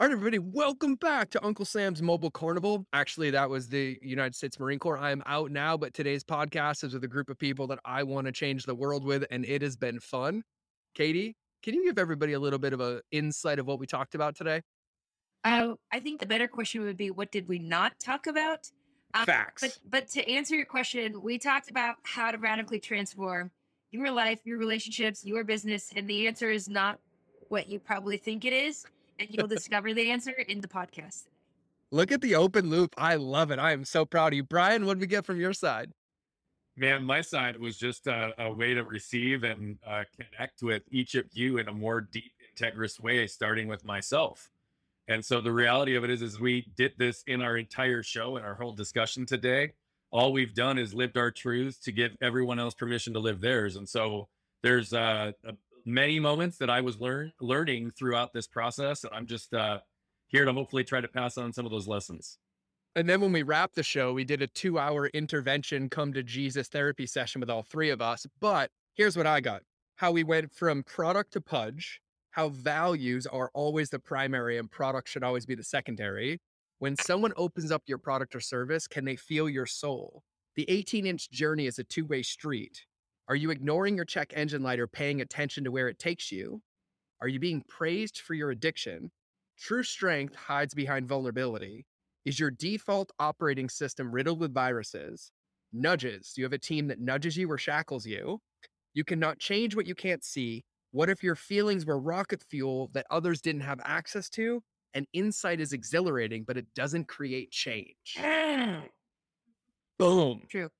All 0.00 0.06
right, 0.06 0.12
everybody, 0.12 0.38
welcome 0.38 0.94
back 0.94 1.28
to 1.30 1.44
Uncle 1.44 1.64
Sam's 1.64 2.00
Mobile 2.00 2.30
Carnival. 2.30 2.86
Actually, 2.92 3.30
that 3.32 3.50
was 3.50 3.68
the 3.68 3.98
United 4.00 4.36
States 4.36 4.60
Marine 4.60 4.78
Corps. 4.78 4.96
I 4.96 5.10
am 5.10 5.24
out 5.26 5.50
now, 5.50 5.76
but 5.76 5.92
today's 5.92 6.22
podcast 6.22 6.84
is 6.84 6.94
with 6.94 7.02
a 7.02 7.08
group 7.08 7.28
of 7.28 7.36
people 7.36 7.66
that 7.66 7.80
I 7.84 8.04
want 8.04 8.26
to 8.26 8.32
change 8.32 8.64
the 8.64 8.76
world 8.76 9.02
with, 9.02 9.24
and 9.32 9.44
it 9.44 9.60
has 9.60 9.74
been 9.74 9.98
fun. 9.98 10.44
Katie, 10.94 11.34
can 11.64 11.74
you 11.74 11.82
give 11.82 11.98
everybody 11.98 12.34
a 12.34 12.38
little 12.38 12.60
bit 12.60 12.72
of 12.72 12.78
an 12.78 13.00
insight 13.10 13.58
of 13.58 13.66
what 13.66 13.80
we 13.80 13.88
talked 13.88 14.14
about 14.14 14.36
today? 14.36 14.62
Uh, 15.42 15.74
I 15.90 15.98
think 15.98 16.20
the 16.20 16.26
better 16.26 16.46
question 16.46 16.84
would 16.84 16.96
be, 16.96 17.10
what 17.10 17.32
did 17.32 17.48
we 17.48 17.58
not 17.58 17.98
talk 17.98 18.28
about? 18.28 18.70
Um, 19.14 19.26
Facts. 19.26 19.62
But 19.62 19.78
but 19.90 20.08
to 20.10 20.30
answer 20.30 20.54
your 20.54 20.66
question, 20.66 21.20
we 21.20 21.38
talked 21.38 21.72
about 21.72 21.96
how 22.04 22.30
to 22.30 22.38
radically 22.38 22.78
transform 22.78 23.50
your 23.90 24.12
life, 24.12 24.38
your 24.44 24.58
relationships, 24.58 25.24
your 25.24 25.42
business, 25.42 25.90
and 25.96 26.06
the 26.06 26.28
answer 26.28 26.52
is 26.52 26.68
not 26.68 27.00
what 27.48 27.68
you 27.68 27.80
probably 27.80 28.16
think 28.16 28.44
it 28.44 28.52
is, 28.52 28.86
and 29.18 29.28
you'll 29.30 29.46
discover 29.46 29.94
the 29.94 30.10
answer 30.10 30.32
in 30.32 30.60
the 30.60 30.68
podcast. 30.68 31.24
Look 31.90 32.12
at 32.12 32.20
the 32.20 32.34
open 32.34 32.68
loop. 32.68 32.94
I 32.98 33.14
love 33.14 33.50
it. 33.50 33.58
I 33.58 33.72
am 33.72 33.84
so 33.84 34.04
proud 34.04 34.32
of 34.32 34.36
you. 34.36 34.42
Brian, 34.42 34.84
what 34.84 34.94
did 34.94 35.00
we 35.00 35.06
get 35.06 35.24
from 35.24 35.40
your 35.40 35.52
side? 35.52 35.92
Man, 36.76 37.02
my 37.02 37.22
side 37.22 37.58
was 37.58 37.76
just 37.76 38.06
a, 38.06 38.32
a 38.38 38.52
way 38.52 38.74
to 38.74 38.84
receive 38.84 39.42
and 39.42 39.78
uh, 39.86 40.04
connect 40.16 40.62
with 40.62 40.82
each 40.90 41.14
of 41.14 41.24
you 41.32 41.58
in 41.58 41.68
a 41.68 41.72
more 41.72 42.00
deep, 42.00 42.30
integrous 42.56 43.00
way, 43.00 43.26
starting 43.26 43.66
with 43.66 43.84
myself. 43.84 44.50
And 45.08 45.24
so 45.24 45.40
the 45.40 45.52
reality 45.52 45.96
of 45.96 46.04
it 46.04 46.10
is, 46.10 46.20
is 46.20 46.38
we 46.38 46.70
did 46.76 46.92
this 46.98 47.24
in 47.26 47.40
our 47.40 47.56
entire 47.56 48.02
show 48.02 48.36
and 48.36 48.44
our 48.44 48.54
whole 48.54 48.72
discussion 48.72 49.24
today. 49.24 49.72
All 50.10 50.32
we've 50.32 50.54
done 50.54 50.78
is 50.78 50.94
lived 50.94 51.16
our 51.16 51.30
truths 51.30 51.78
to 51.80 51.92
give 51.92 52.16
everyone 52.20 52.58
else 52.58 52.74
permission 52.74 53.14
to 53.14 53.18
live 53.18 53.40
theirs. 53.40 53.76
And 53.76 53.88
so 53.88 54.28
there's 54.62 54.92
uh, 54.92 55.32
many 55.88 56.20
moments 56.20 56.58
that 56.58 56.70
I 56.70 56.80
was 56.80 57.00
learn 57.00 57.32
learning 57.40 57.90
throughout 57.92 58.32
this 58.32 58.46
process, 58.46 59.04
and 59.04 59.12
I'm 59.14 59.26
just 59.26 59.54
uh, 59.54 59.80
here 60.26 60.44
to 60.44 60.52
hopefully 60.52 60.84
try 60.84 61.00
to 61.00 61.08
pass 61.08 61.38
on 61.38 61.52
some 61.52 61.64
of 61.64 61.72
those 61.72 61.88
lessons. 61.88 62.38
And 62.94 63.08
then 63.08 63.20
when 63.20 63.32
we 63.32 63.42
wrapped 63.42 63.74
the 63.74 63.82
show, 63.82 64.12
we 64.12 64.24
did 64.24 64.42
a 64.42 64.46
two 64.46 64.78
hour 64.78 65.06
intervention 65.08 65.88
come 65.88 66.12
to 66.12 66.22
Jesus 66.22 66.68
therapy 66.68 67.06
session 67.06 67.40
with 67.40 67.50
all 67.50 67.62
three 67.62 67.90
of 67.90 68.02
us. 68.02 68.26
But 68.40 68.70
here's 68.94 69.16
what 69.16 69.26
I 69.26 69.40
got 69.40 69.62
how 69.96 70.12
we 70.12 70.22
went 70.22 70.52
from 70.52 70.84
product 70.84 71.32
to 71.32 71.40
Puj, 71.40 71.98
how 72.30 72.50
values 72.50 73.26
are 73.26 73.50
always 73.54 73.90
the 73.90 73.98
primary 73.98 74.58
and 74.58 74.70
product 74.70 75.08
should 75.08 75.24
always 75.24 75.46
be 75.46 75.54
the 75.54 75.64
secondary. 75.64 76.38
When 76.78 76.96
someone 76.96 77.32
opens 77.36 77.72
up 77.72 77.82
your 77.86 77.98
product 77.98 78.36
or 78.36 78.40
service, 78.40 78.86
can 78.86 79.04
they 79.04 79.16
feel 79.16 79.48
your 79.48 79.66
soul? 79.66 80.22
The 80.54 80.68
18 80.68 81.06
inch 81.06 81.30
journey 81.30 81.66
is 81.66 81.78
a 81.78 81.84
two 81.84 82.04
way 82.04 82.22
street. 82.22 82.84
Are 83.28 83.36
you 83.36 83.50
ignoring 83.50 83.94
your 83.94 84.06
check 84.06 84.32
engine 84.34 84.62
light 84.62 84.80
or 84.80 84.86
paying 84.86 85.20
attention 85.20 85.64
to 85.64 85.70
where 85.70 85.88
it 85.88 85.98
takes 85.98 86.32
you? 86.32 86.62
Are 87.20 87.28
you 87.28 87.38
being 87.38 87.62
praised 87.68 88.20
for 88.20 88.32
your 88.32 88.50
addiction? 88.50 89.10
True 89.58 89.82
strength 89.82 90.34
hides 90.34 90.72
behind 90.72 91.06
vulnerability. 91.06 91.84
Is 92.24 92.40
your 92.40 92.50
default 92.50 93.10
operating 93.18 93.68
system 93.68 94.10
riddled 94.12 94.40
with 94.40 94.54
viruses? 94.54 95.30
Nudges. 95.72 96.32
Do 96.34 96.40
you 96.40 96.44
have 96.46 96.54
a 96.54 96.58
team 96.58 96.86
that 96.88 97.00
nudges 97.00 97.36
you 97.36 97.50
or 97.50 97.58
shackles 97.58 98.06
you? 98.06 98.40
You 98.94 99.04
cannot 99.04 99.38
change 99.38 99.76
what 99.76 99.86
you 99.86 99.94
can't 99.94 100.24
see. 100.24 100.64
What 100.92 101.10
if 101.10 101.22
your 101.22 101.34
feelings 101.36 101.84
were 101.84 102.00
rocket 102.00 102.42
fuel 102.48 102.88
that 102.94 103.06
others 103.10 103.42
didn't 103.42 103.60
have 103.60 103.80
access 103.84 104.30
to? 104.30 104.62
And 104.94 105.06
insight 105.12 105.60
is 105.60 105.74
exhilarating, 105.74 106.44
but 106.44 106.56
it 106.56 106.66
doesn't 106.74 107.08
create 107.08 107.50
change. 107.50 108.16
Boom. 109.98 110.42
True. 110.48 110.70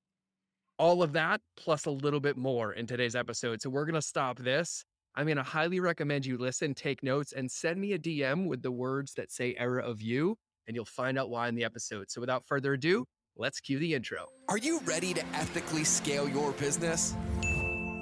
All 0.78 1.02
of 1.02 1.12
that 1.14 1.40
plus 1.56 1.86
a 1.86 1.90
little 1.90 2.20
bit 2.20 2.36
more 2.36 2.72
in 2.72 2.86
today's 2.86 3.16
episode. 3.16 3.60
So 3.60 3.68
we're 3.68 3.84
going 3.84 3.96
to 3.96 4.02
stop 4.02 4.38
this. 4.38 4.84
I'm 5.16 5.26
going 5.26 5.36
to 5.36 5.42
highly 5.42 5.80
recommend 5.80 6.24
you 6.24 6.38
listen, 6.38 6.72
take 6.72 7.02
notes, 7.02 7.32
and 7.32 7.50
send 7.50 7.80
me 7.80 7.94
a 7.94 7.98
DM 7.98 8.46
with 8.46 8.62
the 8.62 8.70
words 8.70 9.14
that 9.14 9.32
say 9.32 9.56
era 9.58 9.82
of 9.82 10.00
you, 10.00 10.36
and 10.68 10.76
you'll 10.76 10.84
find 10.84 11.18
out 11.18 11.30
why 11.30 11.48
in 11.48 11.56
the 11.56 11.64
episode. 11.64 12.10
So 12.10 12.20
without 12.20 12.46
further 12.46 12.74
ado, 12.74 13.06
let's 13.36 13.58
cue 13.58 13.80
the 13.80 13.94
intro. 13.94 14.26
Are 14.48 14.58
you 14.58 14.80
ready 14.84 15.12
to 15.14 15.26
ethically 15.34 15.82
scale 15.82 16.28
your 16.28 16.52
business? 16.52 17.16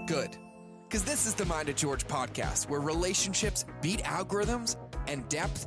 Good. 0.06 0.36
Because 0.86 1.02
this 1.02 1.26
is 1.26 1.32
the 1.32 1.46
Mind 1.46 1.70
of 1.70 1.76
George 1.76 2.06
podcast, 2.06 2.68
where 2.68 2.80
relationships 2.80 3.64
beat 3.80 4.02
algorithms 4.02 4.76
and 5.08 5.26
depth 5.30 5.66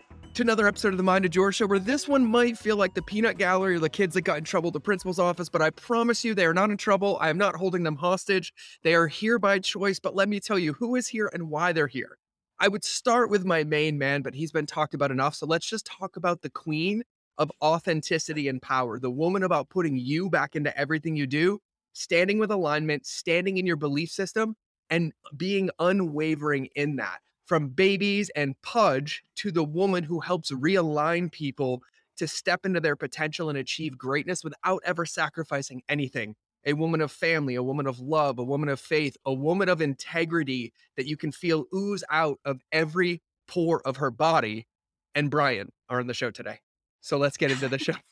to 0.35 0.43
another 0.43 0.67
episode 0.67 0.93
of 0.93 0.97
the 0.97 1.03
Mind 1.03 1.25
of 1.25 1.31
George 1.31 1.55
show, 1.55 1.67
where 1.67 1.77
this 1.77 2.07
one 2.07 2.25
might 2.25 2.57
feel 2.57 2.77
like 2.77 2.93
the 2.93 3.01
peanut 3.01 3.37
gallery 3.37 3.75
or 3.75 3.79
the 3.79 3.89
kids 3.89 4.13
that 4.13 4.21
got 4.21 4.37
in 4.37 4.45
trouble 4.45 4.67
at 4.67 4.73
the 4.73 4.79
principal's 4.79 5.19
office, 5.19 5.49
but 5.49 5.61
I 5.61 5.71
promise 5.71 6.23
you 6.23 6.33
they 6.33 6.45
are 6.45 6.53
not 6.53 6.69
in 6.69 6.77
trouble. 6.77 7.17
I 7.19 7.29
am 7.29 7.37
not 7.37 7.55
holding 7.55 7.83
them 7.83 7.97
hostage. 7.97 8.53
They 8.81 8.95
are 8.95 9.07
here 9.07 9.39
by 9.39 9.59
choice, 9.59 9.99
but 9.99 10.15
let 10.15 10.29
me 10.29 10.39
tell 10.39 10.57
you 10.57 10.71
who 10.73 10.95
is 10.95 11.07
here 11.07 11.29
and 11.33 11.49
why 11.49 11.73
they're 11.73 11.87
here. 11.87 12.17
I 12.59 12.69
would 12.69 12.85
start 12.85 13.29
with 13.29 13.43
my 13.43 13.65
main 13.65 13.97
man, 13.97 14.21
but 14.21 14.33
he's 14.33 14.53
been 14.53 14.65
talked 14.65 14.93
about 14.93 15.11
enough. 15.11 15.35
So 15.35 15.45
let's 15.45 15.67
just 15.67 15.85
talk 15.85 16.15
about 16.15 16.41
the 16.41 16.49
queen 16.49 17.03
of 17.37 17.51
authenticity 17.61 18.47
and 18.47 18.61
power, 18.61 18.99
the 18.99 19.11
woman 19.11 19.43
about 19.43 19.69
putting 19.69 19.97
you 19.97 20.29
back 20.29 20.55
into 20.55 20.75
everything 20.77 21.17
you 21.17 21.27
do, 21.27 21.59
standing 21.91 22.39
with 22.39 22.51
alignment, 22.51 23.05
standing 23.05 23.57
in 23.57 23.65
your 23.65 23.75
belief 23.75 24.09
system, 24.09 24.55
and 24.89 25.11
being 25.35 25.69
unwavering 25.79 26.69
in 26.75 26.95
that 26.97 27.19
from 27.51 27.67
babies 27.67 28.31
and 28.33 28.55
Puj 28.65 29.17
to 29.35 29.51
the 29.51 29.65
woman 29.65 30.05
who 30.05 30.21
helps 30.21 30.53
realign 30.53 31.29
people 31.29 31.83
to 32.15 32.25
step 32.25 32.65
into 32.65 32.79
their 32.79 32.95
potential 32.95 33.49
and 33.49 33.57
achieve 33.57 33.97
greatness 33.97 34.41
without 34.41 34.81
ever 34.85 35.05
sacrificing 35.05 35.81
anything. 35.89 36.35
A 36.65 36.71
woman 36.71 37.01
of 37.01 37.11
family, 37.11 37.55
a 37.55 37.61
woman 37.61 37.87
of 37.87 37.99
love, 37.99 38.39
a 38.39 38.43
woman 38.45 38.69
of 38.69 38.79
faith, 38.79 39.17
a 39.25 39.33
woman 39.33 39.67
of 39.67 39.81
integrity 39.81 40.71
that 40.95 41.07
you 41.07 41.17
can 41.17 41.33
feel 41.33 41.65
ooze 41.75 42.05
out 42.09 42.39
of 42.45 42.61
every 42.71 43.21
pore 43.49 43.81
of 43.85 43.97
her 43.97 44.11
body. 44.11 44.65
And 45.13 45.29
Brian 45.29 45.73
are 45.89 45.99
on 45.99 46.07
the 46.07 46.13
show 46.13 46.31
today. 46.31 46.59
So 47.01 47.17
let's 47.17 47.35
get 47.35 47.51
into 47.51 47.67
the 47.67 47.79
show. 47.79 47.95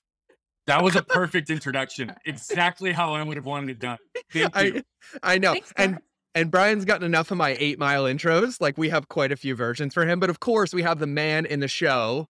That 0.68 0.84
was 0.84 0.96
a 0.96 1.02
perfect 1.18 1.50
introduction. 1.50 2.14
Exactly 2.28 2.92
how 2.92 3.14
I 3.14 3.24
would 3.24 3.38
have 3.38 3.46
wanted 3.46 3.72
it 3.72 3.80
done. 3.80 3.98
Thank 4.32 4.36
you. 4.36 4.84
I, 5.24 5.34
I 5.36 5.38
know. 5.40 5.54
Thanks, 5.54 5.74
and 5.78 6.00
and 6.36 6.52
Brian's 6.52 6.86
gotten 6.86 7.06
enough 7.06 7.32
of 7.32 7.38
my 7.38 7.56
eight 7.60 7.80
mile 7.80 8.04
intros. 8.06 8.62
Like 8.62 8.78
we 8.78 8.90
have 8.90 9.10
quite 9.10 9.32
a 9.32 9.36
few 9.38 9.56
versions 9.56 9.94
for 9.94 10.06
him. 10.06 10.20
But 10.20 10.30
of 10.30 10.40
course, 10.40 10.74
we 10.74 10.84
have 10.84 11.00
the 11.00 11.08
man 11.08 11.46
in 11.46 11.60
the 11.60 11.68
show 11.68 12.28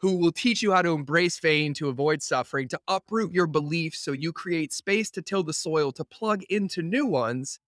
who 0.00 0.16
will 0.16 0.32
teach 0.32 0.62
you 0.62 0.72
how 0.72 0.82
to 0.82 0.90
embrace 0.92 1.40
pain, 1.40 1.74
to 1.74 1.88
avoid 1.88 2.22
suffering, 2.22 2.68
to 2.68 2.78
uproot 2.86 3.32
your 3.32 3.46
beliefs 3.48 3.98
so 3.98 4.12
you 4.12 4.32
create 4.32 4.72
space 4.72 5.10
to 5.10 5.22
till 5.22 5.42
the 5.42 5.52
soil, 5.52 5.90
to 5.92 6.04
plug 6.04 6.42
into 6.48 6.82
new 6.82 7.04
ones, 7.04 7.58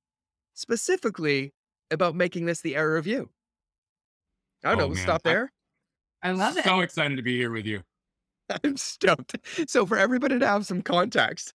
specifically 0.54 1.52
about 1.90 2.14
making 2.14 2.46
this 2.46 2.60
the 2.60 2.76
era 2.76 2.98
of 2.98 3.06
you. 3.06 3.30
I 4.64 4.70
don't 4.70 4.78
Oh, 4.78 4.80
know. 4.82 4.86
We'll 4.88 4.96
man. 4.96 5.04
stop 5.04 5.22
there. 5.24 5.52
I 6.22 6.32
love 6.32 6.56
it. 6.56 6.64
So 6.64 6.80
excited 6.80 7.16
to 7.16 7.22
be 7.22 7.36
here 7.36 7.50
with 7.50 7.66
you. 7.66 7.82
I'm 8.64 8.76
stoked. 8.76 9.36
So, 9.68 9.86
for 9.86 9.96
everybody 9.96 10.38
to 10.38 10.46
have 10.46 10.66
some 10.66 10.82
context, 10.82 11.54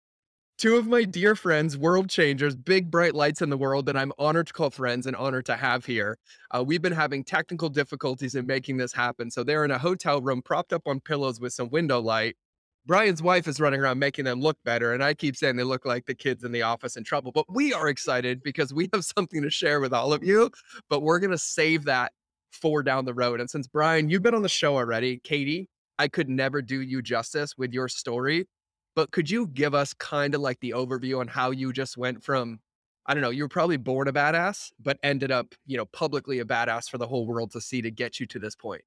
two 0.58 0.78
of 0.78 0.88
my 0.88 1.04
dear 1.04 1.36
friends, 1.36 1.78
world 1.78 2.10
changers, 2.10 2.56
big 2.56 2.90
bright 2.90 3.14
lights 3.14 3.42
in 3.42 3.50
the 3.50 3.58
world 3.58 3.86
that 3.88 3.98
I'm 3.98 4.14
honored 4.18 4.48
to 4.48 4.54
call 4.54 4.70
friends 4.70 5.06
and 5.06 5.16
honored 5.16 5.46
to 5.48 5.56
have 5.56 5.86
here. 5.86 6.18
Uh, 6.52 6.64
we've 6.64 6.82
been 6.82 6.94
having 6.94 7.24
technical 7.24 7.70
difficulties 7.70 8.36
in 8.36 8.46
making 8.46 8.78
this 8.78 8.94
happen. 8.94 9.30
So, 9.30 9.44
they're 9.44 9.66
in 9.66 9.72
a 9.72 9.78
hotel 9.78 10.22
room 10.22 10.42
propped 10.42 10.74
up 10.74 10.88
on 10.88 11.00
pillows 11.00 11.40
with 11.40 11.54
some 11.54 11.70
window 11.70 12.00
light. 12.00 12.36
Brian's 12.86 13.22
wife 13.22 13.48
is 13.48 13.60
running 13.60 13.80
around 13.82 13.98
making 13.98 14.26
them 14.26 14.40
look 14.40 14.58
better. 14.64 14.94
And 14.94 15.04
I 15.04 15.16
keep 15.16 15.36
saying 15.36 15.56
they 15.56 15.64
look 15.64 15.86
like 15.86 16.06
the 16.06 16.14
kids 16.14 16.44
in 16.44 16.52
the 16.52 16.62
office 16.62 16.98
in 16.98 17.04
trouble. 17.04 17.32
But 17.32 17.52
we 17.52 17.74
are 17.74 17.88
excited 17.88 18.44
because 18.44 18.74
we 18.74 18.90
have 18.94 19.04
something 19.18 19.42
to 19.42 19.50
share 19.50 19.80
with 19.80 19.94
all 19.94 20.14
of 20.14 20.24
you. 20.24 20.52
But 20.90 21.02
we're 21.02 21.20
going 21.20 21.32
to 21.32 21.38
save 21.38 21.86
that 21.86 22.12
for 22.52 22.84
down 22.84 23.06
the 23.06 23.14
road. 23.14 23.40
And 23.40 23.50
since 23.50 23.68
Brian, 23.68 24.10
you've 24.10 24.22
been 24.22 24.36
on 24.36 24.44
the 24.44 24.50
show 24.50 24.76
already, 24.76 25.20
Katie, 25.24 25.68
I 25.98 26.08
could 26.08 26.30
never 26.30 26.62
do 26.62 26.82
you 26.82 27.02
justice 27.02 27.58
with 27.58 27.74
your 27.74 27.88
story. 27.88 28.48
But 28.96 29.12
could 29.12 29.30
you 29.30 29.48
give 29.48 29.76
us 29.76 29.94
kind 29.94 30.34
of 30.34 30.42
like 30.42 30.60
the 30.62 30.72
overview 30.72 31.20
on 31.20 31.28
how 31.28 31.52
you 31.52 31.74
just 31.74 31.98
went 31.98 32.24
from, 32.24 32.60
I 33.06 33.14
don't 33.14 33.22
know, 33.22 33.30
you 33.30 33.44
were 33.44 33.50
probably 33.50 33.78
born 33.78 34.08
a 34.08 34.14
badass, 34.14 34.72
but 34.82 34.98
ended 35.04 35.32
up, 35.32 35.54
you 35.66 35.76
know, 35.78 35.86
publicly 35.86 36.40
a 36.40 36.46
badass 36.46 36.90
for 36.90 36.98
the 36.98 37.08
whole 37.08 37.28
world 37.28 37.52
to 37.52 37.62
see 37.62 37.82
to 37.82 37.92
get 37.92 38.20
you 38.20 38.26
to 38.28 38.40
this 38.40 38.56
point? 38.56 38.84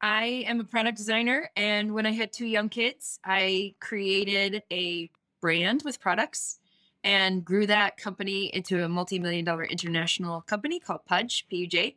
I 0.00 0.44
am 0.46 0.60
a 0.60 0.64
product 0.64 0.96
designer, 0.96 1.50
and 1.56 1.94
when 1.94 2.04
I 2.06 2.12
had 2.12 2.32
two 2.32 2.46
young 2.46 2.68
kids, 2.68 3.18
I 3.24 3.74
created 3.80 4.62
a 4.70 5.10
brand 5.40 5.82
with 5.84 6.00
products 6.00 6.58
and 7.02 7.44
grew 7.44 7.66
that 7.66 7.98
company 7.98 8.46
into 8.54 8.84
a 8.84 8.88
multi-million 8.88 9.44
dollar 9.44 9.64
international 9.64 10.40
company 10.42 10.80
called 10.80 11.00
Puj, 11.10 11.46
P-U-J. 11.48 11.96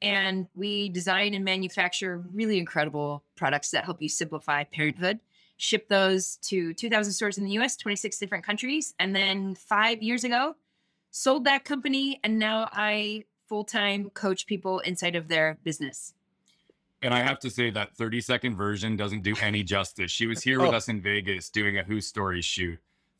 And 0.00 0.46
we 0.54 0.88
design 0.88 1.34
and 1.34 1.44
manufacture 1.44 2.24
really 2.32 2.58
incredible 2.58 3.24
products 3.36 3.70
that 3.70 3.84
help 3.84 4.00
you 4.00 4.08
simplify 4.08 4.62
parenthood. 4.64 5.18
Shipped 5.56 5.88
those 5.88 6.36
to 6.42 6.74
2,000 6.74 7.12
stores 7.12 7.38
in 7.38 7.44
the 7.44 7.52
US, 7.52 7.76
26 7.76 8.18
different 8.18 8.44
countries. 8.44 8.94
And 8.98 9.14
then 9.14 9.54
five 9.54 10.02
years 10.02 10.24
ago, 10.24 10.56
sold 11.10 11.44
that 11.44 11.64
company. 11.64 12.20
And 12.24 12.38
now 12.38 12.68
I 12.72 13.24
full 13.48 13.64
time 13.64 14.10
coach 14.10 14.46
people 14.46 14.80
inside 14.80 15.16
of 15.16 15.28
their 15.28 15.58
business. 15.64 16.14
And 17.02 17.12
I 17.12 17.20
have 17.20 17.38
to 17.40 17.50
say 17.50 17.70
that 17.70 17.94
30 17.96 18.20
second 18.22 18.56
version 18.56 18.96
doesn't 18.96 19.22
do 19.22 19.34
any 19.42 19.62
justice. 19.62 20.10
She 20.10 20.26
was 20.26 20.42
here 20.42 20.58
with 20.60 20.70
Oh. 20.70 20.76
us 20.76 20.88
in 20.88 21.02
Vegas 21.02 21.50
doing 21.50 21.78
a 21.78 21.82
Who 21.84 22.00
Story 22.00 22.40
shoot. 22.40 22.78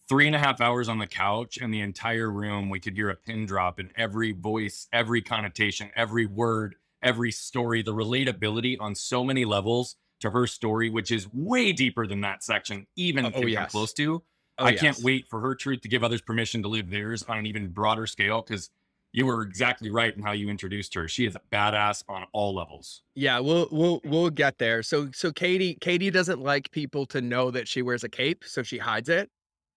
Three 0.09 0.27
and 0.27 0.35
a 0.37 0.39
half 0.39 0.61
hours 0.61 0.89
on 0.89 0.99
the 0.99 1.07
couch, 1.07 1.57
and 1.59 1.73
the 1.73 1.81
entire 1.81 2.31
room, 2.31 2.69
we 2.69 2.79
could 2.81 2.95
hear 2.95 3.09
a 3.11 3.15
pin 3.17 3.47
drop 3.47 3.79
in 3.81 3.91
every 3.97 4.33
voice, 4.33 4.87
every 4.93 5.23
connotation, 5.23 5.91
every 5.97 6.27
word, 6.27 6.77
every 7.03 7.31
story, 7.31 7.83
the 7.83 7.95
relatability 7.95 8.77
on 8.81 8.95
so 8.95 9.25
many 9.25 9.45
levels 9.47 9.97
to 10.25 10.31
her 10.31 10.47
story, 10.47 10.91
which 10.91 11.11
is 11.11 11.29
way 11.33 11.73
deeper 11.73 12.07
than 12.07 12.21
that 12.23 12.43
section 12.43 12.87
even 12.97 13.25
Oh, 13.27 13.29
oh 13.29 13.41
come 13.41 13.49
yes. 13.49 13.71
close 13.71 13.93
to. 13.95 14.23
Oh, 14.59 14.65
I 14.65 14.75
can't 14.75 14.99
wait 15.03 15.27
for 15.29 15.41
her 15.41 15.55
truth 15.55 15.81
to 15.83 15.89
give 15.89 16.05
others 16.05 16.21
permission 16.21 16.63
to 16.63 16.69
live 16.69 16.89
theirs 16.91 17.23
on 17.25 17.39
an 17.39 17.47
even 17.47 17.69
broader 17.69 18.07
scale 18.07 18.41
because 18.43 18.71
you 19.13 19.27
were 19.27 19.43
exactly 19.43 19.91
right 19.91 20.17
in 20.17 20.23
how 20.23 20.33
you 20.33 20.49
introduced 20.49 20.95
her. 20.95 21.09
She 21.09 21.27
is 21.27 21.37
a 21.37 21.41
badass 21.53 22.03
on 22.09 22.27
all 22.33 22.55
levels. 22.55 23.03
Yeah, 23.15 23.39
we'll 23.41 23.69
we'll 23.71 24.01
we'll 24.05 24.31
get 24.31 24.59
there. 24.59 24.83
So 24.83 25.11
so 25.13 25.33
Katie 25.33 25.77
Katie 25.81 26.11
doesn't 26.11 26.41
like 26.41 26.71
people 26.71 27.05
to 27.07 27.21
know 27.21 27.51
that 27.51 27.69
she 27.69 27.83
wears 27.83 28.03
a 28.05 28.09
cape, 28.09 28.45
so 28.47 28.63
she 28.63 28.79
hides 28.79 29.09
it. 29.09 29.31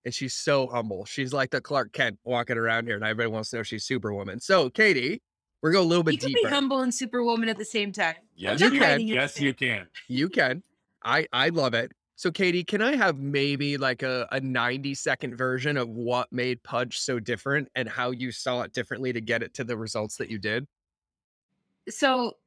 And 0.05 0.13
she's 0.13 0.33
so 0.35 0.67
humble. 0.67 1.05
She's 1.05 1.33
like 1.33 1.49
the 1.49 1.59
Clark 1.59 1.91
Kent 1.91 2.17
walking 2.23 2.57
around 2.57 2.85
here, 2.87 2.95
and 2.95 3.03
everybody 3.03 3.29
wants 3.29 3.49
to 3.49 3.57
know 3.57 3.63
she's 3.63 3.83
Superwoman. 3.83 4.39
So 4.39 4.69
Katie, 4.69 5.21
we're 5.61 5.71
going 5.71 5.85
a 5.85 5.87
little 5.87 6.03
bit 6.03 6.13
You 6.13 6.19
can 6.19 6.27
deeper. 6.29 6.49
be 6.49 6.53
humble 6.53 6.81
and 6.81 6.93
superwoman 6.93 7.49
at 7.49 7.57
the 7.57 7.65
same 7.65 7.91
time. 7.91 8.15
Yes, 8.35 8.59
You 8.61 8.69
can. 8.71 8.79
hiding 8.81 9.07
Yes, 9.07 9.39
you 9.39 9.53
can. 9.53 9.87
You 10.07 10.29
can. 10.29 10.63
I 11.03 11.27
I 11.33 11.49
love 11.49 11.73
it. 11.73 11.91
So 12.15 12.31
Katie, 12.31 12.63
can 12.63 12.81
I 12.81 12.95
have 12.95 13.19
maybe 13.19 13.77
like 13.77 14.01
a, 14.01 14.27
a 14.31 14.39
90 14.39 14.95
second 14.95 15.35
version 15.37 15.77
of 15.77 15.87
what 15.89 16.31
made 16.31 16.63
Puj 16.63 16.93
so 16.95 17.19
different 17.19 17.69
and 17.75 17.87
how 17.87 18.09
you 18.11 18.31
saw 18.31 18.61
it 18.61 18.73
differently 18.73 19.13
to 19.13 19.21
get 19.21 19.43
it 19.43 19.53
to 19.55 19.63
the 19.63 19.77
results 19.77 20.15
that 20.17 20.29
you 20.31 20.39
did? 20.39 20.67
So, 21.89 22.37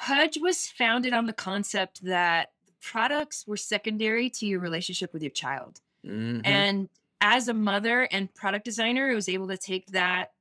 Puj 0.00 0.40
was 0.40 0.66
founded 0.66 1.12
on 1.12 1.26
the 1.26 1.32
concept 1.32 2.02
that 2.04 2.52
products 2.80 3.46
were 3.46 3.56
secondary 3.58 4.28
to 4.30 4.46
your 4.46 4.60
relationship 4.60 5.12
with 5.12 5.22
your 5.22 5.30
child. 5.30 5.80
Mhm. 6.04 6.40
And 6.44 6.88
as 7.20 7.48
a 7.48 7.54
mother 7.54 8.08
and 8.10 8.32
product 8.34 8.64
designer, 8.64 9.10
I 9.10 9.14
was 9.14 9.28
able 9.28 9.46
to 9.48 9.56
take 9.58 9.86
that 9.88 10.32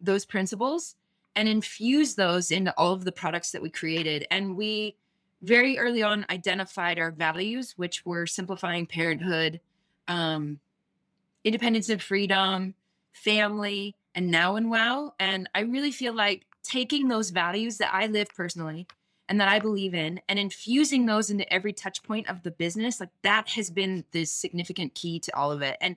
those 0.00 0.24
principles 0.24 0.94
and 1.36 1.48
infuse 1.48 2.14
those 2.14 2.50
into 2.50 2.74
all 2.76 2.92
of 2.92 3.04
the 3.04 3.12
products 3.12 3.52
that 3.52 3.62
we 3.62 3.70
created. 3.70 4.26
And 4.30 4.56
we 4.56 4.96
very 5.42 5.78
early 5.78 6.02
on 6.02 6.26
identified 6.30 6.98
our 6.98 7.10
values, 7.10 7.74
which 7.76 8.04
were 8.04 8.26
simplifying 8.26 8.86
parenthood, 8.86 9.60
um, 10.08 10.58
independence 11.44 11.88
and 11.88 12.02
freedom, 12.02 12.74
family, 13.12 13.94
and 14.14 14.30
now 14.30 14.56
and 14.56 14.70
wow. 14.70 15.14
And 15.20 15.48
I 15.54 15.60
really 15.60 15.92
feel 15.92 16.12
like 16.12 16.44
taking 16.64 17.08
those 17.08 17.30
values 17.30 17.78
that 17.78 17.94
I 17.94 18.06
live 18.06 18.28
personally 18.34 18.86
and 19.28 19.40
that 19.40 19.48
I 19.48 19.58
believe 19.58 19.94
in 19.94 20.20
and 20.28 20.38
infusing 20.38 21.06
those 21.06 21.30
into 21.30 21.50
every 21.52 21.72
touch 21.72 22.02
point 22.02 22.28
of 22.28 22.42
the 22.42 22.50
business, 22.50 22.98
like 22.98 23.10
that 23.22 23.48
has 23.50 23.70
been 23.70 24.04
the 24.12 24.24
significant 24.24 24.94
key 24.94 25.20
to 25.20 25.36
all 25.36 25.52
of 25.52 25.62
it. 25.62 25.76
And 25.80 25.96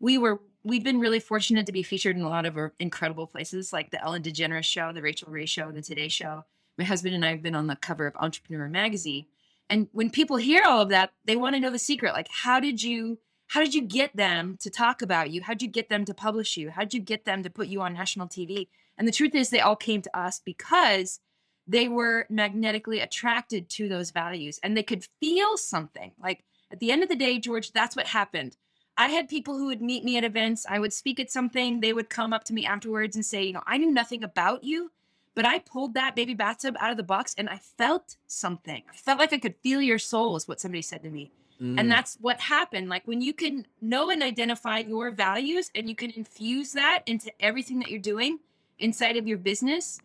we 0.00 0.18
were 0.18 0.40
we've 0.64 0.84
been 0.84 1.00
really 1.00 1.20
fortunate 1.20 1.66
to 1.66 1.72
be 1.72 1.82
featured 1.82 2.16
in 2.16 2.22
a 2.22 2.28
lot 2.28 2.46
of 2.46 2.72
incredible 2.78 3.26
places 3.26 3.72
like 3.72 3.90
the 3.90 4.02
Ellen 4.02 4.22
DeGeneres 4.22 4.64
show, 4.64 4.92
the 4.92 5.02
Rachael 5.02 5.32
Ray 5.32 5.46
show, 5.46 5.70
the 5.70 5.82
Today 5.82 6.08
show. 6.08 6.44
My 6.78 6.84
husband 6.84 7.14
and 7.14 7.24
I 7.24 7.30
have 7.30 7.42
been 7.42 7.54
on 7.54 7.66
the 7.66 7.76
cover 7.76 8.06
of 8.06 8.16
Entrepreneur 8.16 8.68
magazine. 8.68 9.26
And 9.68 9.88
when 9.92 10.10
people 10.10 10.36
hear 10.36 10.64
all 10.64 10.80
of 10.80 10.88
that, 10.88 11.12
they 11.24 11.36
want 11.36 11.54
to 11.54 11.60
know 11.60 11.70
the 11.70 11.78
secret. 11.78 12.12
Like, 12.12 12.28
how 12.30 12.60
did 12.60 12.82
you 12.82 13.18
how 13.48 13.60
did 13.60 13.74
you 13.74 13.82
get 13.82 14.14
them 14.14 14.56
to 14.60 14.70
talk 14.70 15.02
about 15.02 15.30
you? 15.30 15.42
How 15.42 15.54
did 15.54 15.62
you 15.62 15.68
get 15.68 15.88
them 15.88 16.04
to 16.04 16.14
publish 16.14 16.56
you? 16.56 16.70
How 16.70 16.82
did 16.82 16.94
you 16.94 17.00
get 17.00 17.24
them 17.24 17.42
to 17.42 17.50
put 17.50 17.66
you 17.66 17.80
on 17.80 17.94
national 17.94 18.28
TV? 18.28 18.68
And 18.96 19.08
the 19.08 19.12
truth 19.12 19.34
is 19.34 19.50
they 19.50 19.58
all 19.58 19.74
came 19.74 20.02
to 20.02 20.16
us 20.16 20.40
because 20.44 21.18
they 21.66 21.88
were 21.88 22.26
magnetically 22.30 23.00
attracted 23.00 23.68
to 23.70 23.88
those 23.88 24.12
values 24.12 24.60
and 24.62 24.76
they 24.76 24.84
could 24.84 25.04
feel 25.20 25.56
something. 25.56 26.12
Like 26.22 26.44
at 26.70 26.78
the 26.78 26.92
end 26.92 27.02
of 27.02 27.08
the 27.08 27.16
day, 27.16 27.40
George, 27.40 27.72
that's 27.72 27.96
what 27.96 28.06
happened. 28.06 28.56
I 29.00 29.08
had 29.08 29.30
people 29.30 29.56
who 29.56 29.64
would 29.68 29.80
meet 29.80 30.04
me 30.04 30.18
at 30.18 30.24
events. 30.24 30.66
I 30.68 30.78
would 30.78 30.92
speak 30.92 31.18
at 31.18 31.30
something. 31.30 31.80
They 31.80 31.94
would 31.94 32.10
come 32.10 32.34
up 32.34 32.44
to 32.44 32.52
me 32.52 32.66
afterwards 32.66 33.16
and 33.16 33.24
say, 33.24 33.44
you 33.44 33.54
know, 33.54 33.62
I 33.66 33.78
knew 33.78 33.90
nothing 33.90 34.22
about 34.22 34.62
you, 34.62 34.92
but 35.34 35.46
I 35.46 35.60
pulled 35.60 35.94
that 35.94 36.14
baby 36.14 36.34
bathtub 36.34 36.76
out 36.78 36.90
of 36.90 36.98
the 36.98 37.02
box 37.02 37.34
and 37.38 37.48
I 37.48 37.56
felt 37.56 38.18
something. 38.26 38.82
I 38.92 38.96
felt 38.98 39.18
like 39.18 39.32
I 39.32 39.38
could 39.38 39.54
feel 39.62 39.80
your 39.80 39.98
soul, 39.98 40.36
is 40.36 40.46
what 40.46 40.60
somebody 40.60 40.82
said 40.82 41.02
to 41.04 41.08
me. 41.08 41.32
Mm. 41.62 41.80
And 41.80 41.90
that's 41.90 42.18
what 42.20 42.40
happened. 42.40 42.90
Like 42.90 43.08
when 43.08 43.22
you 43.22 43.32
can 43.32 43.66
know 43.80 44.10
and 44.10 44.22
identify 44.22 44.80
your 44.80 45.10
values 45.10 45.70
and 45.74 45.88
you 45.88 45.94
can 45.94 46.10
infuse 46.10 46.72
that 46.72 47.02
into 47.06 47.32
everything 47.40 47.78
that 47.78 47.90
you're 47.90 48.00
doing 48.00 48.38
inside 48.78 49.16
of 49.16 49.26
your 49.26 49.38
business, 49.38 49.98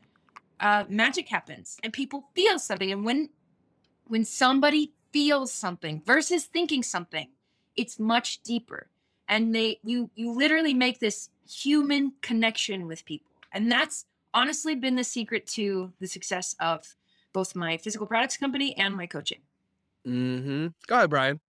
uh, 0.61 0.85
magic 0.87 1.27
happens 1.27 1.77
and 1.83 1.91
people 1.91 2.29
feel 2.33 2.57
something. 2.57 2.93
And 2.93 3.03
when 3.03 3.27
when 4.07 4.23
somebody 4.23 4.93
feels 5.11 5.51
something 5.51 6.01
versus 6.05 6.45
thinking 6.45 6.81
something, 6.81 7.27
it's 7.75 7.99
much 7.99 8.41
deeper. 8.43 8.87
And 9.27 9.53
they 9.55 9.79
you 9.83 10.09
you 10.15 10.31
literally 10.31 10.73
make 10.73 10.99
this 10.99 11.29
human 11.49 12.13
connection 12.21 12.87
with 12.87 13.05
people. 13.05 13.31
And 13.51 13.71
that's 13.71 14.05
honestly 14.33 14.75
been 14.75 14.95
the 14.95 15.03
secret 15.03 15.47
to 15.47 15.91
the 15.99 16.07
success 16.07 16.55
of 16.59 16.95
both 17.33 17.55
my 17.55 17.77
physical 17.77 18.05
products 18.05 18.37
company 18.37 18.75
and 18.77 18.95
my 18.95 19.07
coaching. 19.07 19.39
Mm-hmm. 20.07 20.67
Go 20.87 20.95
ahead, 20.95 21.09
Brian. 21.09 21.39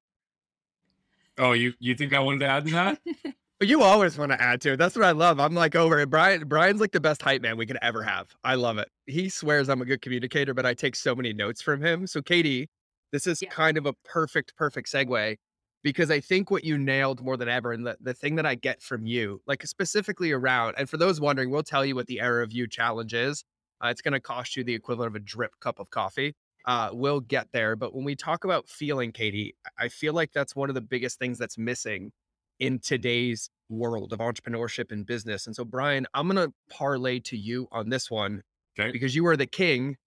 Oh, 1.38 1.52
you 1.52 1.75
you 1.78 1.94
think 1.94 2.14
I 2.14 2.20
wanted 2.20 2.40
to 2.40 2.46
add 2.46 2.64
to 2.67 2.72
that? 2.72 2.99
But 3.58 3.69
you 3.69 3.82
always 3.82 4.19
want 4.19 4.32
to 4.32 4.43
add 4.43 4.61
to 4.61 4.72
it. 4.72 4.76
That's 4.76 4.94
what 4.94 5.06
I 5.06 5.12
love. 5.12 5.40
I'm 5.40 5.55
like 5.55 5.75
over 5.75 5.99
it. 5.99 6.11
Brian 6.11 6.46
Brian's 6.46 6.79
like 6.79 6.93
the 6.93 7.00
best 7.00 7.22
hype 7.22 7.40
man 7.40 7.56
we 7.56 7.64
could 7.64 7.79
ever 7.81 8.02
have. 8.02 8.29
I 8.44 8.55
love 8.55 8.76
it. 8.76 8.87
He 9.06 9.31
swears 9.31 9.70
I'm 9.70 9.81
a 9.81 9.87
good 9.87 10.02
communicator, 10.02 10.52
but 10.52 10.67
I 10.67 10.75
take 10.75 10.94
so 10.94 11.14
many 11.14 11.32
notes 11.32 11.62
from 11.62 11.81
him. 11.82 12.06
So 12.06 12.20
Katie, 12.20 12.69
this 13.12 13.26
is 13.26 13.40
Yeah. 13.40 13.49
kind 13.49 13.79
of 13.79 13.87
a 13.87 13.94
perfect, 14.05 14.55
perfect 14.56 14.93
segue 14.93 15.38
because 15.86 16.10
I 16.10 16.18
think 16.18 16.50
what 16.50 16.64
you 16.64 16.76
nailed 16.78 17.22
more 17.22 17.36
than 17.36 17.48
ever, 17.48 17.70
and 17.70 17.86
the, 17.86 17.96
the 18.00 18.12
thing 18.12 18.34
that 18.34 18.44
I 18.44 18.56
get 18.56 18.82
from 18.82 19.06
you, 19.06 19.40
like 19.46 19.64
specifically 19.64 20.32
around, 20.32 20.74
and 20.76 20.90
for 20.90 20.96
those 20.96 21.20
wondering, 21.20 21.48
we'll 21.48 21.62
tell 21.62 21.84
you 21.84 21.94
what 21.94 22.08
the 22.08 22.20
Era 22.20 22.42
of 22.42 22.50
You 22.50 22.66
challenge 22.66 23.14
is. 23.14 23.44
Uh, 23.80 23.86
it's 23.86 24.02
going 24.02 24.10
to 24.12 24.18
cost 24.18 24.56
you 24.56 24.64
the 24.64 24.74
equivalent 24.74 25.12
of 25.12 25.14
a 25.14 25.24
drip 25.24 25.52
cup 25.60 25.78
of 25.78 25.88
coffee. 25.90 26.34
Uh, 26.64 26.90
we'll 26.92 27.20
get 27.20 27.46
there. 27.52 27.76
But 27.76 27.94
when 27.94 28.04
we 28.04 28.16
talk 28.16 28.42
about 28.42 28.68
feeling, 28.68 29.12
Katie, 29.12 29.54
I 29.78 29.84
I 29.84 29.88
feel 29.88 30.12
like 30.12 30.32
that's 30.32 30.56
one 30.56 30.68
of 30.68 30.74
the 30.74 30.80
biggest 30.80 31.20
things 31.20 31.38
that's 31.38 31.56
missing 31.56 32.10
in 32.58 32.80
today's 32.80 33.48
world 33.68 34.12
of 34.12 34.18
entrepreneurship 34.18 34.90
and 34.90 35.06
business. 35.06 35.46
And 35.46 35.55
so, 35.55 35.64
Brian, 35.64 36.05
I'm 36.14 36.26
going 36.28 36.48
to 36.48 36.52
parlay 36.69 37.20
to 37.20 37.36
you 37.36 37.69
on 37.70 37.90
this 37.90 38.10
one 38.10 38.43
Okay. 38.76 38.90
because 38.90 39.14
you 39.14 39.24
are 39.28 39.36
the 39.36 39.46
king 39.46 39.98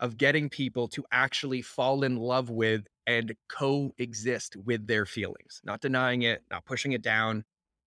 of 0.00 0.16
getting 0.16 0.48
people 0.48 0.88
to 0.88 1.04
actually 1.12 1.62
fall 1.62 2.02
in 2.02 2.16
love 2.16 2.50
with 2.50 2.86
and 3.10 3.34
coexist 3.48 4.56
with 4.56 4.86
their 4.86 5.06
feelings, 5.06 5.60
not 5.64 5.80
denying 5.80 6.22
it, 6.22 6.42
not 6.50 6.64
pushing 6.64 6.92
it 6.92 7.02
down, 7.02 7.44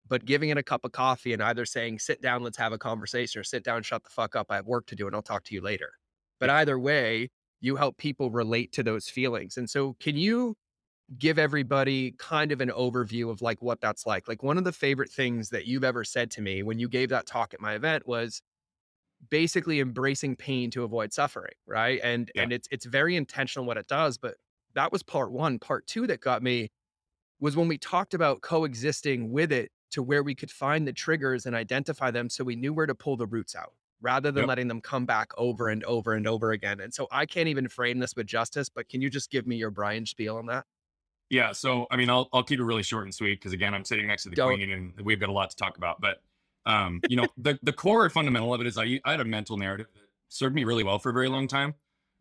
but 0.07 0.25
giving 0.27 0.51
it 0.51 0.59
a 0.59 0.63
cup 0.63 0.85
of 0.85 0.93
coffee 0.93 1.33
and 1.35 1.43
either 1.43 1.67
saying, 1.67 1.99
sit 2.01 2.21
down, 2.23 2.43
let's 2.43 2.59
have 2.59 2.73
a 2.73 2.79
conversation, 2.79 3.41
or 3.41 3.45
sit 3.45 3.65
down, 3.65 3.83
shut 3.83 4.05
the 4.05 4.11
fuck 4.11 4.37
up. 4.37 4.49
I 4.51 4.57
have 4.57 4.67
work 4.67 4.87
to 4.89 4.97
do 4.97 5.07
and 5.07 5.17
I'll 5.17 5.23
talk 5.23 5.45
to 5.45 5.55
you 5.55 5.63
later. 5.63 5.93
But 6.41 6.51
either 6.51 6.79
way, 6.79 7.31
you 7.61 7.77
help 7.77 7.99
people 7.99 8.31
relate 8.31 8.73
to 8.73 8.83
those 8.83 9.09
feelings. 9.09 9.57
And 9.59 9.71
so, 9.71 9.95
can 10.01 10.17
you 10.17 10.57
give 11.19 11.39
everybody 11.39 12.13
kind 12.19 12.53
of 12.53 12.61
an 12.63 12.71
overview 12.71 13.31
of 13.31 13.43
like 13.43 13.63
what 13.63 13.81
that's 13.81 14.07
like? 14.07 14.29
Like, 14.29 14.43
one 14.43 14.59
of 14.59 14.65
the 14.65 14.73
favorite 14.73 15.11
things 15.13 15.51
that 15.51 15.67
you've 15.67 15.85
ever 15.85 16.05
said 16.05 16.31
to 16.33 16.43
me 16.43 16.63
when 16.65 16.79
you 16.81 16.89
gave 16.89 17.11
that 17.11 17.27
talk 17.27 17.55
at 17.55 17.61
my 17.61 17.75
event 17.75 18.07
was, 18.07 18.43
basically 19.31 19.81
embracing 19.81 20.37
pain 20.37 20.71
to 20.71 20.85
avoid 20.85 21.13
suffering 21.13 21.55
right 21.67 22.01
and 22.03 22.31
Yeah. 22.35 22.43
and 22.43 22.53
it's 22.53 22.69
it's 22.71 22.85
very 22.85 23.17
intentional 23.17 23.65
what 23.67 23.79
it 23.79 23.87
does 23.87 24.19
but 24.19 24.37
that 24.75 24.93
was 24.93 25.03
part 25.03 25.33
one 25.33 25.59
part 25.59 25.87
two 25.87 26.07
that 26.07 26.21
got 26.21 26.43
me 26.43 26.71
was 27.41 27.57
when 27.57 27.69
we 27.69 27.79
talked 27.79 28.15
about 28.15 28.41
coexisting 28.43 29.31
with 29.31 29.53
it 29.53 29.71
to 29.91 30.03
where 30.03 30.23
we 30.23 30.35
could 30.35 30.51
find 30.51 30.87
the 30.87 30.93
triggers 30.93 31.47
and 31.47 31.55
identify 31.55 32.11
them 32.11 32.29
so 32.31 32.45
we 32.45 32.57
knew 32.57 32.73
where 32.73 32.87
to 32.87 32.95
pull 32.95 33.17
the 33.17 33.27
roots 33.27 33.55
out 33.55 33.73
rather 34.01 34.31
than 34.31 34.43
Yep. 34.43 34.49
letting 34.49 34.69
them 34.69 34.81
come 34.81 35.07
back 35.07 35.31
over 35.39 35.69
and 35.69 35.85
over 35.85 36.13
and 36.15 36.27
over 36.27 36.53
again 36.53 36.81
and 36.81 36.93
so 36.93 37.07
i 37.11 37.25
can't 37.27 37.49
even 37.49 37.69
frame 37.69 37.99
this 37.99 38.15
with 38.17 38.27
justice 38.27 38.69
but 38.69 38.89
can 38.89 39.01
you 39.01 39.09
just 39.11 39.31
give 39.31 39.47
me 39.47 39.57
your 39.57 39.71
brian 39.71 40.05
spiel 40.07 40.37
on 40.37 40.47
that 40.47 40.65
Yeah. 41.31 41.53
So, 41.53 41.87
I 41.91 41.97
mean, 41.97 42.11
I'll, 42.11 42.29
I'll 42.33 42.43
keep 42.45 42.61
it 42.61 42.65
really 42.65 42.83
short 42.83 43.05
and 43.05 43.15
sweet 43.15 43.41
because, 43.41 43.53
again, 43.55 43.73
I'm 43.75 43.85
sitting 43.85 44.07
next 44.07 44.25
to 44.25 44.29
the 44.31 44.37
Don't. 44.37 44.55
queen 44.55 44.71
and 44.71 44.93
we've 45.01 45.19
got 45.19 45.31
a 45.31 45.33
lot 45.33 45.49
to 45.51 45.57
talk 45.57 45.79
about. 45.79 46.01
But, 46.01 46.23
um, 46.67 47.01
you 47.09 47.17
know, 47.17 47.29
the, 47.39 47.59
the 47.63 47.73
core 47.73 48.09
fundamental 48.11 48.53
of 48.53 48.61
it 48.61 48.67
is 48.67 48.77
I, 48.77 49.01
I 49.05 49.13
had 49.13 49.21
a 49.21 49.25
mental 49.25 49.57
narrative 49.57 49.87
that 49.95 50.03
served 50.29 50.55
me 50.55 50.65
really 50.65 50.85
well 50.85 50.99
for 50.99 51.09
a 51.11 51.13
very 51.15 51.29
long 51.31 51.49
time. 51.49 51.75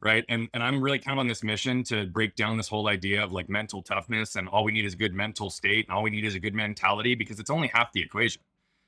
Right. 0.03 0.25
And, 0.27 0.49
and 0.53 0.61
I'm 0.61 0.81
really 0.81 0.99
kind 0.99 1.17
of 1.17 1.19
on 1.19 1.27
this 1.27 1.43
mission 1.43 1.81
to 1.85 2.05
break 2.07 2.35
down 2.35 2.57
this 2.57 2.67
whole 2.67 2.89
idea 2.89 3.23
of 3.23 3.31
like 3.31 3.47
mental 3.47 3.81
toughness 3.81 4.35
and 4.35 4.49
all 4.49 4.65
we 4.65 4.73
need 4.73 4.83
is 4.83 4.95
a 4.95 4.97
good 4.97 5.13
mental 5.13 5.49
state 5.49 5.87
and 5.87 5.95
all 5.95 6.03
we 6.03 6.09
need 6.09 6.25
is 6.25 6.35
a 6.35 6.41
good 6.41 6.53
mentality 6.53 7.15
because 7.15 7.39
it's 7.39 7.49
only 7.49 7.69
half 7.73 7.93
the 7.93 8.01
equation. 8.01 8.41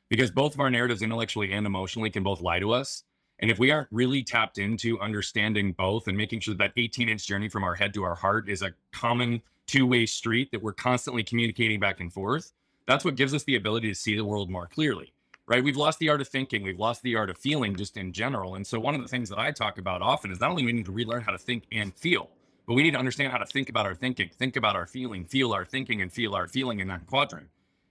Because 0.10 0.29
both 0.29 0.53
of 0.53 0.60
our 0.60 0.69
narratives, 0.69 1.01
intellectually 1.01 1.53
and 1.53 1.65
emotionally, 1.65 2.10
can 2.10 2.22
both 2.22 2.41
lie 2.41 2.60
to 2.60 2.74
us. 2.74 3.05
And 3.39 3.50
if 3.50 3.60
we 3.60 3.72
aren't 3.72 3.88
really 3.91 4.24
tapped 4.24 4.57
into 4.57 5.00
understanding 5.00 5.72
both 5.72 6.07
and 6.07 6.17
making 6.17 6.41
sure 6.41 6.53
that 6.55 6.74
18 6.75 7.07
inch 7.07 7.25
journey 7.25 7.48
from 7.48 7.63
our 7.63 7.75
head 7.75 7.93
to 7.93 8.03
our 8.03 8.15
heart 8.15 8.50
is 8.50 8.62
a 8.62 8.74
common 8.91 9.41
two-way 9.67 10.05
street 10.05 10.51
that 10.51 10.62
we're 10.62 10.74
constantly 10.74 11.24
communicating 11.24 11.79
back 11.79 12.01
and 12.01 12.12
forth, 12.12 12.51
that's 12.88 13.05
what 13.05 13.15
gives 13.15 13.34
us 13.34 13.43
the 13.45 13.55
ability 13.55 13.88
to 13.88 13.95
see 13.95 14.15
the 14.15 14.25
world 14.25 14.50
more 14.50 14.67
clearly. 14.67 15.14
Right? 15.48 15.64
We've 15.64 15.78
lost 15.78 16.00
the 16.00 16.10
art 16.10 16.22
of 16.22 16.28
thinking, 16.28 16.64
we've 16.64 16.80
lost 16.80 17.04
the 17.04 17.16
art 17.16 17.30
of 17.30 17.38
feeling 17.38 17.75
just 17.75 17.98
in 17.98 18.12
general. 18.14 18.56
And 18.56 18.66
so 18.66 18.80
one 18.80 18.96
of 18.96 19.02
the 19.02 19.08
things 19.08 19.30
that 19.30 19.38
I 19.38 19.52
talk 19.52 19.78
about 19.78 20.02
often 20.02 20.32
is 20.32 20.40
not 20.40 20.50
only 20.50 20.66
we 20.66 20.74
need 20.74 20.86
to 20.86 20.92
relearn 20.92 21.22
how 21.22 21.32
to 21.32 21.38
think 21.38 21.66
and 21.72 21.94
feel, 21.94 22.30
but 22.66 22.74
we 22.74 22.82
need 22.82 22.92
to 22.92 22.98
understand 22.98 23.32
how 23.32 23.38
to 23.38 23.46
think 23.46 23.70
about 23.70 23.86
our 23.86 23.94
thinking, 23.94 24.30
think 24.40 24.56
about 24.56 24.75
our 24.75 24.88
feeling, 24.88 25.24
feel 25.25 25.54
our 25.54 25.64
thinking, 25.64 26.02
and 26.02 26.12
feel 26.12 26.34
our 26.34 26.48
feeling 26.48 26.80
in 26.80 26.88
that 26.88 27.06
quadrant. 27.06 27.48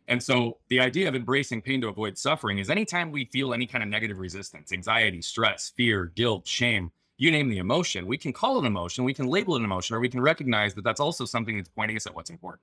And 0.08 0.23
so 0.23 0.58
the 0.68 0.80
idea 0.80 1.08
of 1.08 1.14
embracing 1.14 1.62
pain 1.62 1.80
to 1.80 1.88
avoid 1.88 2.18
suffering 2.18 2.58
is 2.58 2.68
anytime 2.68 3.11
we 3.11 3.26
feel 3.26 3.54
any 3.54 3.66
kind 3.66 3.82
of 3.82 3.88
negative 3.88 4.18
resistance, 4.18 4.73
anxiety, 4.73 5.23
stress, 5.23 5.73
fear, 5.76 6.06
guilt, 6.06 6.46
shame, 6.46 6.90
you 7.16 7.30
name 7.30 7.49
the 7.49 7.58
emotion, 7.58 8.06
we 8.06 8.18
can 8.18 8.32
call 8.32 8.56
it 8.56 8.61
an 8.61 8.66
emotion, 8.66 9.04
we 9.04 9.14
can 9.14 9.28
label 9.28 9.54
it 9.54 9.61
an 9.61 9.64
emotion, 9.64 9.94
or 9.94 10.00
we 10.00 10.08
can 10.08 10.20
recognize 10.20 10.75
that 10.75 10.82
that's 10.82 11.00
also 11.00 11.25
something 11.25 11.56
that's 11.56 11.68
pointing 11.68 11.96
us 11.96 12.06
at 12.06 12.14
what's 12.14 12.30
important. 12.30 12.62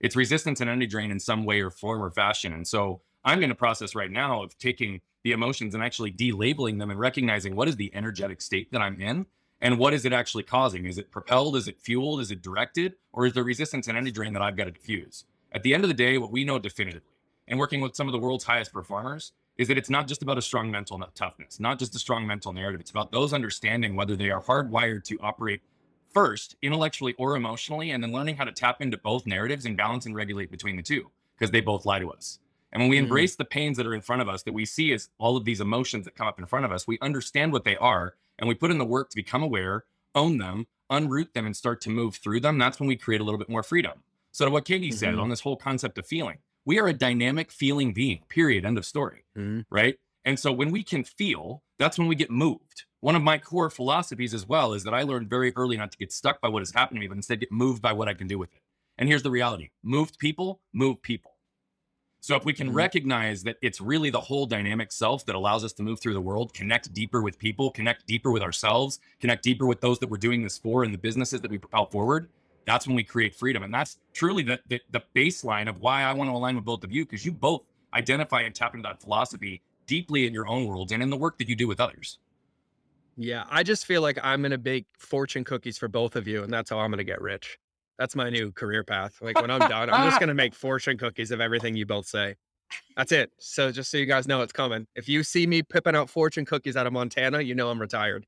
It's 0.00 0.16
resistance 0.16 0.60
and 0.60 0.68
energy 0.68 0.88
drain 0.88 1.12
in 1.12 1.20
some 1.20 1.44
way 1.44 1.60
or 1.60 1.70
form 1.70 2.02
or 2.02 2.10
fashion. 2.10 2.52
And 2.52 2.66
so 2.66 3.00
I'm 3.24 3.42
in 3.42 3.50
a 3.50 3.54
process 3.54 3.94
right 3.94 4.10
now 4.10 4.42
of 4.42 4.58
taking 4.58 5.00
the 5.22 5.32
emotions 5.32 5.74
and 5.74 5.82
actually 5.82 6.12
delabeling 6.12 6.78
them 6.78 6.90
and 6.90 6.98
recognizing 6.98 7.54
what 7.54 7.68
is 7.68 7.76
the 7.76 7.94
energetic 7.94 8.40
state 8.40 8.72
that 8.72 8.82
I'm 8.82 9.00
in 9.00 9.26
and 9.62 9.78
what 9.78 9.94
is 9.94 10.04
it 10.04 10.12
actually 10.12 10.42
causing? 10.42 10.86
Is 10.86 10.98
it 10.98 11.12
propelled? 11.12 11.56
Is 11.56 11.68
it 11.68 11.80
fueled? 11.80 12.20
Is 12.20 12.32
it 12.32 12.42
directed? 12.42 12.94
Or 13.12 13.26
is 13.26 13.32
there 13.32 13.44
resistance 13.44 13.86
and 13.86 13.96
energy 13.96 14.10
drain 14.10 14.32
that 14.32 14.42
I've 14.42 14.56
got 14.56 14.64
to 14.64 14.72
diffuse? 14.72 15.24
At 15.52 15.62
the 15.62 15.72
end 15.72 15.84
of 15.84 15.88
the 15.88 15.94
day, 15.94 16.18
what 16.18 16.32
we 16.32 16.42
know 16.44 16.58
definitively, 16.58 17.14
and 17.46 17.60
working 17.60 17.80
with 17.80 17.94
some 17.94 18.08
of 18.08 18.12
the 18.12 18.18
world's 18.18 18.44
highest 18.44 18.72
performers, 18.72 19.32
is 19.56 19.68
that 19.68 19.78
it's 19.78 19.90
not 19.90 20.08
just 20.08 20.22
about 20.22 20.38
a 20.38 20.42
strong 20.42 20.70
mental 20.70 20.98
toughness, 21.14 21.60
not 21.60 21.78
just 21.78 21.94
a 21.94 21.98
strong 22.00 22.26
mental 22.26 22.52
narrative. 22.52 22.80
It's 22.80 22.90
about 22.90 23.12
those 23.12 23.32
understanding 23.32 23.94
whether 23.94 24.16
they 24.16 24.30
are 24.30 24.42
hardwired 24.42 25.04
to 25.04 25.18
operate 25.20 25.60
first, 26.12 26.56
intellectually 26.62 27.14
or 27.16 27.36
emotionally, 27.36 27.92
and 27.92 28.02
then 28.02 28.12
learning 28.12 28.36
how 28.36 28.44
to 28.44 28.52
tap 28.52 28.80
into 28.80 28.96
both 28.96 29.26
narratives 29.26 29.64
and 29.64 29.76
balance 29.76 30.06
and 30.06 30.14
regulate 30.16 30.50
between 30.50 30.76
the 30.76 30.82
two 30.82 31.10
because 31.38 31.52
they 31.52 31.60
both 31.60 31.86
lie 31.86 32.00
to 32.00 32.10
us. 32.10 32.40
And 32.72 32.80
when 32.80 32.90
we 32.90 32.96
mm-hmm. 32.96 33.04
embrace 33.04 33.36
the 33.36 33.44
pains 33.44 33.76
that 33.76 33.86
are 33.86 33.94
in 33.94 34.00
front 34.00 34.22
of 34.22 34.28
us, 34.28 34.42
that 34.44 34.54
we 34.54 34.64
see 34.64 34.92
as 34.92 35.10
all 35.18 35.36
of 35.36 35.44
these 35.44 35.60
emotions 35.60 36.04
that 36.04 36.14
come 36.14 36.26
up 36.26 36.38
in 36.38 36.46
front 36.46 36.64
of 36.64 36.72
us, 36.72 36.86
we 36.86 36.98
understand 37.00 37.52
what 37.52 37.64
they 37.64 37.76
are 37.76 38.14
and 38.38 38.48
we 38.48 38.54
put 38.54 38.70
in 38.70 38.78
the 38.78 38.84
work 38.84 39.10
to 39.10 39.16
become 39.16 39.42
aware, 39.42 39.84
own 40.14 40.38
them, 40.38 40.66
unroot 40.90 41.32
them, 41.32 41.46
and 41.46 41.56
start 41.56 41.80
to 41.82 41.90
move 41.90 42.16
through 42.16 42.40
them. 42.40 42.58
That's 42.58 42.80
when 42.80 42.88
we 42.88 42.96
create 42.96 43.20
a 43.20 43.24
little 43.24 43.38
bit 43.38 43.48
more 43.48 43.62
freedom. 43.62 44.02
So, 44.32 44.46
to 44.46 44.50
what 44.50 44.64
Katie 44.64 44.88
mm-hmm. 44.88 44.96
said 44.96 45.18
on 45.18 45.28
this 45.28 45.40
whole 45.40 45.56
concept 45.56 45.98
of 45.98 46.06
feeling, 46.06 46.38
we 46.64 46.78
are 46.78 46.88
a 46.88 46.94
dynamic 46.94 47.50
feeling 47.50 47.92
being, 47.92 48.20
period, 48.28 48.64
end 48.64 48.78
of 48.78 48.86
story. 48.86 49.24
Mm-hmm. 49.36 49.60
Right. 49.70 49.96
And 50.24 50.38
so, 50.38 50.50
when 50.52 50.70
we 50.70 50.82
can 50.82 51.04
feel, 51.04 51.62
that's 51.78 51.98
when 51.98 52.08
we 52.08 52.14
get 52.14 52.30
moved. 52.30 52.84
One 53.00 53.16
of 53.16 53.22
my 53.22 53.36
core 53.36 53.68
philosophies 53.68 54.32
as 54.32 54.46
well 54.46 54.72
is 54.72 54.84
that 54.84 54.94
I 54.94 55.02
learned 55.02 55.28
very 55.28 55.52
early 55.56 55.76
not 55.76 55.92
to 55.92 55.98
get 55.98 56.12
stuck 56.12 56.40
by 56.40 56.48
what 56.48 56.60
has 56.60 56.70
happened 56.70 56.96
to 56.96 57.00
me, 57.00 57.08
but 57.08 57.16
instead 57.16 57.40
get 57.40 57.52
moved 57.52 57.82
by 57.82 57.92
what 57.92 58.08
I 58.08 58.14
can 58.14 58.28
do 58.28 58.38
with 58.38 58.54
it. 58.54 58.62
And 58.96 59.08
here's 59.08 59.22
the 59.22 59.30
reality 59.30 59.70
moved 59.82 60.18
people 60.18 60.60
move 60.72 61.02
people. 61.02 61.31
So 62.22 62.36
if 62.36 62.44
we 62.44 62.52
can 62.52 62.68
mm-hmm. 62.68 62.76
recognize 62.76 63.42
that 63.42 63.56
it's 63.62 63.80
really 63.80 64.08
the 64.08 64.20
whole 64.20 64.46
dynamic 64.46 64.92
self 64.92 65.26
that 65.26 65.34
allows 65.34 65.64
us 65.64 65.72
to 65.72 65.82
move 65.82 65.98
through 65.98 66.14
the 66.14 66.20
world, 66.20 66.54
connect 66.54 66.92
deeper 66.94 67.20
with 67.20 67.36
people, 67.36 67.72
connect 67.72 68.06
deeper 68.06 68.30
with 68.30 68.44
ourselves, 68.44 69.00
connect 69.20 69.42
deeper 69.42 69.66
with 69.66 69.80
those 69.80 69.98
that 69.98 70.08
we're 70.08 70.18
doing 70.18 70.40
this 70.40 70.56
for 70.56 70.84
and 70.84 70.94
the 70.94 70.98
businesses 70.98 71.40
that 71.40 71.50
we 71.50 71.58
propel 71.58 71.86
forward, 71.86 72.28
that's 72.64 72.86
when 72.86 72.94
we 72.94 73.02
create 73.02 73.34
freedom. 73.34 73.64
And 73.64 73.74
that's 73.74 73.98
truly 74.12 74.44
the, 74.44 74.60
the, 74.68 74.80
the 74.92 75.02
baseline 75.16 75.68
of 75.68 75.80
why 75.80 76.04
I 76.04 76.12
want 76.12 76.30
to 76.30 76.34
align 76.34 76.54
with 76.54 76.64
both 76.64 76.84
of 76.84 76.92
you, 76.92 77.04
because 77.04 77.26
you 77.26 77.32
both 77.32 77.62
identify 77.92 78.42
and 78.42 78.54
tap 78.54 78.76
into 78.76 78.86
that 78.86 79.02
philosophy 79.02 79.60
deeply 79.88 80.24
in 80.24 80.32
your 80.32 80.46
own 80.46 80.68
world 80.68 80.92
and 80.92 81.02
in 81.02 81.10
the 81.10 81.16
work 81.16 81.38
that 81.38 81.48
you 81.48 81.56
do 81.56 81.66
with 81.66 81.80
others. 81.80 82.20
Yeah, 83.16 83.46
I 83.50 83.64
just 83.64 83.84
feel 83.84 84.00
like 84.00 84.20
I'm 84.22 84.44
to 84.44 84.58
bake 84.58 84.86
fortune 84.96 85.42
cookies 85.42 85.76
for 85.76 85.88
both 85.88 86.14
of 86.14 86.28
you, 86.28 86.44
and 86.44 86.52
that's 86.52 86.70
how 86.70 86.78
I'm 86.78 86.92
going 86.92 86.98
to 86.98 87.04
get 87.04 87.20
rich. 87.20 87.58
That's 87.98 88.16
my 88.16 88.30
new 88.30 88.52
career 88.52 88.84
path. 88.84 89.18
Like 89.20 89.40
when 89.40 89.50
I'm 89.50 89.60
done, 89.60 89.90
I'm 89.90 90.08
just 90.08 90.18
going 90.18 90.28
to 90.28 90.34
make 90.34 90.54
fortune 90.54 90.98
cookies 90.98 91.30
of 91.30 91.40
everything 91.40 91.76
you 91.76 91.86
both 91.86 92.06
say. 92.06 92.36
That's 92.96 93.12
it. 93.12 93.30
So 93.38 93.70
just 93.70 93.90
so 93.90 93.98
you 93.98 94.06
guys 94.06 94.26
know 94.26 94.42
it's 94.42 94.52
coming. 94.52 94.86
If 94.94 95.08
you 95.08 95.22
see 95.22 95.46
me 95.46 95.62
pipping 95.62 95.94
out 95.94 96.08
fortune 96.10 96.44
cookies 96.44 96.76
out 96.76 96.86
of 96.86 96.92
Montana, 96.92 97.40
you 97.40 97.54
know 97.54 97.70
I'm 97.70 97.80
retired. 97.80 98.26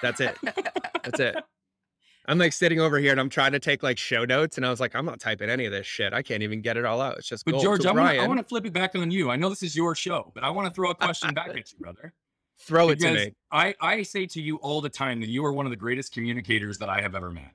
That's 0.00 0.20
it. 0.20 0.36
That's 1.02 1.20
it. 1.20 1.36
I'm 2.26 2.38
like 2.38 2.52
sitting 2.52 2.78
over 2.78 2.98
here 2.98 3.10
and 3.10 3.20
I'm 3.20 3.28
trying 3.28 3.52
to 3.52 3.58
take 3.58 3.82
like 3.82 3.98
show 3.98 4.24
notes, 4.24 4.56
and 4.56 4.64
I 4.64 4.70
was 4.70 4.78
like, 4.78 4.94
I'm 4.94 5.04
not 5.04 5.18
typing 5.18 5.50
any 5.50 5.66
of 5.66 5.72
this 5.72 5.86
shit. 5.86 6.12
I 6.12 6.22
can't 6.22 6.42
even 6.42 6.60
get 6.60 6.76
it 6.76 6.84
all 6.84 7.00
out. 7.00 7.18
It's 7.18 7.28
just. 7.28 7.44
But 7.44 7.60
George, 7.60 7.82
so 7.82 7.90
I 7.90 8.26
want 8.26 8.38
to 8.38 8.44
flip 8.44 8.64
it 8.64 8.72
back 8.72 8.94
on 8.94 9.10
you. 9.10 9.30
I 9.30 9.36
know 9.36 9.48
this 9.48 9.62
is 9.62 9.74
your 9.74 9.94
show, 9.96 10.30
but 10.34 10.44
I 10.44 10.50
want 10.50 10.68
to 10.68 10.74
throw 10.74 10.90
a 10.90 10.94
question 10.94 11.34
back 11.34 11.48
at 11.48 11.56
you, 11.56 11.78
brother. 11.80 12.12
Throw 12.60 12.90
it 12.90 13.00
to 13.00 13.12
me. 13.12 13.32
I 13.50 13.74
I 13.80 14.02
say 14.02 14.26
to 14.26 14.40
you 14.40 14.56
all 14.56 14.80
the 14.80 14.88
time 14.88 15.20
that 15.20 15.28
you 15.28 15.44
are 15.44 15.52
one 15.52 15.66
of 15.66 15.70
the 15.70 15.76
greatest 15.76 16.12
communicators 16.12 16.78
that 16.78 16.88
I 16.88 17.00
have 17.00 17.16
ever 17.16 17.30
met 17.30 17.52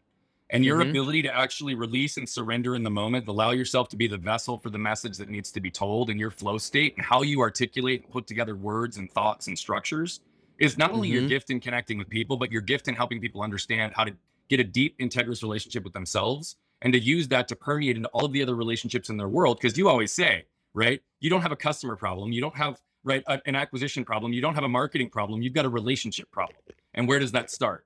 and 0.50 0.64
your 0.64 0.80
mm-hmm. 0.80 0.90
ability 0.90 1.22
to 1.24 1.36
actually 1.36 1.76
release 1.76 2.18
and 2.18 2.28
surrender 2.28 2.76
in 2.76 2.84
the 2.84 2.90
moment, 2.90 3.28
allow 3.28 3.52
yourself 3.52 3.90
to 3.90 3.98
be 3.98 4.08
the 4.08 4.18
vessel 4.18 4.58
for 4.58 4.70
the 4.70 4.78
message 4.78 5.18
that 5.18 5.30
needs 5.30 5.52
to 5.52 5.60
be 5.60 5.70
told 5.70 6.10
in 6.10 6.18
your 6.18 6.32
flow 6.32 6.58
state 6.58 6.96
and 6.96 7.06
how 7.06 7.22
you 7.22 7.42
articulate 7.42 8.04
and 8.04 8.12
put 8.12 8.28
together 8.28 8.56
words 8.56 8.98
and 8.98 9.12
thoughts 9.12 9.48
and 9.48 9.58
structures 9.58 10.22
is 10.60 10.78
not 10.78 10.92
only 10.92 11.10
mm-hmm. 11.10 11.20
your 11.20 11.28
gift 11.28 11.50
in 11.50 11.60
connecting 11.60 11.98
with 11.98 12.10
people, 12.10 12.38
but 12.38 12.52
your 12.52 12.62
gift 12.62 12.88
in 12.88 12.96
helping 12.96 13.20
people 13.20 13.42
understand 13.42 13.94
how 13.96 14.04
to 14.04 14.14
get 14.50 14.60
a 14.60 14.64
deep, 14.64 14.98
integrous 15.00 15.44
relationship 15.44 15.84
with 15.84 15.94
themselves 15.94 16.56
and 16.82 16.94
to 16.94 17.00
use 17.00 17.28
that 17.28 17.48
to 17.48 17.56
permeate 17.56 17.98
into 17.98 18.10
all 18.10 18.26
of 18.26 18.32
the 18.32 18.42
other 18.42 18.56
relationships 18.56 19.10
in 19.10 19.18
their 19.18 19.28
world. 19.28 19.58
Because 19.60 19.78
you 19.78 19.90
always 19.90 20.12
say, 20.12 20.46
right, 20.74 21.02
you 21.20 21.30
don't 21.30 21.42
have 21.42 21.52
a 21.52 21.58
customer 21.58 21.96
problem, 21.96 22.32
you 22.32 22.42
don't 22.42 22.56
have 22.56 22.80
right 23.04 23.24
a, 23.28 23.42
an 23.46 23.56
acquisition 23.56 24.06
problem, 24.06 24.34
you 24.34 24.42
don't 24.42 24.56
have 24.56 24.64
a 24.64 24.70
marketing 24.70 25.10
problem, 25.10 25.42
you've 25.42 25.54
got 25.54 25.66
a 25.66 25.70
relationship 25.70 26.32
problem. 26.32 26.58
And 26.94 27.08
where 27.08 27.20
does 27.20 27.34
that 27.34 27.52
start? 27.52 27.86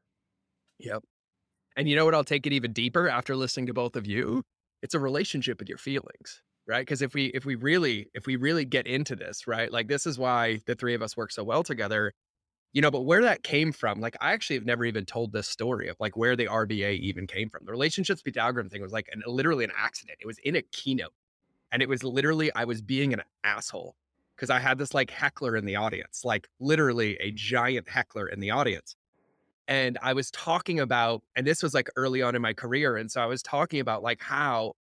Yep. 0.80 1.04
And 1.76 1.88
you 1.88 1.96
know 1.96 2.06
what? 2.06 2.16
I'll 2.16 2.24
take 2.24 2.46
it 2.46 2.54
even 2.54 2.74
deeper 2.74 3.10
after 3.10 3.36
listening 3.36 3.68
to 3.68 3.74
both 3.74 3.96
of 3.96 4.06
you. 4.06 4.44
It's 4.82 4.94
a 4.94 5.00
relationship 5.00 5.60
with 5.60 5.70
your 5.70 5.78
feelings, 5.78 6.42
right? 6.68 6.82
Because 6.82 7.02
if 7.02 7.14
we 7.14 7.26
if 7.28 7.46
we 7.46 7.56
really 7.56 8.10
if 8.14 8.26
we 8.26 8.36
really 8.36 8.66
get 8.66 8.88
into 8.88 9.16
this, 9.16 9.48
right? 9.48 9.72
Like 9.72 9.88
this 9.88 10.06
is 10.06 10.18
why 10.20 10.60
the 10.66 10.76
three 10.76 10.94
of 10.94 11.02
us 11.02 11.16
work 11.16 11.32
so 11.32 11.44
well 11.44 11.64
together. 11.64 12.14
You 12.74 12.82
know, 12.82 12.92
but 12.92 13.02
where 13.02 13.22
that 13.24 13.44
came 13.44 13.74
from, 13.74 14.00
like 14.00 14.16
I 14.22 14.32
actually 14.32 14.56
have 14.56 14.66
never 14.66 14.86
even 14.86 15.06
told 15.06 15.34
this 15.34 15.48
story 15.48 15.90
of 15.90 15.98
like 16.00 16.16
where 16.16 16.36
the 16.36 16.48
RBA 16.48 17.00
even 17.00 17.28
came 17.28 17.50
from. 17.50 17.66
The 17.66 17.72
relationships 17.72 18.22
beat 18.22 18.38
algorithm 18.38 18.70
thing 18.70 18.82
was 18.82 18.94
like 18.94 19.10
an, 19.12 19.24
literally 19.28 19.66
an 19.66 19.72
accident. 19.78 20.20
It 20.22 20.28
was 20.28 20.38
in 20.44 20.56
a 20.56 20.62
keynote, 20.62 21.14
and 21.72 21.82
it 21.82 21.90
was 21.90 22.04
literally 22.04 22.52
I 22.56 22.66
was 22.66 22.82
being 22.82 23.14
an 23.14 23.22
asshole 23.44 23.96
because 24.36 24.50
I 24.50 24.60
had 24.60 24.78
this 24.78 24.94
like 24.94 25.12
heckler 25.12 25.56
in 25.56 25.66
the 25.66 25.76
audience, 25.76 26.24
like 26.24 26.48
literally 26.60 27.18
a 27.20 27.32
giant 27.32 27.90
heckler 27.90 28.28
in 28.28 28.40
the 28.40 28.52
audience 28.52 28.96
and 29.72 29.98
I 30.02 30.12
was 30.12 30.30
talking 30.32 30.82
about, 30.82 31.24
and 31.34 31.48
this 31.48 31.64
was 31.64 31.74
like 31.74 31.90
early 31.96 32.22
on 32.22 32.36
in 32.36 32.42
my 32.42 32.52
career. 32.52 32.98
And 32.98 33.10
so 33.10 33.22
I 33.22 33.26
was 33.26 33.42
talking 33.42 33.80
about 33.80 34.04
like 34.04 34.22
how 34.22 34.74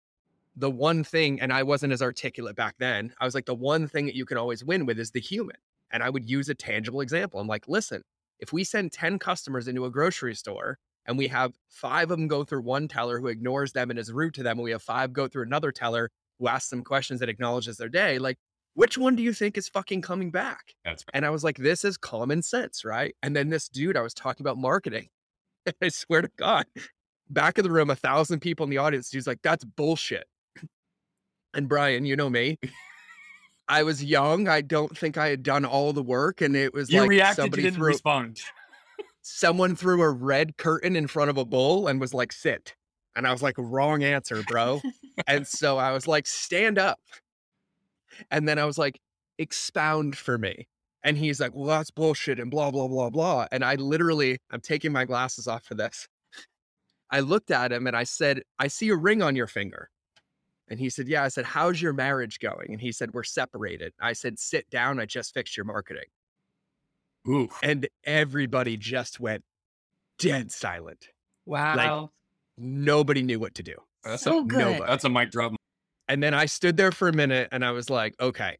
the 0.56 0.68
one 0.68 1.04
thing, 1.04 1.40
and 1.40 1.52
I 1.52 1.62
wasn't 1.62 1.92
as 1.92 2.02
articulate 2.02 2.56
back 2.56 2.74
then, 2.80 3.14
I 3.20 3.24
was 3.24 3.32
like, 3.32 3.46
the 3.46 3.54
one 3.54 3.86
thing 3.86 4.06
that 4.06 4.16
you 4.16 4.26
can 4.26 4.36
always 4.36 4.64
win 4.64 4.86
with 4.86 4.98
is 4.98 5.12
the 5.12 5.20
human. 5.20 5.54
And 5.92 6.02
I 6.02 6.10
would 6.10 6.28
use 6.28 6.48
a 6.48 6.56
tangible 6.56 7.02
example. 7.02 7.38
I'm 7.38 7.46
like, 7.46 7.68
listen, 7.68 8.02
if 8.40 8.52
we 8.52 8.64
send 8.64 8.90
10 8.90 9.20
customers 9.20 9.68
into 9.68 9.84
a 9.84 9.92
grocery 9.92 10.34
store 10.34 10.76
and 11.06 11.16
we 11.16 11.28
have 11.28 11.54
five 11.68 12.10
of 12.10 12.18
them 12.18 12.26
go 12.26 12.42
through 12.42 12.62
one 12.62 12.88
teller 12.88 13.20
who 13.20 13.28
ignores 13.28 13.70
them 13.70 13.90
and 13.90 13.98
is 13.98 14.12
rude 14.12 14.34
to 14.34 14.42
them, 14.42 14.58
and 14.58 14.64
we 14.64 14.72
have 14.72 14.82
five 14.82 15.12
go 15.12 15.28
through 15.28 15.44
another 15.44 15.70
teller 15.70 16.10
who 16.40 16.48
asks 16.48 16.68
them 16.70 16.82
questions 16.82 17.20
and 17.20 17.30
acknowledges 17.30 17.76
their 17.76 17.88
day, 17.88 18.18
like 18.18 18.38
which 18.80 18.96
one 18.96 19.14
do 19.14 19.22
you 19.22 19.34
think 19.34 19.58
is 19.58 19.68
fucking 19.68 20.00
coming 20.00 20.30
back? 20.30 20.74
That's 20.86 21.04
right. 21.04 21.10
And 21.12 21.26
I 21.26 21.30
was 21.30 21.44
like, 21.44 21.58
this 21.58 21.84
is 21.84 21.98
common 21.98 22.40
sense, 22.40 22.82
right? 22.82 23.14
And 23.22 23.36
then 23.36 23.50
this 23.50 23.68
dude, 23.68 23.94
I 23.94 24.00
was 24.00 24.14
talking 24.14 24.42
about 24.42 24.56
marketing. 24.56 25.10
I 25.82 25.88
swear 25.88 26.22
to 26.22 26.30
God, 26.38 26.64
back 27.28 27.58
of 27.58 27.64
the 27.64 27.70
room, 27.70 27.90
a 27.90 27.94
thousand 27.94 28.40
people 28.40 28.64
in 28.64 28.70
the 28.70 28.78
audience, 28.78 29.10
he's 29.10 29.26
like, 29.26 29.42
that's 29.42 29.64
bullshit. 29.64 30.24
And 31.52 31.68
Brian, 31.68 32.06
you 32.06 32.16
know 32.16 32.30
me. 32.30 32.58
I 33.68 33.82
was 33.82 34.02
young. 34.02 34.48
I 34.48 34.62
don't 34.62 34.96
think 34.96 35.18
I 35.18 35.28
had 35.28 35.42
done 35.42 35.66
all 35.66 35.92
the 35.92 36.02
work. 36.02 36.40
And 36.40 36.56
it 36.56 36.72
was 36.72 36.90
you 36.90 37.00
like 37.00 37.10
reacted, 37.10 37.42
somebody 37.42 37.62
didn't 37.64 37.76
threw, 37.76 37.88
respond. 37.88 38.40
someone 39.20 39.76
threw 39.76 40.00
a 40.00 40.10
red 40.10 40.56
curtain 40.56 40.96
in 40.96 41.06
front 41.06 41.28
of 41.28 41.36
a 41.36 41.44
bull 41.44 41.86
and 41.86 42.00
was 42.00 42.14
like, 42.14 42.32
sit. 42.32 42.74
And 43.14 43.26
I 43.26 43.32
was 43.32 43.42
like, 43.42 43.56
wrong 43.58 44.02
answer, 44.04 44.42
bro. 44.44 44.80
and 45.26 45.46
so 45.46 45.76
I 45.76 45.92
was 45.92 46.08
like, 46.08 46.26
stand 46.26 46.78
up. 46.78 46.98
And 48.30 48.48
then 48.48 48.58
I 48.58 48.64
was 48.64 48.78
like, 48.78 49.00
expound 49.38 50.16
for 50.16 50.38
me. 50.38 50.66
And 51.02 51.16
he's 51.16 51.40
like, 51.40 51.54
well, 51.54 51.66
that's 51.66 51.90
bullshit 51.90 52.38
and 52.38 52.50
blah, 52.50 52.70
blah, 52.70 52.88
blah, 52.88 53.10
blah. 53.10 53.46
And 53.50 53.64
I 53.64 53.76
literally, 53.76 54.38
I'm 54.50 54.60
taking 54.60 54.92
my 54.92 55.04
glasses 55.04 55.48
off 55.48 55.64
for 55.64 55.74
this. 55.74 56.08
I 57.10 57.20
looked 57.20 57.50
at 57.50 57.72
him 57.72 57.86
and 57.86 57.96
I 57.96 58.04
said, 58.04 58.42
I 58.58 58.68
see 58.68 58.90
a 58.90 58.96
ring 58.96 59.22
on 59.22 59.34
your 59.34 59.46
finger. 59.46 59.88
And 60.68 60.78
he 60.78 60.88
said, 60.88 61.08
Yeah. 61.08 61.24
I 61.24 61.28
said, 61.28 61.44
How's 61.46 61.82
your 61.82 61.92
marriage 61.92 62.38
going? 62.38 62.68
And 62.70 62.80
he 62.80 62.92
said, 62.92 63.12
We're 63.12 63.24
separated. 63.24 63.92
I 64.00 64.12
said, 64.12 64.38
Sit 64.38 64.70
down. 64.70 65.00
I 65.00 65.06
just 65.06 65.34
fixed 65.34 65.56
your 65.56 65.66
marketing. 65.66 66.04
Ooh. 67.28 67.48
And 67.62 67.88
everybody 68.04 68.76
just 68.76 69.18
went 69.18 69.42
dead 70.18 70.52
silent. 70.52 71.08
Wow. 71.44 71.76
Like 71.76 72.10
nobody 72.56 73.22
knew 73.22 73.40
what 73.40 73.54
to 73.56 73.64
do. 73.64 73.74
That's 74.04 74.22
so 74.22 74.40
a, 74.40 74.44
good. 74.44 74.58
Nobody. 74.58 74.84
That's 74.86 75.04
a 75.04 75.08
mic 75.08 75.32
drop 75.32 75.52
and 76.10 76.20
then 76.20 76.34
I 76.34 76.46
stood 76.46 76.76
there 76.76 76.90
for 76.90 77.06
a 77.08 77.12
minute 77.12 77.48
and 77.52 77.64
I 77.64 77.70
was 77.70 77.88
like, 77.88 78.16
okay. 78.20 78.58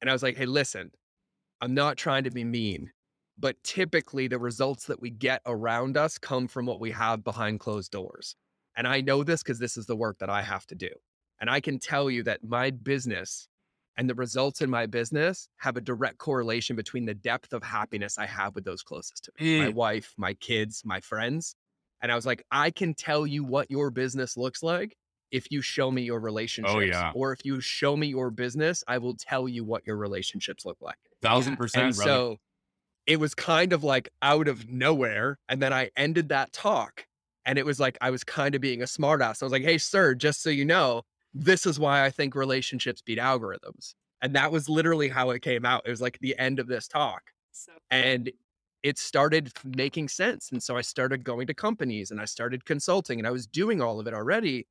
And 0.00 0.10
I 0.10 0.12
was 0.12 0.22
like, 0.22 0.36
hey, 0.36 0.46
listen, 0.46 0.92
I'm 1.62 1.74
not 1.74 1.96
trying 1.96 2.24
to 2.24 2.30
be 2.30 2.44
mean, 2.44 2.92
but 3.38 3.62
typically 3.64 4.28
the 4.28 4.38
results 4.38 4.86
that 4.86 5.00
we 5.00 5.10
get 5.10 5.42
around 5.46 5.96
us 5.96 6.18
come 6.18 6.48
from 6.48 6.66
what 6.66 6.80
we 6.80 6.90
have 6.92 7.24
behind 7.24 7.60
closed 7.60 7.90
doors. 7.90 8.36
And 8.76 8.86
I 8.86 9.00
know 9.00 9.24
this 9.24 9.42
because 9.42 9.60
this 9.60 9.78
is 9.78 9.86
the 9.86 9.96
work 9.96 10.18
that 10.18 10.30
I 10.30 10.42
have 10.42 10.66
to 10.66 10.74
do. 10.74 10.90
And 11.40 11.50
I 11.50 11.60
can 11.60 11.78
tell 11.78 12.10
you 12.10 12.22
that 12.24 12.44
my 12.44 12.70
business 12.70 13.48
and 13.96 14.10
the 14.10 14.14
results 14.14 14.60
in 14.60 14.70
my 14.70 14.86
business 14.86 15.48
have 15.58 15.76
a 15.78 15.80
direct 15.80 16.18
correlation 16.18 16.76
between 16.76 17.06
the 17.06 17.14
depth 17.14 17.54
of 17.54 17.62
happiness 17.62 18.18
I 18.18 18.26
have 18.26 18.54
with 18.54 18.64
those 18.64 18.82
closest 18.82 19.24
to 19.24 19.32
me 19.38 19.42
my 19.56 19.70
Mm. 19.70 19.74
wife, 19.74 20.14
my 20.18 20.34
kids, 20.34 20.82
my 20.84 21.00
friends. 21.00 21.56
And 22.02 22.12
I 22.12 22.16
was 22.16 22.26
like, 22.26 22.44
I 22.50 22.70
can 22.70 22.94
tell 22.94 23.26
you 23.26 23.44
what 23.44 23.70
your 23.70 23.90
business 23.90 24.36
looks 24.36 24.62
like 24.62 24.96
if 25.34 25.50
you 25.50 25.60
show 25.60 25.90
me 25.90 26.02
your 26.02 26.20
oh, 26.20 26.22
relationships. 26.22 26.76
Oh, 26.76 26.78
yeah. 26.78 27.10
Or 27.12 27.32
if 27.32 27.44
you 27.44 27.60
show 27.60 27.96
me 27.96 28.06
your 28.06 28.30
business, 28.30 28.84
I 28.86 28.98
will 28.98 29.16
tell 29.16 29.48
you 29.48 29.64
what 29.64 29.84
your 29.84 29.96
relationships 29.96 30.64
look 30.64 30.80
like. 30.80 30.98
Thousand 31.20 31.56
percent. 31.56 31.86
And 31.86 31.96
brother. 31.96 32.08
so 32.08 32.36
it 33.08 33.18
was 33.18 33.34
kind 33.34 33.72
of 33.72 33.82
like 33.82 34.10
out 34.22 34.46
of 34.46 34.70
nowhere. 34.70 35.40
And 35.48 35.60
then 35.60 35.72
I 35.72 35.90
ended 35.96 36.28
that 36.28 36.52
talk. 36.52 37.06
And 37.44 37.58
it 37.58 37.66
was 37.66 37.80
like 37.80 37.98
I 38.00 38.10
was 38.10 38.22
kind 38.22 38.54
of 38.54 38.60
being 38.60 38.80
a 38.80 38.86
smartass. 38.86 39.42
I 39.42 39.44
was 39.44 39.52
like, 39.52 39.64
hey, 39.64 39.76
sir, 39.76 40.14
just 40.14 40.40
so 40.40 40.50
you 40.50 40.64
know, 40.64 41.02
this 41.34 41.66
is 41.66 41.80
why 41.80 42.04
I 42.04 42.10
think 42.10 42.36
relationships 42.36 43.02
beat 43.02 43.18
algorithms. 43.18 43.94
And 44.22 44.36
that 44.36 44.52
was 44.52 44.68
literally 44.68 45.08
how 45.08 45.30
it 45.30 45.42
came 45.42 45.66
out. 45.66 45.82
It 45.84 45.90
was 45.90 46.00
like 46.00 46.16
the 46.20 46.38
end 46.38 46.60
of 46.60 46.68
this 46.68 46.86
talk. 46.86 47.22
So 47.50 47.72
And 47.90 48.30
it 48.84 48.98
started 48.98 49.50
making 49.64 50.08
sense. 50.08 50.52
And 50.52 50.62
so 50.62 50.76
I 50.76 50.82
started 50.82 51.24
going 51.24 51.48
to 51.48 51.54
companies 51.54 52.12
and 52.12 52.20
I 52.20 52.24
started 52.24 52.64
consulting 52.64 53.18
and 53.18 53.26
I 53.26 53.32
was 53.32 53.48
doing 53.48 53.82
all 53.82 53.98
of 53.98 54.06
it 54.06 54.14
already. 54.14 54.68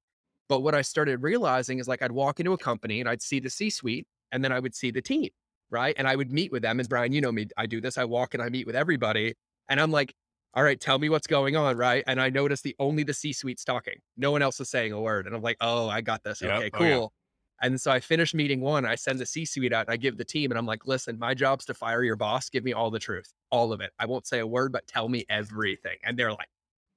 But 0.49 0.61
what 0.61 0.75
I 0.75 0.81
started 0.81 1.21
realizing 1.23 1.79
is 1.79 1.87
like 1.87 2.01
I'd 2.01 2.11
walk 2.11 2.39
into 2.39 2.53
a 2.53 2.57
company 2.57 2.99
and 2.99 3.09
I'd 3.09 3.21
see 3.21 3.39
the 3.39 3.49
C 3.49 3.69
suite 3.69 4.07
and 4.31 4.43
then 4.43 4.51
I 4.51 4.59
would 4.59 4.75
see 4.75 4.91
the 4.91 5.01
team, 5.01 5.29
right? 5.69 5.95
And 5.97 6.07
I 6.07 6.15
would 6.15 6.31
meet 6.31 6.51
with 6.51 6.63
them. 6.63 6.79
And 6.79 6.89
Brian, 6.89 7.11
you 7.13 7.21
know 7.21 7.31
me, 7.31 7.47
I 7.57 7.65
do 7.65 7.81
this. 7.81 7.97
I 7.97 8.05
walk 8.05 8.33
and 8.33 8.43
I 8.43 8.49
meet 8.49 8.67
with 8.67 8.75
everybody. 8.75 9.35
And 9.69 9.79
I'm 9.79 9.91
like, 9.91 10.13
all 10.53 10.63
right, 10.63 10.79
tell 10.79 10.99
me 10.99 11.09
what's 11.09 11.27
going 11.27 11.55
on, 11.55 11.77
right? 11.77 12.03
And 12.05 12.21
I 12.21 12.29
noticed 12.29 12.63
the 12.63 12.75
only 12.77 13.03
the 13.03 13.13
C 13.13 13.33
suite's 13.33 13.63
talking. 13.63 13.95
No 14.17 14.31
one 14.31 14.41
else 14.41 14.59
is 14.59 14.69
saying 14.69 14.91
a 14.91 15.01
word. 15.01 15.25
And 15.25 15.35
I'm 15.35 15.41
like, 15.41 15.57
oh, 15.61 15.87
I 15.89 16.01
got 16.01 16.23
this. 16.23 16.41
Yep. 16.41 16.51
Okay, 16.51 16.69
Oh, 16.73 16.83
yeah. 16.83 16.95
cool. 16.97 17.13
And 17.61 17.79
so 17.79 17.91
I 17.91 17.99
finished 18.01 18.35
meeting 18.35 18.59
one. 18.61 18.85
I 18.85 18.95
send 18.95 19.19
the 19.19 19.25
C 19.25 19.45
suite 19.45 19.71
out 19.73 19.87
and 19.87 19.93
I 19.93 19.97
give 19.97 20.17
the 20.17 20.25
team, 20.25 20.51
and 20.51 20.57
I'm 20.57 20.65
like, 20.65 20.85
listen, 20.85 21.17
my 21.17 21.33
job's 21.33 21.65
to 21.65 21.73
fire 21.73 22.03
your 22.03 22.17
boss. 22.17 22.49
Give 22.49 22.63
me 22.63 22.73
all 22.73 22.91
the 22.91 22.99
truth, 22.99 23.31
all 23.51 23.71
of 23.71 23.79
it. 23.79 23.91
I 23.99 24.05
won't 24.05 24.27
say 24.27 24.39
a 24.39 24.47
word, 24.47 24.73
but 24.73 24.85
tell 24.85 25.07
me 25.07 25.25
everything. 25.29 25.97
And 26.03 26.19
they're 26.19 26.33
like, 26.33 26.49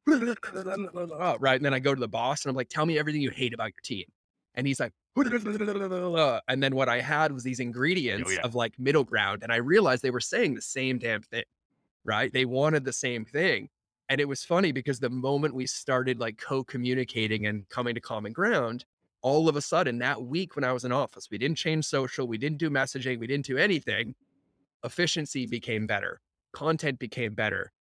right. 1.40 1.56
And 1.56 1.64
then 1.64 1.74
I 1.74 1.78
go 1.78 1.94
to 1.94 2.00
the 2.00 2.08
boss 2.08 2.44
and 2.44 2.50
I'm 2.50 2.56
like, 2.56 2.68
tell 2.68 2.86
me 2.86 2.98
everything 2.98 3.20
you 3.20 3.30
hate 3.30 3.54
about 3.54 3.72
your 3.74 3.82
team. 3.82 4.04
And 4.54 4.66
he's 4.66 4.80
like, 4.80 4.92
and 5.16 6.62
then 6.62 6.74
what 6.74 6.88
I 6.88 7.00
had 7.00 7.32
was 7.32 7.42
these 7.42 7.60
oh, 7.60 7.64
ingredients 7.64 8.32
yeah. 8.32 8.40
of 8.42 8.54
like 8.54 8.78
middle 8.78 9.04
ground. 9.04 9.42
And 9.42 9.52
I 9.52 9.56
realized 9.56 10.02
they 10.02 10.10
were 10.10 10.20
saying 10.20 10.54
the 10.54 10.62
same 10.62 10.98
damn 10.98 11.22
thing, 11.22 11.44
right? 12.04 12.32
They 12.32 12.44
wanted 12.44 12.84
the 12.84 12.92
same 12.92 13.24
thing. 13.24 13.68
And 14.08 14.20
it 14.20 14.28
was 14.28 14.44
funny 14.44 14.72
because 14.72 15.00
the 15.00 15.10
moment 15.10 15.54
we 15.54 15.66
started 15.66 16.20
like 16.20 16.38
co 16.38 16.62
communicating 16.62 17.46
and 17.46 17.68
coming 17.68 17.94
to 17.94 18.00
common 18.00 18.32
ground, 18.32 18.84
all 19.22 19.48
of 19.48 19.56
a 19.56 19.60
sudden 19.60 19.98
that 19.98 20.22
week 20.22 20.54
when 20.54 20.64
I 20.64 20.72
was 20.72 20.84
in 20.84 20.92
office, 20.92 21.28
we 21.30 21.38
didn't 21.38 21.56
change 21.56 21.86
social, 21.86 22.28
we 22.28 22.38
didn't 22.38 22.58
do 22.58 22.70
messaging, 22.70 23.18
we 23.18 23.26
didn't 23.26 23.46
do 23.46 23.56
anything. 23.56 24.14
Efficiency 24.84 25.46
became 25.46 25.86
better, 25.86 26.20
content 26.52 26.98
became 26.98 27.34
better, 27.34 27.72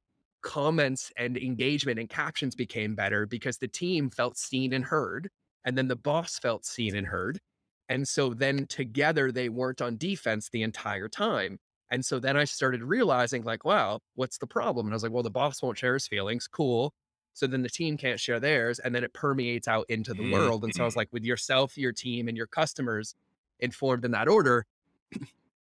comments 0.45 1.13
and 1.17 1.39
engagement 1.39 2.01
and 2.01 2.09
captions 2.11 2.55
became 2.57 2.95
better 2.97 3.27
because 3.27 3.59
the 3.59 3.69
team 3.69 4.11
felt 4.11 4.39
seen 4.39 4.73
and 4.75 4.87
heard. 4.87 5.31
And 5.65 5.79
then 5.79 5.89
the 5.89 5.97
boss 5.97 6.39
felt 6.39 6.67
seen 6.67 6.97
and 6.97 7.09
heard. 7.09 7.41
And 7.89 8.09
so 8.09 8.35
then 8.35 8.67
together 8.67 9.33
they 9.33 9.49
weren't 9.49 9.83
on 9.83 9.97
defense 9.99 10.51
the 10.51 10.63
entire 10.63 11.09
time. 11.09 11.59
And 11.91 12.05
so 12.05 12.19
then 12.21 12.37
I 12.37 12.45
started 12.45 12.83
realizing, 12.83 13.45
like, 13.45 13.65
wow, 13.65 14.01
what's 14.15 14.39
the 14.39 14.47
problem? 14.47 14.87
And 14.87 14.95
I 14.95 14.97
was 14.97 15.03
like, 15.03 15.13
well, 15.13 15.23
the 15.23 15.31
boss 15.31 15.63
won't 15.63 15.79
share 15.79 15.95
his 15.95 16.09
feelings. 16.09 16.49
Cool. 16.49 16.95
So 17.35 17.47
then 17.47 17.63
the 17.63 17.69
team 17.71 17.97
can't 17.97 18.21
share 18.21 18.41
theirs. 18.41 18.79
And 18.79 18.95
then 18.95 19.05
it 19.05 19.13
permeates 19.13 19.69
out 19.69 19.87
into 19.89 20.15
the 20.15 20.23
Mm, 20.23 20.25
world. 20.25 20.65
And 20.65 20.75
so 20.75 20.85
I 20.85 20.87
was 20.87 20.97
like, 20.97 21.09
with 21.13 21.25
yourself, 21.25 21.77
your 21.79 21.93
team, 21.93 22.29
and 22.29 22.37
your 22.37 22.47
customers 22.47 23.15
informed 23.61 24.05
in 24.05 24.13
that 24.13 24.29
order. 24.29 24.67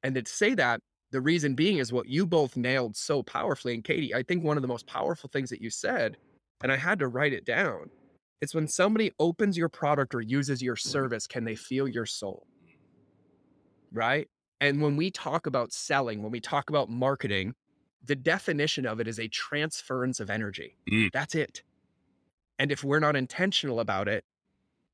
and 0.03 0.15
to 0.15 0.23
say 0.25 0.53
that, 0.55 0.81
the 1.11 1.21
reason 1.21 1.55
being 1.55 1.77
is 1.77 1.93
what 1.93 2.07
you 2.07 2.25
both 2.25 2.57
nailed 2.57 2.95
so 2.95 3.23
powerfully. 3.23 3.73
And 3.73 3.83
Katie, 3.83 4.13
I 4.13 4.23
think 4.23 4.43
one 4.43 4.57
of 4.57 4.61
the 4.61 4.67
most 4.67 4.87
powerful 4.87 5.29
things 5.31 5.49
that 5.49 5.61
you 5.61 5.69
said, 5.69 6.17
and 6.61 6.71
I 6.71 6.75
had 6.75 6.99
to 6.99 7.07
write 7.07 7.33
it 7.33 7.45
down, 7.45 7.89
it's 8.41 8.53
when 8.53 8.67
somebody 8.67 9.11
opens 9.19 9.57
your 9.57 9.69
product 9.69 10.13
or 10.13 10.21
uses 10.21 10.61
your 10.61 10.75
service, 10.75 11.25
can 11.27 11.43
they 11.43 11.55
feel 11.55 11.87
your 11.87 12.05
soul? 12.05 12.45
Right. 13.91 14.27
And 14.59 14.81
when 14.81 14.95
we 14.95 15.11
talk 15.11 15.47
about 15.47 15.71
selling, 15.71 16.21
when 16.21 16.31
we 16.31 16.39
talk 16.39 16.69
about 16.69 16.89
marketing, 16.89 17.53
the 18.03 18.15
definition 18.15 18.85
of 18.85 18.99
it 18.99 19.07
is 19.07 19.19
a 19.19 19.27
transference 19.27 20.19
of 20.19 20.29
energy. 20.29 20.77
Mm. 20.91 21.11
That's 21.11 21.35
it. 21.35 21.63
And 22.59 22.71
if 22.71 22.83
we're 22.83 22.99
not 22.99 23.15
intentional 23.15 23.79
about 23.79 24.07
it, 24.07 24.23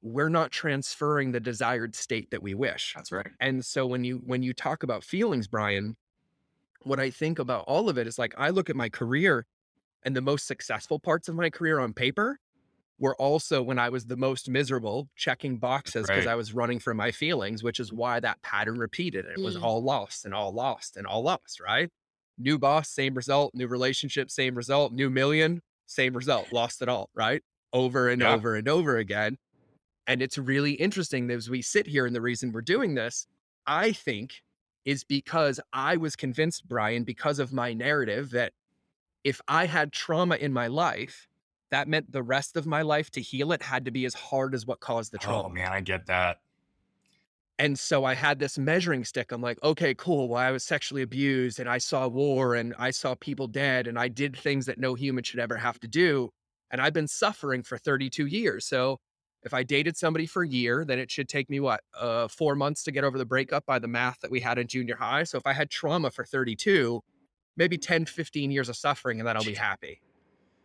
we're 0.01 0.29
not 0.29 0.51
transferring 0.51 1.31
the 1.31 1.39
desired 1.39 1.95
state 1.95 2.29
that 2.31 2.43
we 2.43 2.53
wish. 2.53 2.93
That's 2.95 3.11
right. 3.11 3.31
And 3.39 3.63
so 3.63 3.87
when 3.87 4.03
you 4.03 4.21
when 4.25 4.43
you 4.43 4.53
talk 4.53 4.83
about 4.83 5.03
feelings, 5.03 5.47
Brian, 5.47 5.95
what 6.85 6.99
I 6.99 7.09
think 7.09 7.39
about 7.39 7.65
all 7.67 7.89
of 7.89 7.97
it 7.97 8.07
is 8.07 8.17
like 8.19 8.33
I 8.37 8.49
look 8.49 8.69
at 8.69 8.75
my 8.75 8.89
career 8.89 9.45
and 10.03 10.15
the 10.15 10.21
most 10.21 10.47
successful 10.47 10.99
parts 10.99 11.27
of 11.29 11.35
my 11.35 11.49
career 11.49 11.79
on 11.79 11.93
paper 11.93 12.39
were 12.99 13.15
also 13.15 13.61
when 13.63 13.79
I 13.79 13.89
was 13.89 14.05
the 14.05 14.17
most 14.17 14.49
miserable, 14.49 15.09
checking 15.15 15.57
boxes 15.57 16.09
because 16.09 16.25
Right. 16.25 16.33
I 16.33 16.35
was 16.35 16.53
running 16.53 16.79
from 16.79 16.97
my 16.97 17.11
feelings, 17.11 17.63
which 17.63 17.79
is 17.79 17.91
why 17.91 18.19
that 18.19 18.41
pattern 18.43 18.77
repeated. 18.77 19.25
It 19.25 19.41
was 19.41 19.57
Mm. 19.57 19.63
all 19.63 19.83
lost 19.83 20.25
and 20.25 20.33
all 20.33 20.53
lost 20.53 20.95
and 20.97 21.07
all 21.07 21.23
lost, 21.23 21.59
right? 21.59 21.89
New 22.37 22.57
boss, 22.59 22.89
same 22.89 23.15
result. 23.15 23.53
New 23.55 23.67
relationship, 23.67 24.29
same 24.29 24.55
result. 24.55 24.93
New 24.93 25.09
million, 25.09 25.61
same 25.87 26.15
result. 26.15 26.51
Lost 26.53 26.81
it 26.81 26.89
all, 26.89 27.09
right? 27.15 27.43
Over 27.73 28.09
and 28.09 28.21
Yeah. 28.21 28.35
over 28.35 28.55
and 28.55 28.67
over 28.67 28.97
again. 28.97 29.37
And 30.07 30.21
it's 30.21 30.37
really 30.37 30.73
interesting 30.73 31.27
that 31.27 31.35
as 31.35 31.49
we 31.49 31.61
sit 31.61 31.87
here, 31.87 32.05
and 32.05 32.15
the 32.15 32.21
reason 32.21 32.51
we're 32.51 32.61
doing 32.61 32.95
this, 32.95 33.27
I 33.65 33.93
think, 33.93 34.41
is 34.85 35.03
because 35.03 35.59
I 35.71 35.97
was 35.97 36.15
convinced, 36.15 36.67
Brian, 36.67 37.03
because 37.03 37.39
of 37.39 37.53
my 37.53 37.73
narrative, 37.73 38.31
that 38.31 38.53
if 39.23 39.39
I 39.47 39.65
had 39.65 39.91
trauma 39.91 40.35
in 40.35 40.51
my 40.51 40.67
life, 40.67 41.27
that 41.71 41.87
meant 41.87 42.11
the 42.11 42.23
rest 42.23 42.57
of 42.57 42.65
my 42.65 42.81
life 42.81 43.09
to 43.11 43.21
heal 43.21 43.51
it 43.51 43.63
had 43.63 43.85
to 43.85 43.91
be 43.91 44.05
as 44.05 44.13
hard 44.13 44.53
as 44.53 44.67
what 44.67 44.79
caused 44.79 45.11
the 45.11 45.17
oh, 45.21 45.25
trauma. 45.25 45.47
Oh 45.47 45.49
man, 45.49 45.71
I 45.71 45.81
get 45.81 46.05
that. 46.07 46.39
And 47.59 47.77
so 47.77 48.03
I 48.03 48.15
had 48.15 48.39
this 48.39 48.57
measuring 48.57 49.05
stick. 49.05 49.31
I'm 49.31 49.41
like, 49.41 49.61
okay, 49.63 49.93
cool. 49.93 50.27
Well, 50.27 50.41
I 50.41 50.51
was 50.51 50.63
sexually 50.63 51.01
abused 51.01 51.59
and 51.59 51.69
I 51.69 51.77
saw 51.77 52.07
war 52.07 52.55
and 52.55 52.73
I 52.77 52.91
saw 52.91 53.15
people 53.15 53.47
dead 53.47 53.87
and 53.87 53.97
I 53.97 54.07
did 54.07 54.35
things 54.35 54.65
that 54.65 54.79
no 54.79 54.95
human 54.95 55.23
should 55.23 55.39
ever 55.39 55.57
have 55.57 55.79
to 55.81 55.87
do. 55.87 56.29
And 56.71 56.81
I've 56.81 56.93
been 56.93 57.07
suffering 57.07 57.61
for 57.61 57.77
32 57.77 58.25
years. 58.25 58.65
So 58.65 58.99
if 59.45 59.53
I 59.53 59.63
dated 59.63 59.97
somebody 59.97 60.25
for 60.25 60.43
a 60.43 60.47
year, 60.47 60.85
then 60.85 60.99
it 60.99 61.11
should 61.11 61.27
take 61.27 61.49
me 61.49 61.59
what, 61.59 61.81
uh, 61.99 62.27
four 62.27 62.55
months 62.55 62.83
to 62.83 62.91
get 62.91 63.03
over 63.03 63.17
the 63.17 63.25
breakup 63.25 63.65
by 63.65 63.79
the 63.79 63.87
math 63.87 64.19
that 64.21 64.31
we 64.31 64.39
had 64.39 64.57
in 64.57 64.67
junior 64.67 64.95
high. 64.95 65.23
So 65.23 65.37
if 65.37 65.45
I 65.45 65.53
had 65.53 65.69
trauma 65.69 66.11
for 66.11 66.23
32, 66.25 67.01
maybe 67.57 67.77
10, 67.77 68.05
15 68.05 68.51
years 68.51 68.69
of 68.69 68.75
suffering 68.75 69.19
and 69.19 69.27
then 69.27 69.35
I'll 69.37 69.43
be 69.43 69.53
happy. 69.53 70.01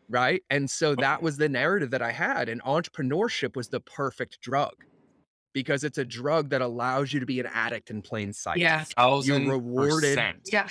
Right. 0.08 0.42
And 0.48 0.70
so 0.70 0.94
that 0.94 1.22
was 1.22 1.36
the 1.36 1.48
narrative 1.48 1.90
that 1.90 2.00
I 2.02 2.12
had. 2.12 2.48
And 2.48 2.62
entrepreneurship 2.62 3.56
was 3.56 3.68
the 3.68 3.80
perfect 3.80 4.40
drug 4.40 4.72
because 5.52 5.84
it's 5.84 5.98
a 5.98 6.04
drug 6.04 6.50
that 6.50 6.62
allows 6.62 7.12
you 7.12 7.20
to 7.20 7.26
be 7.26 7.40
an 7.40 7.46
addict 7.52 7.90
in 7.90 8.00
plain 8.00 8.32
sight. 8.32 8.56
yeah, 8.58 8.84
Thousand 8.84 9.48
rewarded- 9.48 10.10
percent. 10.16 10.48
yeah, 10.52 10.68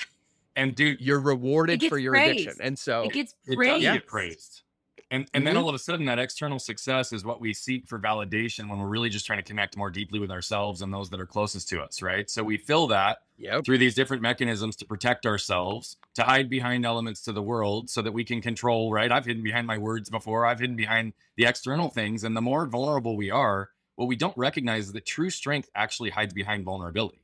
And 0.55 0.73
dude, 0.75 1.01
You're 1.01 1.19
rewarded 1.19 1.83
for 1.83 1.97
your 1.99 2.13
praised. 2.13 2.31
addiction. 2.47 2.61
And 2.65 2.79
so 2.79 3.03
it 3.03 3.11
gets 3.13 3.33
it 3.45 3.49
does 3.51 3.55
praised. 3.57 3.81
get 3.83 4.07
praised. 4.07 4.63
And 5.09 5.25
and 5.33 5.47
then 5.47 5.55
Mhm. 5.55 5.61
all 5.61 5.69
of 5.69 5.75
a 5.75 5.79
sudden 5.79 6.05
that 6.07 6.19
external 6.19 6.59
success 6.59 7.13
is 7.13 7.23
what 7.23 7.39
we 7.39 7.53
seek 7.53 7.87
for 7.87 7.97
validation 7.97 8.69
when 8.69 8.77
we're 8.77 8.89
really 8.89 9.09
just 9.09 9.25
trying 9.25 9.39
to 9.39 9.43
connect 9.43 9.77
more 9.77 9.89
deeply 9.89 10.19
with 10.19 10.29
ourselves 10.29 10.81
and 10.81 10.93
those 10.93 11.09
that 11.11 11.19
are 11.21 11.25
closest 11.25 11.69
to 11.69 11.81
us, 11.81 12.01
right? 12.01 12.29
So 12.29 12.43
we 12.43 12.57
fill 12.57 12.87
that 12.87 13.19
yep. 13.37 13.63
through 13.63 13.77
these 13.77 13.95
different 13.95 14.21
mechanisms 14.21 14.75
to 14.77 14.85
protect 14.85 15.25
ourselves, 15.25 15.95
to 16.15 16.23
hide 16.23 16.49
behind 16.49 16.85
elements 16.85 17.21
to 17.21 17.31
the 17.31 17.41
world 17.41 17.89
so 17.89 18.01
that 18.01 18.11
we 18.11 18.25
can 18.25 18.41
control, 18.41 18.91
right? 18.91 19.09
I've 19.09 19.25
hidden 19.25 19.43
behind 19.43 19.65
my 19.65 19.77
words 19.77 20.09
before, 20.09 20.45
I've 20.45 20.59
hidden 20.59 20.75
behind 20.75 21.13
the 21.37 21.45
external 21.45 21.89
things. 21.89 22.25
And 22.25 22.35
the 22.35 22.41
more 22.41 22.65
vulnerable 22.67 23.15
we 23.15 23.31
are, 23.31 23.69
what 23.95 24.09
we 24.09 24.17
don't 24.17 24.37
recognize 24.37 24.87
is 24.87 24.91
that 24.91 25.05
true 25.05 25.29
strength 25.29 25.69
actually 25.73 26.09
hides 26.09 26.33
behind 26.33 26.65
vulnerability. 26.65 27.21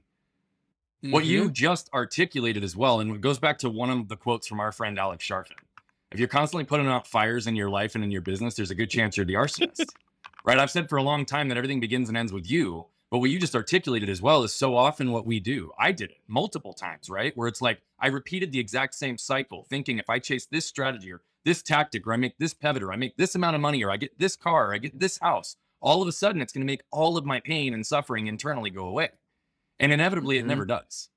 What 1.02 1.26
you 1.26 1.52
just 1.52 1.90
articulated 1.94 2.64
as 2.64 2.78
well, 2.78 3.02
and 3.02 3.14
it 3.14 3.20
goes 3.20 3.38
back 3.38 3.58
to 3.60 3.70
one 3.70 3.90
of 3.90 4.08
the 4.08 4.16
quotes 4.16 4.48
from 4.48 4.62
our 4.62 4.72
friend 4.72 4.98
Alex 4.98 5.28
Charfen. 5.28 5.58
If 6.14 6.20
you're 6.20 6.28
constantly 6.28 6.66
putting 6.66 6.88
out 6.88 7.08
fires 7.08 7.48
in 7.48 7.56
your 7.56 7.70
life 7.70 7.96
and 7.96 8.04
in 8.04 8.12
your 8.12 8.22
business, 8.22 8.54
there's 8.54 8.70
a 8.70 8.76
good 8.76 8.90
chance 8.90 9.18
you're 9.18 9.26
the 9.26 9.34
arsonist. 9.34 9.86
right? 10.46 10.60
I've 10.60 10.70
said 10.70 10.88
for 10.88 10.98
a 10.98 11.04
long 11.04 11.26
time 11.26 11.48
that 11.50 11.58
everything 11.58 11.80
begins 11.80 12.08
and 12.08 12.16
ends 12.16 12.32
with 12.32 12.50
you. 12.50 12.86
But 13.10 13.18
what 13.18 13.32
you 13.32 13.40
just 13.40 13.56
articulated 13.56 14.10
as 14.10 14.22
well 14.22 14.44
is 14.44 14.54
so 14.54 14.76
often 14.76 15.12
what 15.12 15.26
we 15.26 15.40
do. 15.40 15.72
I 15.78 15.92
did 15.92 16.12
it 16.12 16.18
multiple 16.28 16.74
times, 16.74 17.10
right? 17.10 17.36
Where 17.36 17.48
it's 17.48 17.62
like 17.62 17.82
I 18.00 18.08
repeated 18.08 18.52
the 18.52 18.60
exact 18.60 18.94
same 18.94 19.18
cycle, 19.18 19.66
thinking 19.70 19.98
if 19.98 20.10
I 20.10 20.20
chase 20.20 20.46
this 20.46 20.66
strategy 20.68 21.12
or 21.12 21.22
this 21.46 21.64
tactic, 21.64 22.06
or 22.06 22.14
I 22.14 22.18
make 22.18 22.38
this 22.38 22.54
pivot, 22.54 22.84
or 22.84 22.94
I 22.94 22.96
make 22.96 23.18
this 23.18 23.36
amount 23.36 23.56
of 23.56 23.62
money, 23.62 23.84
or 23.84 23.92
I 23.92 23.98
get 23.98 24.18
this 24.18 24.36
car, 24.36 24.70
or 24.70 24.74
I 24.74 24.78
get 24.78 25.00
this 25.00 25.18
house, 25.18 25.58
all 25.82 26.02
of 26.02 26.08
a 26.08 26.12
sudden 26.12 26.42
it's 26.42 26.54
going 26.54 26.62
to 26.62 26.72
make 26.72 26.84
all 26.92 27.18
of 27.18 27.26
my 27.26 27.40
pain 27.40 27.74
and 27.74 27.86
suffering 27.86 28.28
internally 28.28 28.70
go 28.70 28.86
away. 28.86 29.10
And 29.80 29.92
inevitably, 29.92 30.38
Mhm. 30.38 30.42
it 30.42 30.46
never 30.46 30.66
does. 30.66 31.10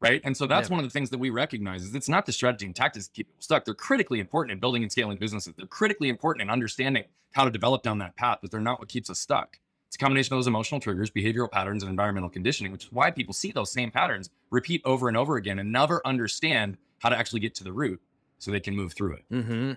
Right? 0.00 0.20
And 0.24 0.36
so 0.36 0.46
that's 0.46 0.68
Yeah. 0.68 0.76
one 0.76 0.84
of 0.84 0.90
the 0.90 0.92
things 0.92 1.10
that 1.10 1.18
we 1.18 1.30
recognize 1.30 1.82
is 1.82 1.94
it's 1.94 2.08
not 2.08 2.26
the 2.26 2.32
strategy 2.32 2.66
and 2.66 2.74
tactics 2.74 3.06
that 3.06 3.14
keep 3.14 3.28
people 3.28 3.42
stuck. 3.42 3.64
They're 3.64 3.74
critically 3.74 4.18
important 4.20 4.52
in 4.52 4.58
building 4.58 4.82
and 4.82 4.90
scaling 4.90 5.18
businesses. 5.18 5.54
They're 5.56 5.66
critically 5.66 6.08
important 6.08 6.42
in 6.42 6.50
understanding 6.50 7.04
how 7.32 7.44
to 7.44 7.50
develop 7.50 7.82
down 7.82 7.98
that 7.98 8.16
path, 8.16 8.38
but 8.42 8.50
they're 8.50 8.60
not 8.60 8.78
what 8.78 8.88
keeps 8.88 9.10
us 9.10 9.18
stuck. 9.18 9.58
It's 9.86 9.96
a 9.96 9.98
combination 9.98 10.32
of 10.34 10.38
those 10.38 10.46
emotional 10.46 10.80
triggers, 10.80 11.10
behavioral 11.10 11.50
patterns, 11.50 11.82
and 11.82 11.90
environmental 11.90 12.30
conditioning, 12.30 12.72
which 12.72 12.84
is 12.84 12.92
why 12.92 13.10
people 13.10 13.34
see 13.34 13.50
those 13.50 13.70
same 13.72 13.90
patterns 13.90 14.30
repeat 14.50 14.80
over 14.84 15.08
and 15.08 15.16
over 15.16 15.36
again 15.36 15.58
and 15.58 15.70
never 15.72 16.00
understand 16.06 16.76
how 17.00 17.08
to 17.08 17.16
actually 17.18 17.40
get 17.40 17.54
to 17.56 17.64
the 17.64 17.72
root 17.72 18.00
so 18.38 18.50
they 18.50 18.60
can 18.60 18.76
move 18.76 18.92
through 18.92 19.14
it. 19.14 19.24
Mm-hmm. 19.32 19.72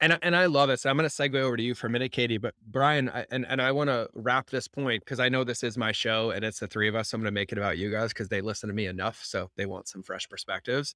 And 0.00 0.12
I- 0.12 0.18
and 0.20 0.36
I 0.36 0.44
love 0.46 0.68
it. 0.68 0.78
So 0.80 0.90
I'm 0.90 0.96
going 0.98 1.08
to 1.08 1.14
segue 1.14 1.34
over 1.36 1.56
to 1.56 1.62
you 1.62 1.74
for 1.74 1.86
a 1.86 1.90
minute, 1.90 2.12
Katie. 2.12 2.36
But 2.36 2.54
Brian, 2.66 3.08
I, 3.08 3.24
and 3.30 3.46
and 3.46 3.62
I 3.62 3.72
want 3.72 3.88
to 3.88 4.10
wrap 4.12 4.50
this 4.50 4.68
point 4.68 5.02
because 5.04 5.20
I 5.20 5.28
know 5.30 5.42
this 5.42 5.62
is 5.62 5.78
my 5.78 5.92
show 5.92 6.30
and 6.30 6.44
it's 6.44 6.60
the 6.60 6.66
three 6.66 6.88
of 6.88 6.94
us. 6.94 7.08
So 7.10 7.14
I'm 7.16 7.22
going 7.22 7.28
to 7.32 7.34
make 7.34 7.50
it 7.50 7.58
about 7.58 7.78
you 7.78 7.90
guys 7.90 8.10
because 8.10 8.28
they 8.28 8.42
listen 8.42 8.68
to 8.68 8.74
me 8.74 8.86
enough, 8.86 9.22
so 9.24 9.50
they 9.56 9.64
want 9.66 9.88
some 9.88 10.02
fresh 10.02 10.28
perspectives. 10.28 10.94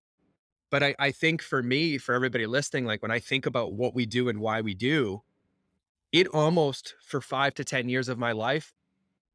But 0.71 0.83
I 0.83 0.95
I 0.99 1.11
think 1.13 1.41
for 1.43 1.63
me, 1.63 1.97
for 1.99 2.15
everybody 2.15 2.47
listening, 2.47 2.85
like 2.85 3.01
when 3.03 3.11
I 3.11 3.21
think 3.21 3.47
about 3.47 3.73
what 3.73 3.95
we 3.95 4.05
do 4.07 4.29
and 4.29 4.39
why 4.39 4.61
we 4.61 4.75
do, 4.75 5.23
it 6.13 6.27
almost 6.29 6.95
for 7.03 7.21
five 7.23 7.55
to 7.55 7.65
ten 7.65 7.89
years 7.89 8.09
of 8.11 8.19
my 8.19 8.33
life 8.33 8.75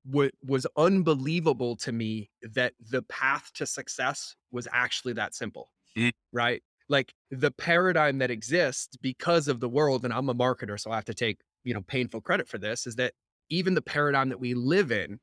wa- 0.06 0.30
was 0.44 0.68
unbelievable 0.78 1.76
to 1.78 1.92
me 1.92 2.30
that 2.44 2.74
the 2.80 3.02
path 3.04 3.52
to 3.56 3.66
success 3.66 4.36
was 4.52 4.68
actually 4.72 5.14
that 5.14 5.34
simple, 5.34 5.72
Mm. 5.98 6.12
right? 6.32 6.62
Like 6.90 7.14
the 7.32 7.52
paradigm 7.52 8.20
that 8.20 8.32
exists 8.32 8.96
because 8.98 9.48
of 9.48 9.60
the 9.60 9.70
world 9.70 10.06
and 10.06 10.14
i'm 10.14 10.30
a 10.30 10.36
marketer 10.36 10.80
so 10.80 10.92
i 10.92 10.96
have 10.96 11.06
to 11.06 11.14
take 11.14 11.40
you 11.64 11.74
know 11.74 11.82
painful 11.82 12.22
credit 12.22 12.48
for 12.48 12.58
this 12.58 12.88
is 12.88 12.96
that 12.96 13.14
even 13.50 13.74
the 13.74 13.82
paradigm 13.82 14.30
that 14.30 14.40
we 14.40 14.54
live 14.54 14.92
in 14.92 15.20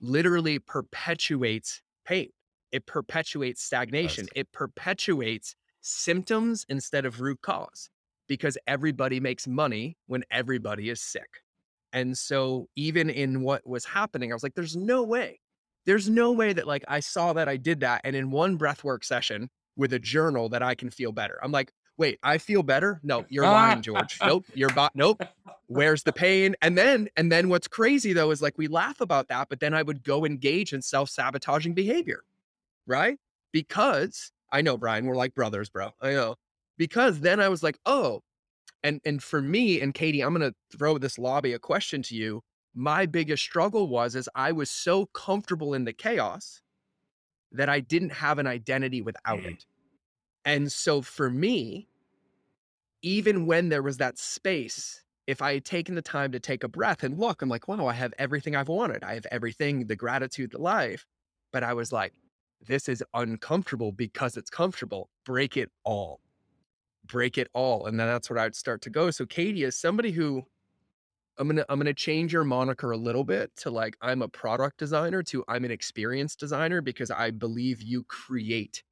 literally 0.00 0.58
perpetuates 0.58 1.82
pain. 2.04 2.28
It 2.70 2.86
perpetuates 2.86 3.62
stagnation. 3.62 4.28
it 4.34 4.52
perpetuates 4.52 5.54
symptoms 5.80 6.66
instead 6.68 7.06
of 7.06 7.20
root 7.20 7.40
cause 7.40 7.88
because 8.26 8.58
everybody 8.66 9.20
makes 9.20 9.46
money 9.46 9.96
when 10.06 10.22
everybody 10.30 10.90
is 10.90 11.00
sick. 11.00 11.42
And 11.92 12.16
so 12.16 12.68
even 12.76 13.08
in 13.08 13.40
what 13.40 13.66
was 13.66 13.86
happening 13.86 14.30
i 14.30 14.34
was 14.34 14.42
like 14.42 14.54
there's 14.54 14.76
no 14.76 15.02
way. 15.02 15.40
There's 15.86 16.08
no 16.08 16.32
way 16.32 16.52
that 16.52 16.66
like 16.66 16.84
i 16.88 17.00
saw 17.00 17.32
that 17.32 17.48
i 17.48 17.56
did 17.56 17.80
that 17.80 18.02
and 18.04 18.14
in 18.14 18.30
one 18.30 18.58
breathwork 18.58 19.04
session 19.04 19.48
with 19.78 19.94
a 19.94 19.98
journal 19.98 20.50
that 20.50 20.62
I 20.62 20.74
can 20.74 20.90
feel 20.90 21.12
better. 21.12 21.38
I'm 21.42 21.52
like, 21.52 21.72
wait, 21.96 22.18
I 22.22 22.36
feel 22.36 22.62
better? 22.62 23.00
No, 23.02 23.24
you're 23.30 23.44
lying, 23.44 23.80
George. 23.82 24.18
Nope, 24.22 24.44
you're 24.54 24.68
bot. 24.70 24.92
Nope. 24.94 25.22
Where's 25.68 26.02
the 26.02 26.12
pain? 26.12 26.54
And 26.60 26.76
then, 26.76 27.08
and 27.16 27.30
then 27.32 27.48
what's 27.48 27.68
crazy 27.68 28.12
though 28.12 28.30
is 28.30 28.42
like 28.42 28.58
we 28.58 28.66
laugh 28.68 29.00
about 29.00 29.28
that, 29.28 29.48
but 29.48 29.60
then 29.60 29.72
I 29.72 29.82
would 29.82 30.02
go 30.02 30.26
engage 30.26 30.72
in 30.74 30.82
self 30.82 31.08
sabotaging 31.08 31.74
behavior, 31.74 32.24
right? 32.86 33.18
Because 33.52 34.32
I 34.52 34.62
know, 34.62 34.76
Brian, 34.76 35.06
we're 35.06 35.16
like 35.16 35.34
brothers, 35.34 35.70
bro. 35.70 35.90
I 36.00 36.12
know. 36.12 36.36
Because 36.76 37.20
then 37.20 37.40
I 37.40 37.48
was 37.48 37.62
like, 37.62 37.78
oh, 37.86 38.22
and 38.82 39.00
and 39.04 39.22
for 39.22 39.40
me 39.42 39.80
and 39.80 39.94
Katie, 39.94 40.22
I'm 40.22 40.32
gonna 40.32 40.54
throw 40.76 40.98
this 40.98 41.18
lobby 41.18 41.52
a 41.52 41.58
question 41.58 42.02
to 42.02 42.14
you. 42.14 42.42
My 42.74 43.06
biggest 43.06 43.42
struggle 43.42 43.88
was 43.88 44.14
is 44.14 44.28
I 44.34 44.52
was 44.52 44.70
so 44.70 45.06
comfortable 45.06 45.74
in 45.74 45.84
the 45.84 45.92
chaos 45.92 46.60
that 47.52 47.68
I 47.68 47.80
didn't 47.80 48.10
have 48.10 48.38
an 48.38 48.46
identity 48.46 49.02
without 49.02 49.38
Mm. 49.40 49.52
it. 49.52 49.66
And 50.44 50.72
so 50.72 51.02
for 51.02 51.30
me, 51.30 51.88
even 53.02 53.46
when 53.46 53.68
there 53.68 53.82
was 53.82 53.98
that 53.98 54.18
space, 54.18 55.04
if 55.26 55.42
I 55.42 55.54
had 55.54 55.64
taken 55.64 55.94
the 55.94 56.02
time 56.02 56.32
to 56.32 56.40
take 56.40 56.64
a 56.64 56.68
breath 56.68 57.04
and 57.04 57.18
look, 57.18 57.42
I'm 57.42 57.48
like, 57.48 57.68
wow, 57.68 57.86
I 57.86 57.92
have 57.92 58.14
everything 58.18 58.56
I've 58.56 58.68
wanted. 58.68 59.04
I 59.04 59.14
have 59.14 59.26
everything, 59.30 59.86
the 59.86 59.96
gratitude, 59.96 60.52
the 60.52 60.58
life. 60.58 61.06
But 61.52 61.62
I 61.62 61.74
was 61.74 61.92
like, 61.92 62.14
this 62.66 62.88
is 62.88 63.04
uncomfortable 63.14 63.92
because 63.92 64.36
it's 64.36 64.50
comfortable. 64.50 65.10
Break 65.24 65.56
it 65.56 65.70
all. 65.84 66.20
Break 67.06 67.38
it 67.38 67.48
all. 67.52 67.86
And 67.86 68.00
then 68.00 68.06
that's 68.06 68.30
where 68.30 68.38
I'd 68.38 68.56
start 68.56 68.82
to 68.82 68.90
go. 68.90 69.10
So 69.10 69.26
Katie 69.26 69.64
is 69.64 69.76
somebody 69.76 70.10
who 70.10 70.44
I'm 71.38 71.48
gonna 71.48 71.64
I'm 71.68 71.78
gonna 71.78 71.94
change 71.94 72.32
your 72.32 72.44
moniker 72.44 72.90
a 72.90 72.96
little 72.96 73.24
bit 73.24 73.54
to 73.56 73.70
like 73.70 73.96
I'm 74.00 74.22
a 74.22 74.28
product 74.28 74.78
designer 74.78 75.22
to 75.24 75.44
I'm 75.48 75.64
an 75.64 75.70
experience 75.70 76.36
designer 76.36 76.80
because 76.80 77.10
I 77.10 77.30
believe 77.30 77.82
you 77.82 78.04
create 78.04 78.82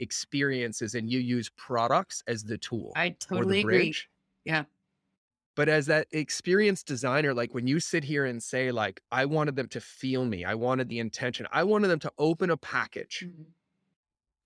experiences 0.00 0.94
and 0.94 1.10
you 1.10 1.18
use 1.20 1.50
products 1.56 2.22
as 2.26 2.44
the 2.44 2.58
tool 2.58 2.96
I 2.96 3.10
or 3.32 3.44
the 3.44 3.54
totally 3.54 3.60
agree. 3.60 3.96
Yeah. 4.44 4.64
But 5.56 5.68
as 5.68 5.86
that 5.86 6.06
experience 6.12 6.82
designer, 6.82 7.32
like 7.34 7.54
when 7.54 7.66
you 7.66 7.78
sit 7.80 8.04
here 8.04 8.24
and 8.24 8.42
say, 8.42 8.70
like, 8.72 9.00
I 9.12 9.24
wanted 9.24 9.56
them 9.56 9.68
to 9.68 9.80
feel 9.80 10.24
me, 10.24 10.44
I 10.44 10.54
wanted 10.54 10.88
the 10.88 10.98
intention, 10.98 11.46
I 11.52 11.62
wanted 11.64 11.88
them 11.88 12.00
to 12.00 12.12
open 12.18 12.50
a 12.50 12.56
package 12.56 13.26
Mhm. 13.26 13.54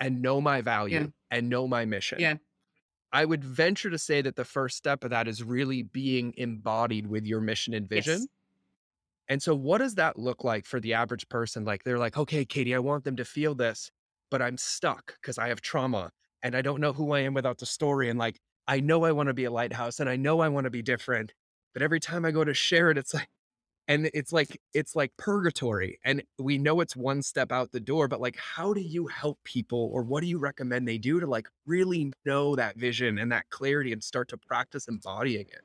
and 0.00 0.22
know 0.22 0.40
my 0.40 0.60
value 0.60 1.10
and 1.30 1.48
know 1.48 1.66
my 1.68 1.84
mission. 1.84 2.18
Yeah. 2.18 2.38
I 3.12 3.24
would 3.24 3.42
venture 3.42 3.90
to 3.90 3.98
say 3.98 4.20
that 4.22 4.36
the 4.36 4.44
first 4.44 4.76
step 4.76 5.04
of 5.04 5.10
that 5.10 5.28
is 5.28 5.42
really 5.42 5.82
being 5.82 6.34
embodied 6.36 7.06
with 7.06 7.26
your 7.26 7.40
mission 7.40 7.74
and 7.74 7.88
vision. 7.88 8.20
Yes. 8.20 8.26
And 9.28 9.42
so, 9.42 9.54
what 9.54 9.78
does 9.78 9.94
that 9.96 10.18
look 10.18 10.44
like 10.44 10.66
for 10.66 10.80
the 10.80 10.94
average 10.94 11.28
person? 11.28 11.64
Like, 11.64 11.84
they're 11.84 11.98
like, 11.98 12.16
okay, 12.16 12.44
Katie, 12.44 12.74
I 12.74 12.78
want 12.78 13.04
them 13.04 13.16
to 13.16 13.24
feel 13.24 13.54
this, 13.54 13.90
but 14.30 14.42
I'm 14.42 14.56
stuck 14.56 15.14
because 15.20 15.38
I 15.38 15.48
have 15.48 15.60
trauma 15.60 16.10
and 16.42 16.54
I 16.54 16.62
don't 16.62 16.80
know 16.80 16.92
who 16.92 17.12
I 17.12 17.20
am 17.20 17.34
without 17.34 17.58
the 17.58 17.66
story. 17.66 18.08
And 18.08 18.18
like, 18.18 18.38
I 18.66 18.80
know 18.80 19.04
I 19.04 19.12
want 19.12 19.28
to 19.28 19.34
be 19.34 19.44
a 19.44 19.50
lighthouse 19.50 20.00
and 20.00 20.08
I 20.08 20.16
know 20.16 20.40
I 20.40 20.48
want 20.48 20.64
to 20.64 20.70
be 20.70 20.82
different, 20.82 21.32
but 21.72 21.82
every 21.82 22.00
time 22.00 22.24
I 22.24 22.30
go 22.30 22.44
to 22.44 22.54
share 22.54 22.90
it, 22.90 22.98
it's 22.98 23.14
like, 23.14 23.28
and 23.88 24.10
it's 24.12 24.32
like, 24.32 24.60
it's 24.74 24.94
like 24.94 25.16
purgatory. 25.16 25.98
And 26.04 26.22
we 26.38 26.58
know 26.58 26.80
it's 26.80 26.94
one 26.94 27.22
step 27.22 27.50
out 27.50 27.72
the 27.72 27.80
door, 27.80 28.06
but 28.06 28.20
like, 28.20 28.36
how 28.36 28.74
do 28.74 28.80
you 28.80 29.06
help 29.06 29.38
people 29.44 29.90
or 29.92 30.02
what 30.02 30.20
do 30.20 30.26
you 30.26 30.38
recommend 30.38 30.86
they 30.86 30.98
do 30.98 31.18
to 31.18 31.26
like 31.26 31.48
really 31.66 32.12
know 32.26 32.54
that 32.54 32.76
vision 32.76 33.18
and 33.18 33.32
that 33.32 33.48
clarity 33.48 33.92
and 33.92 34.04
start 34.04 34.28
to 34.28 34.36
practice 34.36 34.88
embodying 34.88 35.46
it? 35.46 35.62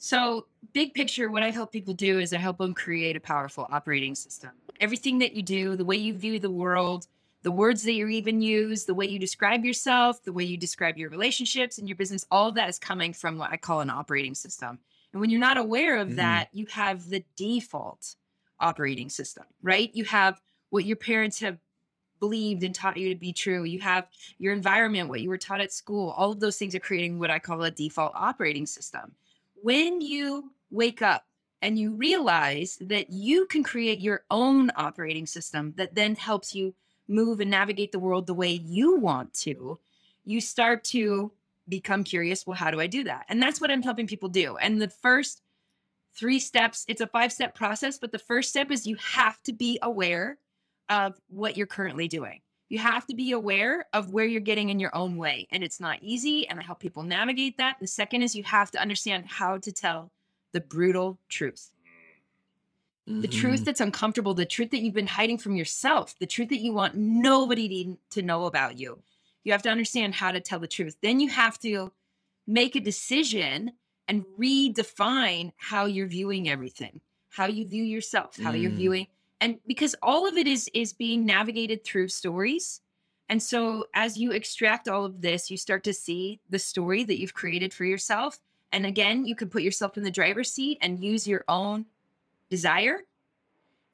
So, 0.00 0.46
big 0.72 0.94
picture, 0.94 1.28
what 1.28 1.42
I 1.42 1.50
help 1.50 1.72
people 1.72 1.92
do 1.92 2.20
is 2.20 2.32
I 2.32 2.38
help 2.38 2.58
them 2.58 2.72
create 2.72 3.16
a 3.16 3.20
powerful 3.20 3.66
operating 3.72 4.14
system. 4.14 4.50
Everything 4.80 5.18
that 5.18 5.34
you 5.34 5.42
do, 5.42 5.74
the 5.74 5.84
way 5.84 5.96
you 5.96 6.14
view 6.14 6.38
the 6.38 6.50
world, 6.52 7.08
the 7.42 7.50
words 7.50 7.82
that 7.82 7.94
you 7.94 8.06
even 8.06 8.40
use, 8.40 8.84
the 8.84 8.94
way 8.94 9.06
you 9.06 9.18
describe 9.18 9.64
yourself, 9.64 10.22
the 10.22 10.32
way 10.32 10.44
you 10.44 10.56
describe 10.56 10.96
your 10.96 11.10
relationships 11.10 11.78
and 11.78 11.88
your 11.88 11.96
business, 11.96 12.24
all 12.30 12.48
of 12.48 12.54
that 12.54 12.68
is 12.68 12.78
coming 12.78 13.12
from 13.12 13.38
what 13.38 13.50
I 13.50 13.56
call 13.56 13.80
an 13.80 13.90
operating 13.90 14.36
system. 14.36 14.78
And 15.12 15.20
when 15.20 15.30
you're 15.30 15.40
not 15.40 15.56
aware 15.58 15.98
of 15.98 16.08
Mhm. 16.08 16.16
that, 16.16 16.48
you 16.52 16.66
have 16.66 17.08
the 17.08 17.24
default 17.36 18.16
operating 18.60 19.08
system, 19.08 19.44
right? 19.62 19.90
You 19.94 20.04
have 20.04 20.40
what 20.70 20.84
your 20.84 20.96
parents 20.96 21.40
have 21.40 21.58
believed 22.20 22.64
and 22.64 22.74
taught 22.74 22.96
you 22.96 23.08
to 23.14 23.18
be 23.18 23.32
true. 23.32 23.64
You 23.64 23.80
have 23.80 24.08
your 24.38 24.52
environment, 24.52 25.08
what 25.08 25.20
you 25.20 25.28
were 25.28 25.38
taught 25.38 25.60
at 25.60 25.72
school. 25.72 26.10
All 26.10 26.32
of 26.32 26.40
those 26.40 26.58
things 26.58 26.74
are 26.74 26.80
creating 26.80 27.18
what 27.18 27.30
I 27.30 27.38
call 27.38 27.62
a 27.62 27.70
default 27.70 28.12
operating 28.14 28.66
system. 28.66 29.14
When 29.62 30.00
you 30.00 30.52
wake 30.70 31.00
up 31.00 31.26
and 31.62 31.78
you 31.78 31.92
realize 31.94 32.76
that 32.80 33.10
you 33.10 33.46
can 33.46 33.62
create 33.62 34.00
your 34.00 34.24
own 34.30 34.70
operating 34.76 35.26
system 35.26 35.74
that 35.76 35.94
then 35.94 36.16
helps 36.16 36.54
you 36.54 36.74
move 37.06 37.40
and 37.40 37.50
navigate 37.50 37.92
the 37.92 37.98
world 37.98 38.26
the 38.26 38.34
way 38.34 38.52
you 38.52 38.96
want 38.96 39.32
to, 39.34 39.78
you 40.24 40.40
start 40.40 40.84
to 40.84 41.32
become 41.68 42.04
curious. 42.04 42.46
Well, 42.46 42.56
how 42.56 42.70
do 42.70 42.80
I 42.80 42.86
do 42.86 43.04
that? 43.04 43.26
And 43.28 43.42
that's 43.42 43.60
what 43.60 43.70
I'm 43.70 43.82
helping 43.82 44.06
people 44.06 44.28
do. 44.28 44.56
And 44.56 44.80
the 44.80 44.88
first 44.88 45.42
three 46.14 46.40
steps, 46.40 46.84
it's 46.88 47.00
a 47.00 47.06
five 47.06 47.32
step 47.32 47.54
process, 47.54 47.98
but 47.98 48.12
the 48.12 48.18
first 48.18 48.50
step 48.50 48.70
is 48.70 48.86
you 48.86 48.96
have 48.96 49.42
to 49.44 49.52
be 49.52 49.78
aware 49.82 50.38
of 50.88 51.20
what 51.28 51.56
you're 51.56 51.66
currently 51.66 52.08
doing. 52.08 52.40
You 52.68 52.78
have 52.78 53.06
to 53.06 53.14
be 53.14 53.32
aware 53.32 53.86
of 53.92 54.12
where 54.12 54.26
you're 54.26 54.40
getting 54.40 54.68
in 54.68 54.78
your 54.78 54.94
own 54.94 55.16
way. 55.16 55.46
And 55.50 55.64
it's 55.64 55.80
not 55.80 55.98
easy. 56.02 56.46
And 56.48 56.60
I 56.60 56.62
help 56.62 56.80
people 56.80 57.02
navigate 57.02 57.56
that. 57.58 57.76
The 57.80 57.86
second 57.86 58.22
is 58.22 58.34
you 58.34 58.42
have 58.44 58.70
to 58.72 58.80
understand 58.80 59.24
how 59.26 59.58
to 59.58 59.72
tell 59.72 60.10
the 60.52 60.60
brutal 60.60 61.18
truth 61.28 61.70
the 63.08 63.26
truth 63.26 63.56
mm-hmm. 63.56 63.64
that's 63.64 63.80
uncomfortable, 63.80 64.34
the 64.34 64.44
truth 64.44 64.70
that 64.70 64.80
you've 64.80 64.94
been 64.94 65.06
hiding 65.06 65.38
from 65.38 65.56
yourself, 65.56 66.14
the 66.18 66.26
truth 66.26 66.50
that 66.50 66.58
you 66.58 66.74
want 66.74 66.94
nobody 66.94 67.84
to, 67.84 68.20
to 68.20 68.22
know 68.22 68.44
about 68.44 68.78
you. 68.78 68.98
You 69.44 69.52
have 69.52 69.62
to 69.62 69.70
understand 69.70 70.14
how 70.14 70.32
to 70.32 70.40
tell 70.40 70.58
the 70.58 70.68
truth. 70.68 70.96
Then 71.02 71.20
you 71.20 71.28
have 71.28 71.58
to 71.60 71.92
make 72.46 72.76
a 72.76 72.80
decision 72.80 73.72
and 74.06 74.24
redefine 74.38 75.52
how 75.56 75.84
you're 75.86 76.06
viewing 76.06 76.48
everything, 76.48 77.00
how 77.30 77.46
you 77.46 77.66
view 77.66 77.84
yourself, 77.84 78.38
how 78.38 78.52
you're 78.52 78.70
Mm. 78.70 78.76
viewing 78.76 79.06
and 79.40 79.60
because 79.66 79.94
all 80.02 80.26
of 80.26 80.36
it 80.36 80.46
is 80.46 80.68
is 80.74 80.92
being 80.92 81.24
navigated 81.24 81.84
through 81.84 82.08
stories. 82.08 82.80
And 83.28 83.42
so 83.42 83.86
as 83.94 84.16
you 84.16 84.32
extract 84.32 84.88
all 84.88 85.04
of 85.04 85.20
this, 85.20 85.50
you 85.50 85.56
start 85.56 85.84
to 85.84 85.92
see 85.92 86.40
the 86.48 86.58
story 86.58 87.04
that 87.04 87.20
you've 87.20 87.34
created 87.34 87.74
for 87.74 87.84
yourself. 87.84 88.40
And 88.72 88.86
again, 88.86 89.26
you 89.26 89.36
can 89.36 89.48
put 89.50 89.62
yourself 89.62 89.96
in 89.96 90.02
the 90.02 90.10
driver's 90.10 90.50
seat 90.52 90.78
and 90.80 91.02
use 91.02 91.28
your 91.28 91.44
own 91.46 91.86
desire 92.50 93.04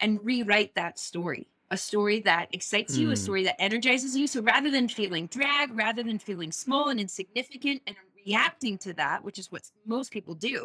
and 0.00 0.24
rewrite 0.24 0.74
that 0.76 0.98
story 0.98 1.48
a 1.74 1.76
story 1.76 2.20
that 2.20 2.44
excites 2.58 2.96
you 2.98 3.10
a 3.10 3.14
Mm. 3.14 3.24
story 3.26 3.42
that 3.44 3.60
energizes 3.68 4.16
you 4.20 4.26
so 4.26 4.40
rather 4.54 4.70
than 4.76 4.86
feeling 4.88 5.26
drag 5.38 5.66
rather 5.84 6.02
than 6.08 6.18
feeling 6.28 6.52
small 6.64 6.88
and 6.92 7.00
insignificant 7.00 7.78
and 7.86 7.96
reacting 8.24 8.78
to 8.78 8.90
that 8.94 9.18
which 9.26 9.38
is 9.42 9.50
what 9.52 9.62
most 9.84 10.08
people 10.16 10.34
do 10.34 10.58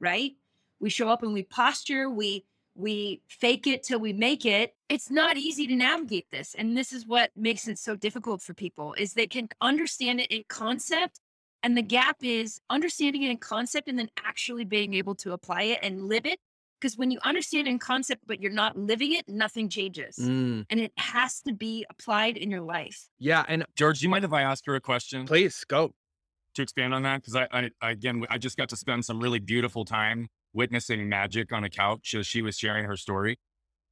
right 0.00 0.32
we 0.78 0.88
show 0.90 1.08
up 1.08 1.22
and 1.24 1.32
we 1.32 1.42
posture 1.42 2.04
we 2.22 2.44
we 2.74 3.20
fake 3.28 3.66
it 3.66 3.82
till 3.82 3.98
we 4.00 4.12
make 4.12 4.44
it. 4.46 4.74
It's 4.88 5.10
not 5.10 5.36
easy 5.36 5.66
to 5.66 5.76
navigate 5.76 6.30
this. 6.30 6.54
And 6.56 6.76
this 6.76 6.92
is 6.92 7.06
what 7.06 7.30
makes 7.36 7.68
it 7.68 7.78
so 7.78 7.96
difficult 7.96 8.40
for 8.42 8.54
people 8.54 8.94
is 8.94 9.12
they 9.12 9.26
can 9.26 9.48
understand 9.60 10.20
it 10.20 10.30
in 10.30 10.44
concept. 10.48 11.20
And 11.62 11.76
the 11.76 11.82
gap 11.82 12.16
is 12.22 12.60
understanding 12.70 13.22
it 13.24 13.30
in 13.30 13.36
concept 13.36 13.88
and 13.88 13.98
then 13.98 14.08
actually 14.24 14.64
being 14.64 14.94
able 14.94 15.14
to 15.16 15.32
apply 15.32 15.62
it 15.62 15.80
and 15.82 16.08
live 16.08 16.24
it. 16.24 16.38
Because 16.80 16.96
when 16.96 17.10
you 17.10 17.18
understand 17.24 17.68
in 17.68 17.78
concept, 17.78 18.22
but 18.26 18.40
you're 18.40 18.50
not 18.52 18.76
living 18.76 19.12
it, 19.12 19.28
nothing 19.28 19.68
changes. 19.68 20.16
Mm, 20.18 20.64
And 20.70 20.80
it 20.80 20.92
has 20.96 21.40
to 21.42 21.52
be 21.52 21.84
applied 21.90 22.36
in 22.38 22.50
your 22.50 22.62
life. 22.62 23.08
yeah, 23.18 23.44
and 23.48 23.64
George, 23.76 23.98
do 24.00 24.04
you 24.04 24.08
mind 24.10 24.24
if 24.24 24.32
I 24.32 24.42
ask 24.42 24.64
her 24.66 24.74
a 24.74 24.80
question 24.80 25.26
please 25.26 25.62
go. 25.68 25.92
to 26.54 26.62
expand 26.62 26.94
on 26.94 27.02
that? 27.02 27.20
Because 27.20 27.36
I, 27.36 27.46
I, 27.52 27.70
I- 27.82 27.90
again, 27.90 28.24
I 28.30 28.38
just 28.38 28.56
got 28.56 28.68
to 28.70 28.76
spend 28.76 29.04
some 29.04 29.20
really 29.20 29.38
beautiful 29.40 29.84
time 29.84 30.28
witnessing 30.52 31.08
magic 31.08 31.52
on 31.52 31.62
a 31.64 31.70
couch 31.70 32.14
as 32.14 32.26
she 32.26 32.40
was 32.42 32.56
sharing 32.56 32.84
her 32.86 32.96
story. 32.96 33.38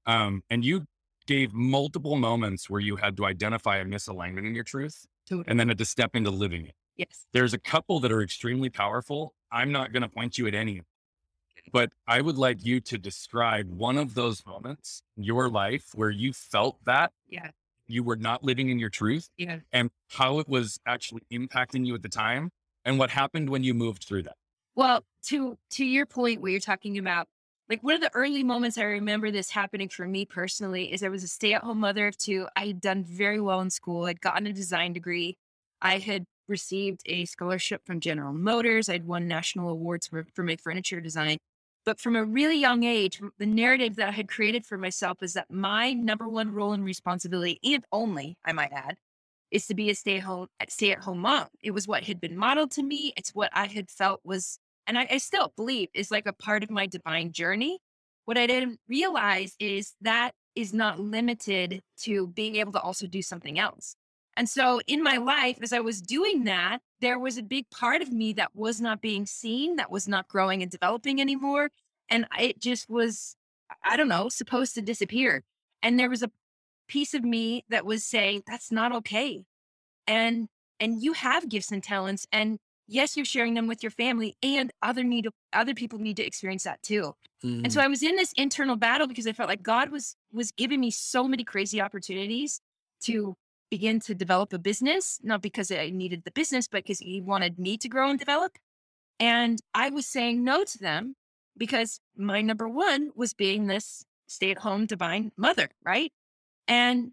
Um, 0.07 0.43
and 0.51 0.65
you 0.65 0.87
gave 1.27 1.53
multiple 1.53 2.17
moments 2.17 2.71
where 2.71 2.81
you 2.81 2.97
had 2.97 3.17
to 3.19 3.27
identify 3.27 3.77
a 3.77 3.85
misalignment 3.85 4.47
in 4.47 4.55
your 4.55 4.65
truth 4.65 5.05
and 5.47 5.61
then 5.61 5.69
had 5.69 5.77
to 5.79 5.85
step 5.85 6.17
into 6.17 6.31
living 6.31 6.65
it. 6.67 6.75
Yes. 6.97 7.27
There's 7.35 7.53
a 7.53 7.59
couple 7.59 8.01
that 8.01 8.11
are 8.11 8.23
extremely 8.23 8.71
powerful. 8.71 9.35
I'm 9.53 9.71
not 9.71 9.93
going 9.93 10.03
to 10.03 10.09
point 10.09 10.39
you 10.39 10.47
at 10.49 10.55
any, 10.55 10.81
but 11.73 11.93
I 12.07 12.21
would 12.21 12.37
like 12.39 12.65
you 12.65 12.81
to 12.81 12.99
describe 12.99 13.69
one 13.71 13.99
of 13.99 14.15
those 14.15 14.45
moments 14.47 15.03
in 15.17 15.25
your 15.25 15.49
life 15.49 15.91
where 15.95 16.11
you 16.11 16.33
felt 16.33 16.85
that 16.85 17.13
Yeah. 17.29 17.51
you 17.87 18.03
were 18.03 18.17
not 18.17 18.45
living 18.45 18.69
in 18.69 18.79
your 18.79 18.91
truth 18.91 19.29
Yeah. 19.37 19.61
and 19.73 19.91
how 20.11 20.39
it 20.39 20.49
was 20.49 20.79
actually 20.87 21.23
impacting 21.33 21.87
you 21.87 21.95
at 21.95 22.03
the 22.03 22.09
time 22.09 22.51
and 22.85 22.99
what 22.99 23.11
happened 23.11 23.51
when 23.51 23.63
you 23.65 23.75
moved 23.75 24.05
through 24.05 24.23
that. 24.25 24.37
Well, 24.75 25.05
to 25.25 25.59
to 25.71 25.85
your 25.85 26.07
point 26.07 26.41
where 26.41 26.51
you're 26.53 26.61
talking 26.61 26.97
about 26.99 27.27
like 27.69 27.83
one 27.83 27.95
of 27.95 28.01
the 28.01 28.15
early 28.15 28.43
moments 28.45 28.79
I 28.79 28.85
remember 28.85 29.31
this 29.31 29.51
happening 29.51 29.89
for 29.91 30.07
me 30.07 30.25
personally 30.25 30.91
is 30.93 31.03
I 31.03 31.09
was 31.11 31.23
a 31.23 31.29
stay-at-home 31.29 31.79
mother 31.81 32.07
of 32.07 32.17
two. 32.17 32.49
I 32.57 32.69
had 32.69 32.81
done 32.81 33.05
very 33.05 33.41
well 33.41 33.61
in 33.61 33.69
school. 33.71 34.07
I'd 34.07 34.21
gotten 34.23 34.47
a 34.47 34.53
design 34.55 34.95
degree. 34.95 35.37
I 35.83 35.99
had 35.99 36.25
received 36.49 37.03
a 37.07 37.25
scholarship 37.25 37.85
from 37.85 38.01
General 38.01 38.33
Motors. 38.33 38.89
I'd 38.89 39.07
won 39.07 39.29
national 39.29 39.69
awards 39.69 40.07
for, 40.07 40.27
for 40.35 40.43
my 40.43 40.57
furniture 40.57 41.01
design. 41.01 41.39
But 41.85 42.01
from 42.01 42.17
a 42.17 42.25
really 42.25 42.59
young 42.59 42.85
age, 42.85 43.21
the 43.39 43.47
narrative 43.47 43.97
that 43.97 44.09
I 44.09 44.13
had 44.13 44.29
created 44.29 44.67
for 44.67 44.77
myself 44.77 45.23
is 45.23 45.33
that 45.35 45.51
my 45.51 45.93
number 45.93 46.29
one 46.29 46.53
role 46.53 46.73
and 46.73 46.85
responsibility, 46.85 47.59
and 47.65 47.85
only, 47.93 48.37
I 48.45 48.53
might 48.53 48.73
add, 48.73 48.97
is 49.51 49.67
to 49.67 49.75
be 49.75 49.89
a 49.91 49.95
stay 49.95 50.19
home 50.19 50.49
stay 50.69 50.93
at 50.93 51.05
home 51.05 51.21
mom. 51.21 51.47
It 51.63 51.71
was 51.71 51.89
what 51.89 52.05
had 52.05 52.21
been 52.21 52.37
modeled 52.37 52.73
to 52.73 52.83
me. 52.83 53.13
It's 53.17 53.35
what 53.35 53.51
I 53.55 53.67
had 53.67 53.91
felt 53.91 54.21
was, 54.25 54.59
and 54.87 54.99
I, 54.99 55.07
I 55.11 55.19
still 55.19 55.53
believe 55.57 55.89
is 55.95 56.11
like 56.11 56.27
a 56.27 56.33
part 56.33 56.63
of 56.63 56.71
my 56.71 56.87
divine 56.87 57.33
journey. 57.33 57.79
What 58.27 58.37
I 58.37 58.47
didn't 58.47 58.79
realize 58.89 59.55
is 59.59 59.95
that 60.03 60.33
is 60.55 60.75
not 60.75 61.01
limited 61.01 61.83
to 62.01 62.27
being 62.27 62.57
able 62.57 62.73
to 62.73 62.81
also 62.81 63.07
do 63.07 63.23
something 63.23 63.59
else. 63.59 63.95
And 64.39 64.49
so 64.49 64.81
in 64.87 65.03
my 65.03 65.17
life, 65.17 65.59
as 65.63 65.73
I 65.73 65.81
was 65.81 66.01
doing 66.01 66.45
that, 66.45 66.79
there 67.01 67.19
was 67.19 67.39
a 67.39 67.43
big 67.43 67.69
part 67.71 68.03
of 68.03 68.13
me 68.13 68.33
that 68.35 68.55
was 68.55 68.81
not 68.81 69.01
being 69.01 69.27
seen, 69.27 69.75
that 69.77 69.91
was 69.91 70.07
not 70.07 70.29
growing 70.29 70.63
and 70.63 70.71
developing 70.71 71.21
anymore. 71.21 71.71
And 72.09 72.25
it 72.39 72.61
just 72.61 72.89
was, 72.89 73.35
I 73.85 73.97
don't 73.97 74.07
know, 74.07 74.29
supposed 74.29 74.77
to 74.77 74.81
disappear. 74.81 75.43
And 75.83 75.99
there 75.99 76.09
was 76.09 76.23
a 76.23 76.31
piece 76.87 77.15
of 77.15 77.25
me 77.25 77.65
that 77.69 77.85
was 77.85 78.05
saying, 78.05 78.45
that's 78.47 78.71
not 78.71 78.93
okay. 78.93 79.45
And 80.07 80.49
and 80.79 81.03
you 81.03 81.15
have 81.15 81.49
gifts 81.49 81.73
and 81.73 81.83
talents. 81.83 82.25
And 82.31 82.61
yes, 82.87 83.17
you're 83.17 83.27
sharing 83.27 83.55
them 83.55 83.67
with 83.67 83.83
your 83.83 83.91
family 83.91 84.37
and 84.41 84.73
other 84.83 85.03
need 85.03 85.27
other 85.53 85.75
people 85.75 85.99
need 85.99 86.17
to 86.19 86.25
experience 86.25 86.63
that 86.63 86.81
too. 86.85 87.17
And 87.43 87.73
so 87.73 87.81
mm-hmm. 87.81 87.87
I 87.87 87.89
was 87.89 88.05
in 88.05 88.15
this 88.15 88.33
internal 88.37 88.77
battle 88.77 89.09
because 89.09 89.27
I 89.27 89.33
felt 89.33 89.49
like 89.49 89.65
God 89.65 89.91
was 89.91 90.15
was 90.33 90.53
giving 90.53 90.79
me 90.79 90.93
so 90.93 91.27
many 91.27 91.43
crazy 91.43 91.81
opportunities 91.81 92.61
to 93.03 93.37
begin 93.71 94.01
to 94.01 94.15
develop 94.15 94.53
a 94.53 94.59
business, 94.59 95.21
not 95.23 95.43
because 95.43 95.71
I 95.71 95.91
needed 95.91 96.25
the 96.25 96.31
business, 96.31 96.69
but 96.69 96.85
because 96.85 97.01
he 97.01 97.21
wanted 97.21 97.59
me 97.59 97.77
to 97.79 97.89
grow 97.89 98.11
and 98.11 98.19
develop. 98.19 98.59
And 99.21 99.61
I 99.75 99.91
was 99.91 100.07
saying 100.07 100.45
no 100.45 100.65
to 100.65 100.79
them 100.79 101.17
because 101.57 102.01
my 102.17 102.41
number 102.41 102.69
one 102.69 103.11
was 103.15 103.35
being 103.35 103.67
this 103.67 104.05
stay-at-home 104.27 104.87
divine 104.87 105.33
mother, 105.37 105.71
right? 105.85 106.13
And 106.67 107.13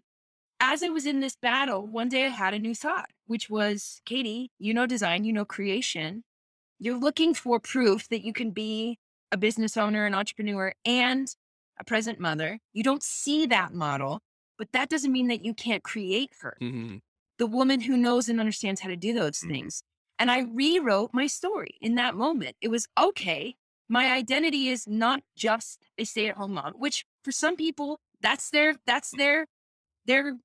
as 0.60 0.82
I 0.82 0.88
was 0.88 1.04
in 1.04 1.20
this 1.20 1.36
battle, 1.36 1.86
one 1.86 2.08
day 2.08 2.26
I 2.26 2.28
had 2.28 2.54
a 2.54 2.58
new 2.58 2.74
thought, 2.74 3.10
which 3.26 3.50
was, 3.50 4.00
Katie, 4.04 4.50
you 4.58 4.72
know 4.72 4.86
design, 4.86 5.24
you 5.24 5.32
know 5.32 5.44
creation. 5.44 6.24
You're 6.78 6.98
looking 6.98 7.34
for 7.34 7.58
proof 7.58 8.08
that 8.08 8.24
you 8.24 8.32
can 8.32 8.50
be 8.50 8.98
a 9.32 9.36
business 9.36 9.76
owner, 9.76 10.06
an 10.06 10.14
entrepreneur, 10.14 10.72
and 10.84 11.34
a 11.78 11.84
present 11.84 12.20
mother. 12.20 12.60
You 12.72 12.82
don't 12.82 13.02
see 13.02 13.46
that 13.46 13.74
model, 13.74 14.20
but 14.58 14.72
that 14.72 14.88
doesn't 14.88 15.12
mean 15.12 15.28
that 15.28 15.44
you 15.44 15.54
can't 15.54 15.82
create 15.82 16.30
her, 16.40 16.56
Mhm. 16.60 17.02
the 17.38 17.46
woman 17.46 17.80
who 17.82 17.96
knows 17.96 18.28
and 18.28 18.40
understands 18.40 18.80
how 18.80 18.88
to 18.88 18.96
do 18.96 19.12
those 19.12 19.40
Mhm. 19.40 19.48
things. 19.48 19.82
And 20.18 20.30
I 20.30 20.40
rewrote 20.40 21.12
my 21.12 21.26
story 21.26 21.76
in 21.80 21.94
that 21.96 22.14
moment. 22.14 22.56
It 22.60 22.68
was 22.68 22.88
okay. 22.98 23.56
My 23.88 24.10
identity 24.12 24.68
is 24.68 24.86
not 24.88 25.22
just 25.36 25.80
a 25.98 26.04
stay-at-home 26.04 26.54
mom, 26.54 26.72
which 26.74 27.04
for 27.22 27.32
some 27.32 27.56
people, 27.56 28.00
that's 28.20 28.50
their 28.50 28.76
that's 28.86 29.10
their 29.10 29.46
their 30.06 30.38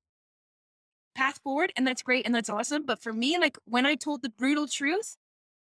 path 1.16 1.40
forward 1.44 1.72
and 1.76 1.86
that's 1.86 2.02
great 2.02 2.26
and 2.26 2.34
that's 2.34 2.50
awesome 2.50 2.84
but 2.86 3.02
for 3.02 3.12
me 3.14 3.38
like 3.38 3.58
when 3.66 3.86
i 3.86 3.96
told 3.96 4.22
the 4.22 4.30
brutal 4.30 4.66
truth 4.68 5.18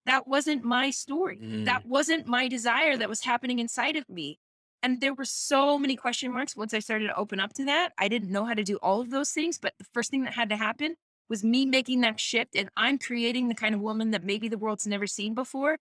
that 0.06 0.26
wasn't 0.28 0.62
my 0.64 0.90
story 0.90 1.36
Mm. 1.38 1.64
that 1.64 1.84
wasn't 1.86 2.26
my 2.26 2.46
desire 2.48 2.96
that 2.96 3.08
was 3.08 3.22
happening 3.22 3.58
inside 3.58 3.96
of 3.96 4.08
me 4.08 4.38
and 4.82 5.00
there 5.00 5.14
were 5.14 5.24
so 5.24 5.78
many 5.78 5.96
question 5.96 6.32
marks 6.32 6.56
once 6.56 6.74
i 6.74 6.78
started 6.78 7.06
to 7.08 7.16
open 7.16 7.38
up 7.40 7.52
to 7.52 7.64
that 7.64 7.92
i 7.98 8.08
didn't 8.08 8.30
know 8.30 8.44
how 8.44 8.54
to 8.54 8.64
do 8.64 8.76
all 8.82 9.00
of 9.00 9.10
those 9.10 9.30
things 9.30 9.58
but 9.58 9.74
the 9.78 9.84
first 9.92 10.10
thing 10.10 10.24
that 10.24 10.32
had 10.34 10.48
to 10.48 10.56
happen 10.56 10.94
was 11.28 11.42
me 11.44 11.64
making 11.64 12.00
that 12.00 12.18
shift 12.20 12.54
and 12.56 12.68
i'm 12.76 12.98
creating 12.98 13.48
the 13.48 13.54
kind 13.54 13.74
of 13.74 13.80
woman 13.80 14.10
that 14.10 14.24
maybe 14.24 14.48
the 14.48 14.58
world's 14.58 14.86
never 14.86 15.06
seen 15.06 15.34
before 15.34 15.78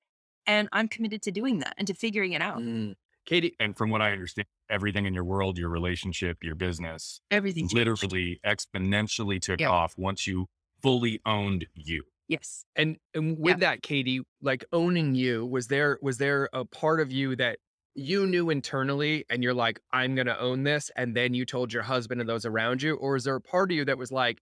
and 0.47 0.67
i'm 0.71 0.87
committed 0.87 1.21
to 1.21 1.31
doing 1.31 1.59
that 1.59 1.73
and 1.77 1.87
to 1.87 1.93
figuring 1.93 2.33
it 2.33 2.41
out 2.41 2.59
Mm. 2.59 2.95
Katie, 3.23 3.55
And 3.59 3.77
from 3.77 3.91
what 3.91 4.01
I 4.01 4.11
understand, 4.13 4.47
everything 4.67 5.05
in 5.05 5.13
your 5.13 5.23
world, 5.23 5.55
your 5.59 5.69
relationship, 5.69 6.43
your 6.43 6.55
business, 6.55 7.21
everything 7.29 7.65
changed. 7.65 7.75
literally 7.75 8.39
exponentially 8.43 9.39
took 9.39 9.59
Yeah. 9.61 9.69
off 9.69 9.95
once 9.95 10.25
you 10.25 10.47
fully 10.81 11.21
owned 11.25 11.67
you. 11.75 12.03
yes 12.27 12.65
and 12.75 12.97
and 13.13 13.37
with 13.37 13.51
Yeah. 13.57 13.57
that, 13.67 13.83
Katie, 13.83 14.21
like 14.41 14.65
owning 14.73 15.13
you, 15.13 15.45
was 15.45 15.67
there 15.67 15.99
was 16.01 16.17
there 16.17 16.49
a 16.51 16.65
part 16.65 16.99
of 16.99 17.11
you 17.11 17.35
that 17.35 17.59
you 17.95 18.25
knew 18.27 18.49
internally 18.49 19.25
and 19.29 19.43
you're 19.43 19.53
like, 19.53 19.79
I'm 19.91 20.15
gonna 20.15 20.37
own 20.39 20.63
this, 20.63 20.91
and 20.95 21.15
then 21.15 21.33
you 21.33 21.45
told 21.45 21.73
your 21.73 21.83
husband 21.83 22.21
and 22.21 22.29
those 22.29 22.45
around 22.45 22.81
you, 22.81 22.95
or 22.95 23.15
is 23.15 23.23
there 23.25 23.35
a 23.35 23.41
part 23.41 23.71
of 23.71 23.75
you 23.77 23.85
that 23.85 23.97
was 23.97 24.11
like, 24.11 24.41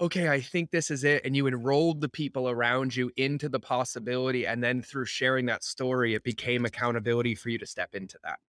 okay, 0.00 0.28
I 0.28 0.40
think 0.40 0.70
this 0.72 0.90
is 0.90 1.04
it, 1.04 1.24
and 1.24 1.36
you 1.36 1.46
enrolled 1.46 2.00
the 2.02 2.08
people 2.10 2.48
around 2.50 2.96
you 2.96 3.12
into 3.16 3.48
the 3.48 3.60
possibility, 3.60 4.46
and 4.46 4.62
then 4.64 4.82
through 4.82 5.06
sharing 5.06 5.46
that 5.46 5.64
story, 5.64 6.14
it 6.14 6.24
became 6.24 6.64
accountability 6.66 7.34
for 7.34 7.50
you 7.50 7.58
to 7.58 7.66
step 7.66 7.94
into 7.94 8.18
that. 8.24 8.40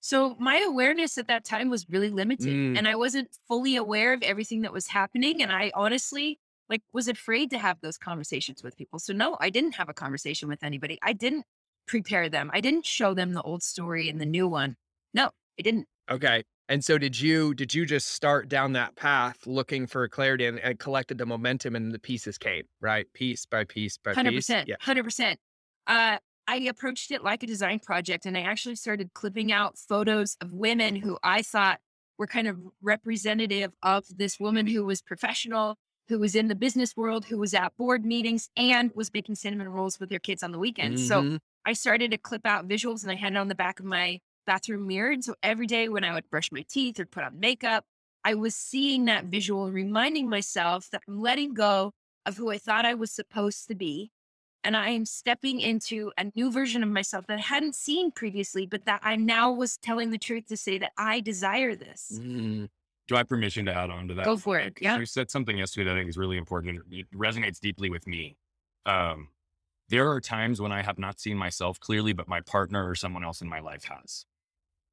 So 0.00 0.36
my 0.38 0.58
awareness 0.58 1.18
at 1.18 1.26
that 1.26 1.44
time 1.44 1.68
was 1.70 1.88
really 1.88 2.10
limited 2.10 2.60
Mm. 2.60 2.78
and 2.78 2.86
I 2.86 2.94
wasn't 2.94 3.36
fully 3.48 3.76
aware 3.76 4.12
of 4.12 4.22
everything 4.22 4.62
that 4.62 4.72
was 4.72 4.86
happening 4.88 5.42
and 5.42 5.50
I 5.52 5.72
honestly 5.74 6.38
like 6.68 6.82
was 6.92 7.08
afraid 7.08 7.50
to 7.50 7.58
have 7.58 7.80
those 7.80 7.98
conversations 7.98 8.62
with 8.62 8.76
people. 8.76 8.98
So 8.98 9.12
no, 9.12 9.36
I 9.40 9.50
didn't 9.50 9.74
have 9.74 9.88
a 9.88 9.94
conversation 9.94 10.48
with 10.48 10.62
anybody. 10.62 10.98
I 11.02 11.14
didn't 11.14 11.46
prepare 11.88 12.28
them. 12.28 12.50
I 12.54 12.60
didn't 12.60 12.86
show 12.86 13.14
them 13.14 13.32
the 13.32 13.42
old 13.42 13.62
story 13.62 14.08
and 14.08 14.20
the 14.20 14.26
new 14.26 14.46
one. 14.46 14.76
No, 15.14 15.30
I 15.58 15.62
didn't. 15.62 15.86
Okay. 16.10 16.44
And 16.70 16.84
so 16.84 16.98
did 16.98 17.18
you 17.18 17.54
did 17.54 17.74
you 17.74 17.86
just 17.86 18.08
start 18.08 18.48
down 18.48 18.72
that 18.74 18.94
path 18.94 19.46
looking 19.46 19.86
for 19.86 20.06
clarity 20.08 20.44
and, 20.46 20.58
and 20.60 20.78
collected 20.78 21.16
the 21.18 21.24
momentum 21.26 21.74
and 21.74 21.92
the 21.92 21.98
pieces 21.98 22.36
came, 22.38 22.64
right? 22.80 23.06
Piece 23.14 23.46
by 23.46 23.64
piece 23.64 23.96
by 23.98 24.12
Hundred 24.12 24.32
piece. 24.32 24.46
percent. 24.46 24.68
Yeah. 24.68 24.76
Hundred 24.80 25.04
percent. 25.04 25.38
Uh 25.86 26.18
I 26.46 26.56
approached 26.56 27.10
it 27.10 27.22
like 27.24 27.42
a 27.42 27.46
design 27.46 27.78
project 27.78 28.24
and 28.26 28.36
I 28.36 28.40
actually 28.42 28.76
started 28.76 29.12
clipping 29.14 29.50
out 29.52 29.78
photos 29.78 30.36
of 30.40 30.52
women 30.52 30.96
who 30.96 31.18
I 31.22 31.42
thought 31.42 31.78
were 32.18 32.26
kind 32.26 32.48
of 32.48 32.58
representative 32.82 33.72
of 33.82 34.04
this 34.16 34.38
woman 34.40 34.66
who 34.66 34.84
was 34.84 35.00
professional, 35.02 35.76
who 36.08 36.18
was 36.18 36.34
in 36.34 36.48
the 36.48 36.54
business 36.54 36.96
world, 36.96 37.26
who 37.26 37.38
was 37.38 37.54
at 37.54 37.76
board 37.76 38.04
meetings 38.04 38.48
and 38.56 38.90
was 38.94 39.12
making 39.12 39.34
cinnamon 39.36 39.68
rolls 39.68 40.00
with 40.00 40.08
their 40.10 40.18
kids 40.18 40.42
on 40.42 40.52
the 40.52 40.58
weekends. 40.58 41.06
So 41.06 41.22
Mhm. 41.22 41.38
I 41.68 41.74
started 41.74 42.12
to 42.12 42.16
clip 42.16 42.46
out 42.46 42.66
visuals 42.66 43.02
and 43.02 43.12
I 43.12 43.14
had 43.14 43.34
it 43.34 43.36
on 43.36 43.48
the 43.48 43.54
back 43.54 43.78
of 43.78 43.84
my 43.84 44.20
bathroom 44.46 44.86
mirror. 44.86 45.10
And 45.10 45.22
so 45.22 45.34
every 45.42 45.66
day 45.66 45.90
when 45.90 46.02
I 46.02 46.14
would 46.14 46.30
brush 46.30 46.50
my 46.50 46.64
teeth 46.66 46.98
or 46.98 47.04
put 47.04 47.24
on 47.24 47.38
makeup, 47.38 47.84
I 48.24 48.32
was 48.36 48.54
seeing 48.54 49.04
that 49.04 49.26
visual, 49.26 49.66
and 49.66 49.74
reminding 49.74 50.30
myself 50.30 50.88
that 50.92 51.02
I'm 51.06 51.20
letting 51.20 51.52
go 51.52 51.92
of 52.24 52.38
who 52.38 52.50
I 52.50 52.56
thought 52.56 52.86
I 52.86 52.94
was 52.94 53.12
supposed 53.12 53.68
to 53.68 53.74
be. 53.74 54.10
And 54.64 54.78
I 54.78 54.88
am 54.88 55.04
stepping 55.04 55.60
into 55.60 56.10
a 56.16 56.32
new 56.34 56.50
version 56.50 56.82
of 56.82 56.88
myself 56.88 57.26
that 57.26 57.38
I 57.38 57.42
hadn't 57.42 57.74
seen 57.74 58.12
previously, 58.12 58.66
but 58.66 58.86
that 58.86 59.00
I 59.02 59.16
now 59.16 59.52
was 59.52 59.76
telling 59.76 60.08
the 60.08 60.18
truth 60.18 60.46
to 60.48 60.56
say 60.56 60.78
that 60.78 60.92
I 60.96 61.20
desire 61.20 61.74
this. 61.74 62.18
Mm. 62.18 62.70
Do 63.08 63.14
I 63.14 63.18
have 63.18 63.28
permission 63.28 63.66
to 63.66 63.74
add 63.74 63.90
on 63.90 64.08
to 64.08 64.14
that? 64.14 64.24
Go 64.24 64.38
for 64.38 64.58
it. 64.58 64.78
Yeah. 64.80 64.98
You 64.98 65.04
said 65.04 65.30
something 65.30 65.58
yesterday 65.58 65.84
that 65.90 65.96
I 65.96 66.00
think 66.00 66.08
is 66.08 66.16
really 66.16 66.38
important. 66.38 66.78
and 66.78 66.94
It 66.94 67.10
resonates 67.12 67.60
deeply 67.60 67.90
with 67.90 68.06
me. 68.06 68.38
Um, 68.86 69.28
there 69.88 70.10
are 70.10 70.20
times 70.20 70.60
when 70.60 70.72
I 70.72 70.82
have 70.82 70.98
not 70.98 71.20
seen 71.20 71.36
myself 71.36 71.80
clearly, 71.80 72.12
but 72.12 72.28
my 72.28 72.40
partner 72.40 72.88
or 72.88 72.94
someone 72.94 73.24
else 73.24 73.40
in 73.40 73.48
my 73.48 73.60
life 73.60 73.84
has. 73.84 74.24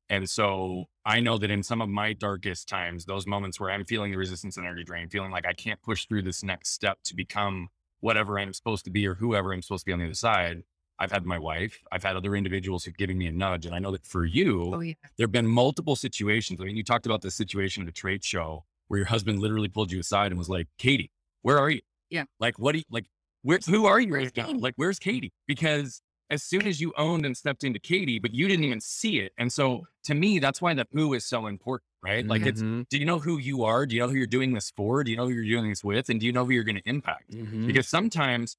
And 0.09 0.29
so 0.29 0.85
I 1.03 1.19
know 1.19 1.37
that 1.39 1.49
in 1.49 1.63
some 1.63 1.81
of 1.81 1.89
my 1.89 2.13
darkest 2.13 2.69
times, 2.69 3.05
those 3.05 3.25
moments 3.25 3.59
where 3.59 3.71
I'm 3.71 3.85
feeling 3.85 4.11
the 4.11 4.17
resistance 4.17 4.55
and 4.55 4.65
energy 4.65 4.83
drain, 4.83 5.09
feeling 5.09 5.31
like 5.31 5.45
I 5.45 5.53
can't 5.53 5.81
push 5.81 6.05
through 6.05 6.21
this 6.21 6.43
next 6.43 6.71
step 6.71 6.99
to 7.05 7.15
become 7.15 7.69
whatever 8.01 8.37
I'm 8.37 8.53
supposed 8.53 8.85
to 8.85 8.91
be 8.91 9.07
or 9.07 9.15
whoever 9.15 9.51
I'm 9.51 9.63
supposed 9.63 9.81
to 9.81 9.85
be 9.87 9.93
on 9.93 9.99
the 9.99 10.05
other 10.05 10.13
side, 10.13 10.63
I've 10.99 11.11
had 11.11 11.25
my 11.25 11.39
wife, 11.39 11.83
I've 11.91 12.03
had 12.03 12.15
other 12.15 12.35
individuals 12.35 12.85
who've 12.85 12.95
given 12.95 13.17
me 13.17 13.25
a 13.27 13.31
nudge. 13.31 13.65
And 13.65 13.73
I 13.73 13.79
know 13.79 13.91
that 13.91 14.05
for 14.05 14.25
you, 14.25 14.75
Oh 14.75 14.79
yeah. 14.79 14.93
there 15.17 15.25
have 15.25 15.31
been 15.31 15.47
multiple 15.47 15.95
situations. 15.95 16.61
I 16.61 16.65
mean, 16.65 16.77
you 16.77 16.83
talked 16.83 17.05
about 17.07 17.21
the 17.21 17.31
situation 17.31 17.83
at 17.83 17.89
a 17.89 17.91
trade 17.91 18.23
show 18.23 18.63
where 18.87 18.99
your 18.99 19.07
husband 19.07 19.39
literally 19.39 19.67
pulled 19.67 19.91
you 19.91 19.99
aside 19.99 20.31
and 20.31 20.37
was 20.37 20.49
like, 20.49 20.67
Katie, 20.77 21.11
where 21.41 21.57
are 21.57 21.69
you? 21.69 21.81
Yeah. 22.11 22.25
Like, 22.39 22.59
what 22.59 22.73
do 22.73 22.77
you, 22.77 22.85
like, 22.91 23.05
where, 23.45 23.59
who 23.67 23.85
are 23.85 23.99
you 23.99 24.13
right 24.13 24.35
now? 24.35 24.51
Like, 24.51 24.73
where's 24.75 24.99
Katie? 24.99 25.31
Because 25.47 26.01
as 26.31 26.41
soon 26.43 26.65
as 26.65 26.81
you 26.81 26.91
owned 26.97 27.25
and 27.25 27.37
stepped 27.37 27.63
into 27.63 27.79
Katie, 27.79 28.17
but 28.19 28.33
you 28.33 28.47
didn't 28.47 28.65
even 28.65 28.81
see 28.81 29.19
it. 29.19 29.31
And 29.37 29.53
so 29.53 29.85
to 30.05 30.15
me, 30.15 30.39
that's 30.39 30.59
why 30.61 30.73
the 30.73 30.85
who 30.91 31.13
is 31.13 31.23
so 31.25 31.45
important, 31.45 31.87
right? 32.03 32.25
Like, 32.25 32.45
it's, 32.47 32.61
Mhm. 32.63 32.89
do 32.89 32.97
you 32.97 33.05
know 33.05 33.19
who 33.19 33.37
you 33.37 33.63
are? 33.63 33.85
Do 33.85 33.95
you 33.95 34.01
know 34.01 34.07
who 34.09 34.15
you're 34.15 34.25
doing 34.25 34.53
this 34.53 34.71
for? 34.75 35.03
Do 35.03 35.11
you 35.11 35.17
know 35.17 35.27
who 35.27 35.33
you're 35.33 35.45
doing 35.45 35.69
this 35.69 35.83
with? 35.83 36.09
And 36.09 36.19
do 36.19 36.25
you 36.25 36.31
know 36.31 36.43
who 36.45 36.51
you're 36.51 36.63
going 36.63 36.77
to 36.77 36.89
impact? 36.89 37.31
Mhm. 37.31 37.67
Because 37.67 37.87
sometimes 37.87 38.57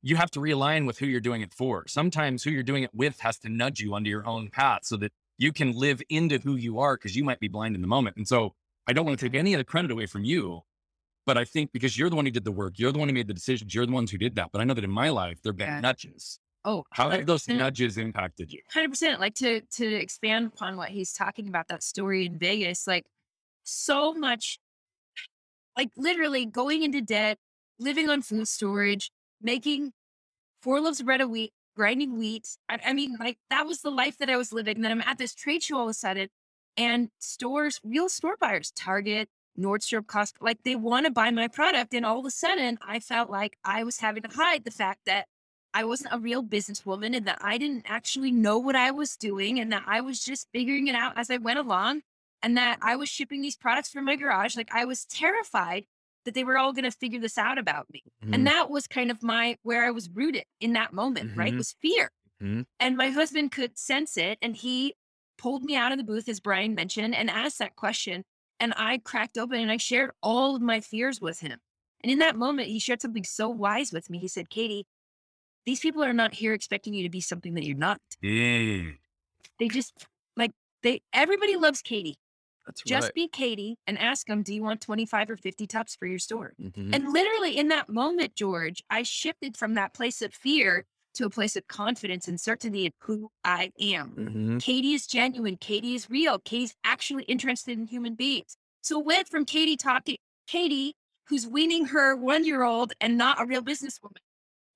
you 0.00 0.16
have 0.16 0.30
to 0.32 0.40
realign 0.40 0.86
with 0.86 0.98
who 0.98 1.06
you're 1.06 1.20
doing 1.20 1.42
it 1.42 1.52
for. 1.52 1.84
Sometimes 1.86 2.42
who 2.44 2.50
you're 2.50 2.62
doing 2.62 2.82
it 2.82 2.94
with 2.94 3.20
has 3.20 3.38
to 3.40 3.48
nudge 3.50 3.80
you 3.80 3.92
onto 3.94 4.08
your 4.10 4.26
own 4.26 4.48
path 4.48 4.80
so 4.84 4.96
that 4.96 5.12
you 5.38 5.52
can 5.52 5.72
live 5.72 6.00
into 6.08 6.38
who 6.38 6.56
you 6.56 6.78
are 6.80 6.96
because 6.96 7.14
you 7.14 7.24
might 7.24 7.40
be 7.40 7.48
blind 7.48 7.74
in 7.74 7.82
the 7.82 7.86
moment. 7.86 8.16
And 8.16 8.26
so 8.26 8.54
I 8.86 8.94
don't 8.94 9.04
want 9.06 9.18
to 9.20 9.26
take 9.28 9.38
any 9.38 9.52
of 9.54 9.58
the 9.58 9.64
credit 9.64 9.90
away 9.90 10.06
from 10.06 10.24
you, 10.24 10.62
but 11.26 11.38
I 11.38 11.44
think 11.44 11.72
because 11.72 11.96
you're 11.98 12.10
the 12.10 12.16
one 12.16 12.24
who 12.24 12.30
did 12.30 12.44
the 12.44 12.52
work, 12.52 12.74
you're 12.78 12.92
the 12.92 12.98
one 12.98 13.08
who 13.08 13.14
made 13.14 13.28
the 13.28 13.34
decisions, 13.34 13.74
you're 13.74 13.86
the 13.86 13.92
ones 13.92 14.10
who 14.10 14.18
did 14.18 14.34
that. 14.36 14.50
But 14.52 14.60
I 14.60 14.64
know 14.64 14.74
that 14.74 14.84
in 14.84 14.90
my 14.90 15.08
life, 15.10 15.40
there 15.42 15.52
have 15.52 15.58
been 15.58 15.68
Yeah. 15.68 15.80
nudges. 15.80 16.38
Oh, 16.64 16.84
How 16.92 17.10
have 17.10 17.26
those 17.26 17.48
nudges 17.48 17.98
impacted 17.98 18.52
you? 18.52 18.60
hundred 18.72 18.90
percent. 18.90 19.20
Like 19.20 19.34
to 19.36 19.62
to 19.62 19.86
expand 19.94 20.52
upon 20.54 20.76
what 20.76 20.90
he's 20.90 21.12
talking 21.12 21.48
about 21.48 21.68
that 21.68 21.82
story 21.82 22.26
in 22.26 22.38
Vegas, 22.38 22.86
like 22.86 23.04
so 23.64 24.14
much, 24.14 24.58
like 25.76 25.90
literally 25.96 26.46
going 26.46 26.82
into 26.82 27.00
debt, 27.00 27.38
living 27.78 28.08
on 28.08 28.22
food 28.22 28.46
storage, 28.48 29.10
making 29.40 29.92
four 30.62 30.80
loaves 30.80 31.00
of 31.00 31.06
bread 31.06 31.20
a 31.20 31.28
week, 31.28 31.52
grinding 31.76 32.18
wheat. 32.18 32.56
I, 32.68 32.78
I 32.86 32.92
mean, 32.92 33.16
like 33.18 33.38
that 33.50 33.66
was 33.66 33.80
the 33.82 33.90
life 33.90 34.18
that 34.18 34.30
I 34.30 34.36
was 34.36 34.52
living. 34.52 34.76
And 34.76 34.84
then 34.84 34.92
I'm 34.92 35.00
at 35.02 35.18
this 35.18 35.34
trade 35.34 35.62
show 35.62 35.78
all 35.78 35.84
of 35.84 35.90
a 35.90 35.94
sudden, 35.94 36.28
and 36.76 37.10
stores, 37.18 37.80
real 37.84 38.08
store 38.08 38.36
buyers, 38.40 38.70
Target, 38.76 39.28
Nordstrom, 39.58 40.04
Costco, 40.06 40.36
like 40.40 40.62
they 40.62 40.76
want 40.76 41.06
to 41.06 41.12
buy 41.12 41.30
my 41.30 41.48
product, 41.48 41.94
and 41.94 42.04
all 42.06 42.20
of 42.20 42.26
a 42.26 42.30
sudden, 42.30 42.78
I 42.82 43.00
felt 43.00 43.30
like 43.30 43.58
I 43.64 43.84
was 43.84 43.98
having 43.98 44.22
to 44.22 44.28
hide 44.28 44.64
the 44.64 44.70
fact 44.70 45.00
that 45.06 45.26
I 45.74 45.84
wasn't 45.84 46.14
a 46.14 46.18
real 46.18 46.42
businesswoman 46.42 47.16
and 47.16 47.26
that 47.26 47.38
I 47.40 47.56
didn't 47.58 47.84
actually 47.86 48.30
know 48.30 48.58
what 48.58 48.76
I 48.76 48.90
was 48.90 49.16
doing 49.16 49.58
and 49.58 49.72
that 49.72 49.84
I 49.86 50.00
was 50.02 50.22
just 50.24 50.48
figuring 50.52 50.86
it 50.86 50.94
out 50.94 51.14
as 51.16 51.30
I 51.30 51.38
went 51.38 51.58
along 51.58 52.02
and 52.42 52.56
that 52.58 52.78
I 52.82 52.94
was 52.96 53.08
shipping 53.08 53.40
these 53.40 53.56
products 53.56 53.90
from 53.90 54.04
my 54.04 54.16
garage. 54.16 54.54
Like 54.56 54.68
I 54.74 54.84
was 54.84 55.06
terrified 55.06 55.86
that 56.26 56.34
they 56.34 56.44
were 56.44 56.58
all 56.58 56.72
going 56.74 56.84
to 56.84 56.90
figure 56.90 57.20
this 57.20 57.38
out 57.38 57.56
about 57.56 57.86
me. 57.90 58.02
Mhm. 58.22 58.34
And 58.34 58.46
that 58.46 58.68
was 58.68 58.86
kind 58.86 59.10
of 59.10 59.22
my 59.22 59.56
where 59.62 59.84
I 59.86 59.90
was 59.90 60.10
rooted 60.10 60.44
in 60.60 60.74
that 60.74 60.92
moment, 60.92 61.36
right? 61.36 61.54
Mhm. 61.54 61.58
Was 61.58 61.74
fear. 61.80 62.10
Mhm. 62.42 62.66
And 62.78 62.96
my 62.96 63.08
husband 63.08 63.50
could 63.52 63.78
sense 63.78 64.16
it 64.18 64.38
and 64.42 64.54
he 64.56 64.94
pulled 65.38 65.64
me 65.64 65.74
out 65.74 65.90
of 65.90 65.96
the 65.98 66.04
booth, 66.04 66.28
as 66.28 66.38
Brian 66.38 66.74
mentioned, 66.74 67.14
and 67.14 67.30
asked 67.30 67.58
that 67.60 67.76
question. 67.76 68.24
And 68.62 68.72
I 68.76 68.98
cracked 68.98 69.38
open 69.38 69.58
and 69.58 69.72
I 69.72 69.76
shared 69.76 70.12
all 70.22 70.54
of 70.54 70.62
my 70.62 70.78
fears 70.78 71.20
with 71.20 71.40
him. 71.40 71.58
And 72.00 72.12
in 72.12 72.20
that 72.20 72.36
moment, 72.36 72.68
he 72.68 72.78
shared 72.78 73.02
something 73.02 73.24
so 73.24 73.48
wise 73.48 73.92
with 73.92 74.08
me. 74.08 74.18
He 74.18 74.28
said, 74.28 74.50
Katie, 74.50 74.86
these 75.66 75.80
people 75.80 76.04
are 76.04 76.12
not 76.12 76.34
here 76.34 76.52
expecting 76.52 76.94
you 76.94 77.02
to 77.02 77.10
be 77.10 77.20
something 77.20 77.54
that 77.54 77.64
you're 77.64 77.76
not. 77.76 78.00
Mm. 78.22 78.98
They 79.58 79.66
just 79.66 80.06
like 80.36 80.52
they 80.84 81.02
everybody 81.12 81.56
loves 81.56 81.82
Katie. 81.82 82.18
That's 82.64 82.82
Just 82.82 83.06
right. 83.06 83.14
be 83.14 83.26
Katie 83.26 83.78
and 83.88 83.98
ask 83.98 84.28
them, 84.28 84.44
do 84.44 84.54
you 84.54 84.62
want 84.62 84.80
25 84.80 85.30
or 85.30 85.36
50 85.36 85.66
tops 85.66 85.96
for 85.96 86.06
your 86.06 86.20
store? 86.20 86.52
Mhm. 86.60 86.94
And 86.94 87.12
literally 87.12 87.58
in 87.58 87.66
that 87.68 87.88
moment, 87.88 88.36
George, 88.36 88.84
I 88.88 89.02
shifted 89.02 89.56
from 89.56 89.74
that 89.74 89.92
place 89.92 90.22
of 90.22 90.32
fear 90.32 90.86
to 91.14 91.24
a 91.26 91.30
place 91.30 91.56
of 91.56 91.66
confidence 91.68 92.28
and 92.28 92.40
certainty 92.40 92.86
in 92.86 92.92
who 93.00 93.30
I 93.44 93.70
am. 93.80 94.12
Mhm. 94.12 94.62
Katie 94.62 94.94
is 94.94 95.06
genuine. 95.06 95.56
Katie 95.56 95.94
is 95.94 96.08
real. 96.08 96.38
Katie's 96.38 96.74
actually 96.84 97.24
interested 97.24 97.78
in 97.78 97.86
human 97.86 98.14
beings. 98.14 98.56
So 98.80 99.00
it 99.00 99.06
went 99.06 99.28
from 99.28 99.44
Katie 99.44 99.76
talking, 99.76 100.16
Katie, 100.46 100.94
who's 101.28 101.46
weaning 101.46 101.86
her 101.86 102.16
one 102.16 102.44
year 102.44 102.62
old 102.62 102.92
and 103.00 103.16
not 103.16 103.40
a 103.40 103.46
real 103.46 103.62
businesswoman, 103.62 104.16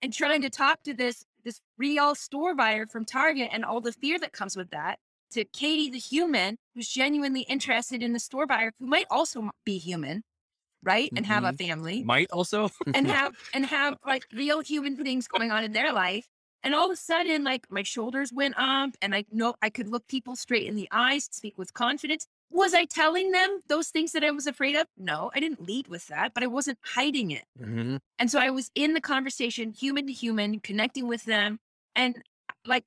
and 0.02 0.12
trying 0.12 0.42
to 0.42 0.50
talk 0.50 0.82
to 0.84 0.94
this 0.94 1.24
this 1.44 1.60
real 1.78 2.14
store 2.16 2.54
buyer 2.56 2.86
from 2.86 3.04
Target 3.04 3.50
and 3.52 3.64
all 3.64 3.80
the 3.80 3.92
fear 3.92 4.18
that 4.18 4.32
comes 4.32 4.56
with 4.56 4.70
that, 4.70 4.98
to 5.30 5.44
Katie, 5.44 5.90
the 5.90 5.98
human, 5.98 6.58
who's 6.74 6.88
genuinely 6.88 7.42
interested 7.42 8.02
in 8.02 8.12
the 8.12 8.18
store 8.18 8.46
buyer 8.46 8.72
who 8.80 8.86
might 8.86 9.06
also 9.10 9.50
be 9.64 9.78
human, 9.78 10.24
right, 10.86 11.10
and 11.16 11.26
have 11.26 11.44
a 11.44 11.52
family 11.52 12.02
Might 12.04 12.30
also. 12.30 12.70
and 12.94 13.06
have 13.06 13.34
and 13.52 13.66
have 13.66 13.98
like 14.06 14.26
real 14.32 14.60
human 14.60 14.96
things 14.96 15.28
going 15.28 15.50
on 15.50 15.64
in 15.64 15.72
their 15.72 15.92
life. 15.92 16.26
And 16.62 16.74
all 16.74 16.86
of 16.86 16.92
a 16.92 16.96
sudden, 16.96 17.44
like 17.44 17.66
my 17.70 17.82
shoulders 17.82 18.32
went 18.32 18.54
up, 18.58 18.90
and 19.02 19.14
I 19.14 19.24
know 19.30 19.54
I 19.62 19.70
could 19.70 19.88
look 19.88 20.08
people 20.08 20.34
straight 20.34 20.66
in 20.66 20.74
the 20.74 20.88
eyes, 20.90 21.28
speak 21.30 21.58
with 21.58 21.74
confidence. 21.74 22.26
Was 22.50 22.74
I 22.74 22.84
telling 22.86 23.32
them 23.32 23.60
those 23.68 23.88
things 23.88 24.12
that 24.12 24.24
I 24.24 24.30
was 24.30 24.46
afraid 24.46 24.76
of? 24.76 24.86
No, 24.96 25.30
I 25.34 25.40
didn't 25.40 25.62
lead 25.64 25.88
with 25.88 26.06
that, 26.08 26.32
but 26.32 26.42
I 26.42 26.46
wasn't 26.46 26.78
hiding 26.82 27.30
it. 27.30 27.44
Mhm. 27.60 27.98
And 28.18 28.30
so 28.30 28.38
I 28.40 28.50
was 28.50 28.70
in 28.74 28.94
the 28.94 29.00
conversation, 29.00 29.72
human 29.72 30.06
to 30.06 30.12
human, 30.12 30.60
connecting 30.60 31.06
with 31.06 31.24
them, 31.24 31.58
and 31.94 32.22
like 32.64 32.84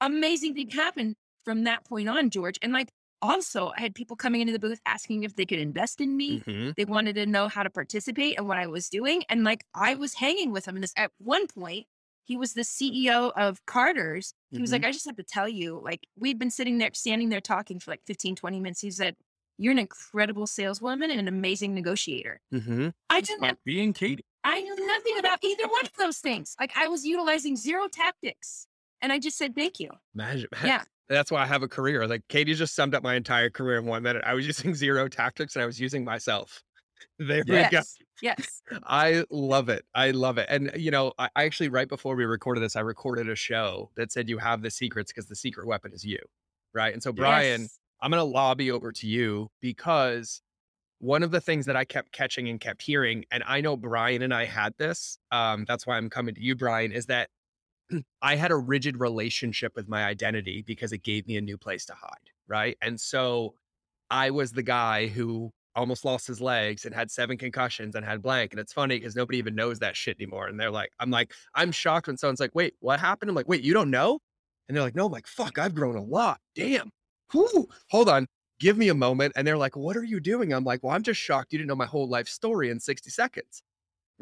amazing 0.00 0.54
thing 0.54 0.70
happened 0.70 1.16
from 1.44 1.64
that 1.64 1.84
point 1.84 2.08
on, 2.08 2.30
George. 2.30 2.58
And 2.62 2.72
like 2.72 2.88
also, 3.22 3.72
I 3.76 3.80
had 3.80 3.94
people 3.94 4.16
coming 4.16 4.40
into 4.42 4.52
the 4.52 4.58
booth 4.58 4.80
asking 4.84 5.22
if 5.22 5.36
they 5.36 5.46
could 5.46 5.58
invest 5.60 6.00
in 6.00 6.16
me. 6.16 6.40
Mhm. 6.40 6.74
They 6.74 6.84
wanted 6.84 7.14
to 7.14 7.26
know 7.26 7.48
how 7.48 7.62
to 7.62 7.70
participate 7.70 8.36
and 8.38 8.46
what 8.48 8.58
I 8.58 8.66
was 8.66 8.88
doing. 8.90 9.24
And 9.28 9.44
like 9.44 9.64
I 9.74 9.94
was 9.94 10.14
hanging 10.14 10.52
with 10.52 10.66
him. 10.66 10.74
And 10.76 10.82
this 10.84 10.92
at 10.96 11.12
one 11.18 11.46
point, 11.46 11.86
he 12.24 12.36
was 12.36 12.52
the 12.54 12.62
CEO 12.64 13.32
of 13.36 13.64
Carter's. 13.66 14.34
He 14.50 14.60
was 14.60 14.70
like, 14.72 14.84
I 14.84 14.92
just 14.92 15.06
have 15.06 15.16
to 15.16 15.22
tell 15.24 15.48
you, 15.48 15.80
like, 15.82 16.06
we'd 16.16 16.38
been 16.38 16.50
sitting 16.50 16.78
there, 16.78 16.90
standing 16.94 17.30
there 17.30 17.40
talking 17.40 17.80
for 17.80 17.90
like 17.90 18.02
15, 18.06 18.36
20 18.36 18.60
minutes. 18.60 18.80
He 18.80 18.90
said, 18.90 19.16
You're 19.58 19.72
an 19.72 19.78
incredible 19.78 20.46
saleswoman 20.46 21.10
and 21.10 21.20
an 21.20 21.28
amazing 21.28 21.74
negotiator. 21.74 22.40
Mhm. 22.52 22.94
I 23.10 23.20
didn't 23.20 23.42
Like 23.42 23.58
being 23.64 23.92
Katie. 23.92 24.24
I 24.44 24.60
knew 24.60 24.86
nothing 24.86 25.18
about 25.18 25.38
either 25.42 25.68
one 25.68 25.84
of 25.84 25.92
those 25.98 26.18
things. 26.18 26.56
Like 26.58 26.72
I 26.76 26.88
was 26.88 27.04
utilizing 27.06 27.56
zero 27.56 27.86
tactics. 27.88 28.66
And 29.00 29.12
I 29.12 29.18
just 29.18 29.36
said, 29.36 29.54
Thank 29.54 29.78
you. 29.80 29.90
Imagine. 30.14 30.48
Yeah. 30.64 30.84
That's 31.08 31.30
why 31.30 31.42
I 31.42 31.46
have 31.46 31.62
a 31.62 31.68
career. 31.68 32.06
Like 32.06 32.22
Katie 32.28 32.54
just 32.54 32.74
summed 32.74 32.94
up 32.94 33.02
my 33.02 33.14
entire 33.14 33.50
career 33.50 33.78
in 33.78 33.86
one 33.86 34.02
minute. 34.02 34.22
I 34.24 34.34
was 34.34 34.46
using 34.52 34.74
zero 34.74 35.08
tactics 35.08 35.54
and 35.56 35.62
I 35.62 35.66
was 35.66 35.80
using 35.80 36.04
myself. 36.04 36.62
There 37.18 37.42
we 37.48 37.68
go. 37.68 37.68
Yes. 37.72 37.96
Yes. 38.20 38.62
I 38.84 39.24
love 39.28 39.68
it. 39.68 39.84
I 39.92 40.12
love 40.12 40.38
it. 40.38 40.46
And 40.48 40.70
you 40.76 40.92
know, 40.92 41.12
I, 41.18 41.28
I 41.34 41.44
actually 41.44 41.68
right 41.68 41.88
before 41.88 42.14
we 42.14 42.24
recorded 42.24 42.60
this, 42.60 42.76
I 42.76 42.80
recorded 42.80 43.28
a 43.28 43.34
show 43.34 43.90
that 43.96 44.12
said 44.12 44.28
you 44.28 44.38
have 44.38 44.62
the 44.62 44.70
secrets 44.70 45.10
because 45.10 45.26
the 45.26 45.34
secret 45.34 45.66
weapon 45.66 45.92
is 45.92 46.04
you. 46.04 46.18
Right. 46.72 46.92
And 46.92 47.02
so 47.02 47.12
Brian, 47.12 47.62
Yes. 47.62 47.78
I'm 48.00 48.12
gonna 48.12 48.22
lobby 48.22 48.70
over 48.70 48.92
to 48.92 49.06
you 49.08 49.48
because 49.60 50.42
one 51.00 51.24
of 51.24 51.32
the 51.32 51.40
things 51.40 51.66
that 51.66 51.74
I 51.74 51.84
kept 51.84 52.12
catching 52.12 52.48
and 52.48 52.60
kept 52.60 52.82
hearing, 52.82 53.24
and 53.32 53.42
I 53.48 53.60
know 53.60 53.76
Brian 53.76 54.22
and 54.22 54.32
I 54.32 54.44
had 54.44 54.72
this, 54.78 55.18
um, 55.32 55.64
that's 55.66 55.84
why 55.84 55.96
I'm 55.96 56.08
coming 56.08 56.36
to 56.36 56.40
you, 56.40 56.54
Brian, 56.54 56.92
is 56.92 57.06
that 57.06 57.28
I 58.22 58.36
had 58.36 58.50
a 58.50 58.56
rigid 58.56 58.98
relationship 58.98 59.72
with 59.76 59.88
my 59.88 60.04
identity 60.04 60.62
because 60.66 60.92
it 60.92 61.02
gave 61.02 61.26
me 61.26 61.36
a 61.36 61.40
new 61.40 61.58
place 61.58 61.84
to 61.86 61.94
hide. 61.94 62.30
Right. 62.48 62.76
And 62.82 63.00
so 63.00 63.54
I 64.10 64.30
was 64.30 64.52
the 64.52 64.62
guy 64.62 65.06
who 65.06 65.52
almost 65.74 66.04
lost 66.04 66.26
his 66.26 66.40
legs 66.40 66.84
and 66.84 66.94
had 66.94 67.10
seven 67.10 67.38
concussions 67.38 67.94
and 67.94 68.04
had 68.04 68.22
blank. 68.22 68.52
And 68.52 68.60
it's 68.60 68.72
funny 68.72 68.98
because 68.98 69.16
nobody 69.16 69.38
even 69.38 69.54
knows 69.54 69.78
that 69.78 69.96
shit 69.96 70.16
anymore. 70.20 70.48
And 70.48 70.60
they're 70.60 70.70
like, 70.70 70.90
I'm 71.00 71.10
like, 71.10 71.32
I'm 71.54 71.72
shocked 71.72 72.06
when 72.08 72.16
someone's 72.16 72.40
like, 72.40 72.54
wait, 72.54 72.74
what 72.80 73.00
happened? 73.00 73.30
I'm 73.30 73.34
like, 73.34 73.48
wait, 73.48 73.62
you 73.62 73.72
don't 73.72 73.90
know? 73.90 74.18
And 74.68 74.76
they're 74.76 74.84
like, 74.84 74.94
no, 74.94 75.06
I'm 75.06 75.12
like, 75.12 75.26
fuck, 75.26 75.58
I've 75.58 75.74
grown 75.74 75.96
a 75.96 76.02
lot. 76.02 76.40
Damn. 76.54 76.90
Whew. 77.32 77.68
Hold 77.90 78.08
on. 78.08 78.26
Give 78.60 78.76
me 78.76 78.90
a 78.90 78.94
moment. 78.94 79.32
And 79.34 79.46
they're 79.46 79.56
like, 79.56 79.76
what 79.76 79.96
are 79.96 80.04
you 80.04 80.20
doing? 80.20 80.52
I'm 80.52 80.64
like, 80.64 80.82
well, 80.82 80.94
I'm 80.94 81.02
just 81.02 81.20
shocked 81.20 81.52
you 81.52 81.58
didn't 81.58 81.68
know 81.68 81.74
my 81.74 81.86
whole 81.86 82.08
life 82.08 82.28
story 82.28 82.70
in 82.70 82.78
60 82.78 83.10
seconds. 83.10 83.62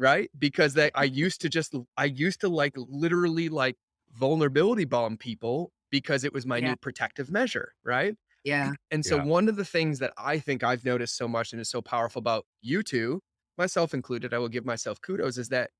Right. 0.01 0.31
Because 0.39 0.75
they, 0.75 0.91
I 0.95 1.05
used 1.05 1.41
to 1.43 1.49
just, 1.49 1.75
I 1.97 2.05
used 2.05 2.41
to 2.41 2.49
like 2.49 2.73
literally 2.77 3.49
like 3.49 3.77
vulnerability 4.11 4.85
bomb 4.85 5.17
people 5.17 5.73
because 5.91 6.25
it 6.25 6.33
was 6.33 6.45
my 6.47 6.59
Yeah. 6.59 6.73
new 6.73 6.77
protective 6.77 7.31
measure. 7.31 7.75
Right. 7.85 8.15
Yeah. 8.43 8.75
And 8.91 9.05
so 9.05 9.17
Yeah. 9.17 9.25
one 9.25 9.49
of 9.49 9.57
the 9.57 9.65
things 9.65 9.99
that 9.99 10.13
I 10.17 10.39
think 10.39 10.63
I've 10.63 10.85
noticed 10.85 11.17
so 11.17 11.27
much 11.27 11.53
and 11.53 11.61
is 11.61 11.69
so 11.69 11.81
powerful 11.81 12.19
about 12.19 12.45
you 12.61 12.83
two, 12.83 13.21
myself 13.57 13.93
included, 13.93 14.33
I 14.33 14.39
will 14.39 14.49
give 14.49 14.65
myself 14.65 15.01
kudos, 15.01 15.37
is 15.37 15.49
that 15.49 15.71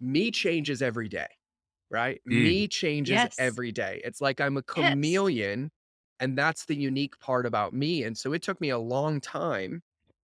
me 0.00 0.30
changes 0.30 0.82
every 0.82 1.08
day. 1.08 1.28
Right? 1.90 2.20
Mm. 2.30 2.64
Me 2.64 2.68
changes 2.68 3.26
Yes. 3.26 3.36
every 3.38 3.72
day. 3.72 4.00
It's 4.04 4.20
like 4.20 4.40
I'm 4.40 4.56
a 4.56 4.62
Yes. 4.74 5.18
chameleon. 5.18 5.70
And 6.20 6.38
that's 6.38 6.66
the 6.66 6.76
unique 6.76 7.18
part 7.20 7.46
about 7.46 7.74
me. 7.74 8.04
And 8.04 8.16
so 8.18 8.32
it 8.32 8.42
took 8.42 8.60
me 8.60 8.70
a 8.70 8.78
long 8.78 9.20
time 9.20 9.82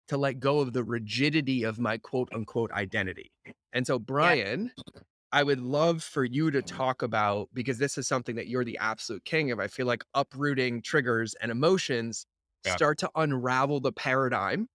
to 0.07 0.17
let 0.17 0.39
go 0.39 0.59
of 0.59 0.73
the 0.73 0.83
rigidity 0.83 1.63
of 1.63 1.79
my 1.79 1.97
quote 1.97 2.29
unquote 2.33 2.71
identity. 2.71 3.31
And 3.73 3.85
so, 3.87 3.99
Brian, 3.99 4.71
I 5.31 5.43
would 5.43 5.59
love 5.59 6.03
for 6.03 6.23
you 6.23 6.51
to 6.51 6.61
talk 6.61 7.01
about 7.01 7.49
because 7.53 7.77
this 7.77 7.97
is 7.97 8.07
something 8.07 8.35
that 8.35 8.47
you're 8.47 8.63
the 8.63 8.77
absolute 8.77 9.25
king 9.25 9.51
of. 9.51 9.59
I 9.59 9.67
feel 9.67 9.85
like 9.87 10.03
uprooting 10.13 10.81
triggers 10.81 11.33
and 11.35 11.51
emotions 11.51 12.25
Yeah. 12.65 12.75
start 12.75 12.97
to 12.99 13.11
unravel 13.15 13.79
the 13.79 13.91
paradigm 13.91 14.67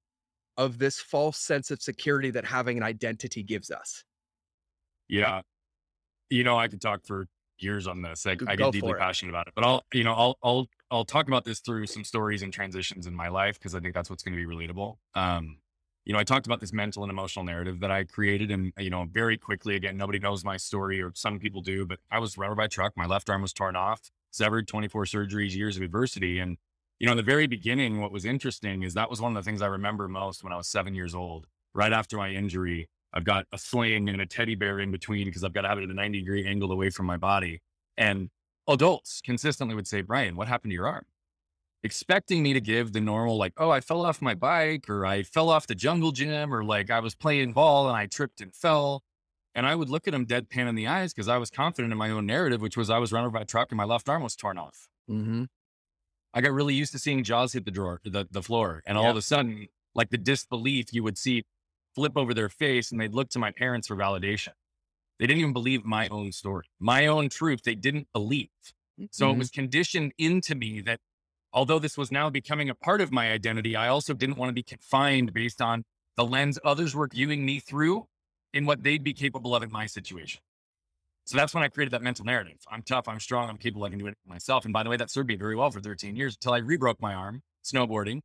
of 0.56 0.78
this 0.78 1.00
false 1.00 1.38
sense 1.38 1.70
of 1.70 1.80
security 1.82 2.30
that 2.30 2.44
having 2.44 2.76
an 2.76 2.82
identity 2.82 3.42
gives 3.42 3.70
us. 3.70 4.04
Yeah. 5.08 5.42
You 6.30 6.44
know, 6.44 6.58
I 6.58 6.68
could 6.68 6.80
talk 6.80 7.04
for 7.04 7.26
years 7.58 7.86
on 7.86 8.02
this. 8.02 8.26
I, 8.26 8.32
I 8.46 8.56
get 8.56 8.72
deeply 8.72 8.94
passionate 8.94 9.30
about 9.30 9.48
it, 9.48 9.54
but 9.54 9.64
I'll, 9.64 9.82
you 9.92 10.04
know, 10.04 10.14
I'll, 10.14 10.38
I'll, 10.42 10.66
I'll 10.90 11.04
talk 11.04 11.28
about 11.28 11.44
this 11.44 11.60
through 11.60 11.86
some 11.86 12.04
stories 12.04 12.42
and 12.42 12.52
transitions 12.52 13.06
in 13.06 13.14
my 13.14 13.28
life 13.28 13.58
because 13.58 13.74
I 13.74 13.80
think 13.80 13.94
that's 13.94 14.10
what's 14.10 14.22
going 14.22 14.36
to 14.36 14.46
be 14.46 14.52
relatable. 14.52 14.96
Um, 15.14 15.58
you 16.04 16.12
know, 16.12 16.18
I 16.18 16.24
talked 16.24 16.46
about 16.46 16.60
this 16.60 16.72
mental 16.72 17.04
and 17.04 17.10
emotional 17.10 17.44
narrative 17.44 17.80
that 17.80 17.90
I 17.90 18.04
created, 18.04 18.50
and 18.50 18.72
you 18.78 18.90
know, 18.90 19.06
very 19.10 19.36
quickly. 19.36 19.76
Again, 19.76 19.96
nobody 19.96 20.18
knows 20.18 20.44
my 20.44 20.56
story, 20.56 21.00
or 21.00 21.12
some 21.14 21.38
people 21.38 21.60
do, 21.60 21.86
but 21.86 22.00
I 22.10 22.18
was 22.18 22.36
run 22.36 22.48
over 22.48 22.56
by 22.56 22.66
truck. 22.66 22.94
My 22.96 23.06
left 23.06 23.30
arm 23.30 23.42
was 23.42 23.52
torn 23.52 23.76
off, 23.76 24.10
severed, 24.30 24.66
twenty 24.66 24.88
four 24.88 25.04
surgeries, 25.04 25.54
years 25.54 25.76
of 25.76 25.82
adversity, 25.82 26.38
and 26.38 26.56
you 26.98 27.06
know, 27.06 27.12
in 27.12 27.16
the 27.16 27.22
very 27.22 27.46
beginning, 27.46 28.00
what 28.00 28.12
was 28.12 28.24
interesting 28.24 28.82
is 28.82 28.94
that 28.94 29.08
was 29.08 29.20
one 29.20 29.34
of 29.34 29.42
the 29.42 29.48
things 29.48 29.62
I 29.62 29.66
remember 29.66 30.06
most 30.06 30.44
when 30.44 30.52
I 30.52 30.56
was 30.56 30.68
seven 30.68 30.94
years 30.94 31.14
old. 31.14 31.46
Right 31.74 31.92
after 31.92 32.16
my 32.16 32.30
injury, 32.30 32.88
I've 33.12 33.24
got 33.24 33.46
a 33.52 33.58
sling 33.58 34.08
and 34.08 34.20
a 34.20 34.26
teddy 34.26 34.54
bear 34.54 34.80
in 34.80 34.90
between 34.90 35.26
because 35.26 35.42
I've 35.42 35.52
got 35.52 35.62
to 35.62 35.68
have 35.68 35.78
it 35.78 35.84
at 35.84 35.90
a 35.90 35.94
90 35.94 36.20
degree 36.20 36.46
angle 36.46 36.72
away 36.72 36.90
from 36.90 37.06
my 37.06 37.16
body. 37.16 37.60
And 37.96 38.28
adults 38.68 39.20
consistently 39.24 39.74
would 39.74 39.86
say, 39.86 40.00
Brian, 40.02 40.36
what 40.36 40.48
happened 40.48 40.70
to 40.70 40.74
your 40.74 40.86
arm? 40.86 41.04
Expecting 41.82 42.42
me 42.42 42.52
to 42.52 42.60
give 42.60 42.92
the 42.92 43.00
normal, 43.00 43.36
like, 43.38 43.54
oh, 43.56 43.70
I 43.70 43.80
fell 43.80 44.04
off 44.04 44.20
my 44.20 44.34
bike 44.34 44.88
or 44.90 45.06
I 45.06 45.22
fell 45.22 45.48
off 45.48 45.66
the 45.66 45.74
jungle 45.74 46.12
gym 46.12 46.52
or 46.52 46.62
like 46.62 46.90
I 46.90 47.00
was 47.00 47.14
playing 47.14 47.52
ball 47.54 47.88
and 47.88 47.96
I 47.96 48.06
tripped 48.06 48.40
and 48.40 48.54
fell. 48.54 49.02
And 49.54 49.66
I 49.66 49.74
would 49.74 49.88
look 49.88 50.06
at 50.06 50.12
them 50.12 50.26
deadpan 50.26 50.68
in 50.68 50.74
the 50.74 50.86
eyes 50.86 51.12
because 51.12 51.26
I 51.26 51.38
was 51.38 51.50
confident 51.50 51.90
in 51.90 51.98
my 51.98 52.10
own 52.10 52.26
narrative, 52.26 52.60
which 52.60 52.76
was 52.76 52.88
I 52.90 52.98
was 52.98 53.12
run 53.12 53.24
over 53.24 53.32
by 53.32 53.40
a 53.42 53.44
truck 53.46 53.68
and 53.70 53.76
my 53.78 53.84
left 53.84 54.08
arm 54.08 54.22
was 54.22 54.36
torn 54.36 54.58
off. 54.58 54.88
Mm-hmm. 55.10 55.44
I 56.34 56.40
got 56.40 56.52
really 56.52 56.74
used 56.74 56.92
to 56.92 56.98
seeing 56.98 57.24
jaws 57.24 57.54
hit 57.54 57.64
the 57.64 57.70
drawer, 57.72 58.00
the, 58.04 58.28
the 58.30 58.42
floor. 58.42 58.82
And 58.86 58.96
all 58.96 59.04
Yeah. 59.04 59.10
of 59.10 59.16
a 59.16 59.22
sudden, 59.22 59.66
like 59.94 60.10
the 60.10 60.18
disbelief 60.18 60.92
you 60.92 61.02
would 61.02 61.18
see 61.18 61.42
flip 61.96 62.12
over 62.14 62.32
their 62.32 62.48
face 62.48 62.92
and 62.92 63.00
they'd 63.00 63.14
look 63.14 63.30
to 63.30 63.38
my 63.40 63.50
parents 63.50 63.88
for 63.88 63.96
validation. 63.96 64.50
They 65.20 65.26
didn't 65.26 65.40
even 65.40 65.52
believe 65.52 65.84
my 65.84 66.08
own 66.08 66.32
story, 66.32 66.64
my 66.80 67.06
own 67.06 67.28
truth. 67.28 67.60
They 67.62 67.74
didn't 67.74 68.08
believe. 68.14 68.48
So 69.10 69.26
it 69.26 69.32
mm-hmm. 69.32 69.38
was 69.38 69.50
conditioned 69.50 70.12
into 70.16 70.54
me 70.54 70.80
that 70.80 70.98
although 71.52 71.78
this 71.78 71.98
was 71.98 72.10
now 72.10 72.30
becoming 72.30 72.70
a 72.70 72.74
part 72.74 73.02
of 73.02 73.12
my 73.12 73.30
identity, 73.30 73.76
I 73.76 73.88
also 73.88 74.14
didn't 74.14 74.38
want 74.38 74.48
to 74.48 74.54
be 74.54 74.62
confined 74.62 75.34
based 75.34 75.60
on 75.60 75.84
the 76.16 76.24
lens 76.24 76.58
others 76.64 76.94
were 76.94 77.06
viewing 77.06 77.44
me 77.44 77.60
through 77.60 78.06
in 78.54 78.64
what 78.64 78.82
they'd 78.82 79.04
be 79.04 79.12
capable 79.12 79.54
of 79.54 79.62
in 79.62 79.70
my 79.70 79.84
situation. 79.84 80.40
So 81.24 81.36
that's 81.36 81.52
when 81.54 81.62
I 81.62 81.68
created 81.68 81.92
that 81.92 82.02
mental 82.02 82.24
narrative. 82.24 82.56
I'm 82.70 82.82
tough, 82.82 83.06
I'm 83.06 83.20
strong, 83.20 83.50
I'm 83.50 83.58
capable, 83.58 83.84
I 83.84 83.90
can 83.90 83.98
do 83.98 84.06
it 84.06 84.16
myself. 84.26 84.64
And 84.64 84.72
by 84.72 84.82
the 84.82 84.88
way, 84.88 84.96
that 84.96 85.10
served 85.10 85.28
me 85.28 85.36
very 85.36 85.54
well 85.54 85.70
for 85.70 85.80
13 85.80 86.16
years 86.16 86.34
until 86.34 86.54
I 86.54 86.58
re-broke 86.58 87.00
my 87.00 87.12
arm 87.12 87.42
snowboarding. 87.62 88.22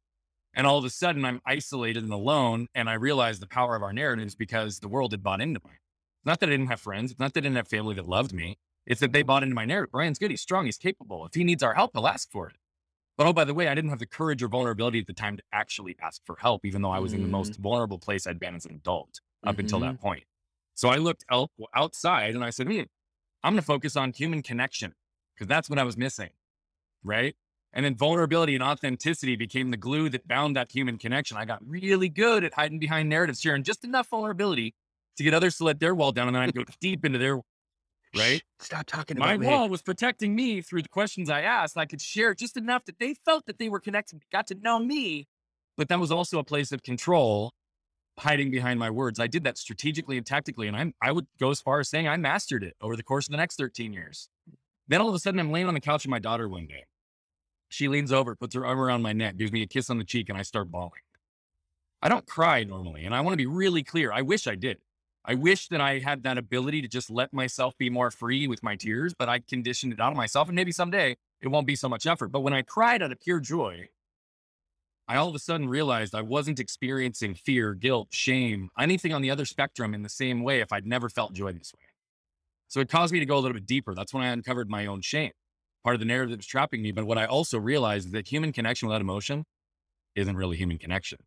And 0.53 0.65
all 0.65 0.77
of 0.77 0.85
a 0.85 0.89
sudden 0.89 1.25
I'm 1.25 1.41
isolated 1.45 2.03
and 2.03 2.13
alone. 2.13 2.67
And 2.73 2.89
I 2.89 2.93
realized 2.93 3.41
the 3.41 3.47
power 3.47 3.75
of 3.75 3.83
our 3.83 3.91
narratives 3.91 4.33
because 4.33 4.79
the 4.79 4.87
world 4.87 5.11
had 5.11 5.21
bought 5.21 5.41
into 5.41 5.59
mine. 5.63 5.77
It's 6.25 6.31
not 6.31 6.39
that 6.39 6.49
I 6.49 6.53
didn't 6.53 6.69
have 6.69 6.81
friends. 6.81 7.11
It's 7.11 7.19
not 7.19 7.35
that 7.35 7.41
I 7.41 7.43
didn't 7.43 7.57
have 7.57 7.67
family 7.67 7.93
that 7.93 8.07
loved 8.07 8.33
me. 8.33 8.57
It's 8.87 8.99
that 9.01 9.11
they 9.11 9.21
bought 9.21 9.43
into 9.43 9.53
my 9.53 9.63
narrative. 9.63 9.91
Brian's 9.91 10.17
good. 10.17 10.31
He's 10.31 10.41
strong. 10.41 10.65
He's 10.65 10.75
capable. 10.75 11.23
If 11.23 11.35
he 11.35 11.43
needs 11.43 11.61
our 11.61 11.75
help, 11.75 11.91
he'll 11.93 12.07
ask 12.07 12.31
for 12.31 12.49
it. 12.49 12.55
But 13.15 13.27
oh, 13.27 13.33
by 13.33 13.43
the 13.43 13.53
way, 13.53 13.67
I 13.67 13.75
didn't 13.75 13.91
have 13.91 13.99
the 13.99 14.07
courage 14.07 14.41
or 14.41 14.47
vulnerability 14.47 14.99
at 14.99 15.05
the 15.05 15.13
time 15.13 15.37
to 15.37 15.43
actually 15.53 15.95
ask 16.01 16.25
for 16.25 16.35
help, 16.39 16.65
even 16.65 16.81
though 16.81 16.89
I 16.89 16.97
was 16.97 17.13
in 17.13 17.21
the 17.21 17.27
most 17.27 17.57
vulnerable 17.57 17.99
place 17.99 18.25
I'd 18.25 18.39
been 18.39 18.55
as 18.55 18.65
an 18.65 18.73
adult 18.73 19.21
up 19.45 19.59
until 19.59 19.79
that 19.81 20.01
point. 20.01 20.23
So 20.73 20.89
I 20.89 20.95
looked 20.95 21.25
out, 21.29 21.51
outside 21.75 22.33
and 22.33 22.43
I 22.43 22.49
said, 22.49 22.65
hmm, 22.65 22.81
I'm 23.43 23.53
going 23.53 23.57
to 23.57 23.61
focus 23.61 23.95
on 23.95 24.11
human 24.11 24.41
connection 24.41 24.95
because 25.35 25.47
that's 25.47 25.69
what 25.69 25.77
I 25.77 25.83
was 25.83 25.95
missing. 25.95 26.31
Right. 27.03 27.35
And 27.71 27.85
then 27.85 27.95
vulnerability 27.95 28.55
and 28.55 28.63
authenticity 28.63 29.35
became 29.35 29.69
the 29.69 29.77
glue 29.77 30.09
that 30.09 30.27
bound 30.27 30.55
that 30.55 30.71
human 30.71 30.97
connection. 30.97 31.37
I 31.37 31.45
got 31.45 31.59
really 31.63 32.09
good 32.09 32.43
at 32.43 32.55
hiding 32.55 32.79
behind 32.79 33.09
narratives, 33.09 33.41
sharing 33.41 33.61
just 33.61 33.83
enough 33.83 34.07
vulnerability 34.07 34.73
to 35.17 35.23
get 35.23 35.33
others 35.33 35.57
to 35.57 35.63
let 35.63 35.79
their 35.79 35.95
wall 35.95 36.11
down. 36.11 36.27
And 36.27 36.35
then 36.35 36.43
I'd 36.43 36.55
go 36.55 36.63
deep 36.81 37.05
into 37.05 37.17
their, 37.17 37.41
right? 38.15 38.43
Stop 38.59 38.85
talking 38.85 39.17
My 39.17 39.37
me. 39.37 39.47
wall 39.47 39.69
was 39.69 39.81
protecting 39.81 40.35
me 40.35 40.61
through 40.61 40.83
the 40.83 40.89
questions 40.89 41.29
I 41.29 41.41
asked. 41.41 41.77
I 41.77 41.85
could 41.85 42.01
share 42.01 42.33
just 42.33 42.57
enough 42.57 42.85
that 42.85 42.99
they 42.99 43.13
felt 43.13 43.45
that 43.45 43.59
they 43.59 43.69
were 43.69 43.79
connected, 43.79 44.21
got 44.31 44.47
to 44.47 44.55
know 44.55 44.79
me. 44.79 45.27
But 45.77 45.89
that 45.89 45.99
was 45.99 46.11
also 46.11 46.39
a 46.39 46.43
place 46.43 46.71
of 46.71 46.83
control, 46.83 47.51
hiding 48.17 48.49
behind 48.49 48.79
my 48.79 48.89
words. 48.89 49.19
I 49.19 49.27
did 49.27 49.43
that 49.43 49.57
strategically 49.57 50.17
and 50.17 50.25
tactically. 50.25 50.67
And 50.67 50.77
I'm, 50.77 50.93
I 51.01 51.11
would 51.11 51.27
go 51.39 51.51
as 51.51 51.59
far 51.59 51.79
as 51.79 51.89
saying 51.89 52.07
I 52.07 52.15
mastered 52.17 52.63
it 52.63 52.75
over 52.81 52.95
the 52.95 53.03
course 53.03 53.27
of 53.27 53.31
the 53.31 53.37
next 53.37 53.57
13 53.57 53.91
years. 53.91 54.29
Then 54.87 55.01
all 55.01 55.09
of 55.09 55.15
a 55.15 55.19
sudden, 55.19 55.39
I'm 55.39 55.51
laying 55.51 55.67
on 55.67 55.73
the 55.73 55.79
couch 55.81 56.05
with 56.05 56.11
my 56.11 56.19
daughter 56.19 56.47
one 56.47 56.67
day. 56.67 56.85
She 57.69 57.87
leans 57.87 58.13
over, 58.13 58.35
puts 58.35 58.55
her 58.55 58.65
arm 58.65 58.79
around 58.79 59.01
my 59.01 59.11
neck, 59.11 59.35
gives 59.37 59.51
me 59.51 59.63
a 59.63 59.67
kiss 59.67 59.89
on 59.89 59.97
the 59.97 60.05
cheek, 60.05 60.29
and 60.29 60.37
I 60.37 60.43
start 60.43 60.71
bawling. 60.71 61.01
I 62.01 62.07
don't 62.07 62.25
cry 62.27 62.63
normally. 62.63 63.03
And 63.03 63.15
I 63.15 63.21
want 63.21 63.33
to 63.33 63.37
be 63.37 63.47
really 63.47 63.83
clear. 63.83 64.11
I 64.13 64.21
wish 64.21 64.47
I 64.47 64.55
did. 64.55 64.77
I 65.27 65.33
wish 65.33 65.69
that 65.69 65.81
I 65.81 65.99
had 65.99 66.21
that 66.23 66.37
ability 66.37 66.83
to 66.83 66.87
just 66.87 67.09
let 67.09 67.33
myself 67.33 67.75
be 67.79 67.89
more 67.89 68.11
free 68.11 68.47
with 68.47 68.61
my 68.61 68.75
tears, 68.75 69.13
but 69.17 69.27
I 69.27 69.39
conditioned 69.39 69.91
it 69.93 69.99
out 69.99 70.11
of 70.11 70.17
myself. 70.17 70.47
And 70.47 70.55
maybe 70.55 70.71
someday 70.71 71.15
it 71.41 71.47
won't 71.47 71.65
be 71.65 71.75
so 71.75 71.89
much 71.89 72.05
effort. 72.05 72.31
But 72.31 72.41
when 72.41 72.53
I 72.53 72.61
cried 72.61 73.01
out 73.01 73.11
of 73.11 73.19
pure 73.19 73.39
joy, 73.39 73.89
I 75.07 75.15
all 75.15 75.29
of 75.29 75.35
a 75.35 75.39
sudden 75.39 75.67
realized 75.67 76.13
I 76.13 76.21
wasn't 76.21 76.59
experiencing 76.59 77.33
fear, 77.33 77.73
guilt, 77.73 78.09
shame, 78.11 78.69
anything 78.77 79.13
on 79.13 79.23
the 79.23 79.31
other 79.31 79.45
spectrum 79.45 79.95
in 79.95 80.03
the 80.03 80.09
same 80.09 80.43
way 80.43 80.59
if 80.59 80.71
I'd 80.71 80.85
never 80.85 81.09
felt 81.09 81.33
joy 81.33 81.53
this 81.53 81.73
way. 81.73 81.85
So 82.67 82.79
it 82.79 82.89
caused 82.89 83.13
me 83.13 83.19
to 83.19 83.25
go 83.25 83.37
a 83.37 83.39
little 83.39 83.53
bit 83.53 83.65
deeper. 83.65 83.95
That's 83.95 84.13
when 84.13 84.23
I 84.23 84.27
uncovered 84.27 84.69
my 84.69 84.85
own 84.85 85.01
shame, 85.01 85.31
part 85.83 85.95
of 85.95 85.99
the 85.99 86.05
narrative 86.05 86.31
that 86.31 86.39
was 86.39 86.47
trapping 86.47 86.83
me. 86.83 86.91
But 86.91 87.05
what 87.05 87.17
I 87.17 87.25
also 87.25 87.59
realized 87.59 88.07
is 88.07 88.11
that 88.11 88.27
human 88.27 88.51
connection 88.51 88.87
without 88.87 89.01
emotion 89.01 89.45
isn't 90.15 90.35
really 90.35 90.57
human 90.57 90.77
connection. 90.77 91.19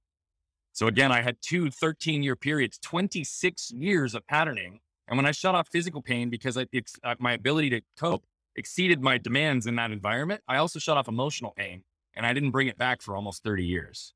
So 0.72 0.86
again, 0.86 1.10
I 1.12 1.22
had 1.22 1.36
two 1.42 1.70
13 1.70 2.22
year 2.22 2.36
periods, 2.36 2.78
26 2.78 3.70
years 3.72 4.14
of 4.14 4.26
patterning. 4.26 4.80
And 5.08 5.16
when 5.16 5.26
I 5.26 5.32
shut 5.32 5.54
off 5.54 5.68
physical 5.70 6.02
pain 6.02 6.30
because 6.30 6.56
I, 6.58 6.66
it's, 6.72 6.94
uh, 7.02 7.14
my 7.18 7.32
ability 7.32 7.70
to 7.70 7.80
cope 7.98 8.24
exceeded 8.56 9.00
my 9.02 9.18
demands 9.18 9.66
in 9.66 9.76
that 9.76 9.90
environment, 9.90 10.42
I 10.48 10.56
also 10.58 10.78
shut 10.78 10.96
off 10.96 11.08
emotional 11.08 11.52
pain 11.56 11.84
and 12.14 12.26
I 12.26 12.32
didn't 12.32 12.50
bring 12.50 12.68
it 12.68 12.76
back 12.76 13.02
for 13.02 13.16
almost 13.16 13.42
30 13.42 13.64
years. 13.64 14.14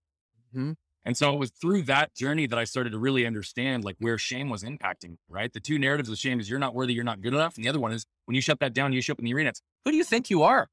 Mhm. 0.55 0.76
And 1.05 1.16
so 1.16 1.32
it 1.34 1.38
was 1.38 1.50
through 1.50 1.82
that 1.82 2.14
journey 2.14 2.46
that 2.46 2.59
I 2.59 2.64
started 2.64 2.90
to 2.90 2.98
really 2.98 3.26
understand 3.26 3.84
like 3.84 3.96
where 3.98 4.18
shame 4.18 4.48
was 4.48 4.62
impacting, 4.62 5.16
right? 5.28 5.53
The 5.53 5.61
two 5.61 5.78
narratives 5.78 6.09
of 6.09 6.18
shame 6.18 6.38
is 6.38 6.48
you're 6.48 6.61
not 6.61 6.74
worthy, 6.74 6.94
you're 6.94 7.05
not 7.05 7.20
good 7.20 7.34
enough. 7.34 7.57
And 7.57 7.64
the 7.64 7.68
other 7.68 7.80
one 7.80 7.92
is 7.92 8.07
when 8.26 8.36
you 8.36 8.40
shut 8.40 8.61
that 8.61 8.72
down, 8.72 8.92
you 8.92 9.03
show 9.03 9.12
up 9.12 9.18
in 9.18 9.24
the 9.24 9.34
arena, 9.34 9.50
it's 9.50 9.62
who 9.84 9.90
do 9.90 9.96
you 9.96 10.05
think 10.05 10.30
you 10.30 10.42
are? 10.42 10.68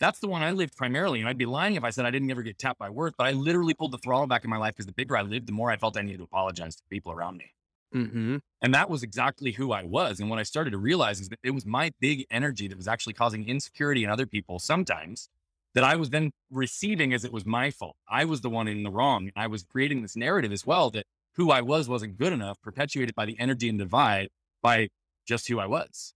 That's 0.00 0.18
the 0.18 0.28
one 0.28 0.42
I 0.42 0.50
lived 0.50 0.76
primarily. 0.76 1.20
And 1.20 1.28
I'd 1.28 1.38
be 1.38 1.46
lying 1.46 1.76
if 1.76 1.84
I 1.84 1.90
said 1.90 2.06
I 2.06 2.10
didn't 2.10 2.30
ever 2.30 2.42
get 2.42 2.58
tapped 2.58 2.78
by 2.78 2.88
worth, 2.90 3.14
but 3.16 3.26
I 3.26 3.32
literally 3.32 3.74
pulled 3.74 3.92
the 3.92 3.98
throttle 3.98 4.26
back 4.26 4.44
in 4.44 4.50
my 4.50 4.56
life 4.56 4.74
because 4.74 4.86
the 4.86 4.92
bigger 4.92 5.16
I 5.16 5.22
lived, 5.22 5.46
the 5.46 5.52
more 5.52 5.70
I 5.70 5.76
felt 5.76 5.96
I 5.96 6.02
needed 6.02 6.18
to 6.18 6.24
apologize 6.24 6.76
to 6.76 6.82
people 6.90 7.12
around 7.12 7.36
me. 7.36 7.52
Mm-hmm. 7.94 8.36
And 8.62 8.74
that 8.74 8.88
was 8.88 9.02
exactly 9.02 9.52
who 9.52 9.72
I 9.72 9.82
was. 9.82 10.20
And 10.20 10.30
what 10.30 10.38
I 10.38 10.44
started 10.44 10.70
to 10.70 10.78
realize 10.78 11.20
is 11.20 11.28
that 11.28 11.40
it 11.42 11.50
was 11.50 11.66
my 11.66 11.92
big 12.00 12.24
energy 12.30 12.68
that 12.68 12.76
was 12.76 12.88
actually 12.88 13.14
causing 13.14 13.48
insecurity 13.48 14.04
in 14.04 14.10
other 14.10 14.26
people 14.26 14.58
sometimes 14.58 15.28
that 15.74 15.84
I 15.84 15.96
was 15.96 16.10
then 16.10 16.32
receiving 16.50 17.12
as 17.12 17.24
it 17.24 17.32
was 17.32 17.46
my 17.46 17.70
fault. 17.70 17.96
I 18.08 18.24
was 18.24 18.40
the 18.40 18.50
one 18.50 18.68
in 18.68 18.82
the 18.82 18.90
wrong. 18.90 19.30
I 19.36 19.46
was 19.46 19.62
creating 19.64 20.02
this 20.02 20.16
narrative 20.16 20.52
as 20.52 20.66
well 20.66 20.90
that 20.90 21.06
who 21.34 21.50
I 21.50 21.60
was 21.60 21.88
wasn't 21.88 22.18
good 22.18 22.32
enough, 22.32 22.60
perpetuated 22.62 23.14
by 23.14 23.26
the 23.26 23.38
energy 23.38 23.68
and 23.68 23.78
divide 23.78 24.28
by 24.62 24.88
just 25.26 25.48
who 25.48 25.60
I 25.60 25.66
was. 25.66 26.12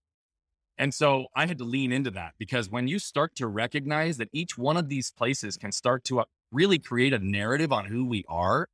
And 0.77 0.93
so 0.93 1.27
I 1.35 1.45
had 1.45 1.57
to 1.59 1.63
lean 1.63 1.91
into 1.91 2.11
that 2.11 2.33
because 2.37 2.69
when 2.69 2.87
you 2.87 2.99
start 2.99 3.35
to 3.35 3.47
recognize 3.47 4.17
that 4.17 4.29
each 4.33 4.57
one 4.57 4.77
of 4.77 4.89
these 4.89 5.11
places 5.11 5.57
can 5.57 5.71
start 5.71 6.03
to 6.05 6.19
uh, 6.21 6.25
really 6.51 6.79
create 6.79 7.13
a 7.13 7.19
narrative 7.19 7.71
on 7.71 7.85
who 7.85 8.05
we 8.05 8.25
are 8.27 8.67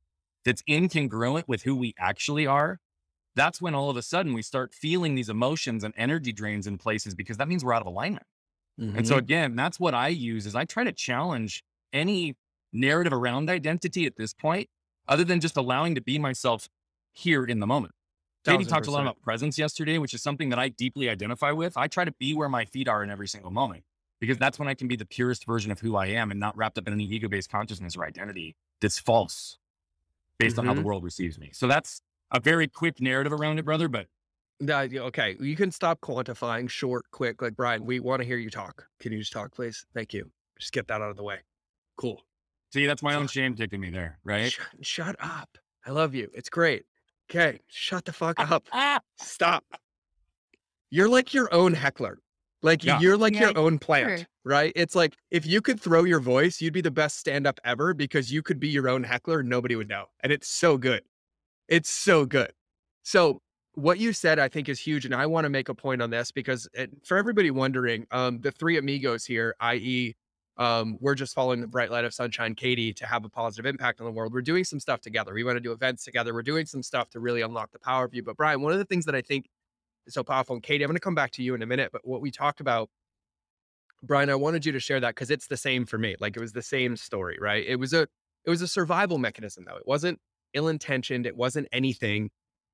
that's 0.44 0.62
incongruent 0.68 1.44
with 1.46 1.62
who 1.62 1.76
we 1.76 1.94
actually 1.98 2.46
are, 2.46 2.80
that's 3.36 3.62
when 3.62 3.74
all 3.74 3.88
of 3.88 3.96
a 3.96 4.02
sudden 4.02 4.32
we 4.34 4.42
start 4.42 4.74
feeling 4.74 5.14
these 5.14 5.28
emotions 5.28 5.84
and 5.84 5.94
energy 5.96 6.32
drains 6.32 6.66
in 6.66 6.76
places 6.78 7.14
because 7.14 7.36
that 7.38 7.48
means 7.48 7.64
we're 7.64 7.72
out 7.72 7.80
of 7.82 7.86
alignment. 7.86 8.26
And 8.94 9.06
so 9.06 9.16
again, 9.16 9.56
that's 9.56 9.78
what 9.80 9.94
I 9.94 10.08
use 10.08 10.46
is 10.46 10.54
I 10.54 10.64
try 10.64 10.84
to 10.84 10.92
challenge 10.92 11.62
any 11.92 12.36
narrative 12.72 13.12
around 13.12 13.48
identity 13.50 14.06
at 14.06 14.16
this 14.16 14.34
point, 14.34 14.68
other 15.08 15.24
than 15.24 15.40
just 15.40 15.56
allowing 15.56 15.94
to 15.94 16.00
be 16.02 16.18
myself 16.18 16.68
here 17.12 17.44
in 17.44 17.60
the 17.60 17.66
moment. 17.66 17.94
Katie 18.44 18.64
talked 18.64 18.86
a 18.86 18.90
lot 18.90 19.02
about 19.02 19.20
presence 19.20 19.56
yesterday, 19.58 19.98
which 19.98 20.14
is 20.14 20.22
something 20.22 20.48
that 20.50 20.58
I 20.58 20.68
deeply 20.68 21.08
identify 21.08 21.52
with. 21.52 21.76
I 21.76 21.86
try 21.86 22.04
to 22.04 22.12
be 22.12 22.34
where 22.34 22.48
my 22.48 22.64
feet 22.64 22.88
are 22.88 23.02
in 23.04 23.10
every 23.10 23.28
single 23.28 23.50
moment 23.50 23.84
because 24.20 24.38
that's 24.38 24.58
when 24.58 24.68
I 24.68 24.74
can 24.74 24.88
be 24.88 24.96
the 24.96 25.06
purest 25.06 25.46
version 25.46 25.70
of 25.70 25.80
who 25.80 25.96
I 25.96 26.06
am 26.06 26.30
and 26.30 26.40
not 26.40 26.56
wrapped 26.56 26.78
up 26.78 26.86
in 26.88 26.92
any 26.92 27.04
ego 27.04 27.28
based 27.28 27.50
consciousness 27.50 27.96
or 27.96 28.04
identity 28.04 28.56
that's 28.80 28.98
false 28.98 29.58
based 30.38 30.58
on 30.58 30.64
how 30.66 30.74
the 30.74 30.80
Mhm. 30.80 30.84
world 30.84 31.04
receives 31.04 31.38
me. 31.38 31.50
So 31.52 31.68
that's 31.68 32.02
a 32.32 32.40
very 32.40 32.66
quick 32.66 33.00
narrative 33.00 33.32
around 33.32 33.58
it, 33.58 33.64
brother. 33.64 33.88
But 33.88 34.08
yeah, 34.60 34.86
okay. 35.02 35.36
You 35.38 35.54
can 35.54 35.70
stop 35.70 36.00
quantifying 36.00 36.68
short, 36.68 37.04
quick. 37.12 37.40
Like 37.42 37.54
Brian, 37.56 37.84
we 37.84 38.00
want 38.00 38.22
to 38.22 38.26
hear 38.26 38.38
you 38.38 38.50
talk. 38.50 38.86
Can 38.98 39.12
you 39.12 39.18
just 39.18 39.32
talk, 39.32 39.52
please? 39.52 39.86
Thank 39.94 40.12
you. 40.12 40.30
Just 40.58 40.72
get 40.72 40.88
that 40.88 41.00
out 41.00 41.10
of 41.10 41.16
the 41.16 41.22
way. 41.24 41.38
Cool. 41.96 42.24
see, 42.72 42.86
that's 42.86 43.02
my 43.02 43.14
own 43.14 43.26
shame 43.28 43.54
kicking 43.54 43.80
me 43.80 43.90
there, 43.90 44.18
right? 44.24 44.50
Shut, 44.50 44.66
shut 44.80 45.16
up. 45.20 45.58
I 45.84 45.90
love 45.90 46.14
you. 46.14 46.30
It's 46.32 46.48
great. 46.48 46.86
Okay. 47.30 47.60
Shut 47.68 48.04
the 48.04 48.12
fuck 48.12 48.38
up. 48.38 48.64
Ah, 48.72 49.00
Stop. 49.18 49.64
you're 50.90 51.08
like 51.08 51.32
your 51.32 51.52
own 51.54 51.74
heckler. 51.74 52.18
Like 52.62 52.84
Yeah. 52.84 53.00
you're 53.00 53.16
like 53.16 53.34
Yeah, 53.34 53.48
your 53.50 53.58
own 53.58 53.78
plant, 53.78 54.18
sure. 54.20 54.26
right? 54.44 54.72
It's 54.76 54.94
like 54.94 55.16
if 55.30 55.44
you 55.46 55.60
could 55.60 55.80
throw 55.80 56.04
your 56.04 56.20
voice, 56.20 56.60
you'd 56.60 56.72
be 56.74 56.80
the 56.80 56.90
best 56.90 57.18
stand 57.18 57.46
up 57.46 57.58
ever 57.64 57.92
because 57.94 58.30
you 58.32 58.42
could 58.42 58.60
be 58.60 58.68
your 58.68 58.88
own 58.88 59.02
heckler 59.02 59.40
and 59.40 59.48
nobody 59.48 59.74
would 59.76 59.88
know. 59.88 60.06
And 60.20 60.32
it's 60.32 60.48
so 60.48 60.76
good. 60.76 61.02
It's 61.68 61.90
so 61.90 62.24
good. 62.26 62.52
So 63.02 63.40
what 63.74 63.98
you 63.98 64.12
said, 64.12 64.38
I 64.38 64.48
think, 64.48 64.68
is 64.68 64.78
huge, 64.78 65.06
and 65.06 65.14
I 65.14 65.24
want 65.26 65.44
to 65.44 65.48
make 65.48 65.70
a 65.70 65.74
point 65.74 66.02
on 66.02 66.10
this 66.10 66.30
because 66.30 66.68
it, 66.74 66.90
for 67.04 67.16
everybody 67.16 67.50
wondering, 67.50 68.06
um, 68.10 68.40
the 68.40 68.52
three 68.52 68.76
amigos 68.76 69.24
here, 69.24 69.54
i.e., 69.60 70.14
um, 70.58 70.98
we're 71.00 71.14
just 71.14 71.34
following 71.34 71.60
the 71.60 71.66
bright 71.66 71.90
light 71.90 72.04
of 72.04 72.12
sunshine, 72.12 72.54
Katie, 72.54 72.92
to 72.94 73.06
have 73.06 73.24
a 73.24 73.28
positive 73.28 73.66
impact 73.66 74.00
on 74.00 74.06
the 74.06 74.12
world. 74.12 74.32
We're 74.32 74.42
doing 74.42 74.64
some 74.64 74.80
stuff 74.80 75.00
together. 75.00 75.32
We 75.32 75.44
want 75.44 75.56
to 75.56 75.60
do 75.60 75.72
events 75.72 76.04
together. 76.04 76.34
We're 76.34 76.42
doing 76.42 76.66
some 76.66 76.82
stuff 76.82 77.08
to 77.10 77.20
really 77.20 77.40
unlock 77.40 77.72
the 77.72 77.78
power 77.78 78.04
of 78.04 78.14
you. 78.14 78.22
But 78.22 78.36
Brian, 78.36 78.60
one 78.60 78.72
of 78.72 78.78
the 78.78 78.84
things 78.84 79.06
that 79.06 79.14
I 79.14 79.22
think 79.22 79.46
is 80.06 80.14
so 80.14 80.22
powerful, 80.22 80.54
and 80.54 80.62
Katie, 80.62 80.84
I'm 80.84 80.88
going 80.88 80.96
to 80.96 81.00
come 81.00 81.14
back 81.14 81.30
to 81.32 81.42
you 81.42 81.54
in 81.54 81.62
a 81.62 81.66
minute. 81.66 81.90
But 81.92 82.02
what 82.04 82.20
we 82.20 82.30
talked 82.30 82.60
about, 82.60 82.90
Brian, 84.02 84.28
I 84.28 84.34
wanted 84.34 84.66
you 84.66 84.72
to 84.72 84.80
share 84.80 85.00
that 85.00 85.14
because 85.14 85.30
it's 85.30 85.46
the 85.46 85.56
same 85.56 85.86
for 85.86 85.96
me. 85.96 86.16
Like 86.20 86.36
it 86.36 86.40
was 86.40 86.52
the 86.52 86.62
same 86.62 86.96
story, 86.96 87.38
right? 87.40 87.64
It 87.66 87.76
was 87.76 87.92
a 87.92 88.02
it 88.44 88.50
was 88.50 88.60
a 88.60 88.68
survival 88.68 89.18
mechanism, 89.18 89.64
though. 89.66 89.76
It 89.76 89.86
wasn't 89.86 90.18
ill 90.54 90.68
intentioned. 90.68 91.26
It 91.26 91.36
wasn't 91.36 91.68
anything 91.72 92.30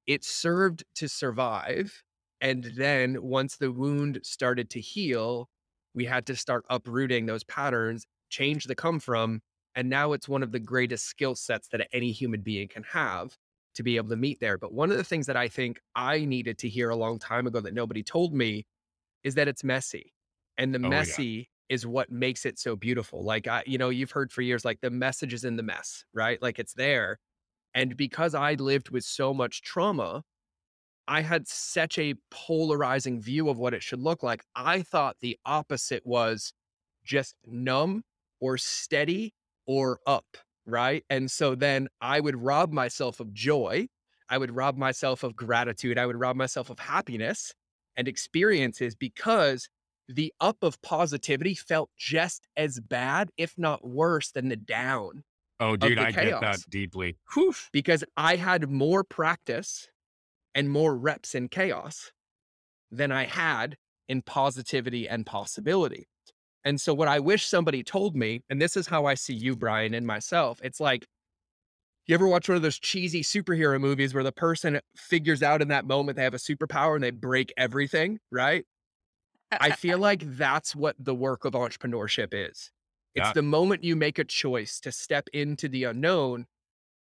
it 0.07 0.24
served 0.24 0.85
to 0.97 1.09
survive. 1.09 2.03
And 2.41 2.64
then 2.76 3.22
once 3.22 3.57
the 3.57 3.70
wound 3.70 4.20
started 4.22 4.70
to 4.70 4.81
heal, 4.81 5.49
we 5.95 6.05
had 6.05 6.26
to 6.26 6.36
start 6.36 6.64
uprooting 6.70 7.26
those 7.26 7.45
patterns, 7.45 8.07
change 8.30 8.64
the 8.64 8.74
come 8.74 9.01
from. 9.01 9.41
And 9.74 9.89
now 9.89 10.12
it's 10.12 10.28
one 10.28 10.43
of 10.43 10.53
the 10.53 10.59
greatest 10.59 11.07
skill 11.07 11.34
sets 11.34 11.68
that 11.68 11.89
any 11.93 12.12
human 12.12 12.43
being 12.43 12.68
can 12.68 12.82
have 12.84 13.36
to 13.74 13.82
be 13.82 13.97
able 13.97 14.09
to 14.11 14.16
meet 14.16 14.41
there. 14.41 14.59
But 14.59 14.72
one 14.72 14.91
of 14.91 14.97
the 14.97 15.05
things 15.05 15.26
that 15.26 15.36
I 15.36 15.49
think 15.49 15.80
I 15.95 16.24
needed 16.24 16.59
to 16.59 16.68
hear 16.68 16.91
a 16.91 16.97
long 16.97 17.18
time 17.18 17.47
ago 17.47 17.61
that 17.61 17.74
nobody 17.74 18.03
told 18.03 18.34
me 18.34 18.66
is 19.24 19.34
that 19.34 19.49
it's 19.49 19.64
messy. 19.64 20.14
And 20.57 20.74
the 20.74 20.78
Oh, 20.82 21.01
yeah. 21.03 21.22
messy 21.22 21.51
is 21.68 21.86
what 21.86 22.11
makes 22.11 22.47
it 22.47 22.59
so 22.59 22.76
beautiful. 22.76 23.24
Like 23.24 23.47
I, 23.47 23.62
you 23.66 23.78
know, 23.78 23.91
you've 23.91 24.11
heard 24.11 24.32
for 24.32 24.43
years, 24.43 24.64
like 24.64 24.80
the 24.80 24.91
message 24.91 25.32
is 25.34 25.45
in 25.45 25.57
the 25.57 25.62
mess, 25.62 26.05
right? 26.14 26.41
Like 26.41 26.59
it's 26.59 26.74
there. 26.74 27.18
And 27.74 27.97
because 27.97 28.34
I 28.34 28.55
lived 28.55 28.91
with 28.91 29.05
so 29.05 29.34
much 29.34 29.62
trauma, 29.62 30.24
I 31.09 31.23
had 31.23 31.49
such 31.49 31.99
a 31.99 32.15
polarizing 32.31 33.21
view 33.21 33.49
of 33.49 33.59
what 33.59 33.75
it 33.75 33.83
should 33.83 34.01
look 34.01 34.23
like. 34.23 34.45
I 34.55 34.83
thought 34.83 35.17
the 35.21 35.39
opposite 35.47 36.07
was 36.07 36.53
just 37.05 37.35
numb 37.47 38.05
or 38.41 38.59
steady 38.59 39.33
or 39.67 40.01
up, 40.07 40.37
right? 40.67 41.05
And 41.09 41.31
so 41.31 41.55
then 41.55 41.89
I 42.01 42.21
would 42.21 42.37
rob 42.37 42.73
myself 42.73 43.21
of 43.21 43.33
joy. 43.33 43.89
I 44.29 44.37
would 44.37 44.55
rob 44.55 44.77
myself 44.77 45.23
of 45.25 45.35
gratitude. 45.35 45.99
I 45.99 46.05
would 46.05 46.21
rob 46.21 46.37
myself 46.37 46.69
of 46.69 46.79
happiness 46.79 47.55
and 47.97 48.07
experiences 48.07 48.95
because 48.95 49.71
the 50.09 50.33
up 50.41 50.59
of 50.63 50.81
positivity 50.83 51.55
felt 51.55 51.91
just 51.99 52.47
as 52.57 52.81
bad, 52.81 53.31
if 53.39 53.55
not 53.57 53.87
worse, 53.87 54.31
than 54.31 54.49
the 54.51 54.57
down 54.57 55.25
Oh, 55.61 55.77
dude, 55.77 55.99
the 55.99 56.03
I 56.03 56.13
get 56.13 56.41
that 56.41 56.61
deeply. 56.71 57.17
Whew. 57.35 57.53
because 57.73 58.05
I 58.17 58.37
had 58.37 58.71
more 58.71 59.03
practice 59.03 59.89
and 60.59 60.71
more 60.71 60.99
reps 60.99 61.35
in 61.37 61.49
chaos 61.49 62.13
than 62.91 63.13
I 63.13 63.25
had 63.27 63.77
in 64.09 64.23
positivity 64.23 65.09
and 65.09 65.27
possibility. 65.27 66.09
And 66.65 66.81
so, 66.81 66.95
what 66.95 67.09
I 67.09 67.21
wish 67.21 67.47
somebody 67.47 67.85
told 67.85 68.17
me, 68.17 68.43
and 68.51 68.61
this 68.63 68.77
is 68.77 68.89
how 68.89 69.07
I 69.07 69.15
see 69.15 69.35
you, 69.35 69.57
Brian, 69.57 69.95
and 69.95 70.07
myself, 70.07 70.61
it's 70.65 70.81
like, 70.81 71.07
you 72.07 72.15
ever 72.15 72.27
watch 72.27 72.49
one 72.49 72.57
of 72.57 72.63
those 72.63 72.79
cheesy 72.79 73.23
superhero 73.23 73.81
movies 73.81 74.15
where 74.15 74.25
the 74.25 74.33
person 74.33 74.81
figures 74.97 75.43
out 75.43 75.61
in 75.61 75.69
that 75.69 75.87
moment 75.87 76.17
they 76.17 76.25
have 76.25 76.35
a 76.35 76.39
superpower 76.39 76.95
and 76.95 77.05
they 77.05 77.11
break 77.11 77.53
everything, 77.57 78.19
right? 78.31 78.65
I 79.61 79.73
feel 79.73 79.99
like 80.01 80.23
that's 80.37 80.77
what 80.77 80.97
the 80.99 81.15
work 81.15 81.45
of 81.45 81.55
entrepreneurship 81.55 82.29
is. 82.33 82.71
It's 83.15 83.33
Yeah. 83.33 83.33
the 83.33 83.43
moment 83.43 83.85
you 83.85 83.97
make 83.97 84.19
a 84.19 84.25
choice 84.25 84.81
to 84.81 84.93
step 84.93 85.29
into 85.33 85.69
the 85.69 85.85
unknown, 85.85 86.47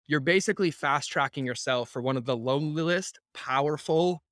you're 0.06 0.20
basically 0.20 0.70
fast 0.70 1.10
tracking 1.10 1.46
yourself 1.46 1.88
for 1.88 2.02
one 2.02 2.16
of 2.16 2.24
the 2.24 2.36
loneliest, 2.36 3.20
powerful, 3.34 4.22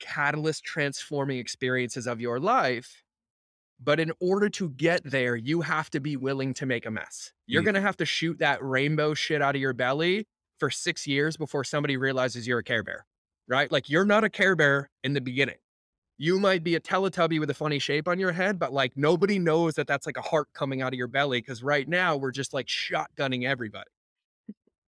catalyst 0.00 0.64
transforming 0.64 1.38
experiences 1.38 2.06
of 2.06 2.20
your 2.20 2.40
life. 2.40 3.02
But 3.82 4.00
in 4.00 4.12
order 4.20 4.48
to 4.50 4.70
get 4.70 5.02
there, 5.04 5.36
you 5.36 5.62
have 5.62 5.90
to 5.90 6.00
be 6.00 6.16
willing 6.16 6.54
to 6.54 6.66
make 6.66 6.84
a 6.86 6.90
mess. 6.90 7.32
You're 7.46 7.62
Mm. 7.62 7.66
going 7.66 7.74
to 7.76 7.80
have 7.80 7.96
to 7.98 8.04
shoot 8.06 8.38
that 8.38 8.62
rainbow 8.62 9.14
shit 9.14 9.40
out 9.42 9.54
of 9.54 9.60
your 9.60 9.72
belly 9.72 10.26
for 10.58 10.70
six 10.70 11.06
years 11.06 11.36
before 11.36 11.64
somebody 11.64 11.96
realizes 11.96 12.46
you're 12.46 12.58
a 12.58 12.64
Care 12.64 12.82
Bear, 12.82 13.06
right? 13.48 13.72
Like 13.72 13.88
you're 13.88 14.04
not 14.04 14.24
a 14.24 14.30
Care 14.30 14.54
Bear 14.56 14.90
in 15.02 15.14
the 15.14 15.20
beginning. 15.22 15.56
You 16.18 16.38
might 16.38 16.62
be 16.62 16.74
a 16.74 16.80
Teletubby 16.80 17.40
with 17.40 17.50
a 17.50 17.54
funny 17.54 17.78
shape 17.78 18.06
on 18.06 18.18
your 18.18 18.32
head, 18.32 18.58
but 18.58 18.72
like 18.72 18.96
nobody 18.96 19.38
knows 19.38 19.74
that 19.76 19.86
that's 19.86 20.06
like 20.06 20.18
a 20.18 20.22
heart 20.22 20.48
coming 20.54 20.82
out 20.82 20.92
of 20.92 20.98
your 20.98 21.08
belly 21.08 21.40
because 21.40 21.62
right 21.62 21.88
now 21.88 22.16
we're 22.16 22.32
just 22.32 22.52
like 22.54 22.66
shotgunning 22.66 23.44
everybody. 23.46 23.90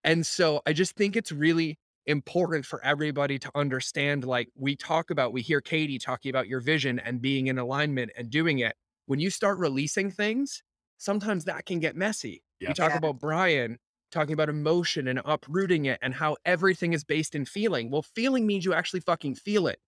And 0.04 0.26
so 0.26 0.62
I 0.66 0.74
just 0.74 0.96
think 0.96 1.16
it's 1.16 1.32
really 1.32 1.78
important 2.08 2.66
for 2.66 2.84
everybody 2.84 3.38
to 3.40 3.52
understand 3.56 4.26
like 4.26 4.50
we 4.56 4.76
talk 4.76 5.12
about, 5.12 5.34
we 5.34 5.42
hear 5.42 5.62
Katie 5.62 6.00
talking 6.00 6.30
about 6.30 6.48
your 6.48 6.60
vision 6.60 7.00
and 7.00 7.22
being 7.22 7.48
in 7.48 7.58
alignment 7.60 8.12
and 8.18 8.30
doing 8.30 8.60
it. 8.60 8.76
When 9.06 9.20
you 9.20 9.30
start 9.30 9.60
releasing 9.60 10.10
things, 10.12 10.64
sometimes 10.98 11.46
that 11.46 11.66
can 11.66 11.80
get 11.80 11.96
messy. 11.96 12.44
Yeah. 12.60 12.70
You 12.70 12.74
talk 12.74 12.92
Yeah. 12.92 12.98
about 12.98 13.20
Brian 13.20 13.78
talking 14.12 14.34
about 14.34 14.50
emotion 14.50 15.08
and 15.08 15.22
uprooting 15.24 15.86
it 15.86 15.98
and 16.02 16.14
how 16.14 16.36
everything 16.46 16.94
is 16.94 17.04
based 17.04 17.34
in 17.34 17.46
feeling. 17.46 17.90
Well, 17.92 18.02
feeling 18.02 18.46
means 18.46 18.66
you 18.66 18.74
actually 18.74 19.00
fucking 19.02 19.36
feel 19.36 19.68
it. 19.68 19.80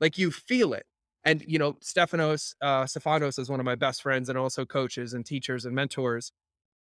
Like 0.00 0.18
you 0.18 0.30
feel 0.30 0.72
it. 0.74 0.86
And 1.24 1.42
you 1.46 1.58
know, 1.58 1.76
Stephanos, 1.80 2.54
uh 2.60 2.84
Stefanos 2.84 3.38
is 3.38 3.48
one 3.50 3.60
of 3.60 3.66
my 3.66 3.74
best 3.74 4.02
friends 4.02 4.28
and 4.28 4.38
also 4.38 4.64
coaches 4.66 5.14
and 5.14 5.24
teachers 5.24 5.64
and 5.64 5.74
mentors. 5.74 6.32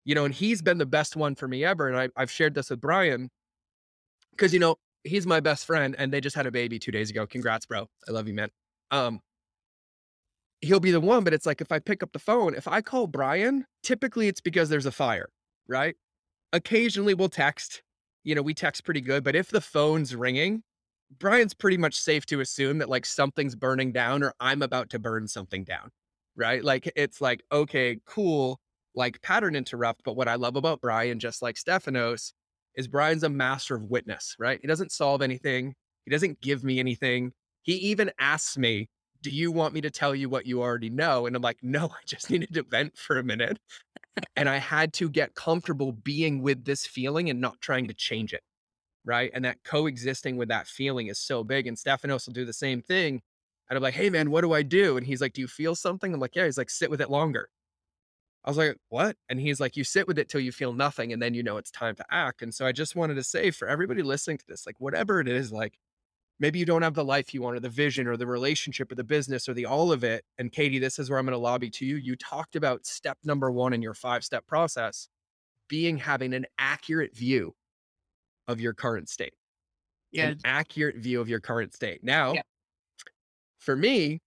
You 0.09 0.15
know, 0.15 0.25
and 0.25 0.33
he's 0.33 0.63
been 0.63 0.79
the 0.79 0.87
best 0.87 1.15
one 1.15 1.35
for 1.35 1.47
me 1.47 1.63
ever. 1.63 1.87
And 1.87 1.95
I, 1.95 2.09
I've 2.19 2.31
shared 2.31 2.55
this 2.55 2.71
with 2.71 2.81
Brian 2.81 3.29
because 4.31 4.51
you 4.51 4.59
know 4.59 4.77
he's 5.03 5.27
my 5.27 5.39
best 5.39 5.67
friend, 5.67 5.95
and 5.99 6.11
they 6.11 6.19
just 6.19 6.35
had 6.35 6.47
a 6.47 6.51
baby 6.51 6.79
two 6.79 6.89
days 6.91 7.11
ago. 7.11 7.27
Congrats, 7.27 7.67
bro! 7.67 7.85
I 8.07 8.11
love 8.11 8.27
you, 8.27 8.33
man. 8.33 8.49
Um, 8.89 9.19
he'll 10.61 10.79
be 10.79 10.89
the 10.89 10.99
one, 10.99 11.23
but 11.23 11.31
it's 11.35 11.45
like 11.45 11.61
if 11.61 11.71
I 11.71 11.77
pick 11.77 12.01
up 12.01 12.11
the 12.11 12.17
phone, 12.17 12.55
if 12.55 12.67
I 12.67 12.81
call 12.81 13.05
Brian, 13.05 13.67
typically 13.83 14.27
it's 14.27 14.41
because 14.41 14.69
there's 14.69 14.87
a 14.87 14.91
fire, 14.91 15.29
right? 15.67 15.93
Occasionally 16.53 17.13
we'll 17.13 17.29
text. 17.29 17.83
You 18.23 18.33
know, 18.33 18.41
we 18.41 18.55
text 18.55 18.85
pretty 18.85 19.01
good, 19.01 19.23
but 19.23 19.35
if 19.35 19.49
the 19.49 19.61
phone's 19.61 20.15
ringing, 20.15 20.63
Brian's 21.19 21.53
pretty 21.53 21.77
much 21.77 21.93
safe 21.93 22.25
to 22.25 22.39
assume 22.39 22.79
that 22.79 22.89
like 22.89 23.05
something's 23.05 23.53
burning 23.53 23.91
down 23.91 24.23
or 24.23 24.33
I'm 24.39 24.63
about 24.63 24.89
to 24.89 24.97
burn 24.97 25.27
something 25.27 25.65
down, 25.65 25.91
right? 26.35 26.63
Like 26.63 26.91
it's 26.95 27.21
like, 27.21 27.43
okay, 27.51 27.99
cool, 28.07 28.59
like 28.99 29.21
pattern 29.23 29.55
interrupt. 29.55 30.03
But 30.03 30.15
what 30.15 30.27
I 30.27 30.35
love 30.35 30.55
about 30.55 30.81
Brian, 30.81 31.19
just 31.19 31.41
like 31.41 31.55
Stefanos, 31.55 32.33
is 32.75 32.87
Brian's 32.87 33.23
a 33.23 33.29
master 33.29 33.75
of 33.75 33.83
witness, 33.83 34.35
right? 34.37 34.59
He 34.61 34.67
doesn't 34.67 34.91
solve 34.91 35.21
anything, 35.23 35.73
he 36.05 36.11
doesn't 36.11 36.41
give 36.41 36.63
me 36.63 36.79
anything. 36.79 37.31
He 37.63 37.73
even 37.75 38.11
asks 38.19 38.57
me, 38.57 38.89
Do 39.21 39.31
you 39.31 39.51
want 39.51 39.73
me 39.73 39.81
to 39.81 39.89
tell 39.89 40.13
you 40.13 40.29
what 40.29 40.45
you 40.45 40.61
already 40.61 40.89
know? 40.89 41.25
And 41.25 41.35
I'm 41.35 41.41
like, 41.41 41.57
No, 41.63 41.85
I 41.91 42.01
just 42.05 42.29
needed 42.29 42.53
to 42.53 42.63
vent 42.63 42.97
for 42.97 43.17
a 43.17 43.23
minute. 43.23 43.57
and 44.35 44.49
I 44.49 44.57
had 44.57 44.93
to 44.93 45.09
get 45.09 45.33
comfortable 45.33 45.91
being 45.91 46.41
with 46.41 46.65
this 46.65 46.85
feeling 46.85 47.29
and 47.29 47.41
not 47.41 47.61
trying 47.61 47.87
to 47.87 47.93
change 47.93 48.33
it 48.33 48.43
right? 49.05 49.31
And 49.33 49.45
that 49.45 49.63
coexisting 49.63 50.37
with 50.37 50.49
that 50.49 50.67
feeling 50.67 51.07
is 51.07 51.19
so 51.19 51.43
big. 51.43 51.67
And 51.67 51.77
Stefanos 51.77 52.27
will 52.27 52.33
do 52.33 52.45
the 52.45 52.53
same 52.53 52.81
thing. 52.81 53.21
And 53.69 53.77
I'm 53.77 53.83
like, 53.83 53.93
hey 53.93 54.09
man, 54.09 54.31
what 54.31 54.41
do 54.41 54.53
I 54.53 54.63
do? 54.63 54.97
And 54.97 55.05
he's 55.05 55.21
like, 55.21 55.33
do 55.33 55.41
you 55.41 55.47
feel 55.47 55.75
something? 55.75 56.13
I'm 56.13 56.19
like, 56.19 56.35
yeah. 56.35 56.45
He's 56.45 56.57
like, 56.57 56.69
sit 56.69 56.89
with 56.89 57.01
it 57.01 57.09
longer. 57.09 57.49
I 58.45 58.49
was 58.49 58.57
like, 58.57 58.77
what? 58.89 59.17
And 59.27 59.39
he's 59.39 59.59
like, 59.59 59.75
you 59.75 59.83
sit 59.83 60.07
with 60.07 60.17
it 60.17 60.29
till 60.29 60.41
you 60.41 60.51
feel 60.51 60.73
nothing, 60.73 61.11
and 61.13 61.21
then 61.21 61.33
you 61.33 61.43
know 61.43 61.57
it's 61.57 61.71
time 61.71 61.95
to 61.95 62.05
act. 62.09 62.41
And 62.41 62.53
so 62.53 62.65
I 62.65 62.71
just 62.71 62.95
wanted 62.95 63.15
to 63.15 63.23
say 63.23 63.51
for 63.51 63.67
everybody 63.67 64.01
listening 64.01 64.37
to 64.37 64.45
this, 64.47 64.65
like 64.65 64.79
whatever 64.79 65.19
it 65.19 65.27
is, 65.27 65.51
like 65.51 65.77
maybe 66.39 66.57
you 66.59 66.65
don't 66.65 66.81
have 66.81 66.93
the 66.93 67.03
life 67.03 67.33
you 67.33 67.41
want, 67.41 67.57
or 67.57 67.59
the 67.59 67.69
vision, 67.69 68.07
or 68.07 68.15
the 68.17 68.25
relationship, 68.27 68.91
or 68.91 68.95
the 68.95 69.03
business, 69.03 69.49
or 69.49 69.53
the 69.53 69.65
all 69.65 69.91
of 69.91 70.03
it. 70.05 70.23
And 70.37 70.51
Katie, 70.51 70.79
this 70.79 70.99
is 70.99 71.09
where 71.09 71.19
I'm 71.19 71.25
going 71.25 71.33
to 71.33 71.37
lobby 71.37 71.69
to 71.71 71.85
you. 71.85 71.97
You 71.97 72.15
talked 72.15 72.55
about 72.55 72.85
step 72.85 73.17
number 73.25 73.51
one 73.51 73.73
in 73.73 73.81
your 73.81 73.93
five 73.93 74.23
step 74.23 74.47
process 74.47 75.09
being 75.67 75.97
having 75.97 76.33
an 76.33 76.45
accurate 76.57 77.15
view 77.15 77.53
of 78.47 78.59
your 78.61 78.73
current 78.73 79.09
state. 79.09 79.33
Yeah. 80.11 80.29
An 80.29 80.39
accurate 80.45 80.95
view 80.97 81.21
of 81.21 81.29
your 81.29 81.39
current 81.39 81.73
state. 81.75 82.03
Now, 82.03 82.33
Yeah. 82.33 82.41
for 83.59 83.75
me, 83.75 84.21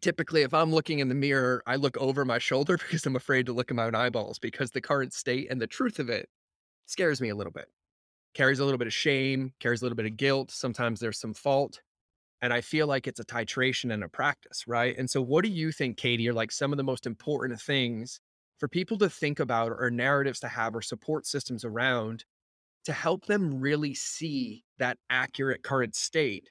typically 0.00 0.42
if 0.42 0.54
I'm 0.54 0.72
looking 0.72 0.98
in 0.98 1.08
the 1.08 1.14
mirror, 1.14 1.62
I 1.66 1.76
look 1.76 1.96
over 1.96 2.24
my 2.24 2.38
shoulder 2.38 2.76
because 2.78 3.06
I'm 3.06 3.16
afraid 3.16 3.46
to 3.46 3.52
look 3.52 3.70
at 3.70 3.76
my 3.76 3.84
own 3.84 3.94
eyeballs 3.94 4.38
because 4.38 4.70
the 4.70 4.80
current 4.80 5.12
state 5.12 5.48
and 5.50 5.60
the 5.60 5.66
truth 5.66 5.98
of 5.98 6.08
it 6.08 6.28
scares 6.86 7.20
me 7.20 7.28
a 7.30 7.34
little 7.34 7.52
bit. 7.52 7.66
Carries 8.34 8.58
a 8.58 8.64
little 8.64 8.78
bit 8.78 8.86
of 8.86 8.92
shame, 8.92 9.52
carries 9.60 9.80
a 9.80 9.84
little 9.84 9.96
bit 9.96 10.06
of 10.06 10.16
guilt. 10.16 10.50
Sometimes 10.50 11.00
there's 11.00 11.18
some 11.18 11.34
fault. 11.34 11.80
And 12.42 12.52
I 12.52 12.60
feel 12.60 12.86
like 12.86 13.06
it's 13.06 13.20
a 13.20 13.24
titration 13.24 13.92
and 13.92 14.04
a 14.04 14.08
practice, 14.08 14.64
right? 14.66 14.96
And 14.98 15.08
so, 15.08 15.22
what 15.22 15.42
do 15.42 15.50
you 15.50 15.72
think, 15.72 15.96
Katie, 15.96 16.28
are 16.28 16.34
like 16.34 16.52
some 16.52 16.70
of 16.70 16.76
the 16.76 16.84
most 16.84 17.06
important 17.06 17.58
things 17.58 18.20
for 18.58 18.68
people 18.68 18.98
to 18.98 19.08
think 19.08 19.40
about 19.40 19.72
or 19.72 19.90
narratives 19.90 20.40
to 20.40 20.48
have 20.48 20.76
or 20.76 20.82
support 20.82 21.26
systems 21.26 21.64
around 21.64 22.26
to 22.84 22.92
help 22.92 23.26
them 23.26 23.58
really 23.58 23.94
see 23.94 24.64
that 24.78 24.98
accurate 25.08 25.62
current 25.62 25.94
state 25.94 26.50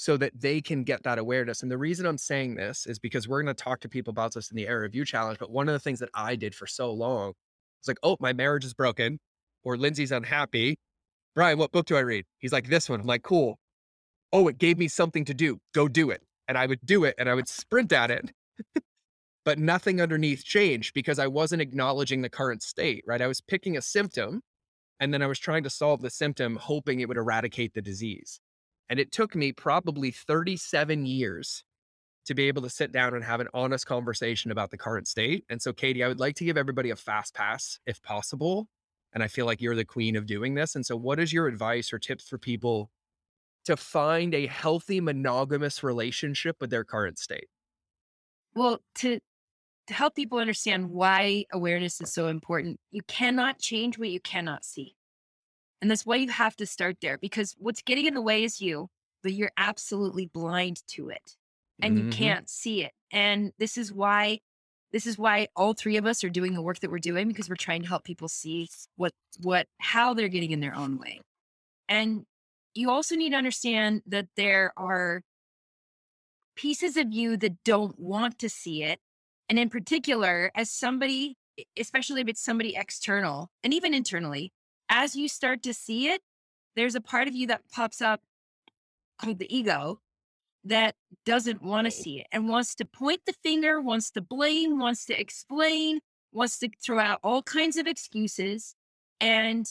so 0.00 0.16
that 0.16 0.32
they 0.40 0.62
can 0.62 0.82
get 0.82 1.02
that 1.02 1.18
awareness. 1.18 1.62
And 1.62 1.70
the 1.70 1.76
reason 1.76 2.06
I'm 2.06 2.16
saying 2.16 2.54
this 2.54 2.86
is 2.86 2.98
because 2.98 3.28
we're 3.28 3.42
going 3.42 3.54
to 3.54 3.62
talk 3.62 3.80
to 3.80 3.88
people 3.90 4.12
about 4.12 4.32
this 4.32 4.50
in 4.50 4.56
the 4.56 4.66
Area 4.66 4.84
Review 4.84 5.04
Challenge. 5.04 5.38
But 5.38 5.50
one 5.50 5.68
of 5.68 5.74
the 5.74 5.78
things 5.78 5.98
that 5.98 6.08
I 6.14 6.36
did 6.36 6.54
for 6.54 6.66
so 6.66 6.90
long 6.90 7.34
was 7.82 7.88
like, 7.88 7.98
oh, 8.02 8.16
my 8.18 8.32
marriage 8.32 8.64
is 8.64 8.72
broken 8.72 9.18
or 9.62 9.76
Lindsay's 9.76 10.10
unhappy. 10.10 10.78
Brian, 11.34 11.58
what 11.58 11.70
book 11.70 11.84
do 11.84 11.96
I 11.96 12.00
read? 12.00 12.24
He's 12.38 12.50
like, 12.50 12.70
this 12.70 12.88
one. 12.88 13.00
I'm 13.00 13.06
like, 13.06 13.22
cool. 13.22 13.58
Oh, 14.32 14.48
it 14.48 14.56
gave 14.56 14.78
me 14.78 14.88
something 14.88 15.26
to 15.26 15.34
do. 15.34 15.58
Go 15.74 15.86
do 15.86 16.08
it. 16.08 16.22
And 16.48 16.56
I 16.56 16.64
would 16.64 16.80
do 16.82 17.04
it 17.04 17.14
and 17.18 17.28
I 17.28 17.34
would 17.34 17.46
sprint 17.46 17.92
at 17.92 18.10
it. 18.10 18.32
but 19.44 19.58
nothing 19.58 20.00
underneath 20.00 20.42
changed 20.42 20.94
because 20.94 21.18
I 21.18 21.26
wasn't 21.26 21.60
acknowledging 21.60 22.22
the 22.22 22.30
current 22.30 22.62
state, 22.62 23.04
right? 23.06 23.20
I 23.20 23.26
was 23.26 23.42
picking 23.42 23.76
a 23.76 23.82
symptom 23.82 24.40
and 24.98 25.12
then 25.12 25.20
I 25.20 25.26
was 25.26 25.38
trying 25.38 25.64
to 25.64 25.70
solve 25.70 26.00
the 26.00 26.08
symptom, 26.08 26.56
hoping 26.56 27.00
it 27.00 27.08
would 27.08 27.18
eradicate 27.18 27.74
the 27.74 27.82
disease. 27.82 28.40
And 28.90 28.98
it 28.98 29.12
took 29.12 29.36
me 29.36 29.52
probably 29.52 30.10
37 30.10 31.06
years 31.06 31.64
to 32.26 32.34
be 32.34 32.48
able 32.48 32.62
to 32.62 32.68
sit 32.68 32.92
down 32.92 33.14
and 33.14 33.24
have 33.24 33.40
an 33.40 33.48
honest 33.54 33.86
conversation 33.86 34.50
about 34.50 34.70
the 34.70 34.76
current 34.76 35.08
state. 35.08 35.44
And 35.48 35.62
so, 35.62 35.72
Katie, 35.72 36.04
I 36.04 36.08
would 36.08 36.20
like 36.20 36.34
to 36.36 36.44
give 36.44 36.58
everybody 36.58 36.90
a 36.90 36.96
fast 36.96 37.34
pass 37.34 37.78
if 37.86 38.02
possible. 38.02 38.68
And 39.12 39.22
I 39.22 39.28
feel 39.28 39.46
like 39.46 39.60
you're 39.60 39.76
the 39.76 39.84
queen 39.84 40.16
of 40.16 40.26
doing 40.26 40.54
this. 40.54 40.74
And 40.74 40.84
so, 40.84 40.96
what 40.96 41.18
is 41.18 41.32
your 41.32 41.46
advice 41.46 41.92
or 41.92 41.98
tips 41.98 42.28
for 42.28 42.36
people 42.36 42.90
to 43.64 43.76
find 43.76 44.34
a 44.34 44.46
healthy 44.48 45.00
monogamous 45.00 45.82
relationship 45.82 46.56
with 46.60 46.70
their 46.70 46.84
current 46.84 47.18
state? 47.18 47.48
Well, 48.54 48.80
to 48.96 49.20
to 49.86 49.94
help 49.94 50.14
people 50.14 50.38
understand 50.38 50.90
why 50.90 51.44
awareness 51.52 52.00
is 52.00 52.12
so 52.12 52.28
important, 52.28 52.78
you 52.90 53.02
cannot 53.08 53.58
change 53.58 53.98
what 53.98 54.10
you 54.10 54.20
cannot 54.20 54.64
see. 54.64 54.94
And 55.80 55.90
that's 55.90 56.04
why 56.04 56.16
you 56.16 56.28
have 56.28 56.56
to 56.56 56.66
start 56.66 56.98
there 57.00 57.18
because 57.18 57.54
what's 57.58 57.82
getting 57.82 58.06
in 58.06 58.14
the 58.14 58.22
way 58.22 58.44
is 58.44 58.60
you, 58.60 58.88
but 59.22 59.32
you're 59.32 59.52
absolutely 59.56 60.26
blind 60.26 60.82
to 60.88 61.08
it 61.08 61.36
and 61.80 61.96
mm-hmm. 61.96 62.06
you 62.06 62.12
can't 62.12 62.48
see 62.48 62.84
it. 62.84 62.92
And 63.10 63.52
this 63.58 63.78
is 63.78 63.92
why 63.92 64.40
this 64.92 65.06
is 65.06 65.16
why 65.16 65.46
all 65.54 65.72
three 65.72 65.96
of 65.96 66.04
us 66.04 66.24
are 66.24 66.28
doing 66.30 66.52
the 66.52 66.62
work 66.62 66.80
that 66.80 66.90
we're 66.90 66.98
doing 66.98 67.28
because 67.28 67.48
we're 67.48 67.54
trying 67.54 67.82
to 67.82 67.88
help 67.88 68.04
people 68.04 68.28
see 68.28 68.68
what 68.96 69.12
what 69.40 69.66
how 69.78 70.14
they're 70.14 70.28
getting 70.28 70.50
in 70.50 70.60
their 70.60 70.74
own 70.74 70.98
way. 70.98 71.20
And 71.88 72.24
you 72.74 72.90
also 72.90 73.14
need 73.14 73.30
to 73.30 73.36
understand 73.36 74.02
that 74.06 74.26
there 74.36 74.72
are 74.76 75.22
pieces 76.56 76.96
of 76.96 77.12
you 77.12 77.36
that 77.38 77.62
don't 77.64 77.98
want 77.98 78.38
to 78.40 78.48
see 78.48 78.82
it 78.82 79.00
and 79.50 79.58
in 79.58 79.68
particular, 79.68 80.52
as 80.54 80.70
somebody, 80.70 81.36
especially 81.76 82.20
if 82.20 82.28
it's 82.28 82.42
somebody 82.42 82.76
external 82.76 83.50
and 83.64 83.74
even 83.74 83.92
internally, 83.92 84.52
as 84.90 85.16
you 85.16 85.28
start 85.28 85.62
to 85.62 85.72
see 85.72 86.08
it, 86.08 86.20
there's 86.76 86.94
a 86.94 87.00
part 87.00 87.28
of 87.28 87.34
you 87.34 87.46
that 87.46 87.62
pops 87.72 88.02
up 88.02 88.20
called 89.18 89.38
the 89.38 89.54
ego 89.54 90.00
that 90.64 90.94
doesn't 91.24 91.62
want 91.62 91.86
to 91.86 91.90
see 91.90 92.20
it 92.20 92.26
and 92.32 92.48
wants 92.48 92.74
to 92.74 92.84
point 92.84 93.20
the 93.26 93.32
finger, 93.42 93.80
wants 93.80 94.10
to 94.10 94.20
blame, 94.20 94.78
wants 94.78 95.06
to 95.06 95.18
explain, 95.18 96.00
wants 96.32 96.58
to 96.58 96.68
throw 96.84 96.98
out 96.98 97.18
all 97.24 97.42
kinds 97.42 97.76
of 97.76 97.86
excuses 97.86 98.74
and 99.20 99.66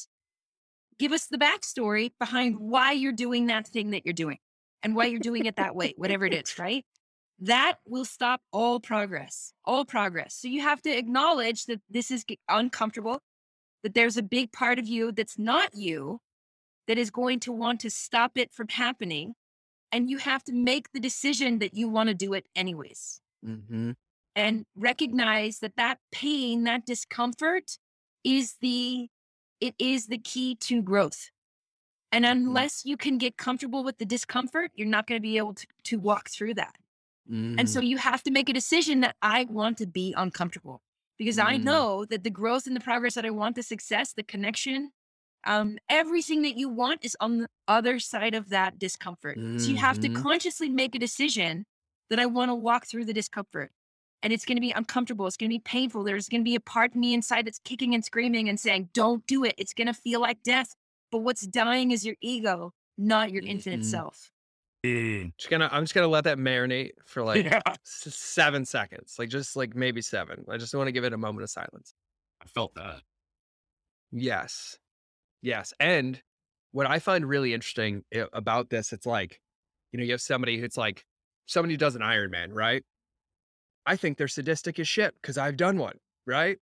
give 0.98 1.12
us 1.12 1.28
the 1.28 1.38
backstory 1.38 2.12
behind 2.20 2.58
why 2.58 2.92
you're 2.92 3.12
doing 3.12 3.48
that 3.48 3.68
thing 3.68 3.92
that 3.92 4.06
you're 4.06 4.14
doing 4.14 4.40
and 4.82 4.96
why 4.96 5.06
you're 5.06 5.20
doing 5.20 5.46
it 5.46 5.58
that 5.58 5.76
way, 5.76 5.94
whatever 5.98 6.26
it 6.26 6.34
is, 6.34 6.58
right? 6.58 6.86
that 7.42 7.76
will 7.86 8.06
stop 8.06 8.42
all 8.52 8.80
progress, 8.80 9.54
all 9.66 9.86
progress. 9.86 10.36
So 10.36 10.48
you 10.48 10.62
have 10.62 10.82
to 10.84 10.90
acknowledge 10.90 11.66
that 11.66 11.82
this 11.90 12.12
is 12.12 12.26
uncomfortable, 12.50 13.22
that 13.84 13.94
there's 13.94 14.18
a 14.18 14.24
big 14.24 14.52
part 14.52 14.80
of 14.80 14.88
you 14.88 15.12
that's 15.12 15.38
not 15.38 15.76
you 15.76 16.20
that 16.88 16.98
is 16.98 17.12
going 17.12 17.40
to 17.42 17.52
want 17.52 17.80
to 17.82 17.90
stop 17.90 18.32
it 18.36 18.54
from 18.54 18.68
happening. 18.70 19.36
And 19.92 20.10
you 20.10 20.18
have 20.18 20.44
to 20.46 20.54
make 20.54 20.92
the 20.92 21.00
decision 21.00 21.60
that 21.60 21.74
you 21.74 21.88
want 21.88 22.10
to 22.10 22.16
do 22.16 22.34
it 22.34 22.48
anyways. 22.56 23.22
Mm-hmm. 23.46 23.92
And 24.36 24.66
recognize 24.76 25.60
that 25.60 25.76
that 25.78 26.00
pain, 26.12 26.64
that 26.64 26.86
discomfort 26.86 27.78
is 28.24 28.56
the, 28.62 29.08
it 29.60 29.76
is 29.80 30.08
the 30.08 30.18
key 30.18 30.56
to 30.56 30.82
growth. 30.82 31.32
And 32.12 32.26
mm-hmm. 32.26 32.48
unless 32.48 32.86
you 32.86 32.98
can 32.98 33.18
get 33.18 33.38
comfortable 33.38 33.84
with 33.84 33.98
the 33.98 34.06
discomfort, 34.06 34.72
you're 34.76 34.88
not 34.88 35.08
going 35.08 35.20
to 35.20 35.22
be 35.22 35.38
able 35.38 35.56
to, 35.56 35.68
to 35.86 36.00
walk 36.00 36.30
through 36.30 36.56
that. 36.56 36.76
Mm. 37.32 37.60
And 37.60 37.70
so 37.70 37.80
you 37.80 37.98
have 37.98 38.24
to 38.24 38.32
make 38.32 38.50
a 38.50 38.54
decision 38.54 39.02
that 39.02 39.16
I 39.22 39.46
want 39.50 39.78
to 39.80 39.88
be 39.88 40.14
uncomfortable 40.18 40.82
because 41.20 41.38
mm. 41.38 41.46
I 41.46 41.58
know 41.58 42.06
that 42.06 42.24
the 42.24 42.32
growth 42.32 42.66
and 42.66 42.76
the 42.76 42.80
progress 42.82 43.14
that 43.14 43.26
I 43.26 43.30
want, 43.30 43.56
the 43.56 43.62
success, 43.62 44.14
the 44.14 44.24
connection, 44.24 44.92
um, 45.46 45.78
everything 45.90 46.42
that 46.42 46.58
you 46.58 46.70
want 46.70 47.06
is 47.06 47.16
on 47.20 47.40
the 47.40 47.48
other 47.68 48.00
side 48.00 48.34
of 48.34 48.50
that 48.50 48.80
discomfort. 48.80 49.38
Mm-hmm. 49.38 49.60
So 49.60 49.70
you 49.70 49.78
have 49.78 50.00
to 50.00 50.10
mm-hmm. 50.10 50.24
consciously 50.24 50.70
make 50.70 50.96
a 50.96 51.00
decision 51.00 51.66
that 52.10 52.20
I 52.20 52.26
want 52.26 52.50
to 52.50 52.56
walk 52.56 52.88
through 52.88 53.06
the 53.06 53.14
discomfort. 53.14 53.72
And 54.22 54.34
it's 54.34 54.44
going 54.44 54.58
to 54.58 54.62
be 54.62 54.72
uncomfortable. 54.72 55.28
It's 55.28 55.38
going 55.38 55.50
to 55.50 55.56
be 55.56 55.62
painful. 55.62 56.04
There's 56.04 56.28
going 56.28 56.42
to 56.42 56.46
be 56.46 56.56
a 56.56 56.60
part 56.60 56.92
of 56.92 56.98
me 56.98 57.14
inside 57.14 57.48
that's 57.48 57.60
kicking 57.60 57.94
and 57.94 58.04
screaming 58.04 58.50
and 58.50 58.60
saying, 58.60 58.90
don't 58.94 59.26
do 59.28 59.46
it. 59.46 59.56
It's 59.58 59.74
going 59.74 59.88
to 59.88 59.94
feel 59.94 60.20
like 60.20 60.44
death. 60.44 60.76
But 61.12 61.20
what's 61.20 61.48
dying 61.48 61.92
is 61.92 62.06
your 62.06 62.16
ego, 62.20 62.74
not 62.98 63.32
your 63.32 63.44
infinite 63.44 63.82
mm-hmm. 63.82 63.90
Self. 64.84 65.32
Just 65.38 65.50
gonna, 65.50 65.70
I'm 65.72 65.84
just 65.84 65.94
gonna 65.94 66.08
let 66.08 66.26
that 66.26 66.38
marinate 66.38 66.92
for 67.06 67.24
like 67.26 67.46
yeah. 67.46 67.62
s- 67.68 68.16
seven 68.16 68.66
seconds, 68.66 69.16
like 69.20 69.30
just 69.30 69.56
like 69.56 69.76
maybe 69.76 70.02
seven. 70.02 70.46
I 70.50 70.58
just 70.58 70.74
want 70.74 70.88
to 70.88 70.92
give 70.92 71.04
it 71.04 71.14
a 71.14 71.18
moment 71.18 71.44
of 71.44 71.50
silence. 71.50 71.94
I 72.42 72.46
felt 72.46 72.76
that. 72.76 73.02
Yes, 74.12 74.78
yes, 75.42 75.74
and 75.80 76.22
what 76.72 76.88
I 76.88 77.00
find 77.00 77.26
really 77.26 77.54
interesting 77.54 78.04
about 78.34 78.70
this, 78.70 78.94
it's 78.94 79.06
like, 79.06 79.42
you 79.92 79.98
know, 79.98 80.06
you 80.06 80.12
have 80.12 80.22
somebody 80.22 80.60
who's 80.60 80.78
like 80.78 81.06
somebody 81.46 81.74
who 81.74 81.78
does 81.78 81.96
an 81.96 82.02
Ironman, 82.02 82.50
right? 82.54 82.84
I 83.86 83.96
think 83.96 84.18
they're 84.18 84.28
sadistic 84.28 84.80
as 84.80 84.88
shit 84.88 85.16
because 85.22 85.38
I've 85.38 85.58
done 85.58 85.78
one, 85.78 85.98
right? 86.28 86.58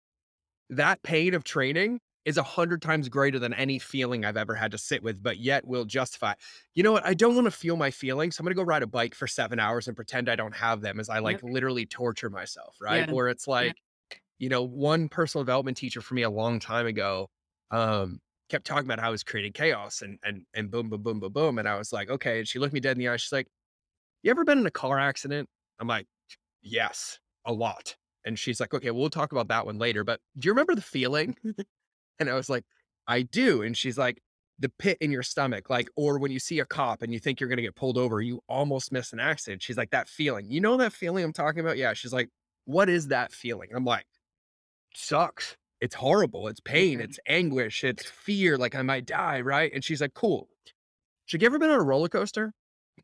That 0.69 1.03
pain 1.03 1.33
of 1.33 1.43
training 1.43 1.99
is 2.27 2.35
a 2.35 2.43
hundred 2.43 2.81
times 2.81 3.07
greater 3.07 3.39
than 3.39 3.53
any 3.53 3.79
feeling 3.79 4.25
I've 4.25 4.35
ever 4.35 4.53
had 4.53 4.71
to 4.71 4.77
sit 4.77 5.01
with, 5.01 5.23
but 5.23 5.37
yet 5.37 5.65
will 5.65 5.85
justify. 5.85 6.33
You 6.75 6.83
know 6.83 6.91
what? 6.91 7.05
I 7.05 7.13
don't 7.13 7.35
want 7.35 7.45
to 7.45 7.51
feel 7.51 7.77
my 7.77 7.89
feelings. 7.89 8.35
So 8.35 8.41
I'm 8.41 8.45
gonna 8.45 8.55
go 8.55 8.63
ride 8.63 8.83
a 8.83 8.87
bike 8.87 9.15
for 9.15 9.27
seven 9.27 9.61
hours 9.61 9.87
and 9.87 9.95
pretend 9.95 10.27
I 10.27 10.35
don't 10.35 10.53
have 10.53 10.81
them 10.81 10.99
as 10.99 11.07
I 11.07 11.19
like 11.19 11.41
literally 11.41 11.85
torture 11.85 12.29
myself, 12.29 12.75
right? 12.81 13.07
Yeah. 13.07 13.13
Where 13.13 13.29
it's 13.29 13.47
like, 13.47 13.75
yeah. 14.11 14.17
you 14.39 14.49
know, 14.49 14.61
one 14.61 15.07
personal 15.07 15.45
development 15.45 15.77
teacher 15.77 16.01
for 16.01 16.15
me 16.15 16.23
a 16.23 16.29
long 16.29 16.59
time 16.59 16.85
ago, 16.85 17.29
um, 17.71 18.19
kept 18.49 18.67
talking 18.67 18.83
about 18.85 18.99
how 18.99 19.07
I 19.07 19.11
was 19.11 19.23
creating 19.23 19.53
chaos 19.53 20.01
and 20.01 20.19
and 20.21 20.43
and 20.53 20.69
boom, 20.69 20.89
boom, 20.89 21.03
boom, 21.03 21.21
boom, 21.21 21.31
boom. 21.31 21.59
And 21.59 21.67
I 21.67 21.77
was 21.77 21.93
like, 21.93 22.09
okay. 22.09 22.39
And 22.39 22.47
she 22.47 22.59
looked 22.59 22.73
me 22.73 22.81
dead 22.81 22.97
in 22.97 22.99
the 22.99 23.07
eye. 23.07 23.15
She's 23.15 23.31
like, 23.31 23.47
You 24.21 24.31
ever 24.31 24.43
been 24.43 24.59
in 24.59 24.65
a 24.65 24.71
car 24.71 24.99
accident? 24.99 25.47
I'm 25.79 25.87
like, 25.87 26.07
Yes, 26.61 27.19
a 27.45 27.53
lot. 27.53 27.95
And 28.25 28.37
she's 28.37 28.59
like, 28.59 28.73
okay, 28.73 28.91
we'll 28.91 29.09
talk 29.09 29.31
about 29.31 29.47
that 29.47 29.65
one 29.65 29.77
later. 29.77 30.03
But 30.03 30.19
do 30.37 30.47
you 30.47 30.51
remember 30.51 30.75
the 30.75 30.81
feeling? 30.81 31.37
And 32.19 32.29
I 32.29 32.33
was 32.35 32.49
like, 32.49 32.63
I 33.07 33.21
do. 33.21 33.61
And 33.61 33.75
she's 33.75 33.97
like, 33.97 34.21
the 34.59 34.69
pit 34.69 34.97
in 35.01 35.11
your 35.11 35.23
stomach, 35.23 35.69
like, 35.69 35.87
or 35.95 36.17
when 36.17 36.31
you 36.31 36.39
see 36.39 36.59
a 36.59 36.65
cop 36.65 37.03
and 37.03 37.13
you 37.13 37.19
think 37.19 37.39
you're 37.39 37.49
going 37.49 37.57
to 37.57 37.63
get 37.63 37.75
pulled 37.75 37.97
over, 37.97 38.21
you 38.21 38.41
almost 38.49 38.91
miss 38.91 39.13
an 39.13 39.19
accident. 39.19 39.61
She's 39.61 39.77
like, 39.77 39.91
that 39.91 40.09
feeling, 40.09 40.49
you 40.49 40.59
know, 40.59 40.77
that 40.77 40.93
feeling 40.93 41.23
I'm 41.23 41.33
talking 41.33 41.59
about? 41.59 41.77
Yeah. 41.77 41.93
She's 41.93 42.13
like, 42.13 42.29
what 42.65 42.89
is 42.89 43.09
that 43.09 43.31
feeling? 43.31 43.69
I'm 43.75 43.85
like, 43.85 44.05
sucks. 44.95 45.55
It's 45.79 45.93
horrible. 45.93 46.47
It's 46.47 46.59
pain. 46.59 46.95
Mm-hmm. 46.95 47.03
It's 47.03 47.19
anguish. 47.27 47.83
It's 47.83 48.03
fear. 48.05 48.57
Like 48.57 48.73
I 48.73 48.81
might 48.81 49.05
die. 49.05 49.41
Right. 49.41 49.71
And 49.71 49.83
she's 49.83 50.01
like, 50.01 50.15
cool. 50.15 50.47
She's 51.25 51.37
like, 51.37 51.43
you 51.43 51.45
ever 51.45 51.59
been 51.59 51.69
on 51.69 51.79
a 51.79 51.83
roller 51.83 52.09
coaster? 52.09 52.51
I 52.97 53.01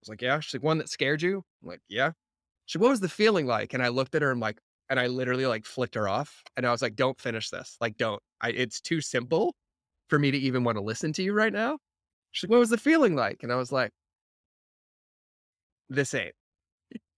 was 0.00 0.08
like, 0.08 0.22
yeah. 0.22 0.40
She's 0.40 0.54
like, 0.54 0.62
one 0.62 0.78
that 0.78 0.88
scared 0.88 1.20
you? 1.20 1.44
I'm 1.62 1.68
like, 1.68 1.80
yeah. 1.88 2.12
She, 2.64 2.78
what 2.78 2.88
was 2.88 3.00
the 3.00 3.10
feeling 3.10 3.46
like? 3.46 3.74
And 3.74 3.82
I 3.82 3.88
looked 3.88 4.14
at 4.14 4.22
her 4.22 4.30
and 4.30 4.38
I'm 4.38 4.40
like, 4.40 4.58
and 4.88 5.00
I 5.00 5.06
literally 5.06 5.46
like 5.46 5.64
flicked 5.64 5.94
her 5.94 6.08
off. 6.08 6.42
And 6.56 6.66
I 6.66 6.70
was 6.70 6.82
like, 6.82 6.96
don't 6.96 7.18
finish 7.18 7.50
this. 7.50 7.76
Like, 7.80 7.96
don't. 7.96 8.22
I, 8.40 8.50
it's 8.50 8.80
too 8.80 9.00
simple 9.00 9.54
for 10.08 10.18
me 10.18 10.30
to 10.30 10.38
even 10.38 10.64
want 10.64 10.76
to 10.76 10.82
listen 10.82 11.12
to 11.14 11.22
you 11.22 11.32
right 11.32 11.52
now. 11.52 11.78
She's 12.32 12.48
like, 12.48 12.52
what 12.52 12.60
was 12.60 12.70
the 12.70 12.78
feeling 12.78 13.14
like? 13.14 13.42
And 13.42 13.52
I 13.52 13.56
was 13.56 13.72
like, 13.72 13.90
this 15.88 16.14
ain't. 16.14 16.34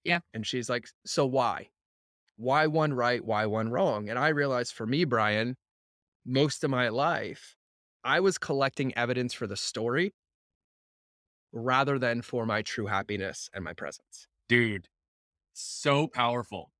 Yeah. 0.04 0.20
And 0.34 0.46
she's 0.46 0.68
like, 0.68 0.86
so 1.04 1.26
why? 1.26 1.68
Why 2.36 2.66
one 2.66 2.92
right? 2.92 3.24
Why 3.24 3.46
one 3.46 3.70
wrong? 3.70 4.08
And 4.08 4.18
I 4.18 4.28
realized 4.28 4.74
for 4.74 4.86
me, 4.86 5.04
Brian, 5.04 5.56
most 6.24 6.62
of 6.62 6.70
my 6.70 6.88
life, 6.90 7.56
I 8.04 8.20
was 8.20 8.38
collecting 8.38 8.96
evidence 8.96 9.32
for 9.32 9.46
the 9.46 9.56
story 9.56 10.14
rather 11.52 11.98
than 11.98 12.22
for 12.22 12.46
my 12.46 12.62
true 12.62 12.86
happiness 12.86 13.48
and 13.54 13.64
my 13.64 13.72
presence. 13.72 14.28
Dude, 14.48 14.86
so 15.54 16.06
powerful 16.06 16.70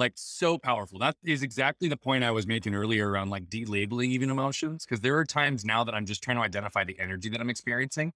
like 0.00 0.14
so 0.16 0.58
powerful. 0.58 0.98
That 0.98 1.16
is 1.24 1.42
exactly 1.42 1.88
the 1.88 1.96
point 1.96 2.24
I 2.24 2.32
was 2.32 2.46
making 2.46 2.74
earlier 2.74 3.08
around 3.08 3.30
like 3.30 3.48
delabeling 3.48 4.08
even 4.08 4.30
emotions. 4.30 4.84
Cause 4.84 5.00
there 5.00 5.16
are 5.16 5.24
times 5.24 5.64
now 5.64 5.84
that 5.84 5.94
I'm 5.94 6.06
just 6.06 6.22
trying 6.22 6.38
to 6.38 6.42
identify 6.42 6.82
the 6.82 6.98
energy 6.98 7.28
that 7.28 7.40
I'm 7.40 7.50
experiencing. 7.50 8.12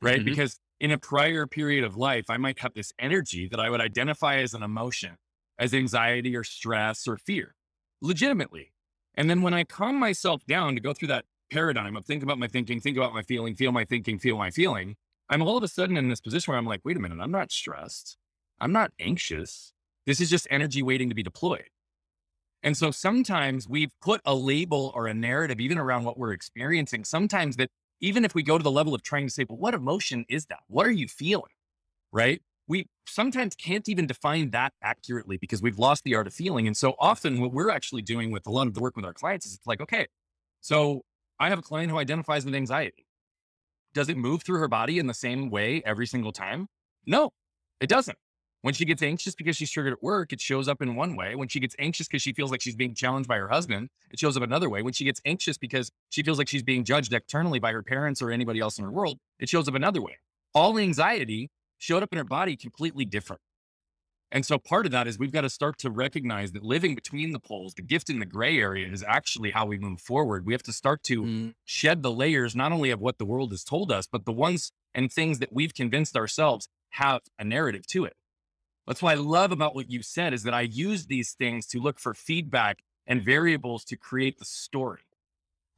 Right. 0.00 0.18
Mm-hmm. 0.18 0.26
Because 0.26 0.60
in 0.78 0.90
a 0.90 0.98
prior 0.98 1.46
period 1.46 1.82
of 1.82 1.96
life, 1.96 2.26
I 2.28 2.36
might 2.36 2.60
have 2.60 2.74
this 2.74 2.92
energy 2.98 3.48
that 3.48 3.58
I 3.58 3.70
would 3.70 3.80
identify 3.80 4.36
as 4.36 4.54
an 4.54 4.62
emotion, 4.62 5.16
as 5.58 5.74
anxiety 5.74 6.36
or 6.36 6.44
stress 6.44 7.08
or 7.08 7.16
fear, 7.16 7.54
legitimately. 8.00 8.72
And 9.14 9.30
then 9.30 9.42
when 9.42 9.54
I 9.54 9.64
calm 9.64 9.96
myself 9.96 10.44
down 10.46 10.74
to 10.74 10.80
go 10.80 10.92
through 10.92 11.08
that 11.08 11.24
paradigm 11.50 11.96
of 11.96 12.04
think 12.04 12.22
about 12.22 12.38
my 12.38 12.48
thinking, 12.48 12.80
think 12.80 12.96
about 12.96 13.14
my 13.14 13.22
feeling, 13.22 13.54
feel 13.54 13.72
my 13.72 13.84
thinking, 13.84 14.18
feel 14.18 14.36
my 14.36 14.50
feeling, 14.50 14.96
I'm 15.28 15.42
all 15.42 15.56
of 15.56 15.62
a 15.62 15.68
sudden 15.68 15.96
in 15.96 16.08
this 16.08 16.20
position 16.20 16.52
where 16.52 16.58
I'm 16.58 16.66
like, 16.66 16.80
wait 16.84 16.96
a 16.96 17.00
minute, 17.00 17.18
I'm 17.20 17.30
not 17.30 17.50
stressed. 17.50 18.18
I'm 18.60 18.72
not 18.72 18.92
anxious. 19.00 19.73
This 20.06 20.20
is 20.20 20.30
just 20.30 20.46
energy 20.50 20.82
waiting 20.82 21.08
to 21.08 21.14
be 21.14 21.22
deployed. 21.22 21.68
And 22.62 22.76
so 22.76 22.90
sometimes 22.90 23.68
we've 23.68 23.92
put 24.00 24.20
a 24.24 24.34
label 24.34 24.90
or 24.94 25.06
a 25.06 25.14
narrative 25.14 25.60
even 25.60 25.78
around 25.78 26.04
what 26.04 26.18
we're 26.18 26.32
experiencing. 26.32 27.04
Sometimes 27.04 27.56
that 27.56 27.68
even 28.00 28.24
if 28.24 28.34
we 28.34 28.42
go 28.42 28.56
to 28.58 28.64
the 28.64 28.70
level 28.70 28.94
of 28.94 29.02
trying 29.02 29.26
to 29.26 29.32
say, 29.32 29.44
well, 29.48 29.58
what 29.58 29.74
emotion 29.74 30.24
is 30.28 30.46
that? 30.46 30.60
What 30.66 30.86
are 30.86 30.90
you 30.90 31.06
feeling? 31.06 31.52
Right? 32.12 32.40
We 32.66 32.86
sometimes 33.06 33.54
can't 33.54 33.86
even 33.88 34.06
define 34.06 34.50
that 34.50 34.72
accurately 34.82 35.36
because 35.36 35.60
we've 35.60 35.78
lost 35.78 36.04
the 36.04 36.14
art 36.14 36.26
of 36.26 36.32
feeling. 36.32 36.66
And 36.66 36.76
so 36.76 36.94
often 36.98 37.40
what 37.40 37.52
we're 37.52 37.70
actually 37.70 38.02
doing 38.02 38.30
with 38.30 38.46
a 38.46 38.50
lot 38.50 38.66
of 38.66 38.74
the 38.74 38.80
work 38.80 38.96
with 38.96 39.04
our 39.04 39.12
clients 39.12 39.44
is 39.44 39.54
it's 39.54 39.66
like, 39.66 39.82
okay, 39.82 40.06
so 40.62 41.02
I 41.38 41.50
have 41.50 41.58
a 41.58 41.62
client 41.62 41.90
who 41.90 41.98
identifies 41.98 42.46
with 42.46 42.54
anxiety. 42.54 43.06
Does 43.92 44.08
it 44.08 44.16
move 44.16 44.42
through 44.42 44.58
her 44.60 44.68
body 44.68 44.98
in 44.98 45.06
the 45.06 45.14
same 45.14 45.50
way 45.50 45.82
every 45.84 46.06
single 46.06 46.32
time? 46.32 46.68
No, 47.06 47.30
it 47.80 47.88
doesn't. 47.88 48.16
When 48.64 48.72
she 48.72 48.86
gets 48.86 49.02
anxious 49.02 49.34
because 49.34 49.58
she's 49.58 49.70
triggered 49.70 49.92
at 49.92 50.02
work, 50.02 50.32
it 50.32 50.40
shows 50.40 50.68
up 50.68 50.80
in 50.80 50.96
one 50.96 51.16
way. 51.16 51.34
When 51.34 51.48
she 51.48 51.60
gets 51.60 51.76
anxious 51.78 52.08
because 52.08 52.22
she 52.22 52.32
feels 52.32 52.50
like 52.50 52.62
she's 52.62 52.74
being 52.74 52.94
challenged 52.94 53.28
by 53.28 53.36
her 53.36 53.48
husband, 53.48 53.90
it 54.10 54.18
shows 54.18 54.38
up 54.38 54.42
another 54.42 54.70
way. 54.70 54.80
When 54.80 54.94
she 54.94 55.04
gets 55.04 55.20
anxious 55.26 55.58
because 55.58 55.92
she 56.08 56.22
feels 56.22 56.38
like 56.38 56.48
she's 56.48 56.62
being 56.62 56.82
judged 56.82 57.12
externally 57.12 57.58
by 57.58 57.72
her 57.72 57.82
parents 57.82 58.22
or 58.22 58.30
anybody 58.30 58.60
else 58.60 58.78
in 58.78 58.84
her 58.84 58.90
world, 58.90 59.18
it 59.38 59.50
shows 59.50 59.68
up 59.68 59.74
another 59.74 60.00
way. 60.00 60.16
All 60.54 60.78
anxiety 60.78 61.50
showed 61.76 62.02
up 62.02 62.10
in 62.12 62.16
her 62.16 62.24
body 62.24 62.56
completely 62.56 63.04
different. 63.04 63.42
And 64.32 64.46
so 64.46 64.56
part 64.56 64.86
of 64.86 64.92
that 64.92 65.06
is 65.06 65.18
we've 65.18 65.30
got 65.30 65.42
to 65.42 65.50
start 65.50 65.76
to 65.80 65.90
recognize 65.90 66.52
that 66.52 66.62
living 66.62 66.94
between 66.94 67.32
the 67.32 67.40
poles, 67.40 67.74
the 67.74 67.82
gift 67.82 68.08
in 68.08 68.18
the 68.18 68.24
gray 68.24 68.58
area 68.58 68.90
is 68.90 69.04
actually 69.06 69.50
how 69.50 69.66
we 69.66 69.76
move 69.76 70.00
forward. 70.00 70.46
We 70.46 70.54
have 70.54 70.62
to 70.62 70.72
start 70.72 71.02
to 71.02 71.22
Mm. 71.22 71.54
shed 71.66 72.02
the 72.02 72.10
layers, 72.10 72.56
not 72.56 72.72
only 72.72 72.88
of 72.88 72.98
what 72.98 73.18
the 73.18 73.26
world 73.26 73.50
has 73.50 73.62
told 73.62 73.92
us, 73.92 74.06
but 74.06 74.24
the 74.24 74.32
ones 74.32 74.72
and 74.94 75.12
things 75.12 75.38
that 75.40 75.52
we've 75.52 75.74
convinced 75.74 76.16
ourselves 76.16 76.70
have 76.92 77.20
a 77.38 77.44
narrative 77.44 77.86
to 77.88 78.06
it. 78.06 78.16
That's 78.86 79.02
what 79.02 79.12
I 79.12 79.14
love 79.14 79.50
about 79.50 79.74
what 79.74 79.90
you 79.90 80.02
said 80.02 80.34
is 80.34 80.42
that 80.42 80.54
I 80.54 80.62
use 80.62 81.06
these 81.06 81.32
things 81.32 81.66
to 81.68 81.80
look 81.80 81.98
for 81.98 82.12
feedback 82.14 82.80
and 83.06 83.22
variables 83.22 83.84
to 83.86 83.96
create 83.96 84.38
the 84.38 84.44
story. 84.44 85.02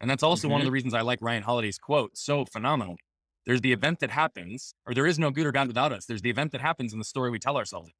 And 0.00 0.10
that's 0.10 0.22
also 0.22 0.48
one 0.48 0.56
of 0.56 0.58
mm-hmm. 0.60 0.66
the 0.66 0.72
reasons 0.72 0.94
I 0.94 1.00
like 1.00 1.22
Ryan 1.22 1.42
Holiday's 1.42 1.78
quote 1.78 2.16
so 2.16 2.44
phenomenal. 2.44 2.96
There's 3.46 3.60
the 3.60 3.72
event 3.72 4.00
that 4.00 4.10
happens, 4.10 4.74
or 4.86 4.92
there 4.92 5.06
is 5.06 5.18
no 5.18 5.30
good 5.30 5.46
or 5.46 5.52
bad 5.52 5.68
without 5.68 5.92
us. 5.92 6.04
There's 6.04 6.22
the 6.22 6.30
event 6.30 6.50
that 6.52 6.60
happens 6.60 6.92
in 6.92 6.98
the 6.98 7.04
story 7.04 7.30
we 7.30 7.38
tell 7.38 7.56
ourselves. 7.56 7.90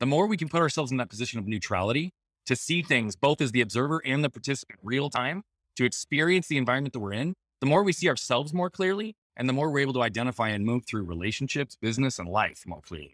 The 0.00 0.06
more 0.06 0.26
we 0.26 0.38
can 0.38 0.48
put 0.48 0.62
ourselves 0.62 0.90
in 0.90 0.96
that 0.96 1.10
position 1.10 1.38
of 1.38 1.46
neutrality 1.46 2.12
to 2.46 2.56
see 2.56 2.82
things 2.82 3.14
both 3.14 3.42
as 3.42 3.52
the 3.52 3.60
observer 3.60 4.02
and 4.04 4.24
the 4.24 4.30
participant 4.30 4.78
real 4.82 5.10
time, 5.10 5.42
to 5.76 5.84
experience 5.84 6.48
the 6.48 6.56
environment 6.56 6.94
that 6.94 7.00
we're 7.00 7.12
in, 7.12 7.34
the 7.60 7.66
more 7.66 7.82
we 7.82 7.92
see 7.92 8.08
ourselves 8.08 8.54
more 8.54 8.70
clearly, 8.70 9.14
and 9.36 9.48
the 9.48 9.52
more 9.52 9.70
we're 9.70 9.80
able 9.80 9.92
to 9.92 10.02
identify 10.02 10.48
and 10.48 10.64
move 10.64 10.84
through 10.86 11.04
relationships, 11.04 11.76
business, 11.76 12.18
and 12.18 12.28
life 12.28 12.64
more 12.66 12.80
clearly. 12.80 13.12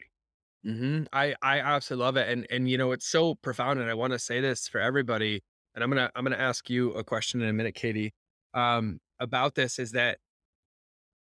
Hmm 0.65 1.05
I 1.13 1.35
I 1.43 1.61
absolutely 1.61 2.05
love 2.05 2.17
it, 2.17 2.29
and 2.29 2.47
and 2.51 2.69
you 2.69 2.79
know 2.79 2.93
it's 2.93 3.07
so 3.07 3.35
profound, 3.37 3.81
and 3.81 3.89
I 3.91 3.95
want 3.95 4.13
to 4.13 4.19
say 4.19 4.41
this 4.41 4.69
for 4.69 4.81
everybody, 4.81 5.43
and 5.75 5.83
I'm 5.85 5.91
gonna 5.91 6.11
I'm 6.15 6.25
gonna 6.25 6.37
ask 6.37 6.69
you 6.71 6.93
a 6.93 7.05
question 7.05 7.41
in 7.43 7.49
a 7.49 7.53
minute, 7.53 7.75
Katie, 7.75 8.13
um, 8.55 8.99
about 9.21 9.55
this. 9.55 9.79
Is 9.79 9.93
that 9.93 10.19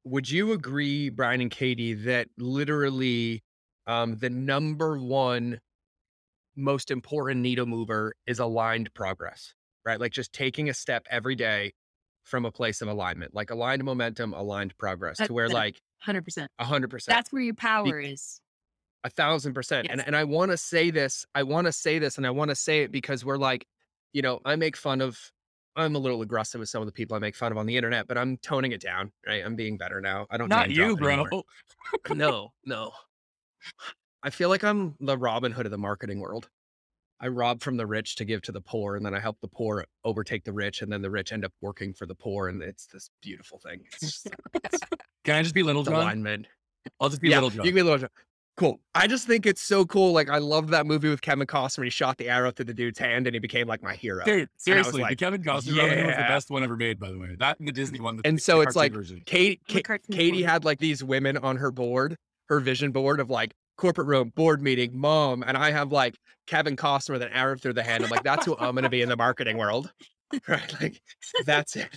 would 0.04 0.30
you 0.30 0.52
agree, 0.52 1.10
Brian 1.10 1.40
and 1.40 1.50
Katie, 1.50 1.94
that 1.94 2.28
literally 2.36 3.42
um, 3.86 4.16
the 4.18 4.30
number 4.30 4.98
one 4.98 5.60
most 6.56 6.90
important 6.90 7.40
needle 7.40 7.66
mover 7.66 8.14
is 8.26 8.38
aligned 8.38 8.92
progress, 8.94 9.54
right? 9.84 9.98
Like 10.00 10.12
just 10.12 10.32
taking 10.32 10.68
a 10.68 10.74
step 10.74 11.06
every 11.10 11.34
day 11.34 11.72
from 12.24 12.44
a 12.44 12.50
place 12.52 12.82
of 12.82 12.88
alignment, 12.88 13.34
like 13.34 13.50
aligned 13.50 13.82
momentum, 13.84 14.32
aligned 14.34 14.76
progress, 14.76 15.18
That- 15.18 15.28
to 15.28 15.32
where 15.32 15.48
that- 15.48 15.54
like 15.54 15.80
100%. 16.06 16.48
a 16.58 16.64
hundred 16.64 16.90
percent. 16.90 17.14
That's 17.16 17.32
where 17.32 17.42
your 17.42 17.54
power 17.54 18.00
is. 18.00 18.40
A 19.04 19.10
thousand 19.10 19.54
percent. 19.54 19.88
And 19.90 19.98
Yes. 19.98 20.06
and 20.06 20.14
I 20.16 20.24
want 20.24 20.50
to 20.52 20.56
say 20.56 20.90
this. 20.90 21.24
I 21.34 21.42
want 21.42 21.66
to 21.66 21.72
say 21.72 21.98
this, 21.98 22.16
and 22.18 22.26
I 22.26 22.30
want 22.30 22.50
to 22.50 22.54
say 22.54 22.82
it 22.82 22.92
because 22.92 23.24
we're 23.24 23.36
like, 23.36 23.66
you 24.12 24.22
know, 24.22 24.40
I 24.44 24.56
make 24.56 24.76
fun 24.76 25.00
of. 25.00 25.18
I'm 25.74 25.96
a 25.96 25.98
little 25.98 26.20
aggressive 26.20 26.58
with 26.58 26.68
some 26.68 26.82
of 26.82 26.86
the 26.86 26.92
people 26.92 27.16
I 27.16 27.18
make 27.18 27.34
fun 27.34 27.50
of 27.50 27.56
on 27.58 27.64
the 27.64 27.76
internet, 27.76 28.06
but 28.06 28.18
I'm 28.18 28.36
toning 28.36 28.72
it 28.72 28.80
down. 28.82 29.10
Right, 29.26 29.42
I'm 29.44 29.56
being 29.56 29.78
better 29.78 30.00
now. 30.02 30.26
I 30.30 30.36
don't 30.36 30.48
Not 30.50 30.70
you, 30.70 30.96
bro. 30.96 31.24
no, 32.10 32.50
no. 32.66 32.92
I 34.22 34.30
feel 34.30 34.48
like 34.50 34.62
I'm 34.62 34.94
the 35.00 35.16
Robin 35.16 35.50
Hood 35.50 35.66
of 35.66 35.72
the 35.72 35.78
marketing 35.78 36.20
world. 36.20 36.48
I 37.20 37.28
rob 37.28 37.62
from 37.62 37.76
the 37.76 37.86
rich 37.86 38.16
to 38.16 38.24
give 38.24 38.42
to 38.42 38.52
the 38.52 38.60
poor, 38.60 38.96
and 38.96 39.06
then 39.06 39.14
I 39.14 39.20
help 39.20 39.38
the 39.40 39.48
poor 39.48 39.84
overtake 40.04 40.44
the 40.44 40.52
rich, 40.52 40.82
and 40.82 40.92
then 40.92 41.02
the 41.02 41.10
rich 41.10 41.32
end 41.32 41.44
up 41.44 41.52
working 41.60 41.94
for 41.94 42.04
the 42.04 42.14
poor, 42.14 42.48
and 42.48 42.62
it's 42.62 42.86
this 42.86 43.08
beautiful 43.22 43.58
thing. 43.58 43.80
Just 44.00 44.28
Can 45.24 45.36
I 45.36 45.42
just 45.42 45.54
be 45.54 45.62
Little 45.62 45.84
John? 45.84 45.94
alignment. 45.94 46.46
I'll 47.00 47.08
just 47.08 47.22
be 47.22 47.30
yeah, 47.30 47.36
Little 47.36 47.50
John. 47.50 47.64
you 47.64 47.70
can 47.70 47.76
be 47.76 47.82
Little 47.82 47.98
John. 47.98 48.10
Cool. 48.62 48.80
I 48.94 49.08
just 49.08 49.26
think 49.26 49.44
it's 49.44 49.60
so 49.60 49.84
cool. 49.84 50.12
Like 50.12 50.28
I 50.30 50.38
loved 50.38 50.68
that 50.68 50.86
movie 50.86 51.08
with 51.08 51.20
Kevin 51.20 51.48
Costner. 51.48 51.78
when 51.78 51.86
He 51.86 51.90
shot 51.90 52.16
the 52.16 52.28
arrow 52.28 52.52
through 52.52 52.66
the 52.66 52.74
dude's 52.74 52.98
hand, 52.98 53.26
and 53.26 53.34
he 53.34 53.40
became 53.40 53.66
like 53.66 53.82
my 53.82 53.94
hero. 53.96 54.24
Dude, 54.24 54.48
seriously, 54.56 55.02
like, 55.02 55.10
the 55.10 55.16
Kevin 55.16 55.42
Costner 55.42 55.76
Robin 55.78 55.98
Hood 55.98 56.06
was 56.06 56.16
the 56.16 56.22
best 56.22 56.48
one 56.50 56.62
ever 56.62 56.76
made, 56.76 57.00
by 57.00 57.10
the 57.10 57.18
way. 57.18 57.34
That 57.40 57.58
and 57.58 57.66
the 57.66 57.72
Disney 57.72 57.98
one. 57.98 58.18
the- 58.18 58.22
And 58.26 58.36
the 58.38 58.40
so 58.40 58.60
it's 58.60 58.76
like 58.76 58.92
version. 58.92 59.20
Katie, 59.26 59.60
I'm 59.68 59.76
a 59.78 59.82
Ka- 59.82 59.86
cartoon 59.88 60.16
Katie 60.16 60.38
board. 60.42 60.50
had 60.50 60.64
like 60.64 60.78
these 60.78 61.02
women 61.02 61.36
on 61.38 61.56
her 61.56 61.72
board, 61.72 62.16
her 62.50 62.60
vision 62.60 62.92
board 62.92 63.18
of 63.18 63.30
like 63.30 63.52
corporate 63.78 64.06
room, 64.06 64.28
board 64.36 64.62
meeting, 64.62 64.96
mom, 64.96 65.42
and 65.44 65.56
I 65.56 65.72
have 65.72 65.90
like 65.90 66.14
Kevin 66.46 66.76
Costner 66.76 67.14
with 67.14 67.22
an 67.22 67.32
arrow 67.32 67.56
through 67.56 67.72
the 67.72 67.82
hand. 67.82 68.04
I'm 68.04 68.10
like, 68.10 68.22
that's 68.22 68.46
who 68.46 68.56
I'm 68.58 68.74
going 68.76 68.84
to 68.84 68.90
be 68.90 69.02
in 69.02 69.08
the 69.08 69.16
marketing 69.16 69.56
world, 69.56 69.92
right? 70.46 70.72
Like, 70.80 71.02
that's 71.44 71.74
it. 71.74 71.90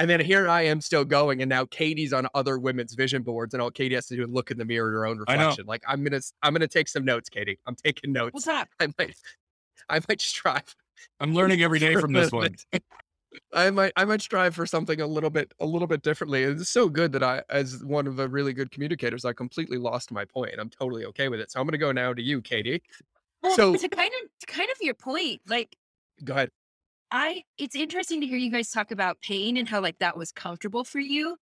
And 0.00 0.08
then 0.08 0.18
here 0.18 0.48
I 0.48 0.62
am 0.62 0.80
still 0.80 1.04
going, 1.04 1.42
and 1.42 1.48
now 1.50 1.66
Katie's 1.66 2.14
on 2.14 2.26
other 2.34 2.58
women's 2.58 2.94
vision 2.94 3.22
boards, 3.22 3.52
and 3.52 3.62
all 3.62 3.70
Katie 3.70 3.94
has 3.96 4.06
to 4.06 4.16
do 4.16 4.22
is 4.24 4.30
look 4.30 4.50
in 4.50 4.56
the 4.56 4.64
mirror 4.64 4.88
at 4.88 4.92
her 4.94 5.06
own 5.06 5.18
reflection. 5.18 5.66
Like, 5.66 5.82
I'm 5.86 6.02
gonna, 6.02 6.22
I'm 6.42 6.54
gonna 6.54 6.66
take 6.66 6.88
some 6.88 7.04
notes, 7.04 7.28
Katie. 7.28 7.58
I'm 7.66 7.74
taking 7.76 8.10
notes. 8.10 8.32
What's 8.32 8.48
up? 8.48 8.68
I 8.80 8.88
might, 8.98 9.14
I 9.90 10.00
might 10.08 10.22
strive. 10.22 10.74
I'm 11.20 11.34
learning 11.34 11.62
every 11.62 11.78
day 11.78 11.96
from 11.96 12.14
this 12.14 12.32
a 12.32 12.36
one. 12.36 12.56
I 13.52 13.70
might, 13.70 13.92
I 13.94 14.06
might 14.06 14.22
strive 14.22 14.54
for 14.54 14.64
something 14.64 15.02
a 15.02 15.06
little 15.06 15.28
bit, 15.28 15.52
a 15.60 15.66
little 15.66 15.86
bit 15.86 16.00
differently. 16.02 16.44
It's 16.44 16.70
so 16.70 16.88
good 16.88 17.12
that 17.12 17.22
I, 17.22 17.42
as 17.50 17.84
one 17.84 18.06
of 18.06 18.16
the 18.16 18.26
really 18.26 18.54
good 18.54 18.70
communicators, 18.70 19.26
I 19.26 19.34
completely 19.34 19.76
lost 19.76 20.10
my 20.10 20.24
point. 20.24 20.54
I'm 20.58 20.70
totally 20.70 21.04
okay 21.06 21.28
with 21.28 21.40
it. 21.40 21.50
So 21.52 21.60
I'm 21.60 21.66
going 21.66 21.72
to 21.72 21.78
go 21.78 21.92
now 21.92 22.14
to 22.14 22.22
you, 22.22 22.40
Katie. 22.40 22.82
Well, 23.42 23.54
So- 23.54 23.76
to 23.76 23.88
kind 23.88 24.10
of 24.22 24.30
to 24.40 24.46
kind 24.46 24.68
of 24.70 24.78
your 24.80 24.94
point, 24.94 25.42
like 25.46 25.76
Go 26.24 26.34
ahead. 26.34 26.50
I 27.12 27.44
it's 27.58 27.74
interesting 27.74 28.20
to 28.20 28.26
hear 28.26 28.38
you 28.38 28.50
guys 28.50 28.70
talk 28.70 28.90
about 28.90 29.20
pain 29.20 29.56
and 29.56 29.68
how 29.68 29.80
like 29.80 29.98
that 29.98 30.16
was 30.16 30.30
comfortable 30.32 30.84
for 30.84 31.00
you. 31.00 31.36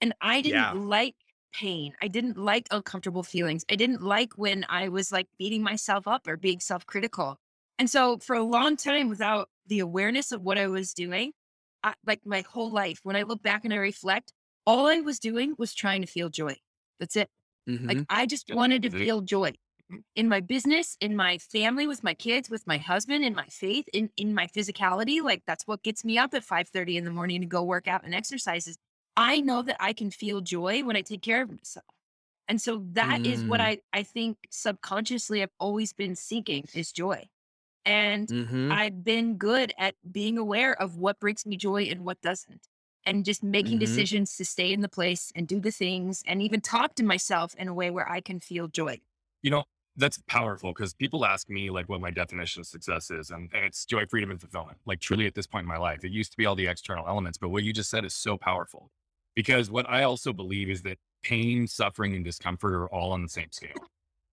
And 0.00 0.14
I 0.20 0.40
didn't 0.42 0.70
Yeah. 0.70 0.74
like 0.74 1.16
pain. 1.54 1.94
I 2.02 2.08
didn't 2.08 2.36
like 2.36 2.66
uncomfortable 2.70 3.22
feelings. 3.22 3.64
I 3.70 3.76
didn't 3.76 4.02
like 4.02 4.36
when 4.36 4.66
I 4.68 4.88
was 4.88 5.12
like 5.12 5.28
beating 5.38 5.62
myself 5.62 6.06
up 6.06 6.26
or 6.26 6.36
being 6.36 6.60
self-critical. 6.60 7.38
And 7.78 7.88
so 7.88 8.18
for 8.18 8.36
a 8.36 8.42
long 8.42 8.76
time 8.76 9.08
without 9.08 9.48
the 9.66 9.78
awareness 9.80 10.30
of 10.32 10.42
what 10.42 10.58
I 10.58 10.66
was 10.66 10.92
doing, 10.94 11.32
I, 11.82 11.94
like 12.06 12.26
my 12.26 12.42
whole 12.42 12.70
life, 12.70 13.00
when 13.02 13.16
I 13.16 13.22
look 13.22 13.42
back 13.42 13.64
and 13.64 13.72
I 13.72 13.78
reflect, 13.78 14.32
all 14.66 14.86
I 14.86 15.00
was 15.00 15.18
doing 15.18 15.54
was 15.58 15.74
trying 15.74 16.00
to 16.02 16.06
feel 16.06 16.28
joy. 16.28 16.56
That's 17.00 17.16
it. 17.16 17.30
Like 17.88 18.00
Mhm. 18.00 18.06
I 18.08 18.26
just 18.26 18.46
wanted 18.52 18.82
to 18.82 18.90
feel 18.90 19.22
joy 19.22 19.52
in 20.14 20.28
my 20.28 20.40
business, 20.40 20.96
in 21.00 21.14
my 21.16 21.38
family, 21.38 21.86
with 21.86 22.02
my 22.02 22.14
kids, 22.14 22.50
with 22.50 22.66
my 22.66 22.78
husband, 22.78 23.24
in 23.24 23.34
my 23.34 23.46
faith, 23.46 23.88
in 23.92 24.10
in 24.16 24.34
my 24.34 24.46
physicality. 24.46 25.22
Like 25.22 25.42
that's 25.46 25.66
what 25.66 25.82
gets 25.82 26.04
me 26.04 26.18
up 26.18 26.34
at 26.34 26.44
five 26.44 26.68
thirty 26.68 26.96
in 26.96 27.04
the 27.04 27.10
morning 27.10 27.40
to 27.42 27.46
go 27.46 27.62
work 27.62 27.86
out 27.88 28.04
and 28.04 28.14
exercises. 28.14 28.78
I 29.16 29.40
know 29.40 29.62
that 29.62 29.76
I 29.80 29.92
can 29.92 30.10
feel 30.10 30.40
joy 30.40 30.82
when 30.84 30.96
I 30.96 31.02
take 31.02 31.22
care 31.22 31.42
of 31.42 31.50
myself. 31.50 31.84
And 32.48 32.60
so 32.60 32.84
that 32.92 33.20
is 33.24 33.44
what 33.46 33.60
Mm. 33.60 33.62
I 33.62 33.80
I 33.92 34.02
think 34.02 34.38
subconsciously 34.50 35.42
I've 35.42 35.52
always 35.60 35.92
been 35.92 36.16
seeking 36.16 36.66
is 36.74 36.92
joy. 36.92 37.28
And 37.84 38.30
Mhm. 38.30 38.78
I've 38.78 39.04
been 39.04 39.36
good 39.38 39.72
at 39.78 39.96
being 40.10 40.38
aware 40.38 40.74
of 40.80 40.98
what 40.98 41.20
brings 41.20 41.46
me 41.46 41.56
joy 41.56 41.84
and 41.84 42.04
what 42.04 42.20
doesn't. 42.22 42.68
And 43.06 43.24
just 43.24 43.42
making 43.42 43.78
Mhm. 43.78 43.80
decisions 43.80 44.36
to 44.38 44.44
stay 44.46 44.72
in 44.72 44.82
the 44.82 44.88
place 44.88 45.32
and 45.36 45.48
do 45.48 45.60
the 45.60 45.72
things 45.72 46.22
and 46.26 46.42
even 46.42 46.60
talk 46.62 46.94
to 46.96 47.04
myself 47.04 47.54
in 47.56 47.68
a 47.68 47.74
way 47.74 47.90
where 47.90 48.10
I 48.10 48.20
can 48.22 48.40
feel 48.40 48.68
joy. 48.68 49.00
You 49.42 49.50
know, 49.50 49.64
that's 49.96 50.20
powerful 50.26 50.72
because 50.72 50.94
people 50.94 51.24
ask 51.24 51.48
me 51.48 51.70
like 51.70 51.88
what 51.88 52.00
my 52.00 52.10
definition 52.10 52.60
of 52.60 52.66
success 52.66 53.10
is, 53.10 53.30
and, 53.30 53.50
and 53.54 53.64
it's 53.64 53.84
joy, 53.84 54.06
freedom, 54.06 54.30
and 54.30 54.40
fulfillment. 54.40 54.78
Like 54.86 55.00
truly 55.00 55.26
at 55.26 55.34
this 55.34 55.46
point 55.46 55.62
in 55.62 55.68
my 55.68 55.78
life, 55.78 56.04
it 56.04 56.10
used 56.10 56.32
to 56.32 56.36
be 56.36 56.46
all 56.46 56.54
the 56.54 56.66
external 56.66 57.06
elements, 57.06 57.38
but 57.38 57.50
what 57.50 57.62
you 57.62 57.72
just 57.72 57.90
said 57.90 58.04
is 58.04 58.14
so 58.14 58.36
powerful. 58.36 58.90
Because 59.34 59.70
what 59.70 59.88
I 59.88 60.04
also 60.04 60.32
believe 60.32 60.68
is 60.68 60.82
that 60.82 60.98
pain, 61.22 61.66
suffering, 61.66 62.14
and 62.14 62.24
discomfort 62.24 62.72
are 62.72 62.86
all 62.88 63.12
on 63.12 63.22
the 63.22 63.28
same 63.28 63.48
scale. 63.50 63.72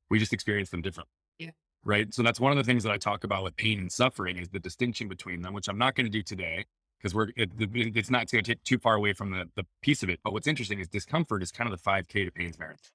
We 0.09 0.19
just 0.19 0.33
experience 0.33 0.69
them 0.69 0.81
differently. 0.81 1.13
Yeah. 1.39 1.51
Right. 1.83 2.13
So 2.13 2.21
that's 2.21 2.39
one 2.39 2.51
of 2.51 2.57
the 2.57 2.63
things 2.63 2.83
that 2.83 2.91
I 2.91 2.97
talk 2.97 3.23
about 3.23 3.43
with 3.43 3.55
pain 3.55 3.79
and 3.79 3.91
suffering 3.91 4.37
is 4.37 4.49
the 4.49 4.59
distinction 4.59 5.07
between 5.07 5.41
them, 5.41 5.53
which 5.53 5.67
I'm 5.67 5.77
not 5.77 5.95
going 5.95 6.05
to 6.05 6.11
do 6.11 6.21
today 6.21 6.65
because 6.99 7.15
we're 7.15 7.29
it, 7.35 7.51
it's 7.57 8.11
not 8.11 8.29
going 8.29 8.43
to 8.43 8.51
take 8.51 8.63
too 8.63 8.77
far 8.77 8.95
away 8.95 9.13
from 9.13 9.31
the, 9.31 9.49
the 9.55 9.65
piece 9.81 10.03
of 10.03 10.09
it. 10.09 10.19
But 10.23 10.33
what's 10.33 10.47
interesting 10.47 10.79
is 10.79 10.87
discomfort 10.87 11.41
is 11.41 11.51
kind 11.51 11.71
of 11.71 11.81
the 11.81 11.89
5K 11.89 12.25
to 12.25 12.31
pain's 12.31 12.59
marathon. 12.59 12.91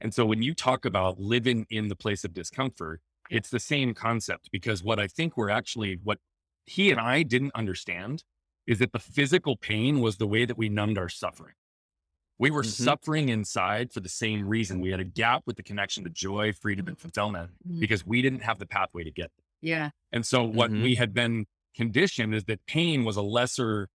And 0.00 0.14
so 0.14 0.24
when 0.24 0.42
you 0.42 0.54
talk 0.54 0.84
about 0.84 1.20
living 1.20 1.66
in 1.70 1.88
the 1.88 1.96
place 1.96 2.24
of 2.24 2.32
discomfort, 2.32 3.00
Yeah. 3.28 3.36
it's 3.38 3.50
the 3.50 3.60
same 3.60 3.94
concept 3.94 4.50
because 4.50 4.82
what 4.82 4.98
I 4.98 5.06
think 5.06 5.36
we're 5.36 5.50
actually, 5.50 5.98
what 6.02 6.18
he 6.66 6.90
and 6.90 6.98
I 7.00 7.22
didn't 7.22 7.52
understand 7.54 8.24
is 8.66 8.78
that 8.78 8.92
the 8.92 8.98
physical 8.98 9.56
pain 9.56 10.00
was 10.00 10.16
the 10.16 10.26
way 10.26 10.44
that 10.44 10.56
we 10.58 10.68
numbed 10.68 10.98
our 10.98 11.08
suffering. 11.08 11.54
We 12.38 12.50
were 12.50 12.62
Mhm. 12.62 12.66
suffering 12.84 13.28
inside 13.28 13.92
for 13.92 14.00
the 14.00 14.08
same 14.08 14.48
reason. 14.48 14.80
We 14.80 14.90
had 14.90 15.00
a 15.00 15.04
gap 15.04 15.42
with 15.46 15.56
the 15.56 15.62
connection 15.62 16.04
to 16.04 16.10
joy, 16.10 16.52
freedom, 16.52 16.88
and 16.88 16.98
fulfillment 16.98 17.52
Mhm. 17.68 17.80
because 17.80 18.06
we 18.06 18.22
didn't 18.22 18.40
have 18.40 18.58
the 18.58 18.66
pathway 18.66 19.04
to 19.04 19.10
get 19.10 19.30
there. 19.36 19.46
Yeah. 19.60 19.90
And 20.10 20.24
so 20.26 20.42
what 20.44 20.70
Mhm. 20.70 20.82
we 20.82 20.94
had 20.94 21.12
been 21.12 21.46
conditioned 21.74 22.34
is 22.34 22.44
that 22.44 22.64
pain 22.66 23.04
was 23.04 23.16
a 23.16 23.22
lesser 23.22 23.88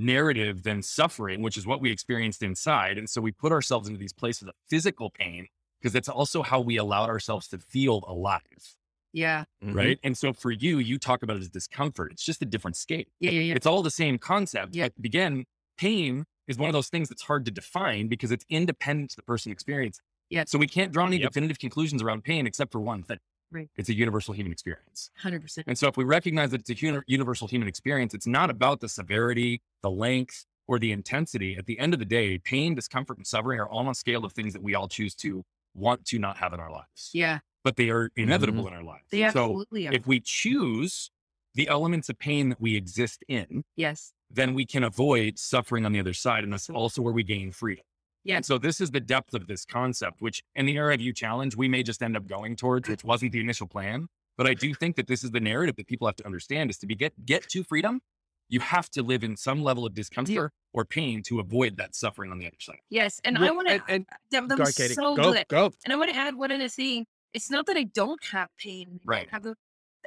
narrative 0.00 0.62
than 0.62 0.82
suffering, 0.82 1.42
which 1.42 1.56
is 1.56 1.66
what 1.66 1.80
we 1.80 1.90
experienced 1.90 2.42
inside. 2.42 2.98
And 2.98 3.08
so 3.08 3.20
we 3.20 3.32
put 3.32 3.52
ourselves 3.52 3.88
into 3.88 3.98
these 4.00 4.12
places 4.12 4.48
of 4.48 4.54
physical 4.68 5.10
pain 5.10 5.46
because 5.80 5.94
it's 5.94 6.08
also 6.08 6.42
how 6.42 6.60
we 6.60 6.76
allowed 6.76 7.08
ourselves 7.08 7.48
to 7.48 7.58
feel 7.58 8.04
alive. 8.06 8.76
Yeah. 9.12 9.44
Mhm. 9.64 9.74
Right. 9.74 9.98
And 10.02 10.16
so 10.16 10.32
for 10.32 10.50
you, 10.50 10.78
you 10.78 10.98
talk 10.98 11.22
about 11.22 11.36
it 11.36 11.40
as 11.40 11.48
discomfort. 11.50 12.12
It's 12.12 12.24
just 12.24 12.42
a 12.42 12.46
different 12.46 12.76
scale. 12.76 13.04
Yeah. 13.18 13.30
Yeah. 13.32 13.40
Yeah. 13.40 13.54
It's 13.54 13.66
all 13.66 13.82
the 13.82 13.90
same 13.90 14.18
concept. 14.18 14.74
Yeah. 14.74 14.88
But 14.96 15.04
again, 15.04 15.46
pain 15.76 16.26
is 16.46 16.58
one 16.58 16.68
of 16.68 16.72
those 16.72 16.88
things 16.88 17.08
that's 17.08 17.22
hard 17.22 17.44
to 17.46 17.50
define 17.50 18.08
because 18.08 18.30
it's 18.30 18.44
independent 18.48 19.10
to 19.10 19.16
the 19.16 19.22
person 19.22 19.50
experience. 19.52 20.00
Yeah. 20.28 20.44
So 20.46 20.58
we 20.58 20.68
can't 20.68 20.92
draw 20.92 21.06
any 21.06 21.18
Yep. 21.18 21.30
definitive 21.30 21.58
conclusions 21.58 22.02
around 22.02 22.22
pain 22.24 22.46
except 22.46 22.70
for 22.72 22.80
one 22.80 23.02
thing. 23.02 23.18
Right. 23.52 23.68
It's 23.76 23.88
a 23.88 23.94
universal 23.94 24.32
human 24.32 24.52
experience. 24.52 25.10
Hundred 25.18 25.42
percent. 25.42 25.66
And 25.66 25.76
so 25.76 25.88
if 25.88 25.96
we 25.96 26.04
recognize 26.04 26.50
that 26.50 26.60
it's 26.60 26.70
a 26.70 26.86
uni- 26.86 27.02
universal 27.06 27.48
human 27.48 27.68
experience, 27.68 28.14
it's 28.14 28.26
not 28.26 28.48
about 28.50 28.80
the 28.80 28.88
severity, 28.88 29.60
the 29.82 29.90
length, 29.90 30.46
or 30.68 30.78
the 30.78 30.92
intensity. 30.92 31.56
At 31.56 31.66
the 31.66 31.78
end 31.80 31.92
of 31.92 31.98
the 31.98 32.06
day, 32.06 32.38
pain, 32.38 32.76
discomfort, 32.76 33.16
and 33.16 33.26
suffering 33.26 33.58
are 33.58 33.68
all 33.68 33.80
on 33.80 33.88
a 33.88 33.94
scale 33.94 34.24
of 34.24 34.32
things 34.32 34.52
that 34.52 34.62
we 34.62 34.74
all 34.74 34.86
choose 34.86 35.16
to 35.16 35.44
want 35.74 36.04
to 36.06 36.18
not 36.18 36.36
have 36.36 36.52
in 36.52 36.60
our 36.60 36.70
lives. 36.70 37.10
Yeah. 37.12 37.40
But 37.64 37.76
they 37.76 37.90
are 37.90 38.10
inevitable 38.16 38.64
mm-hmm. 38.64 38.74
in 38.74 38.78
our 38.78 38.84
lives. 38.84 39.04
They 39.10 39.18
so 39.18 39.26
absolutely 39.26 39.88
are. 39.88 39.92
if 39.92 40.06
we 40.06 40.20
choose 40.20 41.10
the 41.54 41.68
elements 41.68 42.08
of 42.08 42.18
pain 42.18 42.50
that 42.50 42.60
we 42.60 42.76
exist 42.76 43.24
in, 43.26 43.64
yes. 43.76 44.12
then 44.30 44.54
we 44.54 44.64
can 44.64 44.84
avoid 44.84 45.38
suffering 45.38 45.84
on 45.84 45.92
the 45.92 45.98
other 45.98 46.14
side. 46.14 46.44
And 46.44 46.52
that's 46.52 46.70
also 46.70 47.02
where 47.02 47.12
we 47.12 47.24
gain 47.24 47.50
freedom. 47.50 47.84
Yeah. 48.24 48.36
And 48.36 48.44
so 48.46 48.58
this 48.58 48.80
is 48.80 48.90
the 48.90 49.00
depth 49.00 49.34
of 49.34 49.46
this 49.46 49.64
concept, 49.64 50.20
which 50.20 50.42
in 50.54 50.66
the 50.66 50.76
Area 50.76 50.96
View 50.98 51.12
Challenge, 51.12 51.56
we 51.56 51.68
may 51.68 51.82
just 51.82 52.02
end 52.02 52.16
up 52.16 52.26
going 52.26 52.56
towards, 52.56 52.88
which 52.88 53.02
wasn't 53.04 53.32
the 53.32 53.40
initial 53.40 53.66
plan. 53.66 54.08
But 54.36 54.46
I 54.46 54.54
do 54.54 54.74
think 54.74 54.96
that 54.96 55.06
this 55.06 55.24
is 55.24 55.30
the 55.30 55.40
narrative 55.40 55.76
that 55.76 55.86
people 55.86 56.06
have 56.06 56.16
to 56.16 56.26
understand 56.26 56.70
is 56.70 56.78
to 56.78 56.86
be 56.86 56.94
get, 56.94 57.26
get 57.26 57.48
to 57.50 57.64
freedom, 57.64 58.00
you 58.48 58.60
have 58.60 58.90
to 58.90 59.02
live 59.02 59.22
in 59.24 59.36
some 59.36 59.62
level 59.62 59.86
of 59.86 59.94
discomfort 59.94 60.52
or 60.72 60.84
pain 60.84 61.22
to 61.24 61.40
avoid 61.40 61.76
that 61.76 61.94
suffering 61.94 62.30
on 62.32 62.38
the 62.38 62.46
other 62.46 62.56
side. 62.58 62.78
Yes. 62.90 63.20
And 63.24 63.38
I 63.38 63.50
want 63.52 63.68
to. 63.68 63.74
and- 63.74 63.82
and- 63.88 64.06
That, 64.30 64.48
that 64.48 64.56
Go 64.58 64.64
was 64.64 64.94
so 64.94 65.14
go, 65.16 65.32
good. 65.32 65.44
go. 65.48 65.72
And 65.84 65.92
I 65.92 65.96
want 65.96 66.10
to 66.10 66.16
add 66.16 66.34
one 66.36 66.50
other 66.52 66.68
thing. 66.68 67.06
It's 67.32 67.50
not 67.50 67.66
that 67.66 67.76
I 67.76 67.84
don't 67.84 68.22
have 68.32 68.48
pain. 68.58 68.98
I 69.02 69.08
Right. 69.08 69.28
Have 69.30 69.42
the, 69.44 69.54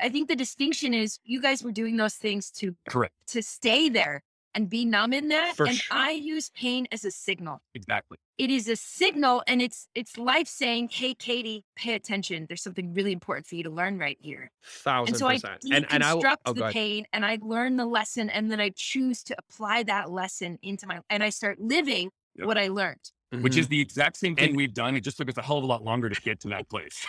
I 0.01 0.09
think 0.09 0.27
the 0.27 0.35
distinction 0.35 0.93
is 0.93 1.19
you 1.23 1.41
guys 1.41 1.63
were 1.63 1.71
doing 1.71 1.95
those 1.97 2.15
things 2.15 2.51
to 2.51 2.75
Correct. 2.89 3.13
to 3.27 3.41
stay 3.43 3.87
there 3.89 4.23
and 4.55 4.69
be 4.69 4.85
numb 4.85 5.13
in 5.13 5.29
that. 5.29 5.55
For 5.55 5.65
and 5.65 5.75
sure. 5.75 5.97
I 5.97 6.11
use 6.11 6.49
pain 6.51 6.87
as 6.91 7.03
a 7.05 7.11
signal. 7.11 7.61
Exactly. 7.75 8.17
It 8.37 8.49
is 8.49 8.67
a 8.67 8.75
signal, 8.75 9.43
and 9.47 9.61
it's 9.61 9.87
it's 9.95 10.17
life 10.17 10.47
saying, 10.47 10.89
"Hey, 10.91 11.13
Katie, 11.13 11.63
pay 11.75 11.93
attention. 11.93 12.45
There's 12.47 12.61
something 12.63 12.93
really 12.93 13.11
important 13.11 13.45
for 13.47 13.55
you 13.55 13.63
to 13.63 13.69
learn 13.69 13.97
right 13.99 14.17
here." 14.19 14.49
Thousand 14.65 15.09
And 15.13 15.17
so 15.19 15.27
I 15.27 15.33
percent. 15.35 15.65
And 15.71 15.85
and 15.91 16.03
I 16.03 16.13
will- 16.13 16.23
deconstruct 16.23 16.37
oh, 16.45 16.53
the 16.53 16.69
pain, 16.71 17.05
and 17.13 17.25
I 17.25 17.37
learn 17.41 17.77
the 17.77 17.85
lesson, 17.85 18.29
and 18.29 18.51
then 18.51 18.59
I 18.59 18.71
choose 18.75 19.23
to 19.25 19.35
apply 19.37 19.83
that 19.83 20.11
lesson 20.11 20.57
into 20.63 20.87
my, 20.87 20.99
and 21.09 21.23
I 21.23 21.29
start 21.29 21.59
living 21.59 22.09
Yep. 22.35 22.47
what 22.47 22.57
I 22.57 22.67
learned. 22.69 23.11
Which 23.31 23.53
Mhm. 23.53 23.57
is 23.59 23.67
the 23.67 23.79
exact 23.81 24.17
same 24.17 24.35
thing 24.35 24.49
And- 24.49 24.57
we've 24.57 24.73
done. 24.73 24.95
It 24.95 25.01
just 25.01 25.17
took 25.17 25.29
us 25.29 25.37
a 25.37 25.41
hell 25.43 25.57
of 25.59 25.63
a 25.63 25.67
lot 25.67 25.83
longer 25.83 26.09
to 26.09 26.21
get 26.21 26.39
to 26.41 26.47
that 26.49 26.67
place. 26.69 27.05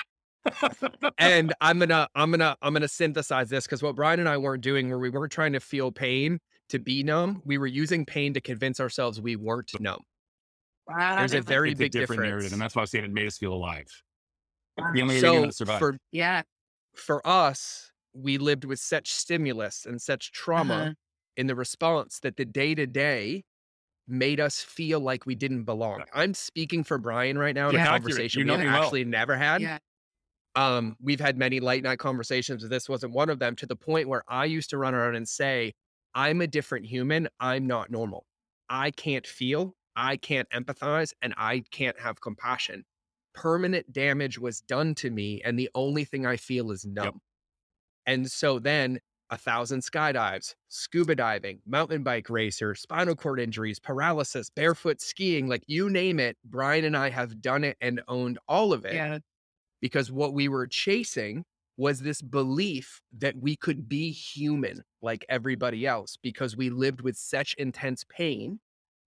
and 1.19 1.55
I'm 1.61 1.79
gonna 1.79 2.07
I'm 2.15 2.31
gonna 2.31 2.57
I'm 2.61 2.73
gonna 2.75 2.89
synthesize 2.89 3.49
this 3.49 3.65
because 3.65 3.83
what 3.83 3.95
Brian 3.95 4.21
and 4.21 4.29
I 4.29 4.37
weren't 4.37 4.63
doing 4.63 4.89
where 4.91 4.99
we 4.99 5.09
weren't 5.11 5.33
trying 5.33 5.53
to 5.55 5.61
feel 5.61 5.91
pain 5.91 6.39
to 6.75 6.79
be 6.81 7.03
numb. 7.03 7.41
We 7.45 7.59
were 7.59 7.67
using 7.67 8.05
pain 8.05 8.35
to 8.35 8.41
convince 8.41 8.81
ourselves 8.81 9.21
we 9.21 9.37
weren't 9.37 9.71
numb. 9.81 10.03
Wow. 10.89 11.17
There's 11.17 11.35
a 11.35 11.41
very 11.41 11.71
it's 11.71 11.79
big 11.79 11.95
a 11.95 12.01
different 12.01 12.19
difference. 12.21 12.31
narrative. 12.31 12.53
And 12.53 12.61
that's 12.61 12.75
why 12.77 12.81
I 12.81 12.85
was 12.85 12.91
saying 12.91 13.05
it 13.05 13.11
made 13.13 13.27
us 13.27 13.39
feel 13.39 13.53
alive. 13.55 13.87
The 14.77 15.01
only 15.03 15.15
way 15.15 15.21
So 15.21 15.47
to 15.47 15.53
survive. 15.53 15.79
for 15.79 15.97
yeah. 16.13 16.43
for 16.95 17.27
us, 17.27 17.91
we 18.13 18.39
lived 18.39 18.65
with 18.65 18.79
such 18.81 19.13
stimulus 19.13 19.87
and 19.87 20.01
such 20.01 20.33
trauma 20.33 20.75
Uh-huh. 20.75 20.93
in 21.37 21.47
the 21.47 21.55
response 21.55 22.21
that 22.21 22.37
the 22.37 22.45
day 22.45 22.75
to 22.75 22.87
day 22.87 23.45
made 24.07 24.39
us 24.41 24.61
feel 24.61 25.01
like 25.01 25.25
we 25.27 25.35
didn't 25.35 25.65
belong. 25.65 26.03
I'm 26.13 26.35
speaking 26.35 26.85
for 26.85 26.99
Brian 26.99 27.39
right 27.39 27.55
now 27.55 27.71
in 27.71 27.77
Yeah, 27.77 27.85
a 27.85 27.89
conversation 27.89 28.41
You 28.41 28.45
we 28.45 28.49
know 28.49 28.57
have 28.59 28.67
me 28.67 28.73
well. 28.73 28.83
actually 28.83 29.05
never 29.05 29.37
had. 29.37 29.63
Yeah. 29.63 29.79
Um, 30.57 30.97
we've 31.01 31.19
had 31.21 31.37
many 31.39 31.59
late 31.61 31.83
night 31.83 31.99
conversations. 31.99 32.63
but 32.63 32.71
This 32.71 32.89
wasn't 32.89 33.13
one 33.13 33.31
of 33.31 33.39
them 33.39 33.57
to 33.57 33.67
the 33.67 33.75
point 33.77 34.09
where 34.09 34.23
I 34.29 34.45
used 34.45 34.71
to 34.71 34.79
run 34.79 34.95
around 34.95 35.15
and 35.17 35.29
say, 35.29 35.73
I'm 36.15 36.41
a 36.41 36.47
different 36.47 36.87
human. 36.87 37.29
I'm 37.41 37.67
not 37.67 37.91
normal. 37.91 38.27
I 38.69 38.91
can't 38.91 39.27
feel, 39.27 39.75
I 39.97 40.17
can't 40.17 40.49
empathize, 40.51 41.13
and 41.23 41.35
I 41.37 41.65
can't 41.71 41.99
have 42.01 42.21
compassion. 42.21 42.85
Permanent 43.35 43.93
damage 43.93 44.39
was 44.39 44.61
done 44.61 44.95
to 44.97 45.11
me, 45.11 45.43
and 45.45 45.59
the 45.59 45.71
only 45.75 46.05
thing 46.05 46.25
I 46.25 46.37
feel 46.37 46.71
is 46.71 46.85
numb. 46.85 47.21
And 48.07 48.31
so 48.31 48.59
then 48.59 49.01
a 49.31 49.37
thousand 49.39 49.81
skydives, 49.81 50.55
scuba 50.69 51.15
diving, 51.15 51.61
mountain 51.67 52.03
bike 52.03 52.31
racer, 52.31 52.75
spinal 52.75 53.17
cord 53.17 53.41
injuries, 53.41 53.81
paralysis, 53.81 54.51
barefoot 54.51 55.01
skiing, 55.01 55.49
like 55.49 55.65
you 55.67 55.91
name 55.91 56.21
it, 56.21 56.37
Brian 56.45 56.85
and 56.85 56.97
I 56.97 57.11
have 57.11 57.41
done 57.41 57.65
it 57.65 57.77
and 57.81 58.03
owned 58.07 58.39
all 58.49 58.73
of 58.73 58.85
it 58.85 58.95
Yeah. 58.95 59.19
because 59.81 60.13
what 60.13 60.35
we 60.35 60.49
were 60.49 60.67
chasing 60.67 61.45
was 61.77 62.01
this 62.01 62.23
belief 62.23 63.03
that 63.13 63.37
we 63.37 63.57
could 63.57 63.89
be 63.89 64.11
human 64.13 64.85
like 65.03 65.25
everybody 65.29 65.87
else 65.87 66.17
because 66.17 66.57
we 66.57 66.71
lived 66.71 67.01
with 67.01 67.17
such 67.17 67.55
intense 67.55 68.05
pain 68.09 68.61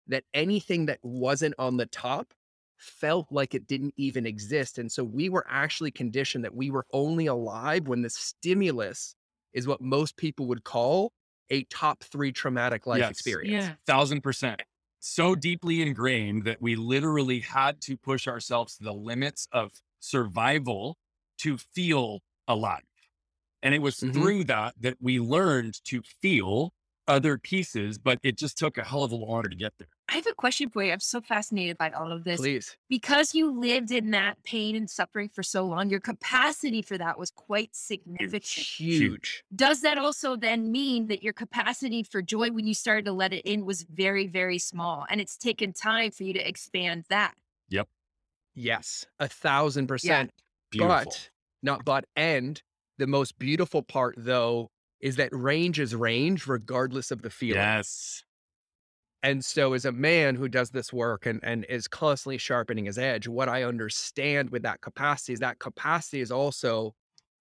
that 0.06 0.24
anything 0.34 0.86
that 0.86 1.00
wasn't 1.02 1.54
on 1.58 1.76
the 1.76 1.86
top 1.86 2.34
felt 2.76 3.30
like 3.30 3.54
it 3.54 3.66
didn't 3.66 3.94
even 3.96 4.26
exist. 4.26 4.78
And 4.78 4.90
so 4.90 5.04
we 5.04 5.28
were 5.28 5.46
actually 5.48 5.90
conditioned 5.90 6.44
that 6.44 6.54
we 6.54 6.70
were 6.70 6.86
only 6.92 7.26
alive 7.26 7.88
when 7.88 8.02
the 8.02 8.10
stimulus 8.10 9.14
is 9.52 9.66
what 9.66 9.80
most 9.80 10.16
people 10.16 10.46
would 10.48 10.64
call 10.64 11.12
a 11.50 11.64
top 11.64 12.02
three 12.02 12.32
traumatic 12.32 12.86
life 12.86 13.10
Yes. 13.10 13.10
experience. 13.10 13.72
Yeah. 13.72 13.76
thousand 13.86 14.20
percent 14.22 14.62
so 15.00 15.34
deeply 15.34 15.82
ingrained 15.82 16.44
that 16.44 16.62
we 16.62 16.76
literally 16.76 17.40
had 17.40 17.80
to 17.82 17.96
push 17.96 18.26
ourselves 18.26 18.76
to 18.78 18.84
the 18.84 18.94
limits 18.94 19.46
of 19.52 19.72
survival 20.00 20.96
to 21.38 21.58
feel 21.58 22.20
alive 22.48 22.82
and 23.62 23.74
it 23.74 23.80
was 23.80 23.96
Mhm. 23.96 24.12
through 24.12 24.44
that 24.44 24.74
that 24.80 24.96
we 25.00 25.18
learned 25.20 25.82
to 25.84 26.02
feel 26.02 26.72
other 27.06 27.38
pieces 27.38 27.98
but 27.98 28.18
it 28.22 28.36
just 28.36 28.56
took 28.58 28.78
a 28.78 28.84
hell 28.84 29.02
of 29.04 29.12
a 29.12 29.16
lot 29.16 29.28
longer 29.28 29.48
to 29.48 29.56
get 29.56 29.72
there 29.78 29.88
I 30.06 30.16
have 30.16 30.26
a 30.26 30.34
question 30.34 30.68
for 30.68 30.82
you. 30.84 30.92
I'm 30.92 31.00
so 31.00 31.22
fascinated 31.22 31.78
by 31.78 31.90
all 31.90 32.12
of 32.12 32.24
this. 32.24 32.38
Please. 32.38 32.76
Because 32.90 33.34
you 33.34 33.50
lived 33.50 33.90
in 33.90 34.10
that 34.10 34.40
pain 34.44 34.76
and 34.76 34.88
suffering 34.88 35.30
for 35.30 35.42
so 35.42 35.64
long, 35.64 35.88
your 35.88 35.98
capacity 35.98 36.82
for 36.82 36.98
that 36.98 37.18
was 37.18 37.30
quite 37.30 37.74
significant. 37.74 38.44
Huge. 38.44 39.42
Does 39.56 39.80
that 39.80 39.96
also 39.96 40.36
then 40.36 40.70
mean 40.70 41.06
that 41.06 41.22
your 41.22 41.32
capacity 41.32 42.02
for 42.02 42.20
joy 42.20 42.50
when 42.52 42.66
you 42.66 42.74
started 42.74 43.06
to 43.06 43.12
let 43.12 43.32
it 43.32 43.46
in 43.46 43.64
was 43.64 43.82
very, 43.82 44.26
very 44.26 44.58
small? 44.58 45.06
And 45.08 45.22
it's 45.22 45.38
taken 45.38 45.72
time 45.72 46.10
for 46.10 46.22
you 46.24 46.34
to 46.34 46.46
expand 46.48 47.06
that. 47.08 47.34
Yep. 47.70 47.88
Yes. 48.54 49.06
A 49.18 49.26
thousand 49.26 49.86
percent. 49.86 50.32
beautiful 50.70 50.96
But 51.06 51.30
not 51.64 51.84
but 51.84 52.06
and 52.16 52.62
the 52.98 53.08
most 53.08 53.38
beautiful 53.38 53.82
part 53.82 54.14
though 54.18 54.70
is 55.00 55.16
that 55.16 55.30
range 55.32 55.80
is 55.80 55.94
range 55.94 56.46
regardless 56.46 57.10
of 57.10 57.22
the 57.22 57.30
feeling. 57.30 57.58
yes 57.58 58.24
And 59.22 59.44
so 59.44 59.72
as 59.72 59.84
a 59.86 59.92
man 59.92 60.34
who 60.34 60.48
does 60.48 60.70
this 60.70 60.92
work 60.92 61.24
and, 61.24 61.40
and 61.42 61.64
is 61.68 61.88
constantly 61.88 62.36
sharpening 62.38 62.84
his 62.84 62.98
edge, 62.98 63.26
what 63.26 63.48
I 63.48 63.62
understand 63.62 64.50
with 64.50 64.62
that 64.62 64.82
capacity 64.82 65.32
is 65.32 65.40
that 65.40 65.58
capacity 65.60 66.20
is 66.20 66.30
also 66.30 66.94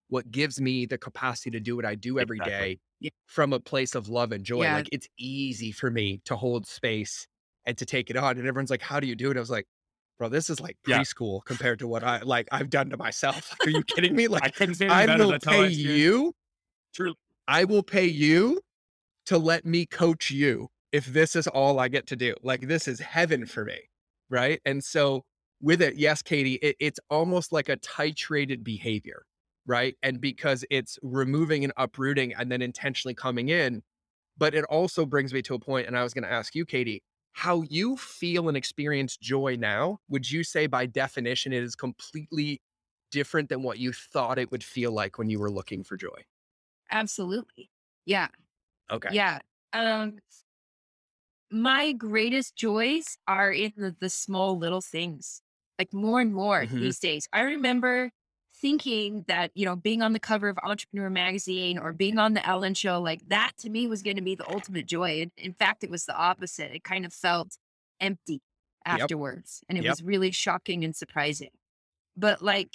what 0.09 0.31
gives 0.31 0.61
me 0.61 0.85
the 0.85 0.97
capacity 0.97 1.51
to 1.51 1.59
do 1.59 1.75
what 1.75 1.85
I 1.85 1.95
do 1.95 2.19
every 2.19 2.41
day 2.41 2.79
Exactly. 2.79 2.81
Yeah. 2.99 3.09
from 3.27 3.53
a 3.53 3.59
place 3.59 3.95
of 3.95 4.09
love 4.09 4.31
and 4.31 4.45
joy. 4.45 4.63
Yeah. 4.63 4.75
Like 4.75 4.89
it's 4.91 5.07
easy 5.19 5.71
for 5.71 5.91
me 5.91 6.21
to 6.25 6.35
hold 6.37 6.67
space 6.67 7.27
and 7.65 7.77
to 7.79 7.85
take 7.85 8.09
it 8.09 8.17
on. 8.17 8.37
And 8.37 8.47
everyone's 8.47 8.69
like, 8.71 8.81
How 8.83 8.99
do 8.99 9.07
you 9.07 9.15
do 9.15 9.31
it? 9.31 9.37
I 9.37 9.41
was 9.41 9.49
like, 9.51 9.67
bro, 10.23 10.29
this 10.29 10.49
is 10.49 10.59
like 10.59 10.77
Yeah. 10.87 10.99
preschool 10.99 11.43
compared 11.45 11.79
to 11.79 11.87
what 11.87 12.03
I 12.03 12.19
like 12.19 12.47
I've 12.51 12.69
done 12.69 12.89
to 12.89 12.97
myself. 12.97 13.51
Like, 13.59 13.67
are 13.67 13.71
you 13.71 13.83
kidding 13.83 14.15
me? 14.15 14.27
Like 14.27 14.43
i 14.43 14.49
couldn't 14.49 14.75
say 14.75 14.87
I 14.87 15.15
will 15.17 15.37
pay 15.39 15.67
you. 15.67 16.33
Truly. 16.93 17.15
I 17.47 17.65
will 17.65 17.83
pay 17.83 18.05
you 18.05 18.61
to 19.25 19.37
let 19.37 19.65
me 19.65 19.85
coach 19.85 20.31
you 20.31 20.69
if 20.91 21.05
this 21.05 21.35
is 21.35 21.47
all 21.47 21.79
I 21.79 21.87
get 21.87 22.07
to 22.07 22.15
do. 22.15 22.35
Like 22.41 22.67
this 22.67 22.87
is 22.87 22.99
heaven 22.99 23.45
for 23.45 23.65
me. 23.65 23.79
Right. 24.29 24.61
And 24.65 24.83
so 24.83 25.23
with 25.61 25.81
it, 25.81 25.95
yes, 25.95 26.21
Katie, 26.21 26.55
it, 26.55 26.75
it's 26.79 26.99
almost 27.09 27.51
like 27.51 27.69
a 27.69 27.77
titrated 27.77 28.63
behavior. 28.63 29.25
Right. 29.65 29.95
And 30.03 30.19
because 30.19 30.65
it's 30.69 30.99
removing 31.01 31.63
and 31.63 31.73
uprooting 31.77 32.33
and 32.33 32.51
then 32.51 32.61
intentionally 32.61 33.13
coming 33.15 33.49
in. 33.49 33.81
But 34.37 34.55
it 34.55 34.65
also 34.65 35.05
brings 35.05 35.31
me 35.31 35.43
to 35.43 35.53
a 35.53 35.59
point, 35.59 35.85
and 35.85 35.95
I 35.95 36.01
was 36.01 36.11
going 36.11 36.23
to 36.23 36.31
ask 36.31 36.55
you, 36.55 36.65
Katie, 36.65 37.03
how 37.33 37.61
you 37.63 37.97
feel 37.97 38.47
and 38.47 38.57
experience 38.57 39.17
joy 39.17 39.55
now. 39.59 39.99
Would 40.09 40.29
you 40.31 40.43
say 40.43 40.67
by 40.67 40.85
definition 40.85 41.53
it 41.53 41.63
is 41.63 41.75
completely 41.75 42.61
different 43.11 43.49
than 43.49 43.63
what 43.63 43.79
you 43.79 43.93
thought 43.93 44.39
it 44.39 44.51
would 44.51 44.63
feel 44.63 44.91
like 44.91 45.17
when 45.17 45.29
you 45.29 45.39
were 45.39 45.51
looking 45.51 45.83
for 45.83 45.97
joy? 45.97 46.25
Absolutely. 46.91 47.69
Yeah. 48.05 48.27
Okay. 48.89 49.15
Yeah. 49.15 49.41
Um 49.73 50.19
my 51.51 51.91
greatest 51.91 52.55
joys 52.55 53.17
are 53.27 53.51
in 53.51 53.73
the, 53.77 53.95
the 53.99 54.09
small 54.09 54.57
little 54.57 54.81
things, 54.81 55.41
like 55.77 55.93
more 55.93 56.19
and 56.21 56.33
more 56.33 56.67
Mhm. 56.67 56.79
these 56.79 56.99
days. 56.99 57.27
I 57.31 57.41
remember 57.41 58.11
thinking 58.63 59.25
that, 59.27 59.51
you 59.55 59.65
know, 59.65 59.75
being 59.75 60.01
on 60.01 60.13
the 60.13 60.19
cover 60.19 60.47
of 60.49 60.57
Entrepreneur 60.63 61.09
Magazine 61.09 61.77
or 61.77 61.93
being 61.93 62.17
on 62.17 62.33
the 62.33 62.47
Ellen 62.47 62.73
Show, 62.73 63.01
like 63.01 63.27
that 63.27 63.51
to 63.59 63.69
me 63.69 63.87
was 63.87 64.01
going 64.01 64.15
to 64.15 64.23
be 64.23 64.35
the 64.35 64.47
ultimate 64.47 64.87
joy. 64.87 65.21
And 65.21 65.31
in 65.37 65.53
fact, 65.53 65.83
it 65.83 65.91
was 65.91 66.05
the 66.05 66.15
opposite. 66.15 66.71
It 66.73 66.83
kind 66.85 67.05
of 67.05 67.13
felt 67.13 67.57
empty 67.99 68.41
Yep. 68.87 69.01
afterwards. 69.01 69.63
And 69.69 69.77
it 69.77 69.83
Yep. 69.83 69.91
was 69.91 70.01
really 70.03 70.31
shocking 70.31 70.85
and 70.85 70.95
surprising. 70.95 71.51
But 72.17 72.41
like 72.41 72.71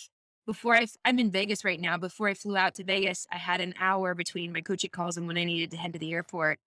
before 0.47 0.75
I, 0.75 0.83
f- 0.83 0.97
I'm 1.05 1.19
in 1.19 1.31
Vegas 1.31 1.65
right 1.65 1.81
now. 1.81 1.97
Before 1.99 2.29
I 2.29 2.35
flew 2.35 2.57
out 2.57 2.75
to 2.77 2.85
Vegas, 2.85 3.27
I 3.33 3.37
had 3.39 3.61
an 3.61 3.75
hour 3.81 4.15
between 4.15 4.53
my 4.53 4.61
coaching 4.63 4.91
calls 4.91 5.17
and 5.17 5.27
when 5.27 5.39
I 5.39 5.45
needed 5.45 5.71
to 5.73 5.77
head 5.79 5.93
to 5.95 5.99
the 5.99 6.13
airport. 6.13 6.59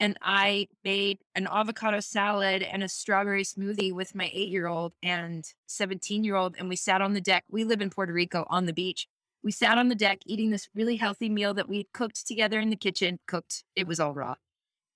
And 0.00 0.16
I 0.22 0.66
made 0.82 1.18
an 1.34 1.46
avocado 1.46 2.00
salad 2.00 2.62
and 2.62 2.82
a 2.82 2.88
strawberry 2.88 3.44
smoothie 3.44 3.92
with 3.92 4.14
my 4.14 4.30
eight 4.32 4.48
year 4.48 4.66
old 4.66 4.94
and 5.02 5.44
17 5.66 6.24
year 6.24 6.36
old. 6.36 6.56
And 6.58 6.68
we 6.70 6.76
sat 6.76 7.02
on 7.02 7.12
the 7.12 7.20
deck. 7.20 7.44
We 7.50 7.64
live 7.64 7.82
in 7.82 7.90
Puerto 7.90 8.12
Rico 8.12 8.46
on 8.48 8.64
the 8.64 8.72
beach. 8.72 9.06
We 9.44 9.52
sat 9.52 9.76
on 9.78 9.88
the 9.88 9.94
deck 9.94 10.20
eating 10.26 10.50
this 10.50 10.68
really 10.74 10.96
healthy 10.96 11.28
meal 11.28 11.52
that 11.54 11.68
we 11.68 11.86
cooked 11.92 12.26
together 12.26 12.58
in 12.60 12.70
the 12.70 12.76
kitchen. 12.76 13.18
Cooked, 13.26 13.62
it 13.76 13.86
was 13.86 14.00
all 14.00 14.14
raw. 14.14 14.36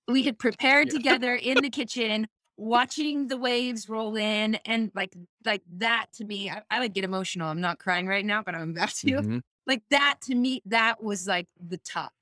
We 0.07 0.23
had 0.23 0.39
prepared 0.39 0.87
Yeah. 0.87 0.93
together 0.97 1.35
in 1.35 1.61
the 1.61 1.69
kitchen, 1.69 2.27
watching 2.57 3.27
the 3.27 3.37
waves 3.37 3.87
roll 3.87 4.15
in. 4.15 4.55
And 4.65 4.91
like, 4.95 5.15
like 5.45 5.61
that 5.77 6.07
to 6.15 6.25
me, 6.25 6.49
I, 6.49 6.63
I 6.69 6.79
would 6.79 6.93
get 6.93 7.03
emotional. 7.03 7.47
I'm 7.49 7.61
not 7.61 7.77
crying 7.79 8.07
right 8.07 8.25
now, 8.25 8.41
but 8.43 8.55
I'm 8.55 8.71
about 8.71 8.89
to 8.89 9.07
Mhm. 9.07 9.41
like 9.67 9.83
that 9.89 10.17
to 10.23 10.35
me 10.35 10.61
that 10.65 11.03
was 11.03 11.27
like 11.27 11.47
the 11.59 11.77
top 11.77 12.13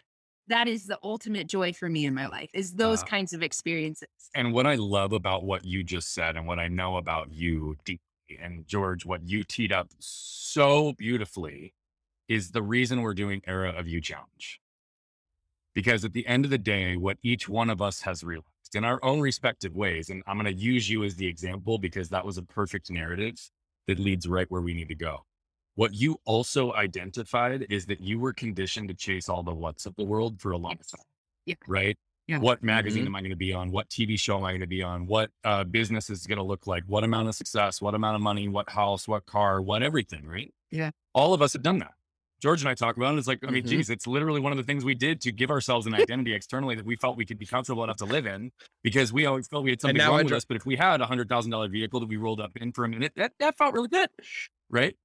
that 0.47 0.67
is 0.67 0.85
the 0.87 0.99
ultimate 1.03 1.47
joy 1.47 1.73
for 1.73 1.89
me 1.89 2.05
in 2.05 2.13
my 2.13 2.27
life 2.27 2.49
is 2.53 2.73
those 2.73 3.01
Uh, 3.01 3.05
kinds 3.05 3.33
of 3.33 3.41
experiences 3.41 4.07
And 4.35 4.53
what 4.53 4.67
I 4.67 4.75
love 4.75 5.13
about 5.13 5.43
what 5.43 5.65
you 5.65 5.83
just 5.83 6.13
said 6.13 6.35
and 6.35 6.47
what 6.47 6.59
I 6.59 6.67
know 6.67 6.97
about 6.97 7.31
you 7.31 7.77
deeply, 7.85 8.39
and 8.41 8.67
George, 8.67 9.05
what 9.05 9.27
you 9.27 9.43
teed 9.43 9.71
up 9.71 9.89
so 9.99 10.93
beautifully 10.93 11.73
is 12.27 12.51
the 12.51 12.63
reason 12.63 13.01
we're 13.01 13.13
doing 13.13 13.41
Era 13.45 13.69
of 13.71 13.87
You 13.87 14.01
Challenge. 14.01 14.59
Because 15.75 16.05
at 16.05 16.13
the 16.13 16.25
end 16.27 16.45
of 16.45 16.51
the 16.51 16.57
day, 16.57 16.97
what 16.97 17.17
each 17.23 17.49
one 17.49 17.69
of 17.69 17.81
us 17.81 18.01
has 18.01 18.23
realized 18.23 18.75
in 18.75 18.83
our 18.83 18.99
own 19.03 19.19
respective 19.19 19.75
ways, 19.75 20.09
and 20.09 20.23
I'm 20.25 20.37
going 20.39 20.53
to 20.55 20.61
use 20.61 20.89
you 20.89 21.03
as 21.03 21.15
the 21.15 21.27
example 21.27 21.77
because 21.77 22.09
that 22.09 22.25
was 22.25 22.37
a 22.37 22.43
perfect 22.43 22.89
narrative 22.89 23.35
that 23.87 23.99
leads 23.99 24.27
right 24.27 24.49
where 24.49 24.61
we 24.61 24.73
need 24.73 24.87
to 24.89 24.95
go. 24.95 25.25
What 25.75 25.93
you 25.93 26.17
also 26.25 26.73
identified 26.73 27.65
is 27.69 27.85
that 27.87 27.99
you 28.01 28.19
were 28.19 28.33
conditioned 28.33 28.89
to 28.89 28.93
chase 28.93 29.27
all 29.29 29.43
the 29.43 29.53
what's 29.53 29.85
of 29.85 29.95
the 29.95 30.03
world 30.03 30.39
for 30.39 30.51
a 30.51 30.57
long 30.57 30.75
Yes. 30.77 30.91
time. 30.91 31.01
Yeah. 31.45 31.55
Right? 31.67 31.97
Yeah. 32.27 32.37
What 32.39 32.63
magazine 32.63 33.03
Mhm. 33.03 33.07
am 33.07 33.15
I 33.15 33.19
going 33.21 33.31
to 33.31 33.35
be 33.35 33.51
on? 33.53 33.71
What 33.71 33.89
TV 33.89 34.15
show 34.17 34.37
am 34.37 34.45
I 34.45 34.51
going 34.51 34.61
to 34.61 34.67
be 34.67 34.81
on? 34.83 35.07
What 35.07 35.31
uh, 35.43 35.63
business 35.65 36.09
is 36.09 36.25
going 36.27 36.37
to 36.37 36.43
look 36.43 36.67
like? 36.67 36.83
What 36.85 37.03
amount 37.03 37.27
of 37.27 37.35
success? 37.35 37.81
What 37.81 37.95
amount 37.95 38.15
of 38.15 38.21
money? 38.21 38.47
What 38.47 38.69
house? 38.69 39.07
What 39.07 39.25
car? 39.25 39.61
What 39.61 39.83
everything, 39.83 40.25
right? 40.25 40.53
Yeah. 40.71 40.91
All 41.13 41.33
of 41.33 41.41
us 41.41 41.53
have 41.53 41.63
done 41.63 41.79
that. 41.79 41.93
George 42.41 42.61
and 42.61 42.69
I 42.69 42.75
talk 42.75 42.97
about 42.97 43.15
it. 43.15 43.17
It's 43.19 43.27
like, 43.27 43.39
I 43.47 43.51
mean, 43.51 43.63
Mhm. 43.63 43.69
geez, 43.69 43.89
it's 43.89 44.05
literally 44.05 44.41
one 44.41 44.51
of 44.51 44.57
the 44.57 44.63
things 44.65 44.83
we 44.83 44.95
did 44.95 45.21
to 45.21 45.31
give 45.31 45.49
ourselves 45.49 45.85
an 45.87 45.93
identity 45.95 46.33
externally 46.33 46.75
that 46.75 46.85
we 46.85 46.95
felt 46.97 47.17
we 47.17 47.25
could 47.25 47.39
be 47.39 47.45
comfortable 47.45 47.83
enough 47.85 47.97
to 47.97 48.05
live 48.05 48.25
in 48.25 48.51
because 48.83 49.11
we 49.13 49.25
always 49.25 49.47
felt 49.47 49.63
we 49.63 49.69
had 49.71 49.81
something 49.81 49.97
wrong 49.99 50.19
I 50.19 50.23
with 50.23 50.33
us. 50.33 50.45
But 50.45 50.57
if 50.57 50.65
we 50.65 50.75
had 50.75 51.01
a 51.01 51.05
hundred 51.05 51.29
thousand 51.29 51.51
dollar 51.51 51.67
vehicle 51.69 51.99
that 52.01 52.09
we 52.09 52.17
rolled 52.17 52.39
up 52.41 52.55
in 52.57 52.71
for 52.73 52.83
a 52.85 52.89
minute, 52.89 53.13
that, 53.15 53.33
that 53.39 53.57
felt 53.57 53.73
really 53.73 53.87
good. 53.89 54.09
Right. 54.69 54.95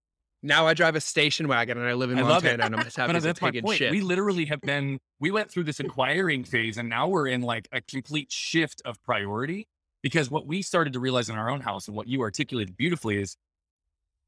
Now 0.42 0.66
I 0.66 0.74
drive 0.74 0.94
a 0.94 1.00
station 1.00 1.48
wagon 1.48 1.78
and 1.78 1.86
I 1.86 1.94
live 1.94 2.10
in 2.10 2.18
I 2.18 2.22
love 2.22 2.44
it. 2.44 2.50
Montana 2.58 2.64
and 2.66 2.74
I'm 2.74 2.84
just 2.84 2.96
happy 2.96 3.08
But 3.12 3.16
as 3.16 3.24
that's 3.24 3.40
a 3.40 3.42
my 3.42 3.50
pig 3.50 3.56
in 3.56 3.64
point. 3.64 3.78
shit. 3.78 3.90
We 3.90 4.00
literally 4.00 4.44
have 4.46 4.60
been, 4.60 4.98
we 5.18 5.30
went 5.30 5.50
through 5.50 5.64
this 5.64 5.80
inquiring 5.80 6.44
phase 6.44 6.78
and 6.78 6.88
now 6.88 7.08
we're 7.08 7.26
in 7.26 7.42
like 7.42 7.68
a 7.72 7.80
complete 7.80 8.30
shift 8.30 8.80
of 8.84 9.02
priority 9.02 9.66
because 10.02 10.30
what 10.30 10.46
we 10.46 10.62
started 10.62 10.92
to 10.92 11.00
realize 11.00 11.28
in 11.28 11.36
our 11.36 11.50
own 11.50 11.60
house 11.60 11.88
and 11.88 11.96
what 11.96 12.06
you 12.06 12.20
articulated 12.20 12.76
beautifully 12.76 13.16
is 13.20 13.36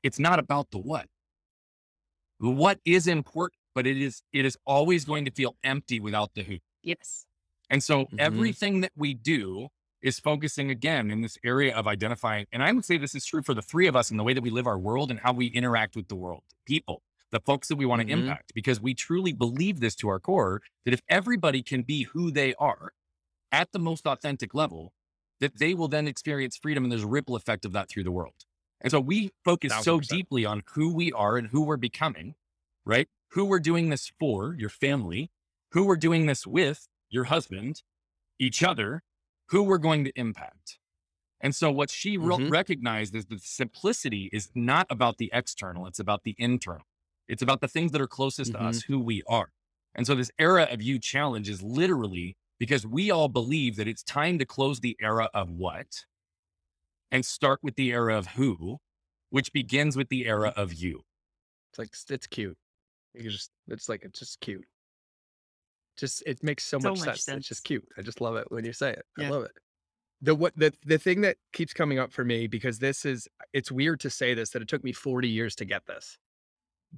it's 0.03 0.19
not 0.19 0.39
about 0.41 0.71
the 0.73 0.79
what. 0.79 1.07
The 2.41 2.51
what 2.51 2.81
is 2.85 3.07
important, 3.07 3.59
but 3.75 3.87
it 3.87 3.97
is, 4.01 4.23
it 4.33 4.45
is 4.45 4.57
always 4.67 5.05
going 5.05 5.27
to 5.27 5.31
feel 5.31 5.57
empty 5.63 6.01
without 6.01 6.35
the 6.35 6.43
who. 6.43 6.59
yes 6.83 7.25
And 7.69 7.85
so 7.85 8.07
Mhm. 8.07 8.19
everything 8.19 8.81
that 8.81 8.91
we 8.97 9.15
do 9.15 9.69
is 10.03 10.19
focusing 10.19 10.71
again 10.71 11.11
in 11.11 11.21
this 11.21 11.37
area 11.45 11.75
of 11.75 11.87
identifying. 11.87 12.47
And 12.53 12.63
I 12.63 12.73
would 12.73 12.85
say 12.85 12.97
this 12.97 13.15
is 13.15 13.25
true 13.27 13.43
for 13.43 13.55
the 13.55 13.63
three 13.63 13.87
of 13.87 13.97
us 13.97 14.11
in 14.11 14.17
the 14.17 14.25
way 14.25 14.33
that 14.35 14.43
we 14.43 14.51
live 14.51 14.67
our 14.67 14.79
world 14.79 15.11
and 15.11 15.21
how 15.21 15.33
we 15.33 15.47
interact 15.47 15.97
with 15.97 16.09
the 16.09 16.17
world, 16.17 16.43
people, 16.67 17.03
the 17.31 17.41
folks 17.41 17.69
that 17.69 17.77
we 17.77 17.87
want 17.87 18.01
to 18.03 18.07
Mhm. 18.09 18.13
impact, 18.21 18.53
because 18.55 18.81
we 18.81 18.95
truly 18.95 19.33
believe 19.33 19.81
this 19.81 19.95
to 19.97 20.09
our 20.09 20.21
core 20.21 20.63
that 20.85 20.95
if 20.95 21.03
everybody 21.09 21.63
can 21.63 21.83
be 21.83 22.05
who 22.05 22.31
they 22.31 22.55
are 22.55 22.93
at 23.53 23.73
the 23.73 23.79
most 23.79 24.07
authentic 24.07 24.55
level, 24.55 24.93
that 25.41 25.59
they 25.59 25.75
will 25.75 25.89
then 25.89 26.07
experience 26.09 26.57
freedom 26.57 26.85
and 26.85 26.93
there's 26.93 27.03
a 27.05 27.09
ripple 27.09 27.37
effect 27.37 27.65
of 27.65 27.73
that 27.73 27.89
through 27.89 28.05
the 28.05 28.13
world. 28.13 28.45
And 28.81 28.91
so 28.91 29.01
we 29.01 29.31
focus 29.45 29.73
so 29.73 30.01
1000%. 30.01 30.09
deeply 30.11 30.45
on 30.47 30.63
who 30.75 30.95
we 30.95 31.13
are 31.13 31.37
and 31.37 31.49
who 31.49 31.63
we're 31.63 31.77
becoming, 31.77 32.35
right? 32.85 33.09
Who 33.33 33.45
we're 33.45 33.61
doing 33.61 33.91
this 33.91 34.11
for, 34.19 34.55
your 34.55 34.71
family, 34.71 35.31
who 35.73 35.85
we're 35.85 35.97
doing 35.97 36.27
this 36.27 36.47
with, 36.47 36.89
your 37.11 37.25
husband, 37.25 37.83
each 38.39 38.63
other, 38.63 39.03
who 39.51 39.63
we're 39.63 39.79
going 39.79 40.05
to 40.05 40.13
impact. 40.19 40.79
And 41.41 41.55
so 41.55 41.71
what 41.73 41.91
she 41.91 42.19
re- 42.19 42.37
Mhm. 42.37 42.51
recognized 42.51 43.15
is 43.15 43.27
that 43.27 43.43
simplicity 43.43 44.31
is 44.33 44.51
not 44.55 44.87
about 44.91 45.19
the 45.19 45.31
external, 45.33 45.87
it's 45.87 45.99
about 46.01 46.25
the 46.25 46.35
internal. 46.39 46.87
It's 47.29 47.43
about 47.43 47.61
the 47.61 47.69
things 47.69 47.93
that 47.93 48.01
are 48.01 48.09
closest 48.09 48.53
Mhm. 48.53 48.55
to 48.55 48.63
us, 48.63 48.83
who 48.83 48.99
we 49.01 49.23
are. 49.29 49.53
And 49.95 50.07
so 50.07 50.15
this 50.15 50.31
era 50.39 50.65
of 50.71 50.83
you 50.83 50.99
challenge 50.99 51.49
is 51.49 51.63
literally 51.63 52.37
because 52.59 52.87
we 52.87 53.11
all 53.11 53.29
believe 53.29 53.77
that 53.77 53.89
it's 53.89 54.03
time 54.03 54.39
to 54.39 54.47
close 54.47 54.81
the 54.81 54.97
era 55.01 55.31
of 55.35 55.51
what 55.51 56.05
and 57.11 57.25
start 57.25 57.61
with 57.63 57.77
the 57.77 57.93
era 57.93 58.17
of 58.17 58.29
who, 58.29 58.79
which 59.31 59.53
begins 59.53 59.97
with 59.97 60.09
the 60.09 60.27
era 60.27 60.53
of 60.57 60.73
you. 60.75 61.03
It's 61.71 61.79
like 61.79 61.91
it's 62.17 62.27
cute. 62.27 62.59
You 63.15 63.31
just 63.31 63.51
it's 63.69 63.89
like 63.89 64.03
it's 64.05 64.19
just 64.21 64.41
cute. 64.41 64.67
Just 66.01 66.23
it 66.27 66.43
makes 66.43 66.65
so, 66.65 66.79
So 66.81 66.91
much, 66.91 66.99
much 67.01 67.07
sense. 67.07 67.25
sense. 67.25 67.39
It's 67.39 67.49
just 67.49 67.65
cute. 67.65 67.87
I 67.97 68.03
just 68.03 68.21
love 68.21 68.37
it 68.37 68.47
when 68.51 68.65
you 68.65 68.73
say 68.73 68.91
it. 68.93 69.05
I 69.19 69.29
love 69.29 69.45
it. 69.45 69.53
The 70.23 70.35
what 70.35 70.55
the 70.57 70.73
the 70.85 70.99
thing 70.99 71.21
that 71.23 71.37
keeps 71.53 71.73
coming 71.73 71.99
up 71.99 72.13
for 72.13 72.25
me 72.25 72.47
because 72.47 72.79
this 72.79 73.05
is 73.05 73.29
it's 73.53 73.71
weird 73.71 74.01
to 74.01 74.11
say 74.11 74.35
this 74.35 74.51
that 74.51 74.63
it 74.63 74.69
took 74.69 74.85
me 74.85 74.93
40 74.93 75.29
years 75.29 75.55
to 75.57 75.65
get 75.65 75.87
this. 75.87 76.19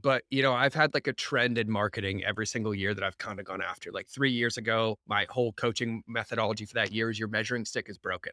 But 0.00 0.24
you 0.30 0.42
know, 0.42 0.55
I've 0.55 0.74
had 0.74 0.94
like 0.94 1.07
a 1.07 1.12
trend 1.12 1.59
in 1.59 1.70
marketing 1.70 2.24
every 2.24 2.46
single 2.46 2.74
year 2.74 2.94
that 2.94 3.05
I've 3.05 3.18
kind 3.18 3.38
of 3.38 3.46
gone 3.46 3.61
after. 3.62 3.92
Like 3.92 4.09
3 4.09 4.30
years 4.30 4.57
ago, 4.57 4.98
my 5.07 5.26
whole 5.30 5.53
coaching 5.53 6.03
methodology 6.09 6.64
for 6.64 6.74
that 6.74 6.92
year 6.92 7.11
is 7.11 7.18
your 7.18 7.28
measuring 7.28 7.64
stick 7.64 7.88
is 7.88 7.98
broken. 7.98 8.32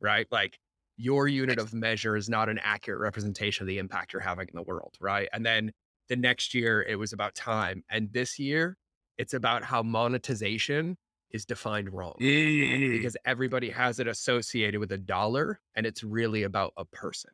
Right? 0.00 0.26
Like 0.30 0.58
your 0.96 1.28
unit 1.28 1.58
of 1.58 1.72
measure 1.74 2.16
is 2.16 2.28
not 2.28 2.48
an 2.48 2.58
accurate 2.58 3.00
representation 3.00 3.64
of 3.64 3.68
the 3.68 3.78
impact 3.78 4.12
you're 4.12 4.22
having 4.22 4.48
in 4.48 4.56
the 4.56 4.62
world, 4.62 4.94
right? 5.00 5.28
And 5.32 5.46
then 5.46 5.72
the 6.08 6.16
next 6.16 6.54
year 6.54 6.82
it 6.82 6.96
was 6.96 7.12
about 7.12 7.34
time 7.36 7.84
and 7.90 8.12
this 8.12 8.38
year 8.38 8.76
it's 9.18 9.34
about 9.34 9.64
how 9.64 9.82
monetization 9.82 10.96
is 11.30 11.44
defined 11.44 11.92
wrong 11.92 12.14
mm. 12.20 12.90
because 12.90 13.16
everybody 13.26 13.68
has 13.68 13.98
it 14.00 14.06
associated 14.06 14.80
with 14.80 14.92
a 14.92 14.98
dollar 14.98 15.60
and 15.76 15.84
it's 15.84 16.02
really 16.02 16.44
about 16.44 16.72
a 16.76 16.84
person. 16.86 17.30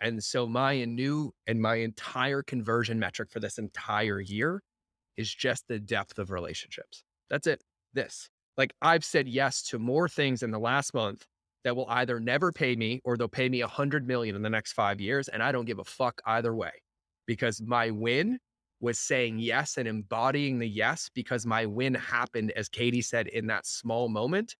And 0.00 0.22
so 0.22 0.46
my 0.46 0.84
new 0.84 1.32
and 1.46 1.60
my 1.60 1.76
entire 1.76 2.42
conversion 2.42 2.98
metric 2.98 3.30
for 3.30 3.40
this 3.40 3.58
entire 3.58 4.20
year 4.20 4.62
is 5.16 5.32
just 5.32 5.68
the 5.68 5.78
depth 5.78 6.18
of 6.18 6.30
relationships. 6.30 7.04
That's 7.30 7.46
it 7.46 7.62
this. 7.94 8.28
Like 8.56 8.74
i've 8.82 9.04
said 9.04 9.28
yes 9.28 9.62
to 9.62 9.78
more 9.78 10.08
things 10.08 10.42
in 10.42 10.50
the 10.50 10.58
last 10.58 10.92
month 10.92 11.24
that 11.64 11.76
will 11.76 11.88
either 11.88 12.18
never 12.18 12.52
pay 12.52 12.74
me 12.74 13.00
or 13.04 13.16
they'll 13.16 13.28
pay 13.28 13.48
me 13.48 13.60
a 13.60 13.68
hundred 13.68 14.06
million 14.06 14.34
in 14.34 14.42
the 14.42 14.50
next 14.50 14.72
five 14.72 15.00
years 15.00 15.28
and 15.28 15.42
i 15.42 15.52
don't 15.52 15.64
give 15.64 15.78
a 15.78 15.84
fuck 15.84 16.20
either 16.26 16.54
way 16.54 16.72
because 17.26 17.62
my 17.62 17.90
win 17.90 18.38
was 18.80 18.98
saying 18.98 19.38
yes 19.38 19.76
and 19.76 19.88
embodying 19.88 20.58
the 20.58 20.68
yes 20.68 21.10
because 21.14 21.44
my 21.44 21.66
win 21.66 21.94
happened, 21.94 22.52
as 22.52 22.68
Katie 22.68 23.02
said, 23.02 23.26
in 23.28 23.46
that 23.48 23.66
small 23.66 24.08
moment, 24.08 24.56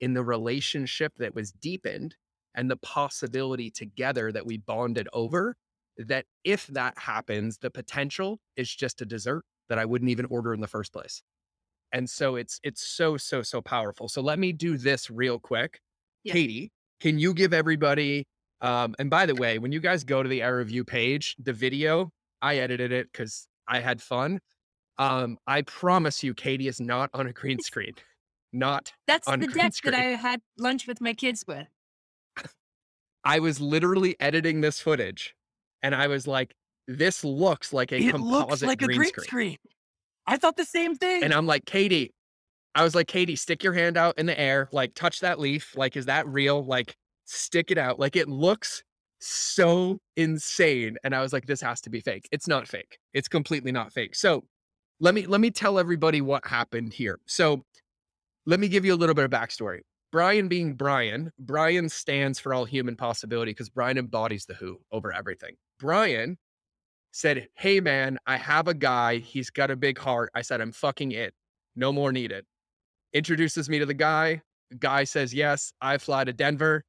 in 0.00 0.14
the 0.14 0.22
relationship 0.22 1.12
that 1.18 1.34
was 1.34 1.52
deepened 1.52 2.14
and 2.54 2.70
the 2.70 2.76
possibility 2.76 3.70
together 3.70 4.30
that 4.32 4.44
we 4.44 4.58
bonded 4.58 5.08
over. 5.12 5.56
That 5.98 6.24
if 6.44 6.66
that 6.68 6.98
happens, 6.98 7.58
the 7.58 7.70
potential 7.70 8.38
is 8.56 8.74
just 8.74 9.00
a 9.02 9.06
dessert 9.06 9.44
that 9.68 9.78
I 9.78 9.84
wouldn't 9.84 10.10
even 10.10 10.26
order 10.26 10.54
in 10.54 10.60
the 10.60 10.66
first 10.66 10.92
place. 10.92 11.22
And 11.92 12.08
so 12.08 12.36
it's 12.36 12.58
it's 12.62 12.82
so 12.82 13.18
so 13.18 13.42
so 13.42 13.60
powerful. 13.60 14.08
So 14.08 14.22
let 14.22 14.38
me 14.38 14.52
do 14.52 14.78
this 14.78 15.10
real 15.10 15.38
quick. 15.38 15.80
Yeah. 16.24 16.32
Katie, 16.32 16.72
can 17.00 17.18
you 17.18 17.34
give 17.34 17.52
everybody 17.52 18.26
um, 18.62 18.94
and 19.00 19.10
by 19.10 19.26
the 19.26 19.34
way, 19.34 19.58
when 19.58 19.72
you 19.72 19.80
guys 19.80 20.04
go 20.04 20.22
to 20.22 20.28
the 20.28 20.40
Era 20.40 20.62
of 20.62 20.70
You 20.70 20.84
page, 20.84 21.36
the 21.42 21.52
video, 21.52 22.10
I 22.40 22.58
edited 22.58 22.92
it 22.92 23.08
because 23.12 23.48
I 23.68 23.80
had 23.80 24.02
fun. 24.02 24.40
Um, 24.98 25.38
I 25.46 25.62
promise 25.62 26.22
you, 26.22 26.34
Katie 26.34 26.68
is 26.68 26.80
not 26.80 27.10
on 27.14 27.26
a 27.26 27.32
green 27.32 27.58
screen. 27.62 27.94
Not. 28.52 28.92
that's 29.06 29.26
On 29.28 29.40
the 29.40 29.46
green 29.46 29.64
deck 29.64 29.74
screen. 29.74 29.92
that 29.92 30.00
i 30.00 30.10
had 30.10 30.42
lunch 30.58 30.86
with 30.86 31.00
my 31.00 31.14
kids 31.14 31.44
with 31.46 31.66
I 33.24 33.38
was 33.38 33.60
literally 33.60 34.16
editing 34.20 34.60
this 34.62 34.80
footage, 34.80 35.34
and 35.82 35.94
I 35.94 36.08
was 36.08 36.26
like, 36.26 36.54
"This 36.88 37.22
looks 37.22 37.72
like 37.72 37.92
a 37.92 38.10
composite 38.10 38.78
green, 38.78 39.10
screen. 39.16 39.58
I 40.26 40.36
thought 40.36 40.56
the 40.56 40.64
same 40.64 40.96
thing. 40.96 41.22
And 41.22 41.32
I'm 41.32 41.46
like, 41.46 41.64
Katie, 41.64 42.12
I 42.74 42.84
was 42.84 42.94
like, 42.94 43.06
Katie, 43.06 43.36
stick 43.36 43.62
your 43.62 43.72
hand 43.72 43.96
out 43.96 44.18
in 44.18 44.26
the 44.26 44.38
air, 44.38 44.68
like 44.72 44.94
touch 44.94 45.20
that 45.20 45.38
leaf. 45.38 45.76
Like, 45.76 45.96
is 45.96 46.06
that 46.06 46.26
real? 46.26 46.64
Like, 46.64 46.96
stick 47.24 47.70
it 47.70 47.78
out. 47.78 47.98
Like, 47.98 48.16
it 48.16 48.28
looks 48.28 48.82
so 49.22 49.98
insane. 50.16 50.96
And 51.04 51.14
I 51.14 51.20
was 51.20 51.32
like, 51.32 51.46
this 51.46 51.60
has 51.60 51.80
to 51.82 51.90
be 51.90 52.00
fake. 52.00 52.28
It's 52.32 52.48
not 52.48 52.68
fake. 52.68 52.98
It's 53.14 53.28
completely 53.28 53.72
not 53.72 53.92
fake. 53.92 54.14
So 54.14 54.44
let 55.00 55.14
me 55.14 55.26
let 55.26 55.40
me 55.40 55.50
tell 55.50 55.78
everybody 55.78 56.20
what 56.20 56.46
happened 56.46 56.92
here. 56.92 57.18
So 57.26 57.64
let 58.46 58.60
me 58.60 58.68
give 58.68 58.84
you 58.84 58.94
a 58.94 58.96
little 58.96 59.14
bit 59.14 59.24
of 59.24 59.30
backstory. 59.30 59.80
Brian 60.10 60.48
being 60.48 60.74
Brian, 60.74 61.32
Brian 61.38 61.88
stands 61.88 62.38
for 62.38 62.52
all 62.52 62.64
human 62.64 62.96
possibility 62.96 63.50
because 63.50 63.70
Brian 63.70 63.96
embodies 63.96 64.44
the 64.44 64.54
who 64.54 64.78
over 64.92 65.12
everything. 65.12 65.54
Brian 65.78 66.36
said, 67.12 67.48
Hey 67.56 67.80
man, 67.80 68.18
I 68.26 68.36
have 68.36 68.68
a 68.68 68.74
guy. 68.74 69.18
He's 69.18 69.50
got 69.50 69.70
a 69.70 69.76
big 69.76 69.98
heart. 69.98 70.30
I 70.34 70.42
said, 70.42 70.60
I'm 70.60 70.72
fucking 70.72 71.12
it. 71.12 71.34
No 71.76 71.92
more 71.92 72.12
needed. 72.12 72.44
Introduces 73.12 73.68
me 73.68 73.78
to 73.78 73.86
the 73.86 73.94
guy. 73.94 74.42
Guy 74.78 75.04
says, 75.04 75.32
Yes, 75.32 75.72
I 75.80 75.98
fly 75.98 76.24
to 76.24 76.32
Denver. 76.32 76.84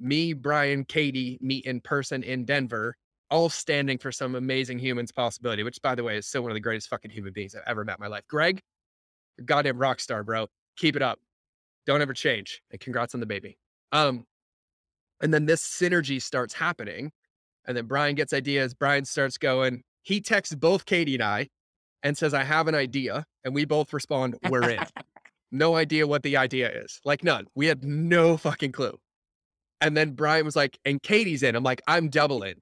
Me, 0.00 0.32
Brian, 0.32 0.84
Katie 0.84 1.38
meet 1.40 1.64
in 1.64 1.80
person 1.80 2.22
in 2.22 2.44
Denver, 2.44 2.96
all 3.30 3.48
standing 3.48 3.98
for 3.98 4.12
some 4.12 4.34
amazing 4.34 4.78
humans 4.78 5.12
possibility, 5.12 5.62
which 5.62 5.80
by 5.82 5.94
the 5.94 6.04
way 6.04 6.16
is 6.16 6.26
still 6.26 6.42
one 6.42 6.50
of 6.50 6.54
the 6.54 6.60
greatest 6.60 6.88
fucking 6.88 7.10
human 7.10 7.32
beings 7.32 7.54
I've 7.54 7.62
ever 7.66 7.84
met 7.84 7.98
in 7.98 8.02
my 8.02 8.08
life. 8.08 8.24
Greg, 8.28 8.60
goddamn 9.44 9.78
rock 9.78 10.00
star, 10.00 10.22
bro. 10.22 10.46
Keep 10.76 10.96
it 10.96 11.02
up. 11.02 11.18
Don't 11.86 12.02
ever 12.02 12.12
change. 12.12 12.62
And 12.70 12.80
congrats 12.80 13.14
on 13.14 13.20
the 13.20 13.26
baby. 13.26 13.58
Um, 13.92 14.24
and 15.22 15.32
then 15.32 15.46
this 15.46 15.62
synergy 15.62 16.20
starts 16.22 16.54
happening. 16.54 17.10
And 17.66 17.76
then 17.76 17.86
Brian 17.86 18.14
gets 18.14 18.32
ideas. 18.32 18.74
Brian 18.74 19.04
starts 19.04 19.36
going. 19.36 19.82
He 20.02 20.20
texts 20.20 20.54
both 20.54 20.86
Katie 20.86 21.14
and 21.14 21.22
I 21.22 21.48
and 22.02 22.16
says, 22.16 22.32
I 22.32 22.44
have 22.44 22.68
an 22.68 22.74
idea. 22.74 23.24
And 23.44 23.54
we 23.54 23.64
both 23.64 23.92
respond, 23.92 24.36
We're 24.48 24.70
in. 24.70 24.80
no 25.50 25.76
idea 25.76 26.06
what 26.06 26.22
the 26.22 26.36
idea 26.36 26.70
is. 26.70 27.00
Like 27.04 27.24
none. 27.24 27.46
We 27.54 27.66
had 27.66 27.84
no 27.84 28.36
fucking 28.36 28.72
clue. 28.72 28.98
And 29.80 29.96
then 29.96 30.12
Brian 30.12 30.44
was 30.44 30.56
like, 30.56 30.78
and 30.84 31.02
Katie's 31.02 31.42
in. 31.42 31.54
I'm 31.54 31.62
like, 31.62 31.82
I'm 31.86 32.08
doubling. 32.08 32.60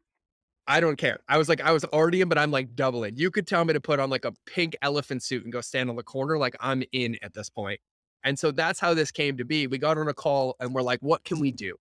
I 0.69 0.81
don't 0.81 0.97
care. 0.97 1.21
I 1.29 1.39
was 1.39 1.49
like, 1.49 1.61
I 1.61 1.73
was 1.73 1.85
already 1.85 2.21
in, 2.21 2.29
but 2.29 2.39
I'm 2.39 2.51
like 2.51 2.75
doubling. 2.75 3.17
You 3.17 3.31
could 3.31 3.47
tell 3.47 3.65
me 3.65 3.73
to 3.73 3.81
put 3.81 4.01
on 4.01 4.11
like 4.11 4.25
a 4.25 4.33
pink 4.47 4.77
elephant 4.83 5.23
suit 5.23 5.45
and 5.45 5.53
go 5.53 5.61
stand 5.61 5.89
on 5.89 5.97
the 5.97 6.03
corner. 6.03 6.39
Like 6.39 6.57
I'm 6.61 6.83
in 6.93 7.17
at 7.23 7.35
this 7.35 7.49
point. 7.49 7.81
And 8.25 8.39
so 8.39 8.51
that's 8.51 8.81
how 8.81 8.93
this 8.93 9.13
came 9.13 9.37
to 9.37 9.45
be. 9.45 9.69
We 9.69 9.79
got 9.79 9.99
on 9.99 10.09
a 10.09 10.15
call 10.15 10.57
and 10.59 10.75
we're 10.75 10.83
like, 10.83 10.99
what 11.01 11.25
can 11.25 11.39
we 11.39 11.53
do? 11.53 11.77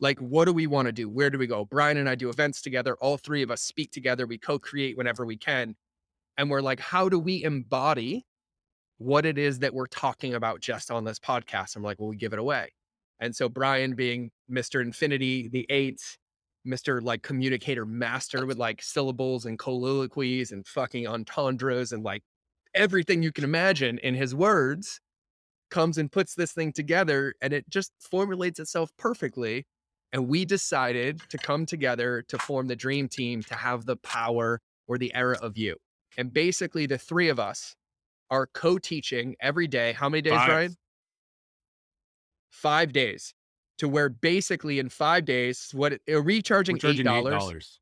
Like, 0.00 0.18
what 0.18 0.44
do 0.44 0.52
we 0.52 0.66
want 0.66 0.86
to 0.86 0.92
do? 0.92 1.08
Where 1.08 1.30
do 1.30 1.38
we 1.38 1.46
go? 1.46 1.64
Brian 1.64 1.96
and 1.96 2.08
I 2.08 2.16
do 2.16 2.28
events 2.28 2.60
together. 2.60 2.96
All 3.00 3.16
three 3.16 3.42
of 3.42 3.50
us 3.50 3.62
speak 3.62 3.92
together. 3.92 4.26
We 4.26 4.36
co 4.36 4.58
create 4.58 4.96
whenever 4.96 5.24
we 5.24 5.36
can. 5.36 5.76
And 6.36 6.50
we're 6.50 6.60
like, 6.60 6.80
how 6.80 7.08
do 7.08 7.18
we 7.18 7.44
embody 7.44 8.26
what 8.98 9.24
it 9.24 9.38
is 9.38 9.60
that 9.60 9.72
we're 9.72 9.86
talking 9.86 10.34
about 10.34 10.60
just 10.60 10.90
on 10.90 11.04
this 11.04 11.18
podcast? 11.18 11.76
I'm 11.76 11.82
like, 11.82 11.98
well, 11.98 12.08
we 12.08 12.16
give 12.16 12.34
it 12.34 12.38
away. 12.38 12.72
And 13.20 13.34
so 13.34 13.48
Brian 13.48 13.94
being 13.94 14.30
Mr. 14.50 14.82
Infinity, 14.82 15.48
the 15.48 15.66
eight, 15.70 16.00
Mr. 16.66 17.02
like 17.02 17.22
communicator 17.22 17.86
master 17.86 18.44
with 18.44 18.58
like 18.58 18.82
syllables 18.82 19.46
and 19.46 19.58
colloquies 19.58 20.52
and 20.52 20.66
fucking 20.66 21.06
entendres 21.06 21.92
and 21.92 22.02
like 22.02 22.22
everything 22.74 23.22
you 23.22 23.32
can 23.32 23.44
imagine 23.44 23.98
in 23.98 24.14
his 24.14 24.34
words 24.34 25.00
comes 25.70 25.98
and 25.98 26.12
puts 26.12 26.34
this 26.34 26.52
thing 26.52 26.72
together 26.72 27.34
and 27.40 27.52
it 27.52 27.68
just 27.68 27.92
formulates 27.98 28.60
itself 28.60 28.90
perfectly. 28.98 29.66
And 30.12 30.28
we 30.28 30.44
decided 30.44 31.20
to 31.30 31.38
come 31.38 31.66
together 31.66 32.22
to 32.28 32.38
form 32.38 32.68
the 32.68 32.76
dream 32.76 33.08
team 33.08 33.42
to 33.44 33.54
have 33.54 33.86
the 33.86 33.96
power 33.96 34.60
or 34.86 34.98
the 34.98 35.12
era 35.14 35.36
of 35.42 35.58
you. 35.58 35.76
And 36.16 36.32
basically, 36.32 36.86
the 36.86 36.96
three 36.96 37.28
of 37.28 37.38
us 37.38 37.74
are 38.30 38.46
co 38.46 38.78
teaching 38.78 39.36
every 39.40 39.66
day. 39.66 39.92
How 39.92 40.08
many 40.08 40.22
days, 40.22 40.34
Five. 40.34 40.48
Brian? 40.48 40.76
Five 42.56 42.92
days. 42.92 43.34
To 43.78 43.88
where 43.88 44.08
basically 44.08 44.78
in 44.78 44.88
five 44.88 45.26
days, 45.26 45.70
what 45.74 45.92
it- 45.92 46.02
uh, 46.10 46.22
recharging 46.22 46.76
We're 46.76 46.80
charging 46.80 47.06
eight 47.06 47.10
eight 47.10 47.22
dollars. 47.22 47.34
dollars. 47.34 47.80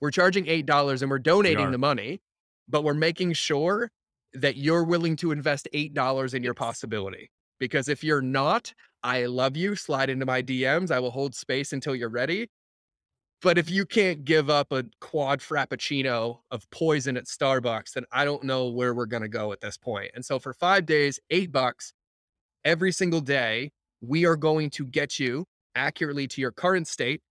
We're 0.00 0.10
charging 0.10 0.46
eight 0.48 0.64
dollars 0.64 1.02
and 1.02 1.10
we're 1.10 1.18
donating 1.18 1.66
are. 1.66 1.70
the 1.70 1.78
money, 1.78 2.22
but 2.68 2.82
we're 2.84 2.94
making 2.94 3.34
sure 3.34 3.90
that 4.32 4.56
you're 4.56 4.84
willing 4.84 5.16
to 5.16 5.32
invest 5.32 5.68
eight 5.74 5.92
dollars 5.92 6.32
in 6.32 6.42
your 6.42 6.54
possibility. 6.54 7.30
Because 7.58 7.88
if 7.88 8.02
you're 8.02 8.22
not, 8.22 8.72
I 9.02 9.26
love 9.26 9.56
you. 9.56 9.76
Slide 9.76 10.08
into 10.08 10.24
my 10.24 10.40
DMs. 10.42 10.90
I 10.90 10.98
will 11.00 11.10
hold 11.10 11.34
space 11.34 11.72
until 11.74 11.94
you're 11.94 12.08
ready. 12.08 12.48
But 13.42 13.58
if 13.58 13.70
you 13.70 13.84
can't 13.84 14.24
give 14.24 14.48
up 14.48 14.72
a 14.72 14.84
quad 15.00 15.40
frappuccino 15.40 16.40
of 16.50 16.68
poison 16.70 17.16
at 17.16 17.26
Starbucks, 17.26 17.92
then 17.92 18.04
I 18.12 18.24
don't 18.24 18.44
know 18.44 18.68
where 18.68 18.94
we're 18.94 19.06
gonna 19.06 19.28
go 19.28 19.52
at 19.52 19.60
this 19.60 19.76
point. 19.76 20.10
And 20.14 20.24
so 20.24 20.38
for 20.38 20.54
five 20.54 20.86
days, 20.86 21.20
eight 21.30 21.52
bucks 21.52 21.92
every 22.68 22.92
single 22.92 23.22
day, 23.22 23.70
we 24.02 24.26
are 24.26 24.36
going 24.36 24.68
to 24.68 24.84
get 24.84 25.18
you 25.18 25.46
accurately 25.74 26.28
to 26.28 26.38
your 26.42 26.52
current 26.52 26.86
state, 26.86 27.22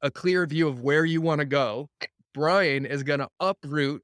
a 0.00 0.10
clear 0.10 0.46
view 0.46 0.66
of 0.66 0.80
where 0.80 1.04
you 1.04 1.20
want 1.20 1.38
to 1.38 1.44
go. 1.44 1.86
Brian 2.32 2.86
is 2.86 3.02
going 3.02 3.20
to 3.20 3.28
uproot, 3.40 4.02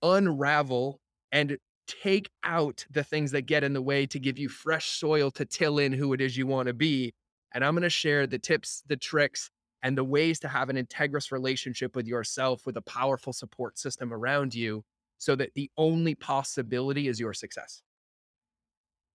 unravel, 0.00 0.98
and 1.30 1.58
take 1.86 2.30
out 2.42 2.86
the 2.90 3.04
things 3.04 3.32
that 3.32 3.42
get 3.42 3.64
in 3.64 3.74
the 3.74 3.82
way 3.82 4.06
to 4.06 4.18
give 4.18 4.38
you 4.38 4.48
fresh 4.48 4.92
soil 4.92 5.30
to 5.30 5.44
till 5.44 5.78
in 5.78 5.92
who 5.92 6.14
it 6.14 6.22
is 6.22 6.38
you 6.38 6.46
want 6.46 6.68
to 6.68 6.72
be. 6.72 7.12
And 7.52 7.62
I'm 7.62 7.74
going 7.74 7.82
to 7.82 7.90
share 7.90 8.26
the 8.26 8.38
tips, 8.38 8.82
the 8.86 8.96
tricks, 8.96 9.50
and 9.82 9.98
the 9.98 10.04
ways 10.04 10.40
to 10.40 10.48
have 10.48 10.70
an 10.70 10.82
integrous 10.82 11.32
relationship 11.32 11.94
with 11.94 12.06
yourself 12.06 12.64
with 12.64 12.78
a 12.78 12.82
powerful 12.82 13.34
support 13.34 13.78
system 13.78 14.10
around 14.10 14.54
you 14.54 14.84
so 15.18 15.36
that 15.36 15.52
the 15.52 15.70
only 15.76 16.14
possibility 16.14 17.08
is 17.08 17.20
your 17.20 17.34
success. 17.34 17.82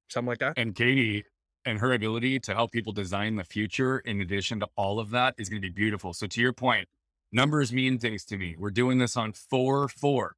Something 0.08 0.28
like 0.28 0.38
that. 0.38 0.54
And 0.56 0.74
Katie 0.74 1.24
and 1.64 1.78
her 1.78 1.92
ability 1.92 2.40
to 2.40 2.54
help 2.54 2.72
people 2.72 2.92
design 2.92 3.36
the 3.36 3.44
future, 3.44 3.98
in 3.98 4.20
addition 4.20 4.60
to 4.60 4.68
all 4.76 4.98
of 4.98 5.10
that, 5.10 5.34
is 5.38 5.48
going 5.48 5.60
to 5.60 5.68
be 5.68 5.72
beautiful. 5.72 6.14
So, 6.14 6.26
to 6.26 6.40
your 6.40 6.52
point, 6.52 6.88
numbers 7.32 7.72
mean 7.72 7.98
things 7.98 8.24
to 8.26 8.38
me. 8.38 8.56
We're 8.58 8.70
doing 8.70 8.98
this 8.98 9.16
on 9.16 9.32
four, 9.32 9.88
four. 9.88 10.34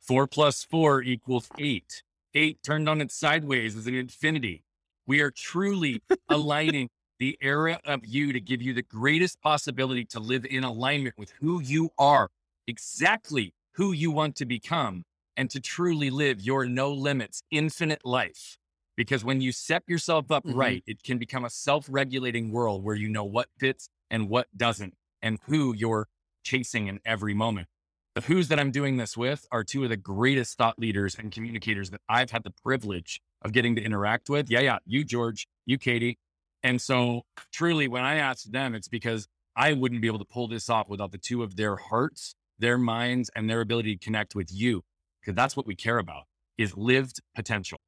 Four 0.00 0.26
plus 0.26 0.64
four 0.64 1.02
equals 1.02 1.48
eight. 1.58 2.02
Eight 2.34 2.62
turned 2.62 2.88
on 2.88 3.00
its 3.00 3.14
sideways 3.14 3.76
is 3.76 3.86
an 3.86 3.94
infinity. 3.94 4.64
We 5.06 5.20
are 5.20 5.30
truly 5.30 6.02
aligning 6.28 6.90
the 7.18 7.38
era 7.40 7.80
of 7.84 8.04
you 8.04 8.32
to 8.32 8.40
give 8.40 8.60
you 8.60 8.74
the 8.74 8.82
greatest 8.82 9.40
possibility 9.40 10.04
to 10.06 10.20
live 10.20 10.44
in 10.44 10.64
alignment 10.64 11.14
with 11.16 11.32
who 11.40 11.60
you 11.60 11.90
are, 11.98 12.28
exactly 12.66 13.54
who 13.74 13.92
you 13.92 14.10
want 14.10 14.36
to 14.36 14.44
become, 14.44 15.04
and 15.36 15.48
to 15.50 15.60
truly 15.60 16.10
live 16.10 16.40
your 16.40 16.66
no 16.66 16.92
limits, 16.92 17.42
infinite 17.50 18.04
life. 18.04 18.58
Because 18.96 19.24
when 19.24 19.40
you 19.40 19.52
set 19.52 19.82
yourself 19.88 20.30
up 20.30 20.44
Mhm. 20.44 20.54
right, 20.54 20.82
it 20.86 21.02
can 21.02 21.18
become 21.18 21.44
a 21.44 21.50
self 21.50 21.86
regulating 21.90 22.50
world 22.50 22.84
where 22.84 22.94
you 22.94 23.08
know 23.08 23.24
what 23.24 23.48
fits 23.58 23.88
and 24.10 24.28
what 24.28 24.48
doesn't, 24.56 24.94
and 25.22 25.38
who 25.46 25.74
you're 25.74 26.08
chasing 26.44 26.86
in 26.86 27.00
every 27.04 27.34
moment. 27.34 27.68
The 28.14 28.20
who's 28.20 28.46
that 28.48 28.60
I'm 28.60 28.70
doing 28.70 28.96
this 28.96 29.16
with 29.16 29.46
are 29.50 29.64
two 29.64 29.82
of 29.82 29.90
the 29.90 29.96
greatest 29.96 30.56
thought 30.56 30.78
leaders 30.78 31.16
and 31.16 31.32
communicators 31.32 31.90
that 31.90 32.00
I've 32.08 32.30
had 32.30 32.44
the 32.44 32.52
privilege 32.62 33.20
of 33.42 33.52
getting 33.52 33.74
to 33.74 33.82
interact 33.82 34.28
with. 34.30 34.48
Yeah, 34.48 34.60
yeah, 34.60 34.78
you, 34.86 35.02
George, 35.04 35.48
you, 35.66 35.78
Katie. 35.78 36.18
And 36.62 36.80
so, 36.80 37.22
truly, 37.52 37.88
when 37.88 38.04
I 38.04 38.16
asked 38.16 38.52
them, 38.52 38.74
it's 38.74 38.88
because 38.88 39.26
I 39.56 39.72
wouldn't 39.72 40.00
be 40.00 40.06
able 40.06 40.20
to 40.20 40.24
pull 40.24 40.46
this 40.46 40.70
off 40.70 40.88
without 40.88 41.10
the 41.10 41.18
two 41.18 41.42
of 41.42 41.56
their 41.56 41.76
hearts, 41.76 42.36
their 42.58 42.78
minds, 42.78 43.30
and 43.34 43.50
their 43.50 43.60
ability 43.60 43.96
to 43.96 44.04
connect 44.04 44.34
with 44.34 44.52
you. 44.52 44.82
Because 45.20 45.34
that's 45.34 45.56
what 45.56 45.66
we 45.66 45.74
care 45.74 45.98
about 45.98 46.24
is 46.56 46.76
lived 46.76 47.20
potential. 47.34 47.80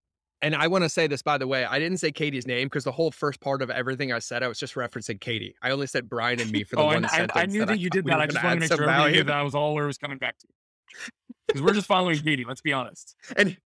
And 0.43 0.55
I 0.55 0.67
want 0.67 0.85
to 0.85 0.89
say 0.91 1.07
this, 1.07 1.23
by 1.23 1.39
the 1.39 1.47
way, 1.47 1.65
I 1.65 1.79
didn't 1.79 1.97
say 1.99 2.13
Katie's 2.13 2.47
name 2.47 2.67
because 2.67 2.85
the 2.85 2.93
whole 2.93 3.11
first 3.11 3.41
part 3.41 3.63
of 3.63 3.71
everything 3.71 4.13
I 4.13 4.19
said, 4.19 4.43
I 4.43 4.49
was 4.49 4.59
just 4.59 4.75
referencing 4.75 5.19
Katie. 5.19 5.55
I 5.63 5.71
only 5.71 5.87
said 5.87 6.09
Brian 6.11 6.41
and 6.41 6.51
me 6.53 6.63
for 6.63 6.77
the 6.77 6.83
Oh, 6.83 6.87
one 6.87 7.05
I, 7.07 7.09
sentence. 7.09 7.33
I 7.35 7.47
knew 7.47 7.61
that, 7.65 7.71
I 7.71 7.75
you 7.75 7.89
did 7.89 8.05
that. 8.07 8.21
I 8.21 8.27
just 8.27 8.45
wanted 8.45 8.55
to 8.57 8.61
make 8.61 8.77
sure 8.77 8.87
value. 8.87 9.25
that 9.25 9.41
was 9.41 9.55
all 9.55 9.75
where 9.75 9.85
it 9.85 9.87
was 9.89 9.99
coming 9.99 10.19
back 10.19 10.37
to. 10.39 10.47
Because 11.47 11.63
we're 11.63 11.73
just 11.73 11.87
following 11.87 12.19
Katie. 12.19 12.45
Let's 12.47 12.61
be 12.61 12.73
honest. 12.73 13.17
And 13.37 13.57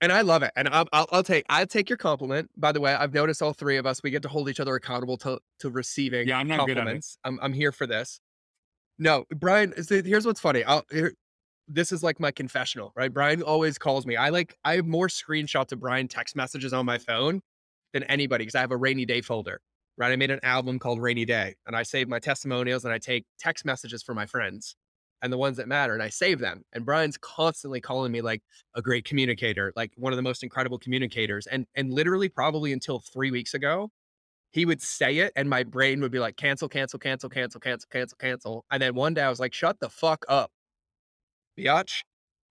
and 0.00 0.12
I 0.12 0.20
love 0.20 0.42
it. 0.42 0.50
And 0.54 0.68
I'll, 0.68 0.86
I'll, 0.92 1.06
I'll 1.12 1.22
take 1.22 1.46
I'll 1.48 1.66
take 1.66 1.88
your 1.88 1.96
compliment. 1.96 2.50
By 2.56 2.72
the 2.72 2.80
way, 2.80 2.92
I've 2.94 3.14
noticed 3.14 3.40
all 3.40 3.54
three 3.54 3.78
of 3.78 3.86
us 3.86 4.02
we 4.02 4.10
get 4.10 4.22
to 4.22 4.28
hold 4.28 4.48
each 4.50 4.60
other 4.60 4.74
accountable 4.74 5.16
to 5.18 5.38
to 5.60 5.70
receiving 5.70 6.28
Yeah, 6.28 6.38
I'm 6.38 6.48
not 6.48 6.66
good 6.66 6.76
at. 6.76 6.86
I'm 7.24 7.38
I'm 7.40 7.52
here 7.54 7.72
for 7.72 7.86
this. 7.86 8.20
No, 8.98 9.24
Brian. 9.30 9.82
so 9.82 10.02
Here's 10.02 10.26
what's 10.26 10.40
funny. 10.40 10.62
I'll 10.62 10.84
here, 10.90 11.14
this 11.68 11.92
is 11.92 12.02
like 12.02 12.20
my 12.20 12.30
confessional, 12.30 12.92
right? 12.94 13.12
Brian 13.12 13.42
always 13.42 13.78
calls 13.78 14.06
me. 14.06 14.16
I 14.16 14.28
like 14.28 14.56
I 14.64 14.76
have 14.76 14.86
more 14.86 15.08
screenshots 15.08 15.72
of 15.72 15.80
Brian 15.80 16.08
text 16.08 16.36
messages 16.36 16.72
on 16.72 16.86
my 16.86 16.98
phone 16.98 17.40
than 17.92 18.02
anybody 18.04 18.42
because 18.44 18.54
I 18.54 18.60
have 18.60 18.72
a 18.72 18.76
rainy 18.76 19.06
day 19.06 19.20
folder. 19.20 19.60
Right. 19.96 20.10
I 20.10 20.16
made 20.16 20.32
an 20.32 20.40
album 20.42 20.80
called 20.80 21.00
Rainy 21.00 21.24
Day 21.24 21.54
and 21.68 21.76
I 21.76 21.84
save 21.84 22.08
my 22.08 22.18
testimonials 22.18 22.84
and 22.84 22.92
I 22.92 22.98
take 22.98 23.26
text 23.38 23.64
messages 23.64 24.02
for 24.02 24.12
my 24.12 24.26
friends 24.26 24.74
and 25.22 25.32
the 25.32 25.38
ones 25.38 25.56
that 25.58 25.68
matter 25.68 25.94
and 25.94 26.02
I 26.02 26.08
save 26.08 26.40
them. 26.40 26.62
And 26.72 26.84
Brian's 26.84 27.16
constantly 27.16 27.80
calling 27.80 28.10
me 28.10 28.20
like 28.20 28.42
a 28.74 28.82
great 28.82 29.04
communicator, 29.04 29.72
like 29.76 29.92
one 29.96 30.12
of 30.12 30.16
the 30.16 30.22
most 30.22 30.42
incredible 30.42 30.78
communicators. 30.78 31.46
And 31.46 31.66
and 31.76 31.92
literally 31.92 32.28
probably 32.28 32.72
until 32.72 32.98
three 32.98 33.30
weeks 33.30 33.54
ago, 33.54 33.90
he 34.50 34.66
would 34.66 34.82
say 34.82 35.18
it 35.18 35.32
and 35.36 35.48
my 35.48 35.62
brain 35.62 36.00
would 36.00 36.12
be 36.12 36.18
like 36.18 36.36
cancel, 36.36 36.68
cancel, 36.68 36.98
cancel, 36.98 37.30
cancel, 37.30 37.60
cancel, 37.60 37.88
cancel, 37.90 38.16
cancel. 38.18 38.64
And 38.70 38.82
then 38.82 38.94
one 38.94 39.14
day 39.14 39.22
I 39.22 39.30
was 39.30 39.40
like, 39.40 39.54
shut 39.54 39.78
the 39.80 39.88
fuck 39.88 40.24
up, 40.28 40.50
biatch. 41.58 42.02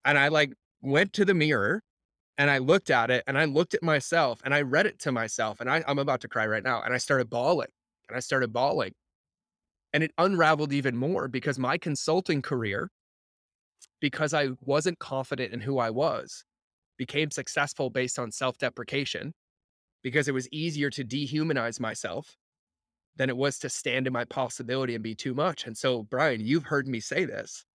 And 0.06 0.18
I 0.18 0.30
like 0.30 0.54
went 0.82 1.14
to 1.14 1.26
the 1.26 1.34
mirror 1.36 1.82
And 2.38 2.52
I 2.52 2.60
looked 2.60 2.92
at 2.92 3.12
it 3.12 3.24
and 3.28 3.40
I 3.40 3.46
looked 3.46 3.76
at 3.76 3.84
myself 3.84 4.42
and 4.46 4.54
I 4.56 4.64
read 4.64 4.88
it 4.88 5.00
to 5.02 5.14
myself. 5.14 5.62
And 5.62 5.72
I, 5.72 5.84
I'm 5.88 6.00
about 6.00 6.22
to 6.24 6.30
cry 6.30 6.48
right 6.48 6.64
now. 6.64 6.84
And 6.84 6.94
I 6.94 7.00
started 7.00 7.32
bawling 7.32 7.70
and 8.10 8.18
I 8.18 8.22
started 8.22 8.54
bawling. 8.54 8.94
And 9.94 10.04
it 10.04 10.12
unraveled 10.18 10.74
even 10.74 10.98
more 10.98 11.28
because 11.28 11.60
my 11.60 11.78
consulting 11.78 12.42
career, 12.42 12.90
because 14.02 14.34
I 14.34 14.50
wasn't 14.62 15.00
confident 15.00 15.54
in 15.54 15.62
who 15.62 15.80
I 15.80 15.90
was, 15.92 16.44
became 16.98 17.32
successful 17.32 17.90
based 17.90 18.20
on 18.20 18.32
self 18.32 18.58
deprecation 18.58 19.34
because 20.04 20.28
it 20.30 20.34
was 20.34 20.50
easier 20.52 20.90
to 20.92 21.04
dehumanize 21.06 21.80
myself 21.80 22.36
than 23.18 23.30
it 23.30 23.38
was 23.38 23.60
to 23.60 23.70
stand 23.70 24.08
in 24.08 24.14
my 24.14 24.26
possibility 24.26 24.96
and 24.96 25.04
be 25.04 25.16
too 25.16 25.34
much. 25.36 25.68
And 25.68 25.78
so, 25.78 26.04
Brian, 26.04 26.42
you've 26.42 26.66
heard 26.66 26.88
me 26.88 27.00
say 27.02 27.26
this. 27.26 27.66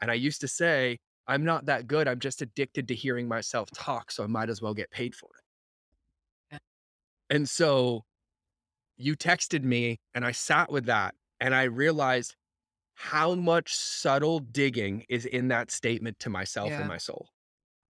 And 0.00 0.10
I 0.10 0.14
used 0.14 0.40
to 0.42 0.48
say, 0.48 0.98
I'm 1.26 1.44
not 1.44 1.66
that 1.66 1.86
good. 1.86 2.08
I'm 2.08 2.20
just 2.20 2.42
addicted 2.42 2.88
to 2.88 2.94
hearing 2.94 3.28
myself 3.28 3.70
talk. 3.72 4.10
So 4.12 4.24
I 4.24 4.26
might 4.28 4.50
as 4.50 4.62
well 4.62 4.74
get 4.74 4.90
paid 4.90 5.14
for 5.14 5.30
it. 5.36 5.42
And 7.30 7.48
so 7.48 8.02
you 8.96 9.16
texted 9.16 9.64
me 9.64 9.98
and 10.14 10.24
I 10.24 10.32
sat 10.32 10.70
with 10.70 10.86
that 10.86 11.14
and 11.40 11.54
I 11.54 11.64
realized 11.64 12.36
how 12.94 13.34
much 13.34 13.74
subtle 13.74 14.40
digging 14.40 15.04
is 15.08 15.26
in 15.26 15.48
that 15.48 15.70
statement 15.70 16.18
to 16.20 16.30
myself 16.30 16.70
Yeah. 16.70 16.80
and 16.80 16.88
my 16.88 16.98
soul. 16.98 17.30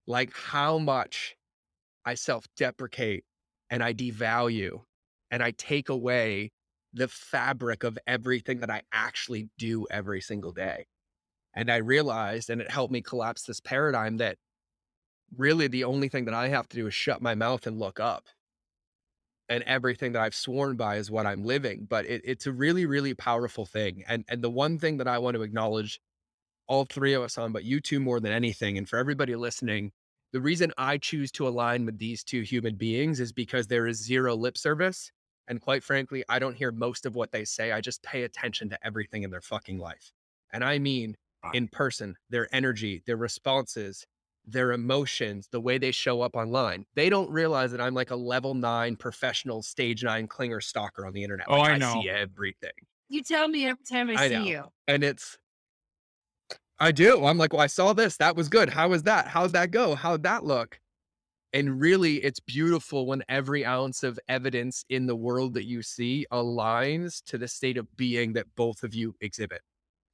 Like 0.07 0.33
how 0.35 0.79
much 0.79 1.37
I 2.05 2.15
self 2.15 2.47
deprecate 2.57 3.25
and 3.71 3.83
I 3.83 3.95
devalue 3.95 4.85
and 5.31 5.43
I 5.43 5.53
take 5.53 5.89
away 5.89 6.53
the 6.93 7.09
fabric 7.09 7.85
of 7.85 7.99
everything 8.07 8.61
that 8.61 8.71
I 8.71 8.83
actually 8.93 9.51
do 9.59 9.87
every 9.91 10.21
single 10.21 10.53
day. 10.53 10.87
And 11.57 11.71
I 11.71 11.77
realized, 11.77 12.51
and 12.51 12.61
it 12.61 12.71
helped 12.71 12.93
me 12.93 13.01
collapse 13.01 13.43
this 13.43 13.61
paradigm 13.61 14.19
that 14.19 14.37
really 15.35 15.67
the 15.67 15.85
only 15.85 16.09
thing 16.09 16.27
that 16.27 16.35
I 16.35 16.49
have 16.49 16.69
to 16.69 16.77
do 16.77 16.87
is 16.87 16.95
shut 16.95 17.23
my 17.23 17.35
mouth 17.35 17.67
and 17.67 17.79
look 17.79 17.99
up. 17.99 18.27
And 19.49 19.63
everything 19.65 20.13
that 20.13 20.23
I've 20.23 20.35
sworn 20.35 20.77
by 20.77 20.97
is 20.97 21.11
what 21.11 21.25
I'm 21.25 21.45
living. 21.45 21.87
But 21.89 22.05
it, 22.05 22.21
it's 22.25 22.47
a 22.47 22.53
really, 22.53 22.85
really 22.85 23.15
powerful 23.15 23.65
thing. 23.65 24.05
And 24.07 24.25
and 24.29 24.43
the 24.43 24.51
one 24.51 24.79
thing 24.79 24.99
that 24.99 25.09
I 25.09 25.19
want 25.19 25.37
to 25.37 25.43
acknowledge 25.43 26.01
all 26.69 26.85
three 26.85 27.15
of 27.15 27.23
us 27.23 27.39
on, 27.39 27.53
but 27.53 27.65
you 27.65 27.81
two 27.81 28.01
more 28.01 28.21
than 28.21 28.33
anything, 28.33 28.77
and 28.77 28.89
for 28.89 28.99
everybody 28.99 29.37
listening, 29.37 29.93
the 30.33 30.41
reason 30.41 30.73
I 30.77 30.99
choose 30.99 31.31
to 31.33 31.47
align 31.49 31.87
with 31.87 31.99
these 31.99 32.25
two 32.25 32.43
human 32.43 32.75
beings 32.75 33.21
is 33.21 33.33
because 33.33 33.69
there 33.69 33.87
is 33.87 34.05
zero 34.05 34.35
lip 34.35 34.59
service. 34.59 35.13
And 35.49 35.61
quite 35.61 35.85
frankly, 35.85 36.25
I 36.29 36.41
don't 36.41 36.57
hear 36.57 36.73
most 36.73 37.07
of 37.07 37.15
what 37.15 37.31
they 37.31 37.45
say. 37.45 37.71
I 37.71 37.81
just 37.81 38.03
pay 38.03 38.25
attention 38.25 38.69
to 38.71 38.79
everything 38.85 39.23
in 39.23 39.31
their 39.31 39.41
fucking 39.41 39.79
life. 39.79 40.13
And 40.53 40.65
I 40.65 40.81
mean 40.81 41.17
in 41.55 41.69
person, 41.69 42.17
their 42.31 42.49
energy, 42.55 43.03
their 43.07 43.17
responses, 43.17 44.07
their 44.47 44.73
emotions, 44.73 45.49
the 45.51 45.61
way 45.61 45.77
they 45.79 45.91
show 45.91 46.21
up 46.23 46.37
online. 46.37 46.85
They 46.95 47.11
don't 47.11 47.31
realize 47.31 47.73
that 47.73 47.81
I'm 47.81 47.95
like 47.95 48.11
a 48.11 48.17
level 48.17 48.55
nine 48.55 48.97
professional 48.97 49.63
stage 49.63 50.05
nine 50.05 50.29
clinger 50.29 50.63
stalker 50.63 51.05
on 51.07 51.13
the 51.13 51.23
internet. 51.25 51.47
Oh, 51.49 51.59
Like, 51.59 51.73
I 51.73 51.79
know. 51.79 52.01
see 52.03 52.09
everything. 52.09 52.71
You 53.09 53.23
tell 53.23 53.49
me 53.49 53.67
every 53.67 53.85
time 53.85 54.11
I, 54.11 54.15
I 54.15 54.29
see 54.29 54.35
know. 54.35 54.45
you. 54.45 54.65
And 54.89 55.03
it's, 55.05 55.39
I 56.79 56.93
do. 56.93 57.25
I'm 57.25 57.39
like, 57.39 57.53
well, 57.53 57.63
I 57.63 57.67
saw 57.69 57.93
this. 57.93 58.17
That 58.19 58.37
was 58.37 58.49
good. 58.49 58.69
How 58.69 58.89
was 58.89 59.03
that? 59.05 59.29
How'd 59.29 59.53
that 59.53 59.71
go? 59.71 59.95
How'd 59.95 60.23
that 60.25 60.45
look? 60.45 60.79
And 61.53 61.81
really, 61.81 62.17
it's 62.17 62.41
beautiful 62.41 63.07
when 63.07 63.23
every 63.31 63.65
ounce 63.65 64.03
of 64.03 64.19
evidence 64.29 64.85
in 64.91 65.07
the 65.07 65.17
world 65.17 65.55
that 65.55 65.65
you 65.65 65.83
see 65.83 66.27
aligns 66.31 67.23
to 67.25 67.39
the 67.39 67.49
state 67.49 67.79
of 67.79 67.97
being 67.97 68.35
that 68.35 68.47
both 68.57 68.83
of 68.83 68.95
you 68.95 69.15
exhibit. 69.21 69.63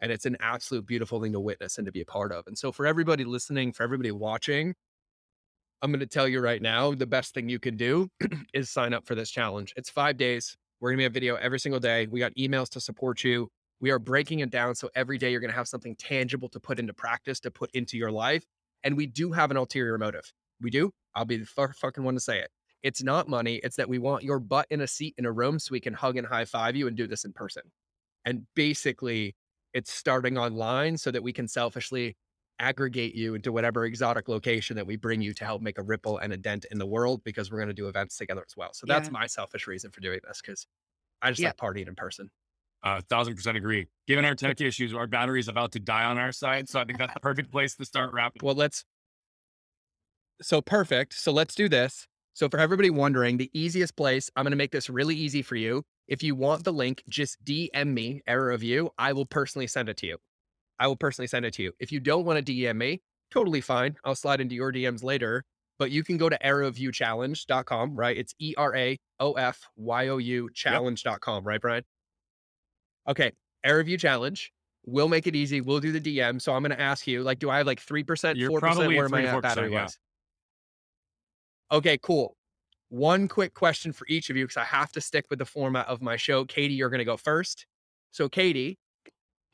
And 0.02 0.12
it's 0.12 0.26
an 0.26 0.36
absolute 0.40 0.84
beautiful 0.84 1.22
thing 1.22 1.32
to 1.32 1.40
witness 1.40 1.78
and 1.78 1.86
to 1.86 1.92
be 1.92 2.02
a 2.02 2.04
part 2.04 2.32
of. 2.32 2.46
And 2.46 2.58
so, 2.58 2.72
for 2.72 2.86
everybody 2.86 3.24
listening, 3.24 3.72
for 3.72 3.84
everybody 3.84 4.10
watching, 4.10 4.74
I'm 5.80 5.90
going 5.90 6.00
to 6.00 6.06
tell 6.06 6.28
you 6.28 6.40
right 6.40 6.60
now 6.60 6.92
the 6.94 7.06
best 7.06 7.32
thing 7.34 7.48
you 7.48 7.58
can 7.58 7.76
do 7.76 8.08
is 8.54 8.68
sign 8.68 8.92
up 8.92 9.06
for 9.06 9.14
this 9.14 9.30
challenge. 9.30 9.72
It's 9.76 9.88
five 9.88 10.16
days. 10.16 10.56
We're 10.80 10.90
going 10.90 10.98
to 10.98 11.02
be 11.02 11.06
a 11.06 11.10
video 11.10 11.36
every 11.36 11.60
single 11.60 11.80
day. 11.80 12.08
We 12.08 12.20
got 12.20 12.34
emails 12.34 12.68
to 12.70 12.80
support 12.80 13.24
you. 13.24 13.48
We 13.80 13.90
are 13.90 13.98
breaking 13.98 14.40
it 14.40 14.50
down. 14.50 14.74
So 14.74 14.90
every 14.94 15.18
day 15.18 15.30
you're 15.30 15.40
going 15.40 15.50
to 15.50 15.56
have 15.56 15.68
something 15.68 15.96
tangible 15.96 16.48
to 16.50 16.60
put 16.60 16.78
into 16.78 16.92
practice, 16.92 17.40
to 17.40 17.50
put 17.50 17.70
into 17.72 17.96
your 17.96 18.12
life. 18.12 18.44
And 18.84 18.96
we 18.96 19.06
do 19.06 19.32
have 19.32 19.50
an 19.50 19.56
ulterior 19.56 19.98
motive. 19.98 20.32
We 20.60 20.70
do. 20.70 20.92
I'll 21.14 21.24
be 21.24 21.38
the 21.38 21.46
fu- 21.46 21.68
fucking 21.68 22.04
one 22.04 22.14
to 22.14 22.20
say 22.20 22.38
it. 22.40 22.50
It's 22.82 23.02
not 23.02 23.28
money. 23.28 23.60
It's 23.62 23.76
that 23.76 23.88
we 23.88 23.98
want 23.98 24.24
your 24.24 24.40
butt 24.40 24.66
in 24.70 24.80
a 24.80 24.86
seat 24.86 25.14
in 25.18 25.24
a 25.24 25.32
room 25.32 25.58
so 25.58 25.70
we 25.72 25.80
can 25.80 25.94
hug 25.94 26.16
and 26.16 26.26
high 26.26 26.44
five 26.44 26.74
you 26.74 26.88
and 26.88 26.96
do 26.96 27.06
this 27.06 27.24
in 27.24 27.32
person. 27.32 27.62
And 28.24 28.46
basically, 28.54 29.34
it's 29.74 29.92
starting 29.92 30.38
online 30.38 30.96
so 30.98 31.10
that 31.10 31.22
we 31.22 31.32
can 31.32 31.48
selfishly 31.48 32.16
aggregate 32.58 33.14
you 33.14 33.34
into 33.34 33.50
whatever 33.52 33.84
exotic 33.84 34.28
location 34.28 34.76
that 34.76 34.86
we 34.86 34.96
bring 34.96 35.20
you 35.20 35.34
to 35.34 35.44
help 35.44 35.62
make 35.62 35.78
a 35.78 35.82
ripple 35.82 36.18
and 36.18 36.32
a 36.32 36.36
dent 36.36 36.64
in 36.70 36.78
the 36.78 36.86
world 36.86 37.22
because 37.24 37.50
we're 37.50 37.58
going 37.58 37.68
to 37.68 37.74
do 37.74 37.88
events 37.88 38.16
together 38.16 38.44
as 38.46 38.56
well. 38.56 38.72
So 38.74 38.86
that's 38.86 39.10
Yeah. 39.10 39.10
my 39.10 39.26
selfish 39.26 39.66
reason 39.66 39.90
for 39.90 40.00
doing 40.00 40.20
this 40.26 40.40
because 40.40 40.66
I 41.22 41.30
just 41.30 41.42
Yeah. 41.42 41.52
like 41.52 41.56
partying 41.56 41.88
in 41.88 41.94
person. 41.96 42.30
A 42.84 43.02
thousand 43.02 43.36
percent 43.36 43.56
agree. 43.56 43.88
Given 44.08 44.24
our 44.24 44.34
tech 44.34 44.60
issues, 44.60 44.94
our 44.94 45.06
battery 45.06 45.40
is 45.40 45.48
about 45.48 45.72
to 45.72 45.80
die 45.80 46.04
on 46.04 46.18
our 46.18 46.32
side. 46.32 46.68
So 46.68 46.80
I 46.80 46.84
think 46.84 46.98
that's 46.98 47.14
a 47.16 47.20
perfect 47.20 47.52
place 47.52 47.76
to 47.76 47.84
start 47.84 48.12
wrapping. 48.12 48.42
Well, 48.42 48.56
let's. 48.56 48.84
So 50.40 50.60
perfect. 50.60 51.14
So 51.14 51.32
let's 51.32 51.54
do 51.54 51.68
this. 51.68 52.06
So 52.34 52.48
for 52.48 52.58
everybody 52.58 52.90
wondering, 52.90 53.36
the 53.36 53.50
easiest 53.52 53.96
place, 53.96 54.30
I'm 54.36 54.44
going 54.44 54.52
to 54.52 54.56
make 54.56 54.72
this 54.72 54.88
really 54.88 55.14
easy 55.14 55.42
for 55.42 55.56
you. 55.56 55.82
If 56.08 56.22
you 56.22 56.34
want 56.34 56.64
the 56.64 56.72
link, 56.72 57.02
just 57.08 57.42
DM 57.44 57.88
me, 57.88 58.22
era 58.26 58.54
of 58.54 58.62
you. 58.62 58.90
I 58.98 59.12
will 59.12 59.26
personally 59.26 59.66
send 59.66 59.88
it 59.88 59.96
to 59.98 60.06
you. 60.06 60.18
I 60.78 60.86
will 60.86 60.96
personally 60.96 61.28
send 61.28 61.44
it 61.44 61.54
to 61.54 61.62
you. 61.62 61.72
If 61.78 61.92
you 61.92 62.00
don't 62.00 62.24
want 62.24 62.44
to 62.44 62.52
DM 62.52 62.76
me, 62.76 63.02
totally 63.30 63.60
fine. 63.60 63.96
I'll 64.04 64.14
slide 64.14 64.40
into 64.40 64.54
your 64.54 64.72
DMs 64.72 65.04
later. 65.04 65.44
But 65.78 65.90
you 65.90 66.04
can 66.04 66.16
go 66.16 66.28
to 66.28 66.38
eraofyouchallenge.com, 66.38 67.96
right? 67.96 68.16
It's 68.16 68.34
E 68.38 68.54
R 68.56 68.76
A 68.76 68.98
O 69.20 69.32
F 69.32 69.68
Y 69.76 70.08
O 70.08 70.18
U 70.18 70.48
challenge.com, 70.54 71.44
right, 71.44 71.60
Brian? 71.60 71.82
Okay. 73.08 73.32
Era 73.64 73.80
of 73.80 73.88
You 73.88 73.98
Challenge. 73.98 74.52
We'll 74.84 75.08
make 75.08 75.26
it 75.26 75.36
easy. 75.36 75.60
We'll 75.60 75.80
do 75.80 75.92
the 75.92 76.00
DM. 76.00 76.40
So 76.40 76.52
I'm 76.54 76.62
going 76.62 76.70
to 76.70 76.80
ask 76.80 77.06
you, 77.06 77.22
like, 77.22 77.38
do 77.38 77.50
I 77.50 77.58
have 77.58 77.66
like 77.66 77.84
3%, 77.84 78.36
You're 78.36 78.50
4%? 78.50 78.58
probably 78.58 78.96
Where 78.96 79.06
am 79.06 79.14
I 79.14 79.24
at 79.24 79.34
4%, 79.34 79.42
battery 79.42 79.70
wise? 79.70 79.98
Okay, 81.72 81.96
cool. 82.02 82.36
One 82.90 83.26
quick 83.26 83.54
question 83.54 83.94
for 83.94 84.06
each 84.06 84.28
of 84.28 84.36
you 84.36 84.44
because 84.44 84.58
I 84.58 84.64
have 84.64 84.92
to 84.92 85.00
stick 85.00 85.24
with 85.30 85.38
the 85.38 85.46
format 85.46 85.88
of 85.88 86.02
my 86.02 86.16
show. 86.16 86.44
Katie, 86.44 86.74
you're 86.74 86.90
going 86.90 86.98
to 86.98 87.06
go 87.06 87.16
first. 87.16 87.64
So, 88.10 88.28
Katie, 88.28 88.78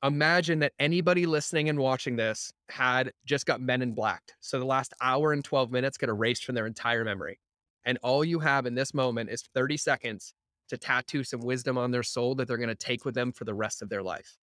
imagine 0.03 0.59
that 0.59 0.73
anybody 0.81 1.27
listening 1.27 1.69
and 1.69 1.79
watching 1.79 2.17
this 2.17 2.53
had 2.71 3.13
just 3.25 3.47
got 3.47 3.61
Men 3.61 3.83
in 3.83 3.93
Blacked. 3.93 4.35
So, 4.41 4.59
the 4.59 4.65
last 4.65 4.93
hour 5.01 5.33
and 5.33 5.45
12 5.45 5.71
minutes 5.71 5.97
get 5.97 6.09
erased 6.09 6.45
from 6.45 6.57
their 6.57 6.67
entire 6.67 7.05
memory. 7.05 7.39
And 7.85 7.99
all 8.03 8.25
you 8.25 8.41
have 8.41 8.67
in 8.67 8.75
this 8.75 8.93
moment 8.93 9.31
is 9.31 9.45
30 9.55 9.77
seconds 9.77 10.35
to 10.71 10.77
tattoo 10.77 11.23
some 11.23 11.41
wisdom 11.41 11.79
on 11.79 11.93
their 11.93 12.03
soul 12.03 12.35
that 12.35 12.49
they're 12.49 12.57
going 12.57 12.69
to 12.69 12.75
take 12.75 13.05
with 13.05 13.15
them 13.15 13.31
for 13.31 13.45
the 13.45 13.55
rest 13.55 13.81
of 13.81 13.89
their 13.89 14.03
life. 14.03 14.37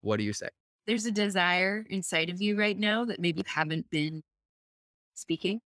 What 0.00 0.16
do 0.16 0.24
you 0.24 0.32
say? 0.32 0.48
There's 0.88 1.06
a 1.06 1.12
desire 1.12 1.86
inside 1.88 2.28
of 2.28 2.42
you 2.42 2.58
right 2.58 2.76
now 2.76 3.04
that 3.04 3.20
maybe 3.20 3.38
you 3.38 3.44
haven't 3.46 3.88
been 3.88 4.22
speaking. 5.14 5.60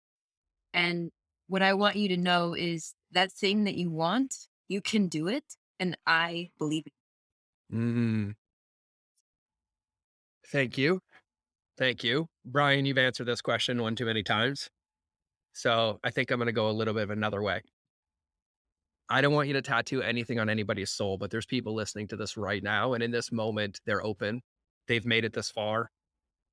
And 0.74 1.10
what 1.48 1.62
I 1.62 1.74
want 1.74 1.96
you 1.96 2.08
to 2.08 2.16
know 2.16 2.54
is 2.54 2.94
that 3.12 3.32
thing 3.32 3.64
that 3.64 3.74
you 3.74 3.90
want, 3.90 4.34
you 4.68 4.80
can 4.80 5.08
do 5.08 5.28
it. 5.28 5.44
And 5.78 5.96
I 6.06 6.50
believe 6.58 6.84
it. 6.86 6.92
Mm. 7.74 8.34
Thank 10.48 10.78
you. 10.78 11.00
Thank 11.76 12.02
you. 12.02 12.28
Brian, 12.44 12.86
you've 12.86 12.98
answered 12.98 13.26
this 13.26 13.42
question 13.42 13.82
one 13.82 13.94
too 13.94 14.06
many 14.06 14.22
times. 14.22 14.70
So 15.52 15.98
I 16.02 16.10
think 16.10 16.30
I'm 16.30 16.38
going 16.38 16.46
to 16.46 16.52
go 16.52 16.70
a 16.70 16.72
little 16.72 16.94
bit 16.94 17.02
of 17.02 17.10
another 17.10 17.42
way. 17.42 17.62
I 19.08 19.20
don't 19.20 19.34
want 19.34 19.48
you 19.48 19.54
to 19.54 19.62
tattoo 19.62 20.02
anything 20.02 20.38
on 20.40 20.48
anybody's 20.48 20.90
soul, 20.90 21.16
but 21.18 21.30
there's 21.30 21.46
people 21.46 21.74
listening 21.74 22.08
to 22.08 22.16
this 22.16 22.36
right 22.36 22.62
now. 22.62 22.94
And 22.94 23.02
in 23.02 23.10
this 23.10 23.30
moment, 23.30 23.80
they're 23.86 24.04
open. 24.04 24.42
They've 24.88 25.06
made 25.06 25.24
it 25.24 25.32
this 25.32 25.50
far. 25.50 25.90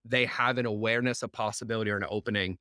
They 0.06 0.26
have 0.26 0.58
an 0.58 0.66
awareness, 0.66 1.24
a 1.24 1.28
possibility, 1.28 1.90
or 1.92 1.98
an 1.98 2.06
opening. 2.10 2.58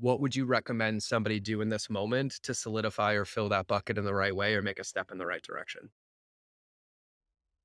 What 0.00 0.20
would 0.20 0.34
you 0.34 0.44
recommend 0.44 1.02
somebody 1.02 1.40
do 1.40 1.60
in 1.60 1.68
this 1.68 1.88
moment 1.88 2.34
to 2.42 2.54
solidify 2.54 3.12
or 3.14 3.24
fill 3.24 3.48
that 3.50 3.66
bucket 3.66 3.98
in 3.98 4.04
the 4.04 4.14
right 4.14 4.34
way 4.34 4.54
or 4.54 4.62
make 4.62 4.78
a 4.78 4.84
step 4.84 5.10
in 5.10 5.18
the 5.18 5.26
right 5.26 5.42
direction? 5.42 5.90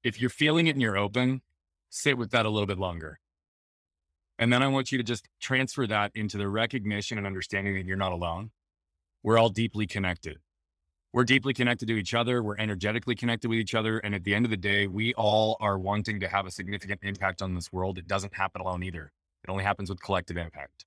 if 0.03 0.19
you're 0.19 0.29
feeling 0.29 0.67
it 0.67 0.71
and 0.71 0.81
you're 0.81 0.97
open, 0.97 1.41
sit 1.89 2.17
with 2.17 2.31
that 2.31 2.45
a 2.45 2.49
little 2.49 2.67
bit 2.67 2.79
longer. 2.79 3.19
And 4.39 4.51
then 4.51 4.63
I 4.63 4.67
want 4.67 4.91
you 4.91 4.97
to 4.97 5.03
just 5.03 5.27
transfer 5.39 5.85
that 5.87 6.11
into 6.15 6.37
the 6.37 6.47
recognition 6.47 7.17
and 7.17 7.27
understanding 7.27 7.75
that 7.75 7.85
you're 7.85 7.97
not 7.97 8.11
alone. 8.11 8.51
We're 9.21 9.37
all 9.37 9.49
deeply 9.49 9.85
connected. 9.85 10.39
We're 11.13 11.25
deeply 11.25 11.53
connected 11.53 11.87
to 11.89 11.95
each 11.95 12.13
other. 12.13 12.41
We're 12.41 12.57
energetically 12.57 13.15
connected 13.15 13.49
with 13.49 13.59
each 13.59 13.75
other. 13.75 13.99
And 13.99 14.15
at 14.15 14.23
the 14.23 14.33
end 14.33 14.45
of 14.45 14.51
the 14.51 14.57
day, 14.57 14.87
we 14.87 15.13
all 15.13 15.57
are 15.59 15.77
wanting 15.77 16.21
to 16.21 16.27
have 16.27 16.47
a 16.47 16.51
significant 16.51 17.01
impact 17.03 17.41
on 17.41 17.53
this 17.53 17.71
world. 17.71 17.97
It 17.97 18.07
doesn't 18.07 18.33
happen 18.33 18.61
alone 18.61 18.81
either. 18.81 19.11
It 19.43 19.49
only 19.49 19.63
happens 19.63 19.89
with 19.89 20.01
collective 20.01 20.37
impact. 20.37 20.85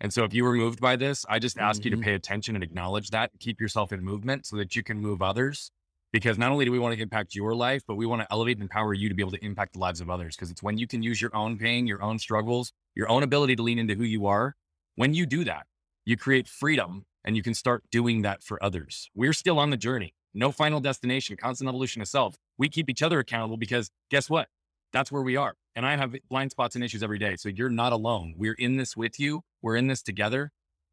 And 0.00 0.12
so 0.12 0.24
if 0.24 0.32
you 0.32 0.44
were 0.44 0.54
moved 0.54 0.80
by 0.80 0.96
this, 0.96 1.26
I 1.28 1.38
just 1.38 1.58
ask 1.58 1.84
you 1.84 1.90
to 1.90 1.96
Mhm. 1.96 2.02
pay 2.02 2.14
attention 2.14 2.54
and 2.54 2.62
acknowledge 2.62 3.10
that, 3.10 3.32
keep 3.40 3.60
yourself 3.60 3.92
in 3.92 4.02
movement 4.04 4.46
so 4.46 4.56
that 4.56 4.76
you 4.76 4.82
can 4.82 5.00
move 5.00 5.22
others 5.22 5.72
because 6.12 6.38
not 6.38 6.52
only 6.52 6.64
do 6.64 6.72
we 6.72 6.78
want 6.78 6.94
to 6.96 7.02
impact 7.02 7.34
your 7.34 7.54
life, 7.54 7.82
but 7.86 7.96
we 7.96 8.06
want 8.06 8.22
to 8.22 8.32
elevate 8.32 8.56
and 8.56 8.62
empower 8.62 8.94
you 8.94 9.08
to 9.08 9.14
be 9.14 9.22
able 9.22 9.32
to 9.32 9.44
impact 9.44 9.72
the 9.74 9.78
lives 9.78 10.00
of 10.00 10.08
others. 10.08 10.36
Because 10.36 10.50
it's 10.50 10.62
when 10.62 10.78
you 10.78 10.86
can 10.86 11.02
use 11.02 11.20
your 11.20 11.34
own 11.34 11.58
pain, 11.58 11.86
your 11.86 12.02
own 12.02 12.18
struggles, 12.18 12.72
your 12.94 13.08
own 13.08 13.22
ability 13.22 13.56
to 13.56 13.62
lean 13.62 13.78
into 13.78 13.94
who 13.94 14.04
you 14.04 14.26
are. 14.26 14.54
When 14.94 15.14
you 15.14 15.26
do 15.26 15.44
that, 15.44 15.66
you 16.04 16.16
create 16.16 16.48
freedom 16.48 17.04
and 17.24 17.36
you 17.36 17.42
can 17.42 17.52
start 17.54 17.84
doing 17.90 18.22
that 18.22 18.42
for 18.42 18.62
others. 18.62 19.10
We're 19.14 19.32
still 19.32 19.58
on 19.58 19.70
the 19.70 19.76
journey. 19.76 20.14
No 20.32 20.52
final 20.52 20.80
destination, 20.80 21.36
constant 21.36 21.68
evolution 21.68 22.00
of 22.00 22.08
self. 22.08 22.36
We 22.56 22.68
keep 22.68 22.88
each 22.88 23.02
other 23.02 23.18
accountable 23.18 23.56
because 23.56 23.90
guess 24.10 24.30
what? 24.30 24.48
That's 24.92 25.12
where 25.12 25.22
we 25.22 25.36
are. 25.36 25.56
And 25.74 25.84
I 25.84 25.96
have 25.96 26.16
blind 26.30 26.52
spots 26.52 26.74
and 26.74 26.82
issues 26.84 27.02
every 27.02 27.18
day. 27.18 27.36
So 27.36 27.48
you're 27.48 27.68
not 27.68 27.92
alone. 27.92 28.34
We're 28.36 28.54
in 28.54 28.76
this 28.76 28.96
with 28.96 29.20
you. 29.20 29.42
We're 29.62 29.76
in 29.76 29.86
this 29.88 30.02
together. 30.02 30.52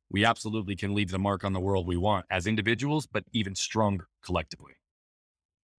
We 0.09 0.23
absolutely 0.23 0.75
can 0.75 0.93
leave 0.93 1.09
the 1.09 1.19
mark 1.19 1.43
on 1.43 1.53
the 1.53 1.59
world 1.59 1.87
we 1.87 1.97
want 1.97 2.25
as 2.29 2.47
individuals, 2.47 3.07
but 3.07 3.23
even 3.33 3.55
stronger 3.55 4.07
collectively. 4.23 4.73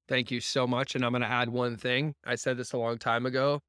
Thank 0.09 0.31
you 0.31 0.41
so 0.41 0.67
much. 0.67 0.95
And 0.95 1.05
I'm 1.05 1.13
going 1.13 1.23
to 1.23 1.29
add 1.29 1.49
one 1.49 1.77
thing. 1.77 2.15
I 2.25 2.37
said 2.37 2.57
this 2.57 2.73
a 2.73 2.79
long 2.79 2.99
time 2.99 3.27
ago. 3.27 3.61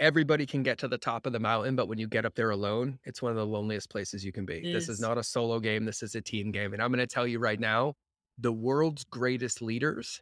Everybody 0.00 0.44
can 0.44 0.62
get 0.62 0.78
to 0.78 0.88
the 0.88 0.98
top 0.98 1.24
of 1.24 1.32
the 1.32 1.38
mountain, 1.38 1.76
but 1.76 1.88
when 1.88 1.98
you 1.98 2.08
get 2.08 2.26
up 2.26 2.34
there 2.34 2.50
alone, 2.50 2.98
it's 3.04 3.22
one 3.22 3.30
of 3.30 3.36
the 3.36 3.46
loneliest 3.46 3.88
places 3.88 4.24
you 4.24 4.32
can 4.32 4.44
be. 4.44 4.58
It 4.58 4.72
this 4.72 4.84
is 4.84 4.96
is. 4.96 5.00
not 5.00 5.18
a 5.18 5.22
solo 5.22 5.60
game. 5.60 5.84
This 5.84 6.02
is 6.02 6.14
a 6.14 6.20
team 6.20 6.50
game. 6.50 6.72
And 6.72 6.82
I'm 6.82 6.90
going 6.90 6.98
to 6.98 7.06
tell 7.06 7.26
you 7.26 7.38
right 7.38 7.60
now 7.60 7.94
the 8.36 8.52
world's 8.52 9.04
greatest 9.04 9.62
leaders, 9.62 10.20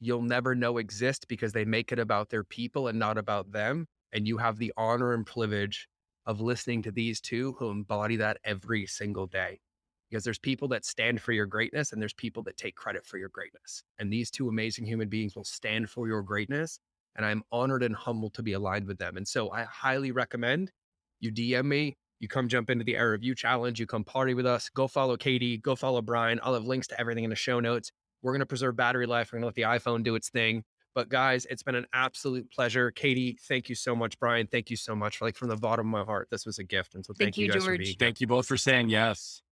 you'll 0.00 0.22
never 0.22 0.54
know 0.54 0.78
exist 0.78 1.26
because 1.28 1.52
they 1.52 1.64
make 1.64 1.92
it 1.92 1.98
about 1.98 2.30
their 2.30 2.44
people 2.44 2.88
and 2.88 2.98
not 2.98 3.18
about 3.18 3.52
them. 3.52 3.86
And 4.12 4.26
you 4.26 4.38
have 4.38 4.56
the 4.56 4.72
honor 4.76 5.12
and 5.12 5.26
privilege 5.26 5.86
of 6.26 6.40
listening 6.40 6.82
to 6.82 6.90
these 6.90 7.20
two 7.20 7.54
who 7.58 7.70
embody 7.70 8.16
that 8.16 8.38
every 8.44 8.86
single 8.86 9.26
day 9.26 9.60
because 10.10 10.24
there's 10.24 10.38
people 10.38 10.68
that 10.68 10.84
stand 10.84 11.20
for 11.20 11.32
your 11.32 11.46
greatness 11.46 11.92
and 11.92 12.00
there's 12.00 12.14
people 12.14 12.42
that 12.44 12.56
take 12.56 12.76
credit 12.76 13.04
for 13.04 13.18
your 13.18 13.28
greatness. 13.28 13.82
And 13.98 14.12
these 14.12 14.30
two 14.30 14.48
amazing 14.48 14.86
human 14.86 15.08
beings 15.08 15.34
will 15.34 15.44
stand 15.44 15.90
for 15.90 16.06
your 16.06 16.22
greatness. 16.22 16.78
And 17.16 17.24
I'm 17.24 17.42
honored 17.50 17.82
and 17.82 17.94
humbled 17.94 18.34
to 18.34 18.42
be 18.42 18.52
aligned 18.52 18.86
with 18.86 18.98
them. 18.98 19.16
And 19.16 19.26
so 19.26 19.50
I 19.50 19.64
highly 19.64 20.12
recommend 20.12 20.70
you 21.18 21.32
DM 21.32 21.64
me, 21.64 21.96
you 22.20 22.28
come 22.28 22.48
jump 22.48 22.70
into 22.70 22.84
the 22.84 22.96
Era 22.96 23.14
of 23.14 23.24
You 23.24 23.34
Challenge, 23.34 23.80
you 23.80 23.86
come 23.86 24.04
party 24.04 24.34
with 24.34 24.46
us, 24.46 24.68
go 24.68 24.86
follow 24.86 25.16
Katie, 25.16 25.58
go 25.58 25.74
follow 25.74 26.02
Brian. 26.02 26.38
I'll 26.42 26.54
have 26.54 26.64
links 26.64 26.86
to 26.88 27.00
everything 27.00 27.24
in 27.24 27.30
the 27.30 27.36
show 27.36 27.58
notes. 27.58 27.90
We're 28.22 28.32
going 28.32 28.40
to 28.40 28.46
preserve 28.46 28.76
battery 28.76 29.06
life. 29.06 29.32
We're 29.32 29.40
going 29.40 29.52
to 29.52 29.60
let 29.60 29.82
the 29.82 29.90
iPhone 29.90 30.04
do 30.04 30.14
its 30.14 30.28
thing. 30.28 30.64
But 30.96 31.10
guys, 31.10 31.46
it's 31.50 31.62
been 31.62 31.74
an 31.74 31.86
absolute 31.92 32.50
pleasure. 32.50 32.90
Katie, 32.90 33.38
thank 33.48 33.68
you 33.68 33.74
so 33.74 33.94
much. 33.94 34.18
Brian, 34.18 34.46
thank 34.46 34.70
you 34.70 34.78
so 34.78 34.96
much. 34.96 35.20
Like 35.20 35.36
from 35.36 35.48
the 35.48 35.56
bottom 35.56 35.88
of 35.88 35.90
my 35.92 36.04
heart, 36.04 36.28
this 36.30 36.46
was 36.46 36.58
a 36.58 36.64
gift. 36.64 36.94
And 36.94 37.04
so 37.04 37.12
thank, 37.12 37.26
Thank 37.26 37.36
you 37.36 37.46
you, 37.46 37.52
guys 37.52 37.66
for 37.66 37.76
being. 37.76 37.96
Thank 37.98 38.22
you 38.22 38.26
both 38.26 38.46
for 38.46 38.56
saying 38.56 38.88
yes. 38.88 39.42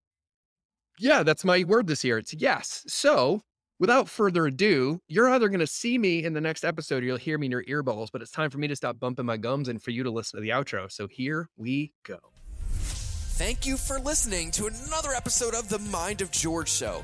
Yeah, 0.97 1.21
that's 1.21 1.45
my 1.45 1.63
word 1.63 1.85
this 1.85 2.03
year. 2.03 2.17
It's 2.17 2.33
yes. 2.33 2.83
So, 2.87 3.43
without 3.77 4.09
further 4.09 4.47
ado, 4.47 5.01
you're 5.07 5.29
either 5.29 5.47
going 5.47 5.59
to 5.59 5.67
see 5.67 5.99
me 5.99 6.23
in 6.23 6.33
the 6.33 6.41
next 6.41 6.65
episode 6.65 7.03
or 7.03 7.05
you'll 7.05 7.17
hear 7.17 7.37
me 7.37 7.45
in 7.45 7.51
your 7.51 7.63
earballs, 7.65 8.07
but 8.11 8.23
it's 8.23 8.31
time 8.31 8.49
for 8.49 8.57
me 8.57 8.67
to 8.67 8.75
stop 8.75 8.99
bumping 8.99 9.27
my 9.27 9.37
gums 9.37 9.67
and 9.67 9.79
for 9.79 9.91
you 9.91 10.01
to 10.01 10.09
listen 10.09 10.37
to 10.37 10.41
the 10.41 10.49
outro. 10.49 10.91
So, 10.91 11.07
here 11.07 11.47
we 11.57 11.93
go. 12.01 12.17
Thank 12.71 13.67
you 13.67 13.77
for 13.77 13.99
listening 13.99 14.49
to 14.51 14.65
another 14.65 15.11
episode 15.11 15.53
of 15.53 15.69
The 15.69 15.77
Mind 15.77 16.21
of 16.21 16.31
George 16.31 16.71
Show. 16.71 17.03